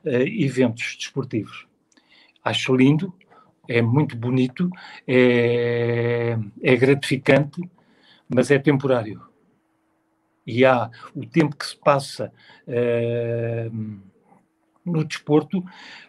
uh, 0.05 0.09
eventos 0.09 0.95
desportivos 0.97 1.68
acho 2.43 2.75
lindo, 2.75 3.13
é 3.67 3.81
muito 3.81 4.17
bonito, 4.17 4.69
é, 5.07 6.37
é 6.63 6.75
gratificante, 6.75 7.61
mas 8.27 8.49
é 8.49 8.57
temporário. 8.57 9.21
E 10.45 10.65
há 10.65 10.89
o 11.15 11.25
tempo 11.25 11.55
que 11.55 11.67
se 11.67 11.77
passa 11.77 12.31
uh, 12.67 13.99
no 14.83 15.03
desporto, 15.03 15.63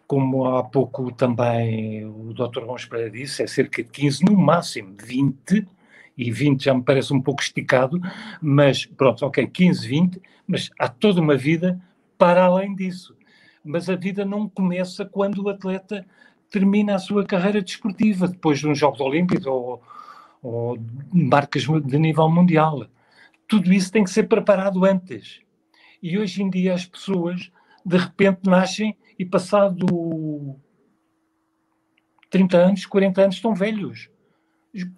como 0.07 0.47
há 0.47 0.65
pouco 0.65 1.12
também 1.12 2.07
o 2.07 2.32
Dr. 2.32 2.65
Gomes 2.65 2.86
Pereira 2.86 3.11
disse, 3.11 3.43
é 3.43 3.47
cerca 3.47 3.82
de 3.82 3.90
15, 3.90 4.24
no 4.24 4.36
máximo 4.36 4.94
20, 4.98 5.66
e 6.16 6.31
20 6.31 6.65
já 6.65 6.74
me 6.74 6.82
parece 6.82 7.12
um 7.12 7.20
pouco 7.20 7.43
esticado, 7.43 8.01
mas 8.40 8.85
pronto, 8.85 9.24
ok, 9.24 9.47
15, 9.47 9.86
20, 9.86 10.23
mas 10.47 10.70
há 10.78 10.89
toda 10.89 11.20
uma 11.20 11.36
vida 11.36 11.81
para 12.19 12.44
além 12.44 12.74
disso. 12.74 13.16
Mas 13.65 13.89
a 13.91 13.97
vida 13.97 14.24
não 14.24 14.49
começa 14.49 15.05
quando 15.05 15.43
o 15.43 15.49
atleta 15.49 16.07
termina 16.51 16.95
a 16.95 16.99
sua 16.99 17.24
carreira 17.24 17.62
desportiva, 17.62 18.27
depois 18.27 18.59
de 18.59 18.69
uns 18.69 18.78
Jogos 18.78 19.01
Olímpicos 19.01 19.47
ou, 19.47 19.82
ou 20.43 20.78
marcas 21.12 21.62
de 21.62 21.99
nível 21.99 22.28
mundial. 22.28 22.87
Tudo 23.47 23.73
isso 23.73 23.93
tem 23.93 24.05
que 24.05 24.11
ser 24.11 24.28
preparado 24.28 24.85
antes. 24.85 25.41
E 26.03 26.19
hoje 26.19 26.43
em 26.43 26.51
dia 26.51 26.74
as 26.74 26.87
pessoas, 26.87 27.51
de 27.85 27.97
repente, 27.97 28.41
nascem 28.45 28.97
e 29.19 29.24
passado 29.24 30.57
30 32.31 32.57
anos, 32.57 32.87
40 32.87 33.23
anos, 33.23 33.37
estão 33.37 33.55
velhos. 33.55 34.09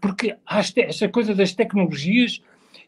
Porque 0.00 0.36
há 0.46 0.60
esta 0.60 1.08
coisa 1.08 1.34
das 1.34 1.52
tecnologias 1.52 2.40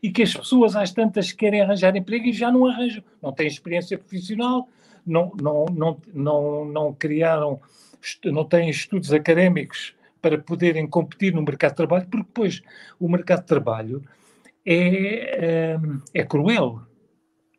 e 0.02 0.10
que 0.10 0.22
as 0.22 0.34
pessoas 0.34 0.76
às 0.76 0.92
tantas 0.92 1.32
querem 1.32 1.62
arranjar 1.62 1.96
emprego 1.96 2.26
e 2.26 2.32
já 2.32 2.52
não 2.52 2.66
arranjam. 2.66 3.02
Não 3.22 3.32
têm 3.32 3.46
experiência 3.46 3.98
profissional, 3.98 4.68
não, 5.06 5.32
não, 5.40 5.66
não, 5.66 6.00
não, 6.12 6.64
não 6.64 6.94
criaram 6.94 7.60
não 8.26 8.44
têm 8.44 8.68
estudos 8.68 9.12
académicos 9.12 9.94
para 10.20 10.38
poderem 10.38 10.86
competir 10.86 11.34
no 11.34 11.42
mercado 11.42 11.72
de 11.72 11.76
trabalho, 11.76 12.06
porque 12.10 12.26
depois 12.26 12.62
o 12.98 13.08
mercado 13.08 13.40
de 13.40 13.46
trabalho 13.46 14.02
é, 14.64 15.74
é, 15.74 15.78
é 16.14 16.24
cruel. 16.24 16.80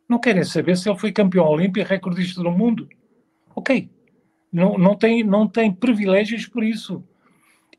Não 0.07 0.19
querem 0.19 0.43
saber 0.43 0.77
se 0.77 0.89
ele 0.89 0.99
foi 0.99 1.11
campeão 1.11 1.47
olímpico, 1.47 1.87
recordista 1.87 2.41
do 2.41 2.51
mundo. 2.51 2.87
Ok. 3.55 3.89
Não, 4.51 4.77
não, 4.77 4.95
tem, 4.95 5.23
não 5.23 5.47
tem 5.47 5.71
privilégios 5.71 6.47
por 6.47 6.63
isso. 6.63 7.03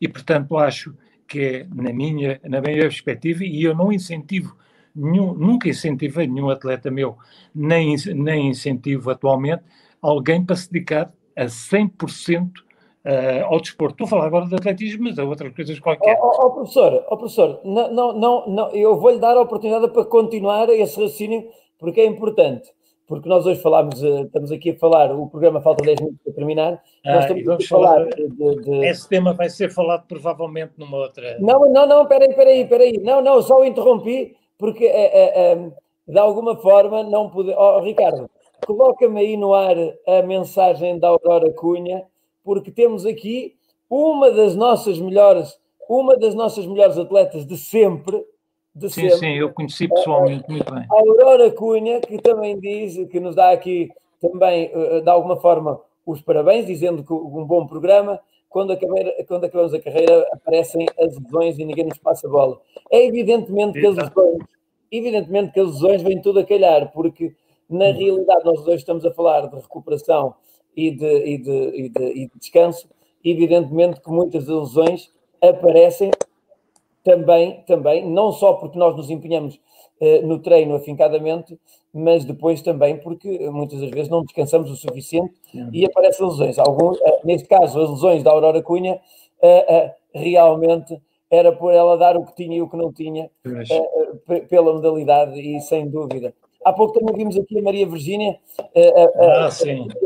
E, 0.00 0.08
portanto, 0.08 0.56
acho 0.56 0.94
que 1.26 1.40
é, 1.40 1.66
na 1.72 1.92
minha, 1.92 2.40
na 2.44 2.60
minha 2.60 2.82
perspectiva, 2.82 3.44
e 3.44 3.62
eu 3.62 3.74
não 3.74 3.92
incentivo, 3.92 4.56
nenhum, 4.96 5.34
nunca 5.34 5.68
incentivei 5.68 6.26
nenhum 6.26 6.48
atleta 6.48 6.90
meu, 6.90 7.16
nem, 7.54 7.94
nem 8.14 8.48
incentivo 8.48 9.10
atualmente, 9.10 9.62
alguém 10.00 10.44
para 10.44 10.56
se 10.56 10.70
dedicar 10.72 11.12
a 11.36 11.44
100% 11.44 12.46
uh, 12.46 12.52
eh, 13.04 13.40
ao 13.42 13.60
desporto. 13.60 14.02
Estou 14.02 14.06
a 14.06 14.08
falar 14.08 14.26
agora 14.26 14.46
de 14.46 14.54
atletismo, 14.54 15.04
mas 15.04 15.18
há 15.18 15.24
outras 15.24 15.54
coisas 15.54 15.78
qualquer. 15.78 16.16
Ó 16.18 16.26
oh, 16.26 16.46
oh, 16.46 16.50
professor, 16.52 17.04
oh, 17.08 17.16
professor 17.16 17.60
não, 17.64 18.12
não, 18.14 18.46
não, 18.46 18.70
eu 18.70 18.96
vou-lhe 18.96 19.18
dar 19.18 19.36
a 19.36 19.42
oportunidade 19.42 19.88
para 19.92 20.04
continuar 20.04 20.68
esse 20.70 21.00
raciocínio, 21.00 21.46
porque 21.78 22.00
é 22.00 22.06
importante. 22.06 22.74
Porque 23.06 23.28
nós 23.28 23.46
hoje 23.46 23.62
falámos, 23.62 24.02
eh, 24.02 24.22
estamos 24.22 24.50
aqui 24.50 24.70
a 24.70 24.78
falar, 24.78 25.12
o 25.12 25.28
programa 25.28 25.60
falta 25.60 25.84
10 25.84 26.00
minutos 26.00 26.20
para 26.24 26.32
terminar. 26.32 26.82
Ah, 27.04 27.14
nós 27.14 27.30
estamos 27.30 27.64
a 27.64 27.68
falar, 27.68 28.04
de, 28.04 28.28
de... 28.28 28.84
Esse 28.84 29.08
tema 29.08 29.32
vai 29.32 29.48
ser 29.48 29.70
falado 29.70 30.04
provavelmente 30.08 30.72
numa 30.76 30.96
outra. 30.96 31.38
Não, 31.38 31.70
não, 31.70 31.86
não, 31.86 32.06
peraí, 32.06 32.34
peraí, 32.34 32.66
peraí. 32.66 33.00
Não, 33.04 33.22
não, 33.22 33.40
só 33.42 33.64
interrompi, 33.64 34.34
porque 34.58 34.84
é, 34.84 35.52
é, 35.52 35.70
de 36.06 36.18
alguma 36.18 36.56
forma 36.56 37.02
não 37.02 37.30
pude. 37.30 37.52
Oh, 37.56 37.80
Ricardo, 37.80 38.30
Coloca-me 38.64 39.20
aí 39.20 39.36
no 39.36 39.52
ar 39.52 39.76
a 40.06 40.22
mensagem 40.22 40.98
da 40.98 41.08
Aurora 41.08 41.52
Cunha, 41.52 42.04
porque 42.42 42.70
temos 42.70 43.04
aqui 43.04 43.54
uma 43.90 44.30
das 44.30 44.56
nossas 44.56 44.98
melhores, 44.98 45.58
uma 45.88 46.16
das 46.16 46.34
nossas 46.34 46.66
melhores 46.66 46.96
atletas 46.96 47.44
de 47.46 47.56
sempre. 47.56 48.24
De 48.74 48.90
sim, 48.90 49.02
sempre. 49.02 49.18
sim, 49.18 49.32
eu 49.34 49.52
conheci 49.52 49.88
pessoalmente 49.88 50.44
muito 50.48 50.72
bem. 50.72 50.84
A 50.90 50.94
Aurora 50.94 51.50
Cunha, 51.50 52.00
que 52.00 52.18
também 52.18 52.58
diz, 52.58 53.08
que 53.08 53.20
nos 53.20 53.34
dá 53.34 53.50
aqui 53.50 53.90
também, 54.20 54.70
de 55.02 55.08
alguma 55.08 55.36
forma, 55.36 55.80
os 56.04 56.20
parabéns, 56.22 56.66
dizendo 56.66 57.04
que 57.04 57.12
um 57.12 57.44
bom 57.44 57.66
programa. 57.66 58.20
Quando, 58.56 58.72
acabar, 58.72 59.04
quando 59.28 59.44
acabamos 59.44 59.74
a 59.74 59.78
carreira, 59.78 60.26
aparecem 60.32 60.86
as 60.98 61.14
lesões 61.18 61.58
e 61.58 61.64
ninguém 61.66 61.84
nos 61.84 61.98
passa 61.98 62.26
a 62.26 62.30
bola. 62.30 62.58
É 62.90 63.04
evidentemente 63.04 63.78
que 63.78 63.86
as 63.86 63.94
lesões, 63.94 64.38
evidentemente 64.90 65.52
que 65.52 65.60
as 65.60 65.66
lesões 65.66 66.00
vêm 66.00 66.22
tudo 66.22 66.40
a 66.40 66.42
calhar, 66.42 66.90
porque 66.90 67.34
na 67.68 67.92
realidade, 67.92 68.46
nós 68.46 68.64
dois 68.64 68.80
estamos 68.80 69.04
a 69.04 69.12
falar 69.12 69.46
de 69.46 69.56
recuperação 69.56 70.36
e 70.74 70.90
de, 70.90 71.04
e 71.04 71.36
de, 71.36 71.50
e 71.50 71.88
de, 71.90 72.04
e 72.04 72.28
de 72.28 72.38
descanso. 72.40 72.88
Evidentemente 73.22 74.00
que 74.00 74.10
muitas 74.10 74.48
lesões 74.48 75.12
aparecem 75.38 76.10
também, 77.04 77.62
também, 77.66 78.08
não 78.08 78.32
só 78.32 78.54
porque 78.54 78.78
nós 78.78 78.96
nos 78.96 79.10
empenhamos 79.10 79.60
uh, 80.00 80.26
no 80.26 80.38
treino 80.38 80.76
afincadamente, 80.76 81.60
mas 81.96 82.26
depois 82.26 82.60
também 82.60 82.98
porque 82.98 83.48
muitas 83.48 83.80
das 83.80 83.90
vezes 83.90 84.10
não 84.10 84.22
descansamos 84.22 84.70
o 84.70 84.76
suficiente 84.76 85.32
Sim. 85.50 85.70
e 85.72 85.86
aparecem 85.86 86.26
lesões. 86.26 86.58
Alguns, 86.58 86.98
uh, 86.98 87.20
neste 87.24 87.48
caso, 87.48 87.80
as 87.80 87.88
lesões 87.88 88.22
da 88.22 88.30
Aurora 88.32 88.62
Cunha 88.62 89.00
uh, 89.42 89.90
realmente 90.14 91.00
era 91.30 91.50
por 91.52 91.72
ela 91.72 91.96
dar 91.96 92.14
o 92.18 92.26
que 92.26 92.34
tinha 92.34 92.58
e 92.58 92.60
o 92.60 92.68
que 92.68 92.76
não 92.76 92.92
tinha 92.92 93.30
Mas, 93.42 93.68
pela 94.50 94.74
modalidade 94.74 95.40
e 95.40 95.58
sem 95.62 95.88
dúvida. 95.88 96.34
Há 96.62 96.72
pouco 96.72 96.98
também 96.98 97.16
vimos 97.16 97.38
aqui 97.38 97.58
a 97.58 97.62
Maria 97.62 97.86
Virgínia 97.86 98.38
ah. 99.18 99.48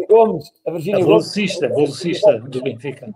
Gomes, 0.09 0.53
a 0.65 0.71
Virgínia 0.71 1.05
Gomes, 1.05 1.35
velocista, 1.35 1.69
velocista 1.69 2.39
do 2.39 2.62
Benfica. 2.62 3.12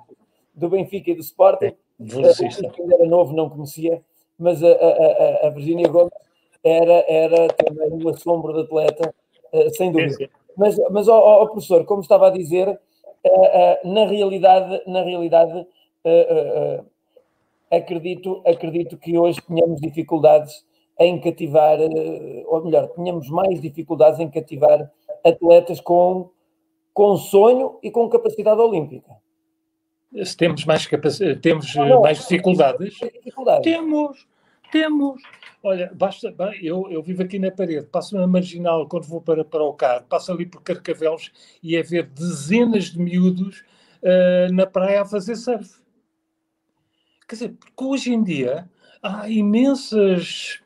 do 0.52 0.68
Benfica 0.68 1.10
e 1.12 1.14
do 1.14 1.20
Sporting. 1.20 1.72
Velocista. 1.98 2.66
Uh, 2.66 2.72
quando 2.76 2.92
era 2.92 3.06
novo 3.06 3.34
não 3.36 3.48
conhecia, 3.48 4.02
mas 4.36 4.62
a, 4.64 4.68
a, 4.68 4.72
a, 4.72 5.46
a 5.46 5.50
Virgínia 5.50 5.86
Gomes 5.88 6.23
era, 6.64 7.04
era 7.06 7.48
também 7.48 7.90
uma 7.92 8.14
sombra 8.14 8.54
de 8.54 8.60
atleta, 8.62 9.14
uh, 9.52 9.70
sem 9.76 9.92
dúvida. 9.92 10.30
Mas, 10.56 10.76
mas 10.90 11.08
ó, 11.08 11.42
ó, 11.42 11.46
professor, 11.46 11.84
como 11.84 12.00
estava 12.00 12.28
a 12.28 12.30
dizer, 12.30 12.68
uh, 12.68 12.72
uh, 13.28 13.92
na 13.92 14.06
realidade, 14.06 14.82
na 14.86 15.02
realidade 15.02 15.66
acredito, 17.70 18.42
acredito 18.46 18.98
que 18.98 19.16
hoje 19.18 19.40
tenhamos 19.40 19.80
dificuldades 19.80 20.64
em 20.98 21.18
cativar, 21.18 21.78
ou 22.46 22.62
melhor, 22.62 22.88
tenhamos 22.88 23.30
mais 23.30 23.58
dificuldades 23.58 24.20
em 24.20 24.30
cativar 24.30 24.90
atletas 25.24 25.80
com, 25.80 26.28
com 26.92 27.16
sonho 27.16 27.78
e 27.82 27.90
com 27.90 28.06
capacidade 28.10 28.60
olímpica. 28.60 29.10
Se 30.22 30.36
temos 30.36 30.64
mais, 30.64 30.86
capac... 30.86 31.36
temos 31.40 31.74
não, 31.74 32.02
mais 32.02 32.18
dificuldades? 32.18 32.94
dificuldades? 32.94 33.64
Temos, 33.64 34.28
temos. 34.70 35.22
Olha, 35.66 35.90
basta, 35.94 36.34
eu, 36.60 36.90
eu 36.90 37.02
vivo 37.02 37.22
aqui 37.22 37.38
na 37.38 37.50
parede, 37.50 37.86
passo 37.86 38.14
na 38.14 38.26
marginal 38.26 38.86
quando 38.86 39.04
vou 39.04 39.22
para, 39.22 39.42
para 39.42 39.64
o 39.64 39.72
carro, 39.72 40.04
passo 40.04 40.30
ali 40.30 40.44
por 40.44 40.62
Carcavelos 40.62 41.32
e 41.62 41.74
é 41.74 41.82
ver 41.82 42.04
dezenas 42.04 42.90
de 42.90 42.98
miúdos 43.00 43.64
uh, 44.02 44.52
na 44.52 44.66
praia 44.66 45.00
a 45.00 45.06
fazer 45.06 45.34
surf. 45.36 45.80
Quer 47.26 47.34
dizer, 47.36 47.48
porque 47.58 47.82
hoje 47.82 48.12
em 48.12 48.22
dia 48.22 48.68
há 49.02 49.26
imensas 49.30 50.60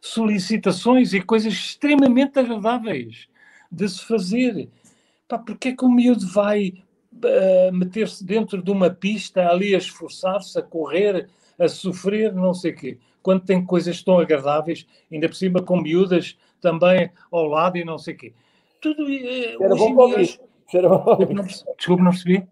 solicitações 0.00 1.14
e 1.14 1.22
coisas 1.22 1.52
extremamente 1.52 2.36
agradáveis 2.36 3.28
de 3.70 3.88
se 3.88 4.04
fazer. 4.04 4.68
Pá, 5.28 5.38
porque 5.38 5.68
é 5.68 5.76
que 5.76 5.84
o 5.84 5.88
miúdo 5.88 6.26
vai 6.26 6.82
uh, 7.12 7.72
meter-se 7.72 8.24
dentro 8.24 8.60
de 8.60 8.72
uma 8.72 8.90
pista 8.90 9.48
ali 9.48 9.72
a 9.72 9.78
esforçar-se, 9.78 10.58
a 10.58 10.62
correr, 10.62 11.28
a 11.56 11.68
sofrer, 11.68 12.34
não 12.34 12.52
sei 12.52 12.72
o 12.72 12.76
quê? 12.76 12.98
Quando 13.28 13.44
tem 13.44 13.62
coisas 13.62 14.02
tão 14.02 14.18
agradáveis, 14.18 14.86
ainda 15.12 15.28
por 15.28 15.34
cima 15.34 15.60
com 15.60 15.78
miúdas 15.78 16.38
também 16.62 17.10
ao 17.30 17.44
lado 17.44 17.76
e 17.76 17.84
não 17.84 17.98
sei 17.98 18.14
o 18.14 18.16
quê. 18.16 18.32
Tudo 18.80 19.02
uh, 19.04 19.64
Era 19.64 19.74
bom 19.76 19.94
para 19.94 20.04
o 20.06 20.16
bicho. 20.16 20.40
Era 20.72 20.88
bom 20.88 21.04
para 21.04 21.12
o 21.12 21.42
bicho. 21.42 21.64
Desculpe, 21.76 22.02
não 22.02 22.10
percebi. 22.10 22.48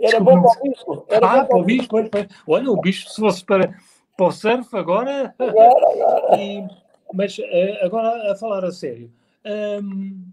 Era 0.00 0.20
bom 0.20 0.40
para 0.40 0.60
o 0.60 0.62
bicho. 0.62 1.04
Era 1.08 1.26
ah, 1.26 1.44
para 1.44 1.58
o 1.58 1.64
pois. 2.08 2.28
Olha, 2.46 2.70
o 2.70 2.80
bicho, 2.80 3.08
se 3.08 3.20
fosse 3.20 3.44
para, 3.44 3.76
para 4.16 4.26
o 4.26 4.30
surf 4.30 4.76
agora. 4.76 5.34
agora, 5.36 5.92
agora. 5.92 6.38
E, 6.40 6.68
mas 7.12 7.36
agora 7.82 8.30
a 8.30 8.36
falar 8.36 8.64
a 8.64 8.70
sério. 8.70 9.10
Um, 9.44 10.24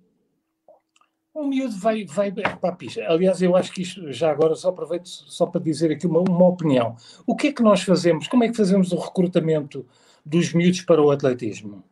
o 1.39 1.47
miúdo 1.47 1.75
vai, 1.77 2.05
vai 2.05 2.31
para 2.31 2.69
a 2.69 2.75
pista. 2.75 3.01
Aliás, 3.07 3.41
eu 3.41 3.55
acho 3.55 3.71
que 3.71 3.81
isto, 3.81 4.11
já 4.11 4.29
agora, 4.29 4.55
só 4.55 4.69
aproveito 4.69 5.07
só 5.07 5.45
para 5.45 5.61
dizer 5.61 5.91
aqui 5.91 6.05
uma, 6.05 6.19
uma 6.19 6.47
opinião. 6.47 6.95
O 7.25 7.35
que 7.35 7.47
é 7.47 7.53
que 7.53 7.63
nós 7.63 7.81
fazemos? 7.81 8.27
Como 8.27 8.43
é 8.43 8.49
que 8.49 8.57
fazemos 8.57 8.91
o 8.91 8.97
recrutamento 8.97 9.85
dos 10.25 10.53
miúdos 10.53 10.81
para 10.81 11.01
o 11.01 11.11
atletismo? 11.11 11.83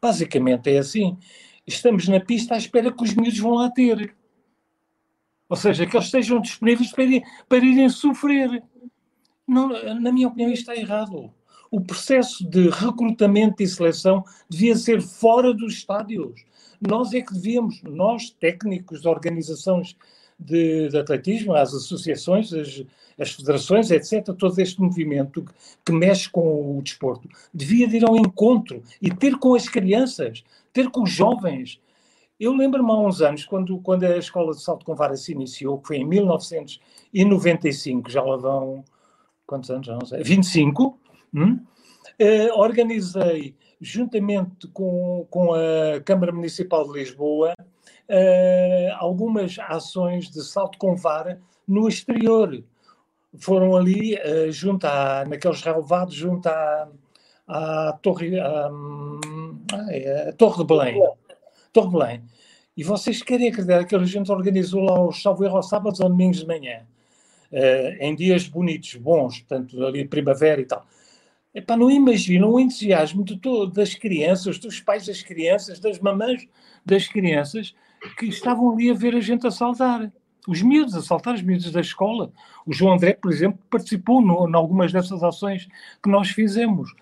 Basicamente 0.00 0.70
é 0.70 0.78
assim. 0.78 1.16
Estamos 1.66 2.08
na 2.08 2.20
pista 2.20 2.54
à 2.54 2.58
espera 2.58 2.92
que 2.92 3.02
os 3.02 3.14
miúdos 3.14 3.38
vão 3.38 3.54
lá 3.54 3.70
ter. 3.70 4.14
Ou 5.48 5.56
seja, 5.56 5.86
que 5.86 5.96
eles 5.96 6.06
estejam 6.06 6.40
disponíveis 6.40 6.90
para, 6.90 7.04
para 7.48 7.64
irem 7.64 7.88
sofrer. 7.88 8.62
Não, 9.46 9.68
na 10.00 10.10
minha 10.10 10.28
opinião, 10.28 10.50
isto 10.50 10.70
está 10.70 10.74
errado. 10.74 11.32
O 11.70 11.80
processo 11.80 12.48
de 12.48 12.70
recrutamento 12.70 13.62
e 13.62 13.66
seleção 13.66 14.24
devia 14.48 14.74
ser 14.76 15.02
fora 15.02 15.52
dos 15.52 15.74
estádios. 15.74 16.44
Nós 16.80 17.12
é 17.14 17.20
que 17.20 17.32
devíamos, 17.32 17.82
nós, 17.82 18.30
técnicos 18.30 19.02
de 19.02 19.08
organizações 19.08 19.96
de, 20.38 20.88
de 20.88 20.98
atletismo, 20.98 21.54
as 21.54 21.74
associações, 21.74 22.52
as, 22.52 22.84
as, 23.18 23.32
federações, 23.32 23.90
etc., 23.90 24.24
todo 24.36 24.58
este 24.58 24.80
movimento 24.80 25.42
que, 25.42 25.52
que 25.86 25.92
mexe 25.92 26.28
com 26.28 26.78
o 26.78 26.82
desporto, 26.82 27.28
devia 27.52 27.86
ir 27.86 28.04
ao 28.04 28.16
encontro 28.16 28.82
e 29.00 29.10
ter 29.10 29.36
com 29.38 29.54
as 29.54 29.68
crianças, 29.68 30.44
ter 30.72 30.90
com 30.90 31.04
os 31.04 31.10
jovens, 31.10 31.80
eu 32.38 32.54
lembro-me 32.54 32.90
há 32.90 32.94
uns 32.94 33.22
anos, 33.22 33.46
quando, 33.46 33.78
quando 33.78 34.04
a 34.04 34.18
escola 34.18 34.52
de 34.52 34.62
salto 34.62 34.84
com 34.84 34.94
vara 34.94 35.16
se 35.16 35.32
iniciou, 35.32 35.78
que 35.78 35.88
foi 35.88 35.96
em 35.96 36.04
1995, 36.04 38.10
já 38.10 38.22
lá 38.22 38.36
vão, 38.36 38.84
quantos 39.46 39.70
anos? 39.70 39.88
Não 39.88 40.04
sei, 40.04 40.22
25, 40.22 41.00
hum? 41.34 41.58
eh, 42.18 42.52
organizei, 42.52 43.54
juntamente 43.80 44.66
com, 44.68 45.26
com 45.30 45.54
a 45.54 46.00
Câmara 46.04 46.32
Municipal 46.32 46.86
de 46.86 46.98
Lisboa, 46.98 47.54
eh, 48.08 48.90
algumas 48.98 49.56
ações 49.58 50.30
de 50.30 50.42
salto 50.42 50.78
com 50.78 50.96
vara 50.96 51.40
no 51.66 51.88
exterior. 51.88 52.62
Foram 53.38 53.76
ali, 53.76 54.14
eh, 54.14 54.50
junto 54.50 54.86
à, 54.86 55.24
naqueles 55.26 55.60
relevados, 55.62 56.14
junto 56.14 56.48
à, 56.48 56.88
à 57.46 57.98
Torre, 58.02 58.38
à, 58.40 58.68
à, 58.68 60.28
à 60.28 60.32
Torre 60.32 60.58
de 60.58 60.64
Belém. 60.64 61.02
Torre 61.72 61.90
Belém. 61.90 62.22
E 62.76 62.84
vocês 62.84 63.22
querem 63.22 63.48
acreditar 63.48 63.84
que 63.84 63.96
a 63.96 64.04
gente 64.04 64.30
organizou 64.30 64.82
lá 64.82 65.00
os 65.02 65.22
salvo 65.22 65.44
erro 65.44 65.62
sábados 65.62 65.98
ou 66.00 66.08
domingos 66.10 66.40
de 66.40 66.46
manhã, 66.46 66.82
uh, 67.50 67.96
em 68.00 68.14
dias 68.14 68.46
bonitos, 68.46 68.94
bons, 68.96 69.40
portanto, 69.40 69.82
ali 69.84 70.06
primavera 70.06 70.60
e 70.60 70.66
tal. 70.66 70.86
Epá, 71.56 71.74
não 71.74 71.90
imaginam 71.90 72.50
o 72.50 72.60
entusiasmo 72.60 73.24
de 73.24 73.38
todo, 73.38 73.72
das 73.72 73.94
crianças, 73.94 74.58
dos 74.58 74.78
pais 74.78 75.06
das 75.06 75.22
crianças, 75.22 75.80
das 75.80 75.98
mamães 75.98 76.46
das 76.84 77.08
crianças 77.08 77.74
que 78.18 78.26
estavam 78.26 78.72
ali 78.72 78.90
a 78.90 78.94
ver 78.94 79.14
a 79.14 79.20
gente 79.20 79.46
a 79.46 79.50
saltar. 79.50 80.12
Os 80.46 80.60
miúdos, 80.60 80.94
a 80.94 81.00
saltar 81.00 81.34
os 81.34 81.42
miúdos 81.42 81.72
da 81.72 81.80
escola. 81.80 82.30
O 82.66 82.74
João 82.74 82.92
André, 82.92 83.14
por 83.14 83.32
exemplo, 83.32 83.58
participou 83.70 84.20
em 84.22 84.54
algumas 84.54 84.92
dessas 84.92 85.22
ações 85.22 85.66
que 86.02 86.10
nós 86.10 86.28
fizemos. 86.28 86.94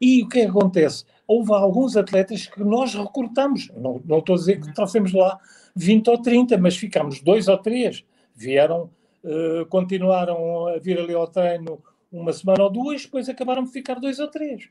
E 0.00 0.24
o 0.24 0.28
que, 0.28 0.40
é 0.40 0.46
acontece? 0.46 1.04
houve 1.26 1.52
alguns 1.52 1.96
atletas 1.96 2.46
que 2.46 2.62
nós 2.62 2.94
recrutamos. 2.94 3.70
Não, 3.76 4.00
não 4.04 4.18
estou 4.18 4.34
a 4.34 4.38
dizer 4.38 4.60
que 4.60 4.74
trouxemos 4.74 5.12
lá 5.12 5.38
20 5.74 6.08
ou 6.08 6.20
30, 6.20 6.58
mas 6.58 6.76
ficámos 6.76 7.20
dois 7.20 7.48
ou 7.48 7.58
três. 7.58 8.04
Vieram, 8.34 8.90
uh, 9.22 9.66
continuaram 9.68 10.66
a 10.68 10.78
vir 10.78 10.98
ali 10.98 11.14
ao 11.14 11.26
treino 11.26 11.78
uma 12.14 12.32
semana 12.32 12.64
ou 12.64 12.70
duas, 12.70 13.02
depois 13.02 13.28
acabaram 13.28 13.64
de 13.64 13.70
ficar 13.70 13.94
dois 13.94 14.18
ou 14.18 14.28
três. 14.28 14.68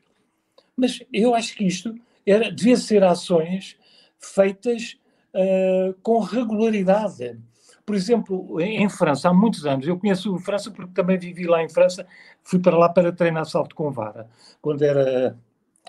Mas 0.76 1.02
eu 1.12 1.34
acho 1.34 1.54
que 1.54 1.64
isto 1.64 1.94
era, 2.26 2.50
devia 2.50 2.76
ser 2.76 3.04
ações 3.04 3.76
feitas 4.18 4.96
uh, 5.34 5.94
com 6.02 6.18
regularidade. 6.20 7.38
Por 7.84 7.94
exemplo, 7.94 8.60
em, 8.60 8.88
França, 8.88 9.28
há 9.28 9.34
muitos 9.34 9.66
anos, 9.66 9.86
eu 9.86 9.98
conheço 9.98 10.38
França 10.38 10.70
porque 10.70 10.94
também 10.94 11.18
vivi 11.18 11.46
lá 11.46 11.62
em 11.62 11.68
França, 11.68 12.06
fui 12.42 12.58
para 12.58 12.78
lá 12.78 12.88
para 12.88 13.12
treinar 13.12 13.44
salto 13.44 13.74
com 13.74 13.90
vara, 13.90 14.26
quando 14.62 14.82
era 14.82 15.36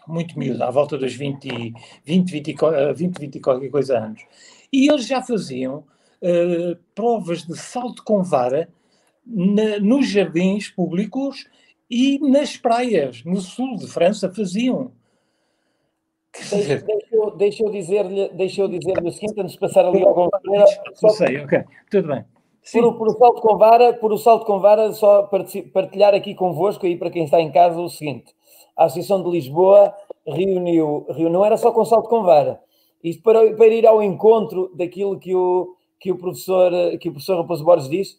muito 0.05 0.37
miúdo, 0.37 0.61
à 0.61 0.69
volta 0.69 0.97
dos 0.97 1.15
20, 1.15 1.73
20, 2.03 2.31
20, 2.31 2.55
20, 2.95 3.19
20 3.19 3.35
e 3.35 3.39
qualquer 3.39 3.69
coisa 3.69 3.97
anos. 3.97 4.21
E 4.73 4.89
eles 4.89 5.07
já 5.07 5.21
faziam 5.21 5.85
uh, 6.21 6.75
provas 6.93 7.43
de 7.43 7.57
salto 7.57 8.03
com 8.03 8.21
vara 8.21 8.67
na, 9.25 9.79
nos 9.79 10.07
jardins 10.07 10.69
públicos 10.69 11.47
e 11.89 12.19
nas 12.19 12.57
praias, 12.57 13.23
no 13.23 13.39
sul 13.41 13.75
de 13.77 13.87
França, 13.87 14.31
faziam. 14.33 14.91
Deixa, 16.51 16.83
deixa, 17.37 17.63
eu, 17.63 17.71
dizer-lhe 17.71 18.29
deixa 18.29 18.67
dizer 18.67 19.01
o 19.01 19.11
seguinte, 19.11 19.39
antes 19.39 19.53
de 19.53 19.59
passar 19.59 19.85
ali 19.85 20.03
ao 20.03 20.13
Gonçalves. 20.13 20.79
Não 21.01 21.09
sei, 21.09 21.37
ok, 21.37 21.63
tudo 21.89 22.09
bem. 22.09 22.25
Por, 22.73 22.97
por, 22.97 23.07
o 23.07 23.17
salto 23.17 23.41
com 23.41 23.57
vara, 23.57 23.93
por 23.93 24.11
o 24.11 24.17
salto 24.17 24.45
com 24.45 24.59
vara, 24.59 24.91
só 24.91 25.29
partilhar 25.71 26.13
aqui 26.13 26.35
convosco 26.35 26.85
e 26.85 26.97
para 26.97 27.11
quem 27.11 27.23
está 27.23 27.39
em 27.39 27.51
casa 27.51 27.79
o 27.79 27.89
seguinte 27.89 28.33
a 28.75 28.85
Associação 28.85 29.23
de 29.23 29.29
Lisboa 29.29 29.95
reuniu, 30.27 31.05
reuniu 31.07 31.29
não 31.29 31.45
era 31.45 31.57
só 31.57 31.71
com 31.71 31.85
salto 31.85 32.09
com 32.09 32.23
vara, 32.23 32.59
isto 33.03 33.21
para, 33.23 33.55
para 33.55 33.67
ir 33.67 33.87
ao 33.87 34.03
encontro 34.03 34.71
daquilo 34.75 35.17
que 35.17 35.33
o, 35.33 35.75
que 35.99 36.11
o 36.11 36.17
professor, 36.17 36.71
que 36.99 37.09
o 37.09 37.11
professor 37.13 37.37
Raposo 37.37 37.63
Borges 37.63 37.89
disse, 37.89 38.17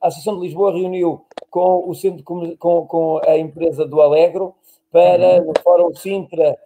a 0.00 0.06
Associação 0.06 0.36
de 0.36 0.46
Lisboa 0.46 0.72
reuniu 0.72 1.24
com 1.50 1.88
o 1.88 1.94
centro 1.94 2.24
com, 2.24 2.86
com 2.86 3.20
a 3.26 3.36
empresa 3.38 3.86
do 3.86 4.00
Alegro 4.00 4.54
para 4.90 5.40
uhum. 5.40 5.46
no 5.46 5.52
Fórum 5.62 5.94
Sintra, 5.94 6.56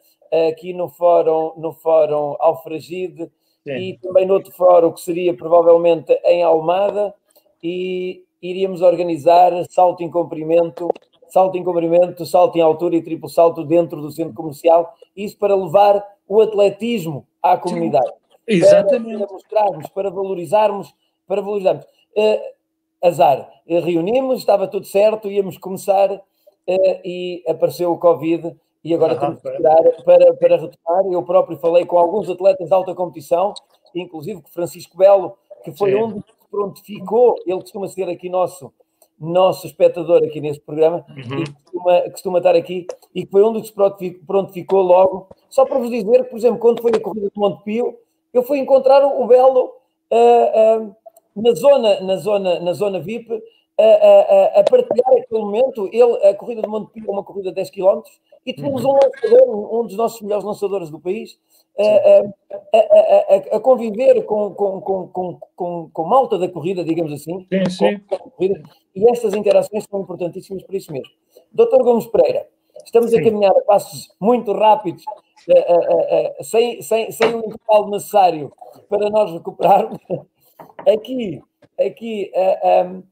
aqui 0.50 0.72
no 0.72 0.88
Fórum, 0.88 1.52
no 1.56 1.72
fórum 1.72 2.36
Alfragide 2.38 3.30
Sim. 3.66 3.76
e 3.76 3.98
também 3.98 4.26
no 4.26 4.34
outro 4.34 4.52
fórum 4.52 4.92
que 4.92 5.00
seria 5.00 5.34
provavelmente 5.34 6.12
em 6.24 6.42
Almada 6.42 7.14
e 7.62 8.24
iríamos 8.40 8.80
organizar 8.80 9.52
salto 9.68 10.02
em 10.02 10.10
comprimento 10.10 10.88
salto 11.30 11.56
em 11.56 11.64
comprimento, 11.64 12.26
salto 12.26 12.56
em 12.56 12.60
altura 12.60 12.96
e 12.96 13.02
triplo 13.02 13.28
salto 13.28 13.64
dentro 13.64 14.00
do 14.00 14.10
centro 14.10 14.34
comercial, 14.34 14.94
isso 15.16 15.38
para 15.38 15.54
levar 15.54 16.04
o 16.28 16.40
atletismo 16.40 17.26
à 17.42 17.56
comunidade. 17.56 18.08
Sim, 18.08 18.56
exatamente. 18.56 19.18
Para, 19.18 19.26
para 19.26 19.34
mostrarmos, 19.34 19.88
para 19.88 20.10
valorizarmos, 20.10 20.94
para 21.26 21.40
valorizarmos. 21.40 21.86
Uh, 22.16 23.06
azar. 23.06 23.48
Reunimos, 23.66 24.38
estava 24.38 24.66
tudo 24.66 24.86
certo, 24.86 25.30
íamos 25.30 25.56
começar 25.56 26.10
uh, 26.12 26.20
e 27.04 27.42
apareceu 27.46 27.92
o 27.92 27.98
Covid 27.98 28.54
e 28.82 28.94
agora 28.94 29.14
uhum, 29.14 29.20
temos 29.20 29.42
que 29.42 29.48
esperar 29.48 29.82
para, 30.04 30.34
para 30.34 30.56
retomar. 30.56 31.12
Eu 31.12 31.22
próprio 31.22 31.58
falei 31.58 31.84
com 31.84 31.98
alguns 31.98 32.28
atletas 32.28 32.68
de 32.68 32.74
alta 32.74 32.94
competição, 32.94 33.54
inclusive 33.94 34.42
com 34.42 34.48
Francisco 34.48 34.96
Belo, 34.96 35.36
que 35.62 35.72
foi 35.72 35.92
Sim. 35.92 36.02
um 36.02 36.20
que 36.20 36.32
prontificou, 36.50 37.36
ele 37.46 37.60
costuma 37.60 37.86
ser 37.88 38.08
aqui 38.08 38.28
nosso, 38.28 38.72
nosso 39.18 39.66
espectador 39.66 40.24
aqui 40.24 40.40
neste 40.40 40.62
programa, 40.62 41.04
uhum. 41.08 41.42
e 41.42 41.52
costuma, 41.52 42.00
costuma 42.10 42.38
estar 42.38 42.56
aqui, 42.56 42.86
e 43.14 43.24
que 43.24 43.30
foi 43.30 43.44
um 43.44 43.52
dos 43.52 43.70
que 43.98 44.10
prontificou 44.26 44.82
logo. 44.82 45.28
Só 45.48 45.64
para 45.64 45.78
vos 45.78 45.90
dizer 45.90 46.24
que, 46.24 46.30
por 46.30 46.38
exemplo, 46.38 46.58
quando 46.58 46.82
foi 46.82 46.92
a 46.94 47.00
corrida 47.00 47.30
de 47.30 47.38
Montepio, 47.38 47.96
eu 48.32 48.42
fui 48.42 48.58
encontrar 48.58 49.04
o 49.04 49.26
Belo 49.26 49.72
uh, 50.10 50.84
uh, 50.84 50.96
na, 51.34 51.54
zona, 51.54 52.00
na, 52.00 52.16
zona, 52.16 52.60
na 52.60 52.72
zona 52.72 53.00
VIP, 53.00 53.32
uh, 53.32 54.58
a 54.60 54.64
partilhar 54.64 55.12
aquele 55.18 55.40
momento. 55.40 55.88
Ele, 55.92 56.28
a 56.28 56.34
corrida 56.34 56.62
de 56.62 56.68
Montepio 56.68 57.08
é 57.08 57.10
uma 57.10 57.24
corrida 57.24 57.50
de 57.50 57.56
10 57.56 57.70
km, 57.70 58.02
e 58.44 58.52
tínhamos 58.52 58.84
uhum. 58.84 58.92
um 58.92 58.94
lançador, 58.94 59.80
um 59.80 59.86
dos 59.86 59.96
nossos 59.96 60.20
melhores 60.22 60.44
lançadores 60.44 60.90
do 60.90 60.98
país, 60.98 61.38
a, 61.78 63.54
a, 63.54 63.56
a, 63.56 63.60
conviver 63.60 64.22
com, 64.24 64.54
com, 64.54 64.80
com, 64.80 65.40
com, 65.56 65.90
com 65.92 66.04
malta 66.04 66.38
da 66.38 66.48
corrida, 66.48 66.84
digamos 66.84 67.12
assim. 67.12 67.46
Sim, 67.50 67.70
sim. 67.70 68.62
e 68.94 69.10
estas 69.10 69.34
interações 69.34 69.84
são 69.90 70.00
importantíssimas 70.00 70.62
por 70.62 70.74
isso 70.74 70.92
mesmo. 70.92 71.12
Doutor 71.52 71.82
Gomes 71.82 72.06
Pereira, 72.06 72.46
estamos 72.84 73.10
sim. 73.10 73.18
a 73.18 73.24
caminhar 73.24 73.56
a 73.56 73.60
passos 73.62 74.08
muito 74.20 74.52
rápidos, 74.52 75.04
sem, 76.42 76.82
sem, 76.82 77.10
sem 77.10 77.34
o 77.34 77.38
intervalo 77.38 77.90
necessário 77.90 78.52
para 78.88 79.10
nós 79.10 79.32
recuperarmos. 79.32 79.98
Aqui, 80.86 81.42
aqui 81.78 82.30
um, 82.86 83.02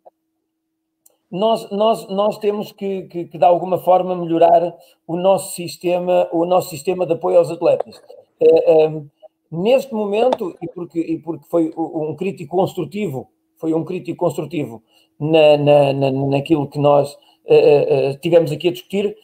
nós, 1.31 1.70
nós, 1.70 2.09
nós 2.09 2.39
temos 2.39 2.73
que, 2.73 3.03
que, 3.03 3.25
que, 3.27 3.39
de 3.39 3.45
alguma 3.45 3.79
forma, 3.79 4.16
melhorar 4.16 4.75
o 5.07 5.16
nosso 5.16 5.55
sistema, 5.55 6.29
o 6.33 6.47
nosso 6.47 6.70
sistema 6.70 7.07
de 7.07 7.12
apoio 7.12 7.39
aos 7.39 7.51
atletas. 7.51 8.01
Uh, 8.41 8.89
um, 8.89 9.09
neste 9.51 9.93
momento, 9.93 10.57
e 10.62 10.69
porque, 10.69 11.01
e 11.01 11.19
porque 11.19 11.45
foi 11.49 11.73
um 11.77 12.15
crítico 12.16 12.57
construtivo, 12.57 13.29
foi 13.59 13.75
um 13.75 13.85
crítico 13.85 14.19
construtivo 14.19 14.83
na, 15.20 15.57
na, 15.57 15.93
na 15.93 16.11
naquilo 16.11 16.69
que 16.69 16.79
nós 16.79 17.12
uh, 17.12 18.12
uh, 18.12 18.19
tivemos 18.20 18.51
aqui 18.51 18.69
a 18.69 18.73
discutir, 18.73 19.16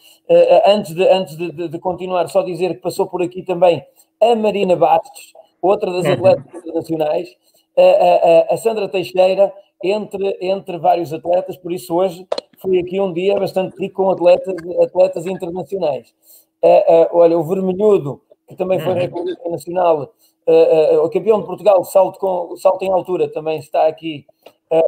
antes, 0.66 0.94
de, 0.94 1.06
antes 1.06 1.36
de, 1.36 1.68
de, 1.68 1.78
continuar, 1.78 2.26
só 2.28 2.40
dizer 2.40 2.76
que 2.76 2.80
passou 2.80 3.06
por 3.06 3.20
aqui 3.20 3.42
também 3.42 3.84
a 4.18 4.34
Marina 4.34 4.74
Bastos, 4.74 5.34
outra 5.60 5.92
das 5.92 6.06
uhum. 6.06 6.12
atletas 6.14 6.54
internacionais, 6.54 7.28
a, 7.76 8.50
a, 8.50 8.54
a 8.54 8.56
Sandra 8.56 8.88
Teixeira, 8.88 9.52
entre, 9.82 10.38
entre 10.40 10.78
vários 10.78 11.12
atletas, 11.12 11.56
por 11.56 11.72
isso 11.72 11.94
hoje 11.94 12.26
foi 12.60 12.78
aqui 12.78 12.98
um 13.00 13.12
dia 13.12 13.38
bastante 13.38 13.76
rico 13.76 14.02
com 14.02 14.10
atletas, 14.10 14.54
atletas 14.80 15.26
internacionais. 15.26 16.14
Uh, 16.62 16.66
uh, 16.66 17.08
olha, 17.12 17.38
o 17.38 17.44
Vermelhudo, 17.44 18.22
que 18.48 18.56
também 18.56 18.80
foi 18.80 18.94
recordista 18.94 19.48
nacional, 19.50 20.14
uh, 20.46 20.98
o 21.04 21.10
campeão 21.10 21.40
de 21.40 21.46
Portugal, 21.46 21.84
salto, 21.84 22.18
com, 22.18 22.56
salto 22.56 22.82
em 22.82 22.90
altura, 22.90 23.28
também 23.28 23.58
está 23.58 23.86
aqui 23.86 24.26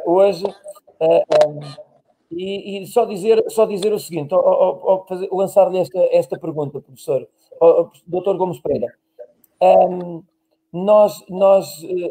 hoje. 0.06 0.44
Um, 0.98 1.60
e, 2.30 2.82
e, 2.82 2.86
só, 2.86 3.04
dizer, 3.04 3.44
só 3.48 3.66
dizer 3.66 3.92
o 3.92 4.00
seguinte, 4.00 4.34
lançar-lhe 5.30 5.78
esta, 5.78 5.98
esta 6.10 6.38
pergunta, 6.38 6.80
professor, 6.80 7.28
doutor 8.06 8.36
Gomes 8.36 8.58
Pereira. 8.58 8.92
Um, 9.62 10.22
nós, 10.84 11.24
nós 11.28 11.66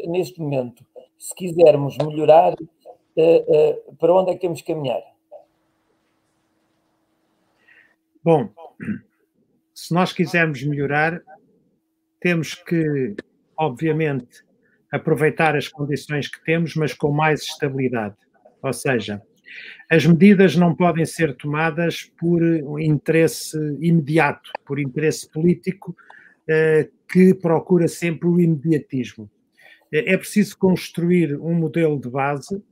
neste 0.08 0.40
momento, 0.40 0.84
se 1.18 1.34
quisermos 1.34 1.96
melhorar 1.98 2.54
uh, 2.54 3.90
uh, 3.90 3.96
para 3.96 4.14
onde 4.14 4.30
é 4.30 4.34
que 4.34 4.40
temos 4.40 4.60
que 4.60 4.72
caminhar? 4.72 5.02
Bom, 8.22 8.50
se 9.72 9.94
nós 9.94 10.12
quisermos 10.12 10.62
melhorar, 10.64 11.22
temos 12.20 12.54
que, 12.54 13.14
obviamente, 13.56 14.44
aproveitar 14.90 15.56
as 15.56 15.68
condições 15.68 16.28
que 16.28 16.42
temos, 16.44 16.74
mas 16.74 16.92
com 16.92 17.10
mais 17.10 17.42
estabilidade. 17.42 18.16
Ou 18.62 18.72
seja, 18.72 19.22
as 19.88 20.04
medidas 20.04 20.56
não 20.56 20.74
podem 20.74 21.04
ser 21.04 21.36
tomadas 21.36 22.10
por 22.18 22.42
interesse 22.80 23.56
imediato, 23.80 24.50
por 24.64 24.80
interesse 24.80 25.30
político 25.30 25.94
eh, 25.94 26.06
que 27.08 27.34
procura 27.34 27.88
sempre 27.88 28.28
o 28.28 28.40
imediatismo. 28.40 29.30
É 29.92 30.16
preciso 30.16 30.56
construir 30.58 31.38
um 31.40 31.54
modelo 31.54 32.00
de 32.00 32.08
base 32.08 32.62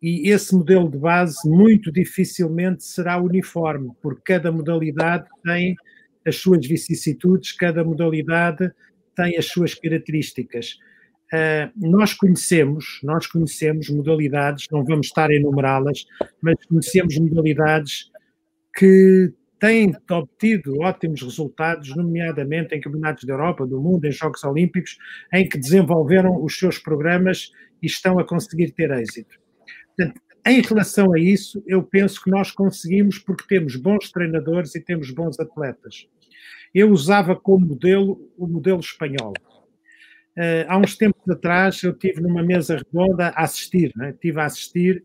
e 0.00 0.30
esse 0.30 0.54
modelo 0.54 0.88
de 0.88 0.98
base 0.98 1.48
muito 1.48 1.90
dificilmente 1.90 2.84
será 2.84 3.20
uniforme, 3.20 3.90
porque 4.00 4.34
cada 4.34 4.52
modalidade 4.52 5.26
tem 5.42 5.74
as 6.24 6.36
suas 6.36 6.64
vicissitudes, 6.66 7.52
cada 7.52 7.82
modalidade 7.82 8.70
tem 9.16 9.36
as 9.36 9.46
suas 9.46 9.74
características. 9.74 10.78
Uh, 11.32 11.90
nós 11.90 12.14
conhecemos, 12.14 13.00
nós 13.02 13.26
conhecemos 13.26 13.90
modalidades, 13.90 14.66
não 14.70 14.84
vamos 14.84 15.08
estar 15.08 15.30
a 15.30 15.34
enumerá-las, 15.34 16.06
mas 16.40 16.54
conhecemos 16.66 17.18
modalidades 17.18 18.10
que 18.74 19.32
têm 19.58 19.94
obtido 20.10 20.80
ótimos 20.80 21.22
resultados, 21.22 21.94
nomeadamente 21.94 22.74
em 22.74 22.80
campeonatos 22.80 23.24
da 23.24 23.34
Europa, 23.34 23.66
do 23.66 23.80
mundo, 23.80 24.04
em 24.04 24.12
Jogos 24.12 24.42
Olímpicos, 24.44 24.96
em 25.32 25.48
que 25.48 25.58
desenvolveram 25.58 26.42
os 26.42 26.58
seus 26.58 26.78
programas 26.78 27.50
e 27.82 27.86
estão 27.86 28.18
a 28.18 28.26
conseguir 28.26 28.72
ter 28.72 28.90
êxito. 28.90 29.38
Portanto, 29.96 30.20
em 30.46 30.62
relação 30.62 31.12
a 31.12 31.18
isso, 31.18 31.62
eu 31.66 31.82
penso 31.82 32.22
que 32.22 32.30
nós 32.30 32.50
conseguimos 32.50 33.18
porque 33.18 33.44
temos 33.46 33.76
bons 33.76 34.10
treinadores 34.10 34.74
e 34.74 34.80
temos 34.80 35.10
bons 35.10 35.38
atletas. 35.38 36.06
Eu 36.74 36.90
usava 36.90 37.34
como 37.36 37.66
modelo 37.66 38.30
o 38.36 38.46
modelo 38.46 38.80
espanhol. 38.80 39.32
Uh, 40.36 40.64
há 40.68 40.78
uns 40.78 40.96
tempos 40.96 41.28
atrás, 41.28 41.82
eu 41.82 41.92
tive 41.92 42.20
numa 42.20 42.42
mesa 42.42 42.76
redonda 42.76 43.28
a 43.28 43.42
assistir, 43.42 43.92
né? 43.96 44.14
tive 44.20 44.40
a 44.40 44.44
assistir, 44.44 45.04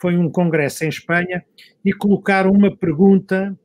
foi 0.00 0.16
um 0.16 0.30
congresso 0.30 0.84
em 0.84 0.88
Espanha, 0.88 1.44
e 1.84 1.92
colocaram 1.92 2.52
uma 2.52 2.74
pergunta 2.74 3.58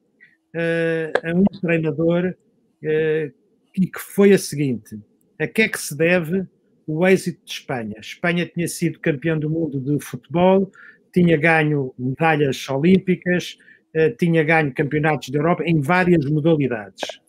uh, 0.56 1.28
a 1.28 1.36
um 1.36 1.44
treinador 1.60 2.36
uh, 2.84 3.34
que 3.74 4.00
foi 4.00 4.34
a 4.34 4.38
seguinte: 4.38 5.00
a 5.40 5.48
que 5.48 5.64
é 5.64 5.70
que 5.70 5.80
se 5.80 5.96
deve 5.96 6.46
o 6.86 7.08
êxito 7.08 7.44
de 7.46 7.52
Espanha. 7.52 7.96
Espanha 8.00 8.46
tinha 8.46 8.68
sido 8.68 9.00
campeão 9.00 9.40
do 9.40 9.50
mundo 9.50 9.80
de 9.80 10.04
futebol, 10.04 10.72
tinha 11.14 11.38
ganho 11.38 11.94
medalhas 11.98 12.68
olímpicas, 12.70 13.58
eh, 13.94 14.10
tinha 14.12 14.44
ganho 14.44 14.74
campeonatos 14.74 15.30
da 15.30 15.40
Europa 15.40 15.64
em 15.66 15.80
várias 15.80 16.26
modalidades. 16.26 17.22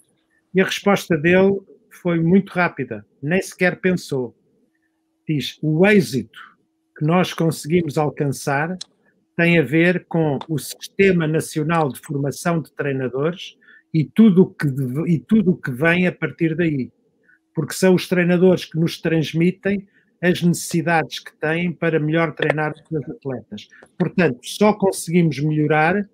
E 0.55 0.61
a 0.61 0.65
resposta 0.65 1.17
dele 1.17 1.61
foi 1.91 2.21
muito 2.21 2.51
rápida, 2.51 3.07
nem 3.23 3.41
sequer 3.41 3.81
pensou. 3.81 4.35
Diz: 5.29 5.59
o 5.63 5.87
êxito 5.87 6.39
que 6.99 7.05
nós 7.05 7.33
conseguimos 7.33 7.99
alcançar 7.99 8.77
tem 9.37 9.59
a 9.59 9.63
ver 9.63 10.07
com 10.07 10.39
o 10.49 10.59
Sistema 10.59 11.27
Nacional 11.27 11.89
de 11.89 12.01
Formação 12.01 12.61
de 12.61 12.73
Treinadores 12.73 13.57
e 13.93 14.05
tudo 14.05 14.55
que, 14.55 14.67
e 15.07 15.19
tudo 15.19 15.53
o 15.53 15.57
que 15.57 15.71
vem 15.71 16.07
a 16.07 16.13
partir 16.13 16.55
daí 16.57 16.91
porque 17.55 17.73
são 17.73 17.95
os 17.95 18.09
treinadores 18.09 18.65
que 18.65 18.79
nos 18.79 19.01
transmitem 19.01 19.87
as 20.21 20.43
necessidades 20.43 21.21
que 21.21 21.35
têm 21.39 21.73
para 21.73 22.01
melhor 22.01 22.35
treinar 22.35 22.73
os 22.73 22.83
seus 22.89 23.09
atletas. 23.09 23.69
Portanto, 23.97 24.41
só 24.43 24.73
conseguimos 24.73 25.39
melhorar 25.39 26.09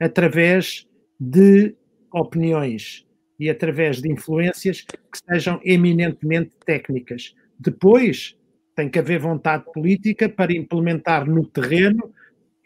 através 0.00 0.86
de 1.20 1.74
opiniões 2.12 3.06
e 3.38 3.50
através 3.50 4.00
de 4.00 4.10
influências 4.10 4.80
que 4.82 5.18
sejam 5.28 5.60
eminentemente 5.64 6.52
técnicas. 6.64 7.34
Depois, 7.58 8.36
tem 8.74 8.88
que 8.88 8.98
haver 8.98 9.18
vontade 9.18 9.64
política 9.72 10.28
para 10.28 10.52
implementar 10.52 11.28
no 11.28 11.44
terreno 11.46 12.12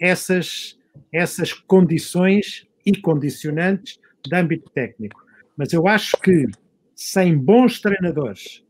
essas, 0.00 0.78
essas 1.12 1.52
condições 1.52 2.66
e 2.84 2.96
condicionantes 2.96 3.98
de 4.24 4.36
âmbito 4.36 4.70
técnico. 4.70 5.24
Mas 5.56 5.72
eu 5.72 5.88
acho 5.88 6.16
que 6.20 6.46
sem 6.94 7.36
bons 7.36 7.80
treinadores 7.80 8.64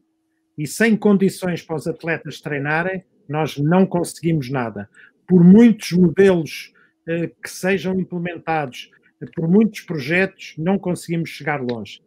e 0.57 0.67
sem 0.67 0.97
condições 0.97 1.63
para 1.63 1.77
os 1.77 1.87
atletas 1.87 2.41
treinarem, 2.41 3.05
nós 3.29 3.57
não 3.59 3.87
conseguimos 3.87 4.51
nada. 4.51 4.89
Por 5.27 5.45
muitos 5.45 5.93
modelos 5.93 6.73
eh, 7.07 7.31
que 7.43 7.51
sejam 7.51 7.99
implementados, 7.99 8.91
por 9.35 9.49
muitos 9.49 9.81
projetos, 9.81 10.55
não 10.57 10.79
conseguimos 10.79 11.31
chegar 11.31 11.61
longe. 11.61 12.01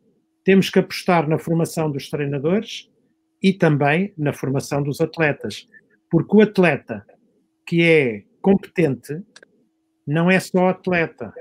Temos 0.44 0.70
que 0.70 0.80
apostar 0.80 1.28
na 1.28 1.38
formação 1.38 1.92
dos 1.92 2.10
treinadores 2.10 2.90
e 3.42 3.54
também 3.54 4.14
na 4.18 4.34
formação 4.34 4.82
dos 4.82 5.00
atletas, 5.00 5.68
porque 6.10 6.36
o 6.36 6.42
atleta 6.42 7.06
que 7.66 7.84
é 7.84 8.24
competente 8.42 9.22
não 10.06 10.30
é 10.30 10.40
só 10.40 10.70
atleta, 10.70 11.34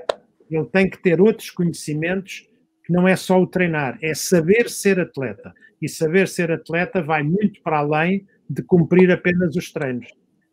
ele 0.49 0.65
tem 0.65 0.89
que 0.89 1.01
ter 1.01 1.21
outros 1.21 1.49
conhecimentos 1.49 2.47
que 2.83 2.93
não 2.93 3.07
é 3.07 3.15
só 3.15 3.39
o 3.39 3.47
treinar, 3.47 3.99
é 4.01 4.13
saber 4.13 4.69
ser 4.69 4.99
atleta. 4.99 5.53
E 5.81 5.87
saber 5.87 6.27
ser 6.27 6.51
atleta 6.51 7.01
vai 7.01 7.23
muito 7.23 7.61
para 7.61 7.79
além 7.79 8.27
de 8.49 8.61
cumprir 8.63 9.11
apenas 9.11 9.55
os 9.55 9.71
treinos. 9.71 10.07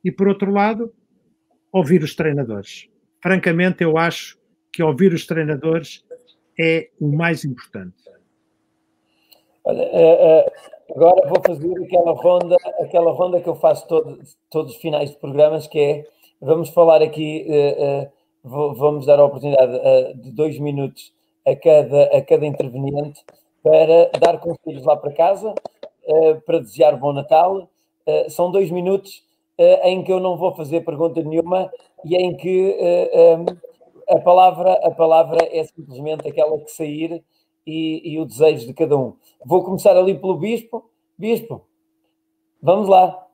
E 0.05 0.13
por 0.13 0.29
outro 0.29 0.53
lado, 0.53 0.93
ouvir 1.73 2.03
os 2.03 2.15
treinadores. 2.15 2.89
Francamente, 3.23 3.83
eu 3.83 3.99
acho 3.99 4.39
que 4.73 4.83
ouvir 4.83 5.13
os 5.13 5.27
treinadores 5.27 6.05
é 6.61 6.91
o 7.01 7.09
mais 7.09 7.45
importante. 7.45 7.97
Olha, 9.65 9.83
uh, 9.83 10.47
uh, 10.47 10.95
agora 10.95 11.29
vou 11.29 11.43
fazer 11.45 11.85
aquela 11.85 12.13
ronda, 12.13 12.57
aquela 12.81 13.11
ronda 13.13 13.41
que 13.41 13.49
eu 13.49 13.57
faço 13.57 13.89
todo, 13.89 14.21
todos 14.49 14.75
os 14.75 14.81
finais 14.81 15.11
de 15.11 15.19
programas, 15.19 15.67
que 15.67 15.79
é 15.79 16.05
vamos 16.47 16.69
falar 16.71 17.03
aqui, 17.03 17.45
uh, 17.49 18.09
vou, 18.43 18.75
vamos 18.75 19.05
dar 19.05 19.19
a 19.19 19.25
oportunidade 19.25 20.23
de 20.23 20.31
dois 20.31 20.59
minutos 20.59 21.13
a 21.47 21.55
cada, 21.57 22.05
a 22.05 22.23
cada 22.23 22.47
interveniente 22.47 23.25
para 23.63 24.11
dar 24.21 24.39
conselhos 24.39 24.85
lá 24.85 24.97
para 24.97 25.13
casa, 25.13 25.53
para 26.45 26.61
desejar 26.61 26.97
bom 26.97 27.13
Natal. 27.13 27.69
são 28.29 28.51
dois 28.53 28.71
minutos 28.71 29.25
em 29.83 30.05
que 30.05 30.13
eu 30.13 30.21
não 30.21 30.37
vou 30.37 30.55
fazer 30.55 30.85
pergunta 30.85 31.21
nenhuma 31.21 31.69
e 32.05 32.15
em 32.15 32.37
que 32.37 32.77
a 34.09 34.21
palavra, 34.21 34.73
a 34.85 34.91
palavra 34.91 35.39
é 35.51 35.65
simplesmente 35.65 36.29
aquela 36.29 36.59
que 36.59 36.71
sair 36.71 37.25
e, 37.67 38.13
e, 38.13 38.21
o 38.21 38.25
desejo 38.25 38.67
de 38.67 38.73
cada 38.73 38.97
um. 38.97 39.15
Vou 39.45 39.65
começar 39.65 39.97
ali 39.97 40.17
pelo 40.17 40.39
Bispo. 40.39 40.89
Bispo, 41.19 41.67
vamos 42.63 42.89
lá. 42.89 43.26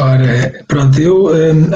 Ora, 0.00 0.64
pronto, 0.66 0.98
eu 0.98 1.26
um, 1.26 1.70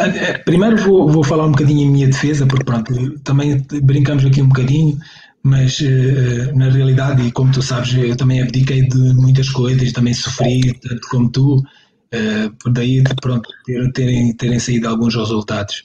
primeiro 0.45 0.77
vou, 0.79 1.11
vou 1.11 1.23
falar 1.23 1.47
um 1.47 1.53
bocadinho 1.53 1.83
em 1.83 1.91
minha 1.91 2.07
defesa, 2.07 2.47
porque 2.47 2.65
pronto, 2.65 3.19
também 3.21 3.65
brincamos 3.83 4.25
aqui 4.25 4.41
um 4.41 4.49
bocadinho, 4.49 4.99
mas 5.43 5.79
uh, 5.81 6.57
na 6.57 6.71
realidade, 6.71 7.23
e 7.23 7.31
como 7.31 7.53
tu 7.53 7.61
sabes, 7.63 7.95
eu 7.95 8.17
também 8.17 8.43
abdiquei 8.43 8.83
de 8.89 9.15
muitas 9.15 9.51
coisas, 9.51 9.93
também 9.93 10.15
sofri, 10.15 10.73
tanto 10.81 11.09
como 11.09 11.31
tu, 11.31 11.57
uh, 11.59 12.51
por 12.59 12.73
daí, 12.73 13.05
pronto, 13.21 13.49
ter, 13.65 13.93
terem, 13.93 14.33
terem 14.35 14.59
saído 14.59 14.89
alguns 14.89 15.15
resultados. 15.15 15.83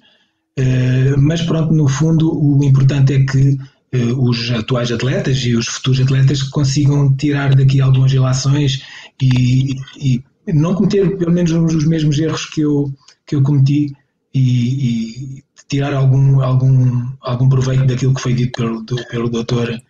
Mas 1.18 1.42
pronto, 1.42 1.74
no 1.74 1.88
fundo, 1.88 2.30
o 2.30 2.64
importante 2.64 3.14
é 3.14 3.26
que 3.26 3.58
eh, 3.94 4.14
os 4.14 4.50
atuais 4.52 4.90
atletas 4.92 5.38
e 5.40 5.54
os 5.56 5.68
futuros 5.68 6.00
atletas 6.00 6.42
consigam 6.44 7.14
tirar 7.16 7.54
daqui 7.56 7.82
algumas 7.82 8.12
relações 8.14 8.82
e, 9.22 9.76
e 10.00 10.24
não 10.48 10.76
cometer 10.76 11.18
pelo 11.18 11.32
menos 11.32 11.52
os 11.52 11.86
mesmos 11.86 12.18
erros 12.20 12.46
que 12.46 12.62
eu, 12.62 12.92
que 13.26 13.36
eu 13.36 13.44
cometi 13.44 13.94
e, 14.34 15.38
e, 15.40 15.44
tirar 15.68 15.94
algum, 15.94 16.42
algum, 16.42 17.08
algum 17.22 17.48
proveito 17.48 17.86
daquilo 17.86 18.14
que 18.14 18.22
foi 18.22 18.34
dito 18.34 18.52
pelo, 18.58 18.86
pelo 19.10 19.30
doutor 19.30 19.82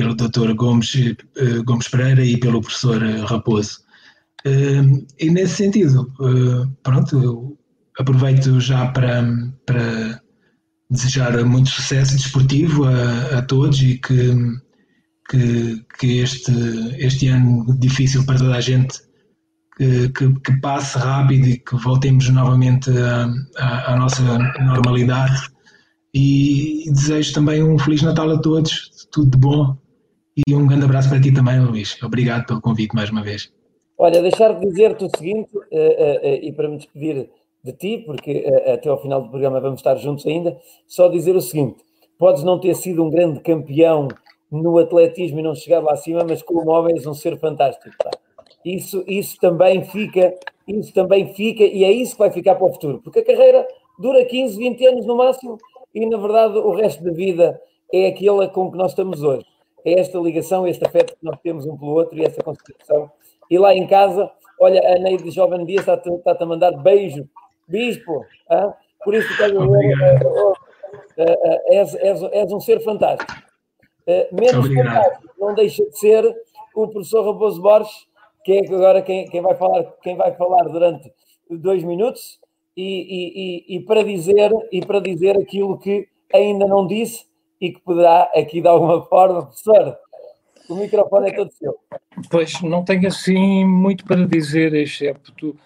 pelo 0.00 0.14
doutor 0.14 0.54
Gomes, 0.54 0.94
uh, 0.94 1.62
Gomes 1.64 1.88
Pereira 1.88 2.24
e 2.24 2.38
pelo 2.38 2.62
professor 2.62 3.02
Raposo. 3.26 3.80
Uh, 4.46 5.06
e 5.18 5.30
nesse 5.30 5.56
sentido, 5.56 6.10
uh, 6.20 6.66
pronto, 6.82 7.22
eu 7.22 7.58
aproveito 7.98 8.58
já 8.60 8.86
para, 8.86 9.22
para 9.66 10.22
desejar 10.88 11.44
muito 11.44 11.68
sucesso 11.68 12.16
desportivo 12.16 12.84
a, 12.84 13.38
a 13.38 13.42
todos 13.42 13.82
e 13.82 13.98
que, 13.98 14.32
que, 15.28 15.84
que, 15.98 16.18
este, 16.20 16.52
este 16.96 17.28
ano 17.28 17.66
difícil 17.78 18.24
para 18.24 18.38
toda 18.38 18.56
a 18.56 18.60
gente 18.60 19.02
que, 20.14 20.40
que, 20.40 20.60
passe 20.60 20.98
rápido 20.98 21.46
e 21.46 21.58
que 21.58 21.74
voltemos 21.76 22.28
novamente 22.28 22.90
à 23.56 23.96
nossa 23.96 24.22
normalidade. 24.60 25.40
E, 26.12 26.86
e 26.88 26.92
desejo 26.92 27.32
também 27.32 27.62
um 27.62 27.78
Feliz 27.78 28.02
Natal 28.02 28.30
a 28.30 28.38
todos, 28.38 29.08
tudo 29.10 29.30
de 29.30 29.38
bom 29.38 29.76
e 30.46 30.54
um 30.54 30.66
grande 30.66 30.84
abraço 30.84 31.08
para 31.08 31.20
ti 31.20 31.32
também, 31.32 31.60
Luís. 31.60 32.00
Obrigado 32.02 32.46
pelo 32.46 32.60
convite 32.60 32.94
mais 32.94 33.10
uma 33.10 33.22
vez. 33.22 33.52
Olha, 33.98 34.22
deixar 34.22 34.58
de 34.58 34.66
dizer-te 34.66 35.04
o 35.04 35.10
seguinte, 35.14 35.50
uh, 35.54 35.60
uh, 35.60 35.62
uh, 35.62 36.34
e 36.42 36.52
para 36.52 36.68
me 36.68 36.78
despedir 36.78 37.28
de 37.62 37.72
ti, 37.74 37.98
porque 37.98 38.44
até 38.72 38.88
ao 38.88 39.00
final 39.00 39.22
do 39.22 39.28
programa 39.28 39.60
vamos 39.60 39.80
estar 39.80 39.96
juntos 39.96 40.26
ainda, 40.26 40.56
só 40.86 41.08
dizer 41.08 41.36
o 41.36 41.40
seguinte: 41.40 41.76
podes 42.18 42.42
não 42.42 42.58
ter 42.58 42.74
sido 42.74 43.04
um 43.04 43.10
grande 43.10 43.40
campeão 43.40 44.08
no 44.50 44.78
atletismo 44.78 45.40
e 45.40 45.42
não 45.42 45.54
chegar 45.54 45.82
lá 45.82 45.92
acima, 45.92 46.24
mas 46.26 46.42
como 46.42 46.70
homem 46.70 46.94
és 46.94 47.06
um 47.06 47.12
ser 47.12 47.38
fantástico. 47.38 47.94
Tá? 48.02 48.10
Isso, 48.64 49.02
isso 49.06 49.38
também 49.40 49.84
fica, 49.84 50.34
isso 50.68 50.92
também 50.92 51.32
fica, 51.34 51.64
e 51.64 51.84
é 51.84 51.90
isso 51.90 52.12
que 52.12 52.18
vai 52.18 52.30
ficar 52.30 52.56
para 52.56 52.66
o 52.66 52.72
futuro, 52.72 53.00
porque 53.02 53.20
a 53.20 53.24
carreira 53.24 53.66
dura 53.98 54.24
15, 54.24 54.58
20 54.58 54.86
anos 54.86 55.06
no 55.06 55.16
máximo, 55.16 55.58
e 55.94 56.06
na 56.06 56.18
verdade 56.18 56.58
o 56.58 56.70
resto 56.72 57.02
da 57.02 57.10
vida 57.10 57.60
é 57.92 58.08
aquela 58.08 58.48
com 58.48 58.70
que 58.70 58.76
nós 58.76 58.92
estamos 58.92 59.22
hoje. 59.22 59.44
É 59.84 59.98
esta 59.98 60.18
ligação, 60.18 60.66
este 60.66 60.84
afeto 60.86 61.16
que 61.16 61.24
nós 61.24 61.38
temos 61.42 61.66
um 61.66 61.76
pelo 61.76 61.92
outro 61.92 62.18
e 62.18 62.24
essa 62.24 62.42
consideração. 62.42 63.10
E 63.50 63.58
lá 63.58 63.74
em 63.74 63.86
casa, 63.86 64.30
olha, 64.60 64.80
a 64.94 64.98
Neide 64.98 65.30
Jovem 65.30 65.64
Dias 65.64 65.80
está-te 65.80 66.10
está 66.10 66.36
a 66.38 66.46
mandar 66.46 66.72
beijo 66.72 67.28
Bispo, 67.66 68.24
ah? 68.48 68.74
por 69.04 69.14
isso 69.14 69.30
estás 69.32 69.52
a 69.56 69.64
ver, 69.64 69.96
és, 71.68 71.94
és, 71.94 72.22
és, 72.22 72.52
um 72.52 72.60
ser 72.60 72.80
fantástico. 72.80 73.32
Uh, 74.06 74.34
menos 74.34 74.66
fantástico 74.66 75.34
não 75.38 75.54
deixa 75.54 75.84
de 75.84 75.98
ser 75.98 76.36
o 76.74 76.88
professor 76.88 77.24
Raposo 77.24 77.62
Borges, 77.62 78.06
que 78.50 78.74
é 78.74 78.76
agora 78.76 79.02
quem, 79.02 79.28
quem, 79.28 79.40
vai, 79.40 79.54
falar, 79.54 79.84
quem 80.02 80.16
vai 80.16 80.34
falar 80.34 80.64
durante 80.64 81.12
dois 81.48 81.84
minutos 81.84 82.40
e, 82.76 82.82
e, 82.82 83.74
e, 83.74 83.76
e, 83.76 83.80
para 83.80 84.02
dizer, 84.02 84.50
e 84.72 84.84
para 84.84 85.00
dizer 85.00 85.38
aquilo 85.38 85.78
que 85.78 86.08
ainda 86.32 86.66
não 86.66 86.86
disse 86.86 87.26
e 87.60 87.72
que 87.72 87.80
poderá 87.80 88.22
aqui 88.34 88.60
de 88.60 88.68
alguma 88.68 89.02
forma, 89.06 89.46
professor, 89.46 89.96
o 90.68 90.74
microfone 90.74 91.30
é 91.30 91.32
todo 91.34 91.52
seu. 91.52 91.76
Pois, 92.30 92.60
não 92.62 92.84
tenho 92.84 93.06
assim 93.06 93.64
muito 93.64 94.04
para 94.04 94.26
dizer, 94.26 94.74
excepto 94.74 95.56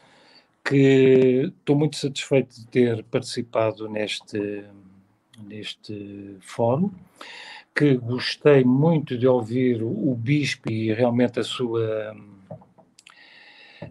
que 0.64 1.52
estou 1.58 1.76
muito 1.76 1.96
satisfeito 1.96 2.54
de 2.54 2.66
ter 2.66 3.04
participado 3.04 3.88
neste, 3.88 4.64
neste 5.46 6.36
fórum, 6.40 6.90
que 7.74 7.96
gostei 7.96 8.64
muito 8.64 9.16
de 9.18 9.26
ouvir 9.26 9.82
o 9.82 10.14
Bispo 10.14 10.70
e 10.70 10.92
realmente 10.92 11.40
a 11.40 11.44
sua, 11.44 12.16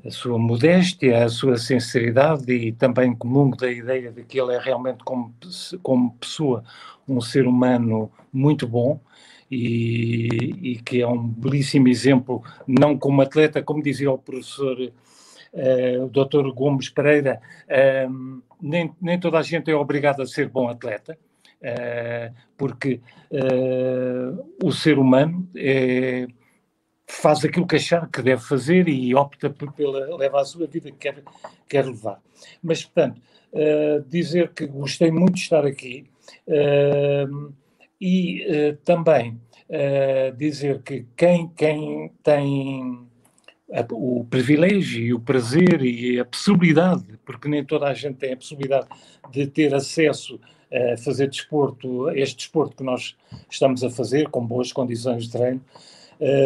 a 0.05 0.11
sua 0.11 0.37
modéstia, 0.37 1.23
a 1.23 1.29
sua 1.29 1.57
sinceridade 1.57 2.51
e 2.53 2.71
também 2.71 3.15
comungo 3.15 3.57
da 3.57 3.71
ideia 3.71 4.11
de 4.11 4.23
que 4.23 4.39
ele 4.39 4.53
é 4.53 4.59
realmente 4.59 5.03
como, 5.03 5.33
como 5.81 6.13
pessoa 6.15 6.63
um 7.07 7.19
ser 7.19 7.47
humano 7.47 8.11
muito 8.31 8.67
bom 8.67 8.99
e, 9.49 10.27
e 10.61 10.75
que 10.77 11.01
é 11.01 11.07
um 11.07 11.27
belíssimo 11.27 11.87
exemplo, 11.87 12.43
não 12.67 12.97
como 12.97 13.21
atleta, 13.21 13.61
como 13.61 13.83
dizia 13.83 14.11
o 14.11 14.17
professor 14.17 14.77
uh, 15.53 16.05
o 16.05 16.09
Dr. 16.09 16.51
Gomes 16.53 16.89
Pereira, 16.89 17.39
uh, 17.67 18.41
nem, 18.61 18.91
nem 19.01 19.19
toda 19.19 19.37
a 19.37 19.43
gente 19.43 19.69
é 19.69 19.75
obrigada 19.75 20.23
a 20.23 20.27
ser 20.27 20.49
bom 20.49 20.67
atleta, 20.67 21.17
uh, 21.61 22.33
porque 22.57 22.99
o 24.63 24.71
ser 24.71 24.97
humano 24.97 25.47
é, 25.55 26.27
faz 27.15 27.43
aquilo 27.45 27.67
que 27.67 27.75
achar 27.75 28.09
que 28.09 28.21
deve 28.21 28.41
fazer 28.41 28.87
e 28.87 29.13
opta 29.15 29.49
por, 29.49 29.71
pela, 29.73 30.15
leva 30.17 30.41
a 30.41 30.45
sua 30.45 30.67
vida 30.67 30.91
que 30.91 30.97
quer, 30.97 31.23
quer 31.67 31.85
levar. 31.85 32.19
Mas, 32.61 32.83
portanto, 32.83 33.21
dizer 34.07 34.51
que 34.53 34.65
gostei 34.65 35.11
muito 35.11 35.35
de 35.35 35.41
estar 35.41 35.65
aqui 35.65 36.05
e 38.01 38.75
também 38.83 39.39
dizer 40.37 40.81
que 40.81 41.05
quem, 41.15 41.49
quem 41.49 42.11
tem 42.23 43.07
o 43.91 44.25
privilégio 44.29 45.03
e 45.03 45.13
o 45.13 45.19
prazer 45.19 45.83
e 45.83 46.19
a 46.19 46.25
possibilidade, 46.25 47.05
porque 47.25 47.47
nem 47.47 47.63
toda 47.63 47.87
a 47.87 47.93
gente 47.93 48.17
tem 48.17 48.33
a 48.33 48.37
possibilidade 48.37 48.87
de 49.31 49.47
ter 49.47 49.73
acesso 49.73 50.39
a 50.71 50.97
fazer 50.97 51.27
desporto, 51.29 52.09
este 52.11 52.37
desporto 52.37 52.75
que 52.75 52.83
nós 52.83 53.15
estamos 53.49 53.83
a 53.83 53.89
fazer, 53.89 54.29
com 54.29 54.45
boas 54.45 54.73
condições 54.73 55.25
de 55.25 55.31
treino, 55.31 55.61
uh, 55.61 55.92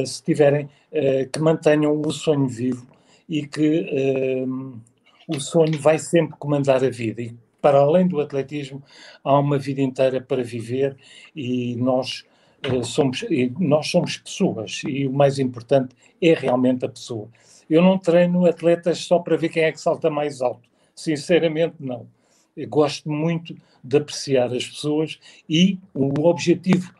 se 0.05 0.23
tiverem, 0.23 0.65
uh, 0.65 1.29
que 1.31 1.39
mantenham 1.39 2.01
o 2.01 2.11
sonho 2.11 2.47
vivo 2.47 2.87
e 3.27 3.45
que 3.45 4.45
uh, 4.45 4.79
o 5.27 5.39
sonho 5.39 5.77
vai 5.79 5.99
sempre 5.99 6.35
comandar 6.37 6.83
a 6.83 6.89
vida. 6.89 7.21
E 7.21 7.35
para 7.61 7.79
além 7.79 8.07
do 8.07 8.21
atletismo, 8.21 8.81
há 9.23 9.37
uma 9.37 9.57
vida 9.57 9.81
inteira 9.81 10.21
para 10.21 10.43
viver 10.43 10.95
e 11.35 11.75
nós 11.75 12.25
eh, 12.63 12.83
somos, 12.83 13.25
nós 13.59 13.87
somos 13.87 14.17
pessoas 14.17 14.81
e 14.87 15.05
o 15.05 15.11
mais 15.11 15.37
importante 15.39 15.95
é 16.21 16.33
realmente 16.33 16.85
a 16.85 16.89
pessoa. 16.89 17.27
Eu 17.69 17.81
não 17.81 17.97
treino 17.97 18.45
atletas 18.45 18.99
só 18.99 19.19
para 19.19 19.35
ver 19.35 19.49
quem 19.49 19.63
é 19.63 19.71
que 19.71 19.81
salta 19.81 20.09
mais 20.09 20.41
alto. 20.41 20.69
Sinceramente, 20.95 21.75
não. 21.79 22.07
Eu 22.55 22.67
gosto 22.69 23.09
muito 23.11 23.55
de 23.83 23.97
apreciar 23.97 24.51
as 24.53 24.65
pessoas 24.65 25.19
e 25.47 25.77
o 25.93 26.25
objetivo 26.27 26.93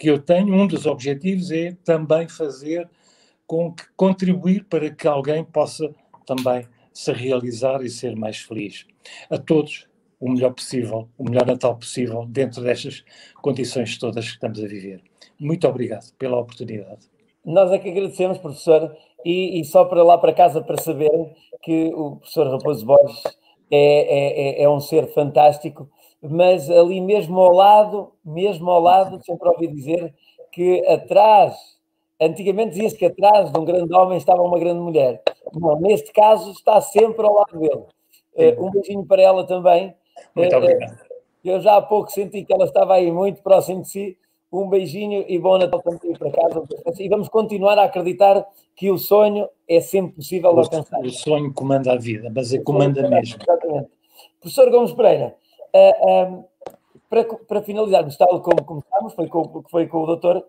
que 0.00 0.08
eu 0.08 0.18
tenho, 0.18 0.54
um 0.54 0.66
dos 0.66 0.86
objetivos 0.86 1.50
é 1.50 1.76
também 1.84 2.26
fazer 2.26 2.88
com 3.46 3.70
que 3.70 3.84
contribuir 3.94 4.64
para 4.64 4.88
que 4.88 5.06
alguém 5.06 5.44
possa 5.44 5.94
também 6.24 6.66
se 6.90 7.12
realizar 7.12 7.82
e 7.82 7.90
ser 7.90 8.16
mais 8.16 8.38
feliz. 8.38 8.86
A 9.28 9.36
todos, 9.36 9.86
o 10.18 10.30
melhor 10.30 10.54
possível, 10.54 11.06
o 11.18 11.24
melhor 11.24 11.46
Natal 11.46 11.76
possível, 11.76 12.24
dentro 12.26 12.62
destas 12.62 13.04
condições 13.42 13.98
todas 13.98 14.24
que 14.24 14.32
estamos 14.32 14.64
a 14.64 14.66
viver. 14.66 15.02
Muito 15.38 15.68
obrigado 15.68 16.10
pela 16.18 16.38
oportunidade. 16.38 17.06
Nós 17.44 17.70
é 17.70 17.78
que 17.78 17.90
agradecemos, 17.90 18.38
professor, 18.38 18.96
e, 19.22 19.60
e 19.60 19.64
só 19.66 19.84
para 19.84 20.02
lá 20.02 20.16
para 20.16 20.32
casa 20.32 20.62
para 20.62 20.78
saber 20.78 21.10
que 21.62 21.92
o 21.94 22.16
professor 22.16 22.50
Raposo 22.50 22.86
Borges 22.86 23.22
é, 23.70 24.60
é, 24.60 24.62
é 24.62 24.70
um 24.70 24.80
ser 24.80 25.12
fantástico, 25.12 25.90
mas 26.22 26.70
ali 26.70 27.00
mesmo 27.00 27.38
ao 27.40 27.52
lado, 27.52 28.12
mesmo 28.24 28.70
ao 28.70 28.80
lado, 28.80 29.24
sempre 29.24 29.48
ouvi 29.48 29.68
dizer 29.68 30.14
que 30.52 30.84
atrás, 30.86 31.54
antigamente 32.20 32.72
dizia-se 32.72 32.96
que 32.96 33.06
atrás 33.06 33.50
de 33.50 33.58
um 33.58 33.64
grande 33.64 33.94
homem 33.94 34.18
estava 34.18 34.42
uma 34.42 34.58
grande 34.58 34.80
mulher. 34.80 35.22
Não, 35.54 35.80
neste 35.80 36.12
caso 36.12 36.50
está 36.52 36.80
sempre 36.80 37.24
ao 37.24 37.34
lado 37.34 37.58
dele. 37.58 37.84
Uh, 38.34 38.66
um 38.66 38.70
beijinho 38.70 39.04
para 39.04 39.22
ela 39.22 39.46
também. 39.46 39.94
Muito 40.34 40.52
Uh, 40.54 40.58
obrigado. 40.58 40.98
eu 41.44 41.60
já 41.60 41.76
há 41.76 41.82
pouco 41.82 42.10
senti 42.10 42.44
que 42.44 42.52
ela 42.52 42.64
estava 42.64 42.94
aí 42.94 43.10
muito 43.10 43.42
próximo 43.42 43.82
de 43.82 43.88
si. 43.88 44.18
Um 44.52 44.68
beijinho 44.68 45.24
e 45.28 45.38
bom 45.38 45.56
Natal 45.58 45.80
também 45.80 46.12
para 46.14 46.30
casa. 46.30 46.64
E 46.98 47.08
vamos 47.08 47.28
continuar 47.28 47.78
a 47.78 47.84
acreditar 47.84 48.44
que 48.74 48.90
o 48.90 48.98
sonho 48.98 49.48
é 49.68 49.80
sempre 49.80 50.16
possível 50.16 50.52
de 50.52 50.58
alcançar. 50.58 51.00
O 51.00 51.10
sonho 51.10 51.54
comanda 51.54 51.92
a 51.92 51.96
vida, 51.96 52.30
mas 52.34 52.52
é 52.52 52.58
comanda 52.58 53.08
mesmo. 53.08 53.40
Exatamente. 53.40 53.88
Professor 54.40 54.70
Gomes 54.70 54.92
Pereira, 54.92 55.36
ah, 55.74 55.92
ah, 56.08 56.44
para, 57.08 57.24
para 57.24 57.62
finalizarmos, 57.62 58.16
tal 58.16 58.40
como 58.42 58.64
começámos, 58.64 59.14
foi 59.14 59.28
com, 59.28 59.62
foi 59.70 59.86
com 59.86 60.02
o 60.02 60.06
doutor, 60.06 60.44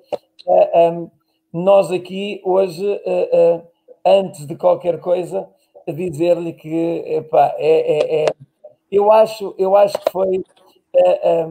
ah, 0.47 0.69
ah, 0.73 1.07
nós 1.53 1.91
aqui 1.91 2.41
hoje, 2.43 2.85
ah, 3.05 3.61
antes 4.05 4.45
de 4.47 4.55
qualquer 4.55 4.99
coisa, 4.99 5.47
dizer-lhe 5.87 6.53
que 6.53 6.69
epá, 7.07 7.53
é, 7.57 7.97
é- 7.97 8.23
é- 8.25 8.35
eu, 8.91 9.11
acho, 9.11 9.55
eu 9.57 9.75
acho 9.75 9.97
que 9.99 10.11
foi 10.11 10.43
ah, 11.23 11.47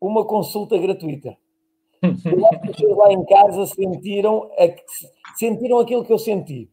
uma 0.00 0.24
consulta 0.24 0.76
gratuita. 0.78 1.36
As 2.02 2.60
pessoas 2.60 2.96
lá 2.96 3.12
em 3.12 3.24
casa 3.24 3.66
sentiram, 3.66 4.50
a- 4.58 5.36
sentiram 5.36 5.78
aquilo 5.80 6.04
que 6.04 6.12
eu 6.12 6.18
senti. 6.18 6.70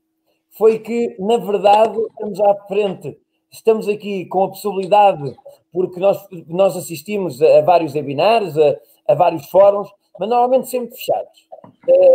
Foi 0.58 0.80
que, 0.80 1.16
na 1.20 1.38
verdade, 1.38 1.98
estamos 2.00 2.40
à 2.42 2.56
frente. 2.68 3.18
Estamos 3.52 3.88
aqui 3.88 4.26
com 4.26 4.45
a 4.45 4.49
possibilidade, 4.49 5.36
porque 5.73 5.99
nós, 5.99 6.26
nós 6.48 6.76
assistimos 6.78 7.41
a, 7.41 7.61
vários 7.61 7.94
webinars, 7.94 8.57
a, 8.57 8.78
a 9.10 9.14
vários 9.14 9.45
fóruns, 9.49 9.90
mas 10.18 10.30
normalmente 10.30 10.69
sempre 10.69 10.95
fechados, 10.95 11.48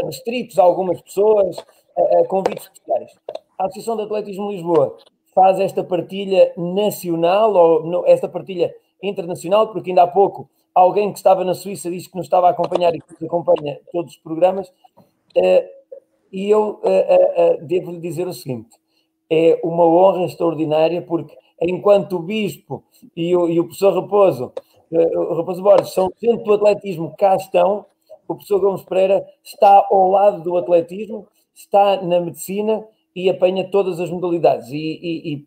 restritos 0.04 0.58
a 0.58 0.62
algumas 0.62 1.00
pessoas, 1.02 1.58
a, 1.96 2.20
a 2.20 2.26
convites 2.26 2.64
especiais. 2.64 3.12
A 3.58 3.66
Associação 3.66 3.96
de 3.96 4.02
Atletismo 4.04 4.48
de 4.48 4.56
Lisboa 4.56 4.96
faz 5.34 5.60
esta 5.60 5.84
partilha 5.84 6.52
nacional, 6.56 7.52
ou 7.54 7.84
no- 7.84 8.06
esta 8.06 8.28
partilha 8.28 8.74
internacional, 9.02 9.68
porque 9.68 9.90
ainda 9.90 10.02
há 10.04 10.06
pouco 10.06 10.48
alguém 10.74 11.12
que 11.12 11.18
estava 11.18 11.44
na 11.44 11.54
Suíça 11.54 11.90
disse 11.90 12.10
que 12.10 12.16
nos 12.16 12.26
estava 12.26 12.48
a 12.48 12.50
acompanhar 12.50 12.94
e 12.94 13.00
que 13.00 13.26
acompanha 13.26 13.78
todos 13.92 14.12
os 14.12 14.18
programas, 14.18 14.72
eh, 15.36 15.68
e 16.32 16.48
eu 16.50 16.80
eh, 16.82 17.06
eh, 17.08 17.32
eh, 17.36 17.56
devo-lhe 17.60 18.00
dizer 18.00 18.26
o 18.26 18.32
seguinte: 18.32 18.70
é 19.30 19.60
uma 19.62 19.84
honra 19.84 20.24
extraordinária, 20.24 21.02
porque 21.02 21.36
enquanto 21.60 22.16
o 22.16 22.22
Bispo 22.22 22.84
e 23.16 23.34
o, 23.36 23.48
e 23.48 23.58
o 23.60 23.64
professor 23.64 23.94
Raposo, 23.94 24.52
eh, 24.92 25.34
Raposo 25.36 25.62
Borges, 25.62 25.92
são 25.92 26.10
dentro 26.20 26.44
do 26.44 26.54
atletismo, 26.54 27.14
cá 27.18 27.36
estão, 27.36 27.86
o 28.28 28.34
professor 28.34 28.60
Gomes 28.60 28.82
Pereira 28.82 29.24
está 29.44 29.86
ao 29.90 30.10
lado 30.10 30.42
do 30.42 30.56
atletismo, 30.56 31.26
está 31.54 32.02
na 32.02 32.20
medicina 32.20 32.84
e 33.14 33.30
apanha 33.30 33.68
todas 33.70 34.00
as 34.00 34.10
modalidades. 34.10 34.68
E, 34.70 34.76
e- 34.76 35.32
e 35.34 35.46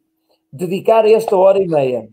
dedicar 0.52 1.06
esta 1.06 1.36
hora 1.38 1.62
e 1.62 1.68
meia 1.68 2.08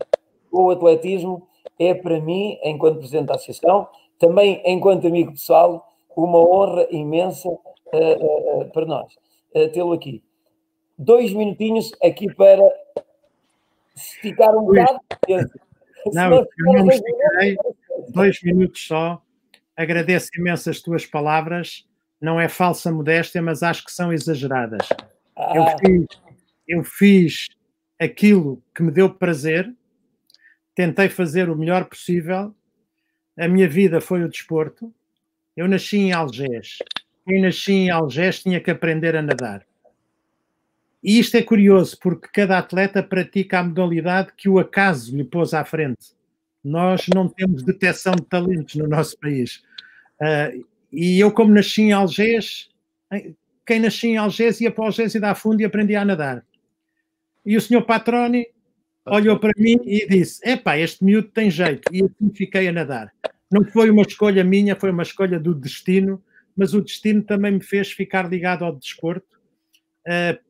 ao 0.53 0.69
atletismo 0.69 1.47
é 1.79 1.93
para 1.93 2.19
mim, 2.19 2.57
enquanto 2.63 2.99
presidente 2.99 3.27
da 3.27 3.35
associação, 3.35 3.87
também 4.19 4.61
enquanto 4.65 5.07
amigo 5.07 5.31
pessoal, 5.31 5.85
uma 6.15 6.39
honra 6.39 6.87
imensa 6.91 7.49
eh, 7.93 8.17
eh, 8.19 8.63
para 8.73 8.85
nós 8.85 9.13
eh, 9.53 9.67
tê-lo 9.67 9.93
aqui. 9.93 10.23
Dois 10.97 11.31
minutinhos 11.33 11.91
aqui 12.03 12.33
para 12.33 12.61
esticar 13.95 14.55
um 14.55 14.65
bocado. 14.65 14.99
Não, 16.13 16.33
eu 16.33 16.47
não 16.59 16.85
me. 16.85 17.01
Dois 18.09 18.41
minutos 18.41 18.85
só. 18.87 19.21
Agradeço 19.75 20.29
imenso 20.37 20.69
as 20.69 20.81
tuas 20.81 21.05
palavras. 21.05 21.87
Não 22.19 22.39
é 22.39 22.47
falsa 22.47 22.91
modéstia, 22.91 23.41
mas 23.41 23.61
acho 23.61 23.85
que 23.85 23.91
são 23.91 24.11
exageradas. 24.11 24.87
Eu 25.53 25.63
Ah, 25.63 25.77
fiz, 25.77 26.05
eu 26.67 26.83
fiz 26.83 27.47
aquilo 27.99 28.61
que 28.73 28.81
me 28.81 28.91
deu 28.91 29.13
prazer, 29.13 29.71
tentei 30.73 31.09
fazer 31.09 31.49
o 31.49 31.55
melhor 31.55 31.85
possível. 31.85 32.55
A 33.37 33.47
minha 33.47 33.67
vida 33.67 34.01
foi 34.01 34.23
o 34.23 34.29
desporto. 34.29 34.91
Eu 35.55 35.67
nasci 35.67 35.97
em 35.97 36.11
Algés. 36.11 36.79
Quem 37.27 37.41
nasci 37.41 37.73
em 37.73 37.89
Algés 37.91 38.41
tinha 38.41 38.59
que 38.59 38.71
aprender 38.71 39.15
a 39.15 39.21
nadar. 39.21 39.66
E 41.07 41.19
isto 41.19 41.37
é 41.37 41.41
curioso, 41.41 41.97
porque 42.01 42.27
cada 42.33 42.57
atleta 42.57 43.01
pratica 43.01 43.59
a 43.59 43.63
modalidade 43.63 44.33
que 44.35 44.49
o 44.49 44.59
acaso 44.59 45.15
lhe 45.15 45.23
pôs 45.23 45.53
à 45.53 45.63
frente. 45.63 46.11
Nós 46.61 47.05
não 47.15 47.29
temos 47.29 47.63
detecção 47.63 48.13
de 48.13 48.25
talentos 48.25 48.75
no 48.75 48.89
nosso 48.89 49.17
país. 49.17 49.63
Ah, 50.21 50.51
e 50.91 51.17
eu, 51.17 51.31
como 51.31 51.53
nasci 51.53 51.83
em 51.83 51.93
Algés, 51.93 52.69
quem 53.65 53.79
nascia 53.79 54.09
em 54.09 54.17
Algés 54.17 54.59
ia 54.59 54.69
para 54.69 54.83
Algés 54.83 55.15
e 55.15 55.19
da 55.21 55.33
fundo 55.33 55.61
e 55.61 55.65
aprendia 55.65 56.01
a 56.01 56.05
nadar. 56.05 56.45
E 57.45 57.55
o 57.55 57.61
senhor 57.61 57.83
Patroni 57.83 58.45
olhou 59.05 59.39
para 59.39 59.53
mim 59.57 59.77
e 59.85 60.05
disse: 60.09 60.45
Epá, 60.45 60.77
este 60.77 61.05
miúdo 61.05 61.29
tem 61.29 61.49
jeito. 61.49 61.83
E 61.89 62.03
assim 62.03 62.33
fiquei 62.35 62.67
a 62.67 62.73
nadar. 62.73 63.13
Não 63.49 63.63
foi 63.63 63.89
uma 63.89 64.01
escolha 64.01 64.43
minha, 64.43 64.75
foi 64.75 64.91
uma 64.91 65.03
escolha 65.03 65.39
do 65.39 65.55
destino, 65.55 66.21
mas 66.53 66.73
o 66.73 66.81
destino 66.81 67.23
também 67.23 67.53
me 67.53 67.63
fez 67.63 67.93
ficar 67.93 68.29
ligado 68.29 68.65
ao 68.65 68.75
desporto, 68.75 69.36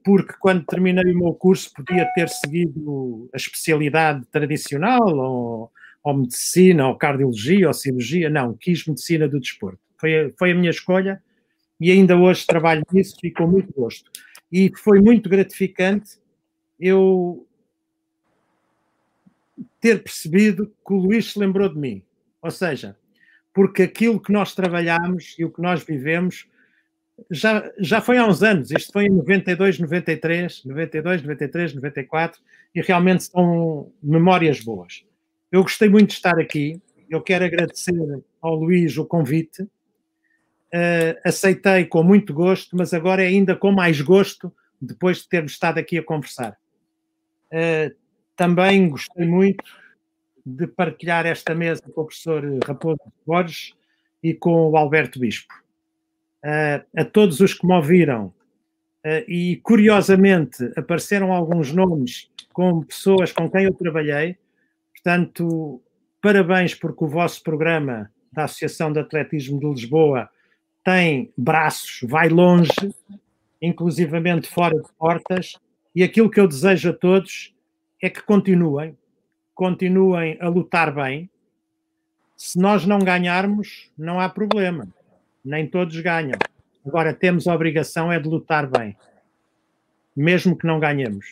porque 0.03 0.33
quando 0.39 0.65
terminei 0.65 1.11
o 1.13 1.17
meu 1.17 1.33
curso 1.33 1.71
podia 1.73 2.05
ter 2.13 2.29
seguido 2.29 3.29
a 3.33 3.37
especialidade 3.37 4.25
tradicional, 4.27 5.17
ou, 5.17 5.71
ou 6.03 6.17
medicina, 6.17 6.87
ou 6.87 6.95
cardiologia, 6.95 7.67
ou 7.67 7.73
cirurgia. 7.73 8.29
Não, 8.29 8.53
quis 8.53 8.85
medicina 8.85 9.27
do 9.27 9.39
desporto. 9.39 9.79
Foi, 9.97 10.33
foi 10.37 10.51
a 10.51 10.55
minha 10.55 10.69
escolha 10.69 11.21
e 11.79 11.91
ainda 11.91 12.15
hoje 12.15 12.45
trabalho 12.45 12.83
nisso 12.91 13.15
e 13.23 13.31
com 13.31 13.47
muito 13.47 13.73
gosto. 13.73 14.11
E 14.51 14.71
foi 14.75 15.01
muito 15.01 15.29
gratificante 15.29 16.19
eu 16.79 17.47
ter 19.81 20.03
percebido 20.03 20.67
que 20.85 20.93
o 20.93 20.97
Luís 20.97 21.31
se 21.31 21.39
lembrou 21.39 21.67
de 21.67 21.79
mim. 21.79 22.03
Ou 22.41 22.51
seja, 22.51 22.95
porque 23.53 23.83
aquilo 23.83 24.21
que 24.21 24.31
nós 24.31 24.53
trabalhamos 24.53 25.35
e 25.37 25.43
o 25.43 25.51
que 25.51 25.61
nós 25.61 25.83
vivemos 25.83 26.47
já, 27.29 27.71
já 27.79 28.01
foi 28.01 28.17
há 28.17 28.25
uns 28.25 28.43
anos. 28.43 28.71
Isto 28.71 28.91
foi 28.93 29.05
em 29.05 29.09
92, 29.09 29.79
93, 29.79 30.65
92, 30.65 31.21
93, 31.23 31.73
94 31.73 32.41
e 32.75 32.81
realmente 32.81 33.23
são 33.25 33.91
memórias 34.01 34.61
boas. 34.61 35.03
Eu 35.51 35.63
gostei 35.63 35.89
muito 35.89 36.09
de 36.09 36.15
estar 36.15 36.39
aqui. 36.39 36.81
Eu 37.09 37.21
quero 37.21 37.45
agradecer 37.45 37.93
ao 38.41 38.55
Luís 38.55 38.97
o 38.97 39.05
convite. 39.05 39.63
Uh, 39.63 41.15
aceitei 41.23 41.85
com 41.85 42.03
muito 42.03 42.33
gosto, 42.33 42.75
mas 42.75 42.93
agora 42.93 43.23
é 43.23 43.27
ainda 43.27 43.55
com 43.55 43.71
mais 43.71 44.01
gosto 44.01 44.53
depois 44.81 45.19
de 45.21 45.29
termos 45.29 45.53
estado 45.53 45.77
aqui 45.79 45.97
a 45.97 46.03
conversar. 46.03 46.57
Uh, 47.51 47.95
também 48.35 48.89
gostei 48.89 49.25
muito 49.25 49.63
de 50.45 50.67
partilhar 50.67 51.25
esta 51.25 51.55
mesa 51.55 51.81
com 51.81 52.01
o 52.01 52.05
professor 52.05 52.43
Raposo 52.65 52.99
Borges 53.25 53.73
e 54.21 54.33
com 54.33 54.69
o 54.69 54.77
Alberto 54.77 55.19
Bispo. 55.19 55.66
A 56.43 57.05
todos 57.05 57.39
os 57.39 57.53
que 57.53 57.65
me 57.65 57.73
ouviram, 57.73 58.33
e 59.27 59.57
curiosamente 59.63 60.71
apareceram 60.75 61.31
alguns 61.33 61.71
nomes 61.71 62.29
com 62.53 62.81
pessoas 62.83 63.31
com 63.31 63.49
quem 63.49 63.65
eu 63.65 63.73
trabalhei, 63.73 64.37
portanto, 64.93 65.81
parabéns 66.21 66.73
porque 66.75 67.03
o 67.03 67.07
vosso 67.07 67.43
programa 67.43 68.11
da 68.31 68.43
Associação 68.43 68.91
de 68.91 68.99
Atletismo 68.99 69.59
de 69.59 69.67
Lisboa 69.67 70.29
tem 70.83 71.31
braços, 71.37 71.99
vai 72.03 72.29
longe, 72.29 72.71
inclusivamente 73.61 74.47
fora 74.47 74.75
de 74.75 74.89
portas, 74.97 75.57
e 75.95 76.03
aquilo 76.03 76.29
que 76.29 76.39
eu 76.39 76.47
desejo 76.47 76.89
a 76.89 76.93
todos 76.93 77.53
é 78.01 78.09
que 78.09 78.21
continuem, 78.21 78.97
continuem 79.55 80.37
a 80.39 80.47
lutar 80.47 80.93
bem. 80.93 81.29
Se 82.35 82.59
nós 82.59 82.85
não 82.85 82.99
ganharmos, 82.99 83.89
não 83.97 84.19
há 84.19 84.29
problema, 84.29 84.87
nem 85.47 85.67
todos 85.67 85.99
ganham. 85.99 86.37
Agora 86.85 87.13
temos 87.13 87.47
a 87.47 87.55
obrigação 87.55 88.11
é 88.11 88.19
de 88.19 88.27
lutar 88.27 88.67
bem, 88.67 88.95
mesmo 90.15 90.57
que 90.57 90.67
não 90.67 90.79
ganhemos. 90.79 91.25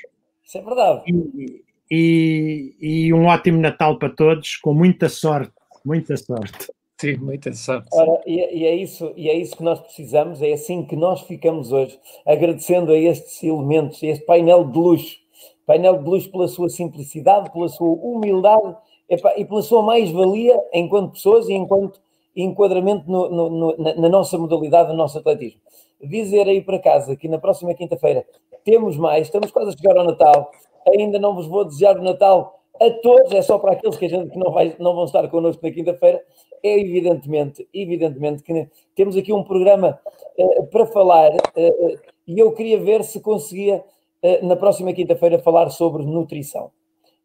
Isso 0.44 0.58
é 0.58 0.62
verdade. 0.62 1.04
E, 1.08 1.64
e, 1.90 2.76
e 2.80 3.14
um 3.14 3.26
ótimo 3.26 3.60
Natal 3.60 3.98
para 3.98 4.10
todos, 4.10 4.58
com 4.58 4.74
muita 4.74 5.10
sorte, 5.10 5.54
muita 5.84 6.18
sorte. 6.18 6.72
Sim, 6.98 7.18
muita 7.18 7.52
sorte. 7.54 7.90
Ora, 7.92 8.22
e, 8.26 8.36
e, 8.36 8.66
é 8.66 8.76
isso, 8.76 9.14
e 9.18 9.30
é 9.30 9.38
isso 9.38 9.58
que 9.58 9.64
nós 9.64 9.80
precisamos, 9.82 10.42
é 10.42 10.54
assim 10.54 10.86
que 10.86 10.96
nós 10.96 11.22
ficamos 11.22 11.72
hoje, 11.72 12.00
agradecendo 12.26 12.92
a 12.92 12.98
estes 12.98 13.44
elementos, 13.44 14.02
a 14.02 14.08
este 14.08 14.26
painel 14.26 14.66
de 14.66 14.78
luxo. 14.78 15.18
Painel 15.66 15.98
de 15.98 16.10
luxo 16.10 16.32
pela 16.32 16.48
sua 16.48 16.70
simplicidade, 16.70 17.52
pela 17.52 17.68
sua 17.68 17.90
humildade 17.90 18.76
epá, 19.10 19.34
e 19.38 19.46
pela 19.46 19.62
sua 19.62 19.82
mais-valia 19.82 20.58
enquanto 20.74 21.14
pessoas 21.14 21.50
e 21.50 21.54
enquanto 21.54 22.00
enquadramento 22.36 23.10
no, 23.10 23.30
no, 23.30 23.50
no, 23.50 23.78
na, 23.78 23.96
na, 23.96 24.10
nossa 24.10 24.38
modalidade, 24.38 24.90
no 24.90 24.96
nosso 24.96 25.18
atletismo. 25.18 25.62
Dizer 26.02 26.48
aí 26.48 26.62
para 26.62 26.80
casa 26.80 27.16
que 27.16 27.28
na 27.28 27.38
próxima 27.38 27.74
quinta-feira 27.74 28.26
temos 28.64 28.98
mais, 28.98 29.28
estamos 29.28 29.52
quase 29.52 29.70
a 29.70 29.78
chegar 29.78 29.98
ao 29.98 30.06
Natal, 30.06 30.52
ainda 30.88 31.18
não 31.20 31.34
vos 31.34 31.48
vou 31.48 31.64
desejar 31.64 31.98
o 31.98 32.04
Natal 32.04 32.60
a 32.82 32.90
todos, 33.02 33.32
é 33.32 33.42
só 33.42 33.58
para 33.58 33.72
aqueles 33.72 33.98
que 33.98 34.08
gente 34.08 34.32
que 34.32 34.38
não, 34.38 34.52
vai, 34.52 34.76
não 34.80 34.94
vão 34.94 35.06
estar 35.06 35.28
connosco 35.30 35.66
na 35.66 35.72
quinta-feira. 35.72 36.22
É 36.62 36.80
evidentemente, 36.80 37.68
evidentemente 37.74 38.44
que 38.44 38.68
temos 38.96 39.16
aqui 39.16 39.32
um 39.32 39.44
programa 39.44 40.00
uh, 40.38 40.66
para 40.68 40.86
falar 40.88 41.32
uh, 41.32 42.00
e 42.28 42.40
eu 42.40 42.52
queria 42.54 42.80
ver 42.80 43.04
se 43.04 43.22
conseguia 43.22 43.84
uh, 44.24 44.46
na 44.46 44.56
próxima 44.56 44.92
quinta-feira 44.92 45.40
falar 45.40 45.70
sobre 45.70 46.04
nutrição. 46.04 46.72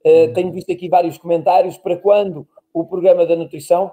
Uhum. 0.04 0.32
Tenho 0.32 0.52
visto 0.52 0.72
aqui 0.72 0.88
vários 0.88 1.18
comentários 1.18 1.76
para 1.76 1.94
quando 1.94 2.46
o 2.72 2.84
programa 2.84 3.26
da 3.26 3.36
nutrição. 3.36 3.92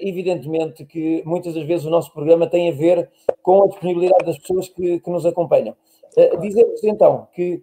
Evidentemente 0.00 0.84
que 0.84 1.22
muitas 1.26 1.54
das 1.54 1.64
vezes 1.64 1.84
o 1.84 1.90
nosso 1.90 2.12
programa 2.12 2.46
tem 2.46 2.70
a 2.70 2.74
ver 2.74 3.10
com 3.42 3.64
a 3.64 3.68
disponibilidade 3.68 4.24
das 4.24 4.38
pessoas 4.38 4.68
que, 4.68 5.00
que 5.00 5.10
nos 5.10 5.26
acompanham. 5.26 5.76
Dizer-vos 6.40 6.82
então 6.84 7.28
que 7.34 7.62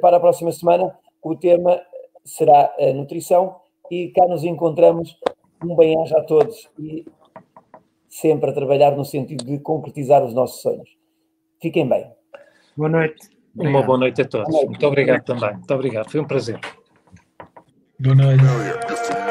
para 0.00 0.16
a 0.16 0.20
próxima 0.20 0.50
semana 0.50 0.92
o 1.22 1.36
tema 1.36 1.80
será 2.24 2.74
a 2.78 2.92
nutrição 2.92 3.56
e 3.90 4.08
cá 4.08 4.26
nos 4.26 4.42
encontramos. 4.42 5.16
Um 5.64 5.76
bem-aja 5.76 6.18
a 6.18 6.22
todos 6.24 6.68
e 6.78 7.06
sempre 8.08 8.50
a 8.50 8.52
trabalhar 8.52 8.96
no 8.96 9.04
sentido 9.04 9.44
de 9.44 9.58
concretizar 9.58 10.22
os 10.24 10.34
nossos 10.34 10.60
sonhos. 10.60 10.90
Fiquem 11.62 11.88
bem. 11.88 12.06
Boa 12.76 12.88
noite. 12.88 13.28
Obrigado. 13.54 13.76
Uma 13.76 13.86
boa 13.86 13.98
noite 13.98 14.22
a 14.22 14.24
todos. 14.24 14.52
Noite. 14.52 14.66
Muito 14.66 14.86
obrigado 14.86 15.24
também. 15.24 15.52
Muito 15.54 15.74
obrigado. 15.74 16.10
Foi 16.10 16.20
um 16.20 16.26
prazer. 16.26 16.58
Boa 17.98 18.14
noite. 18.14 19.23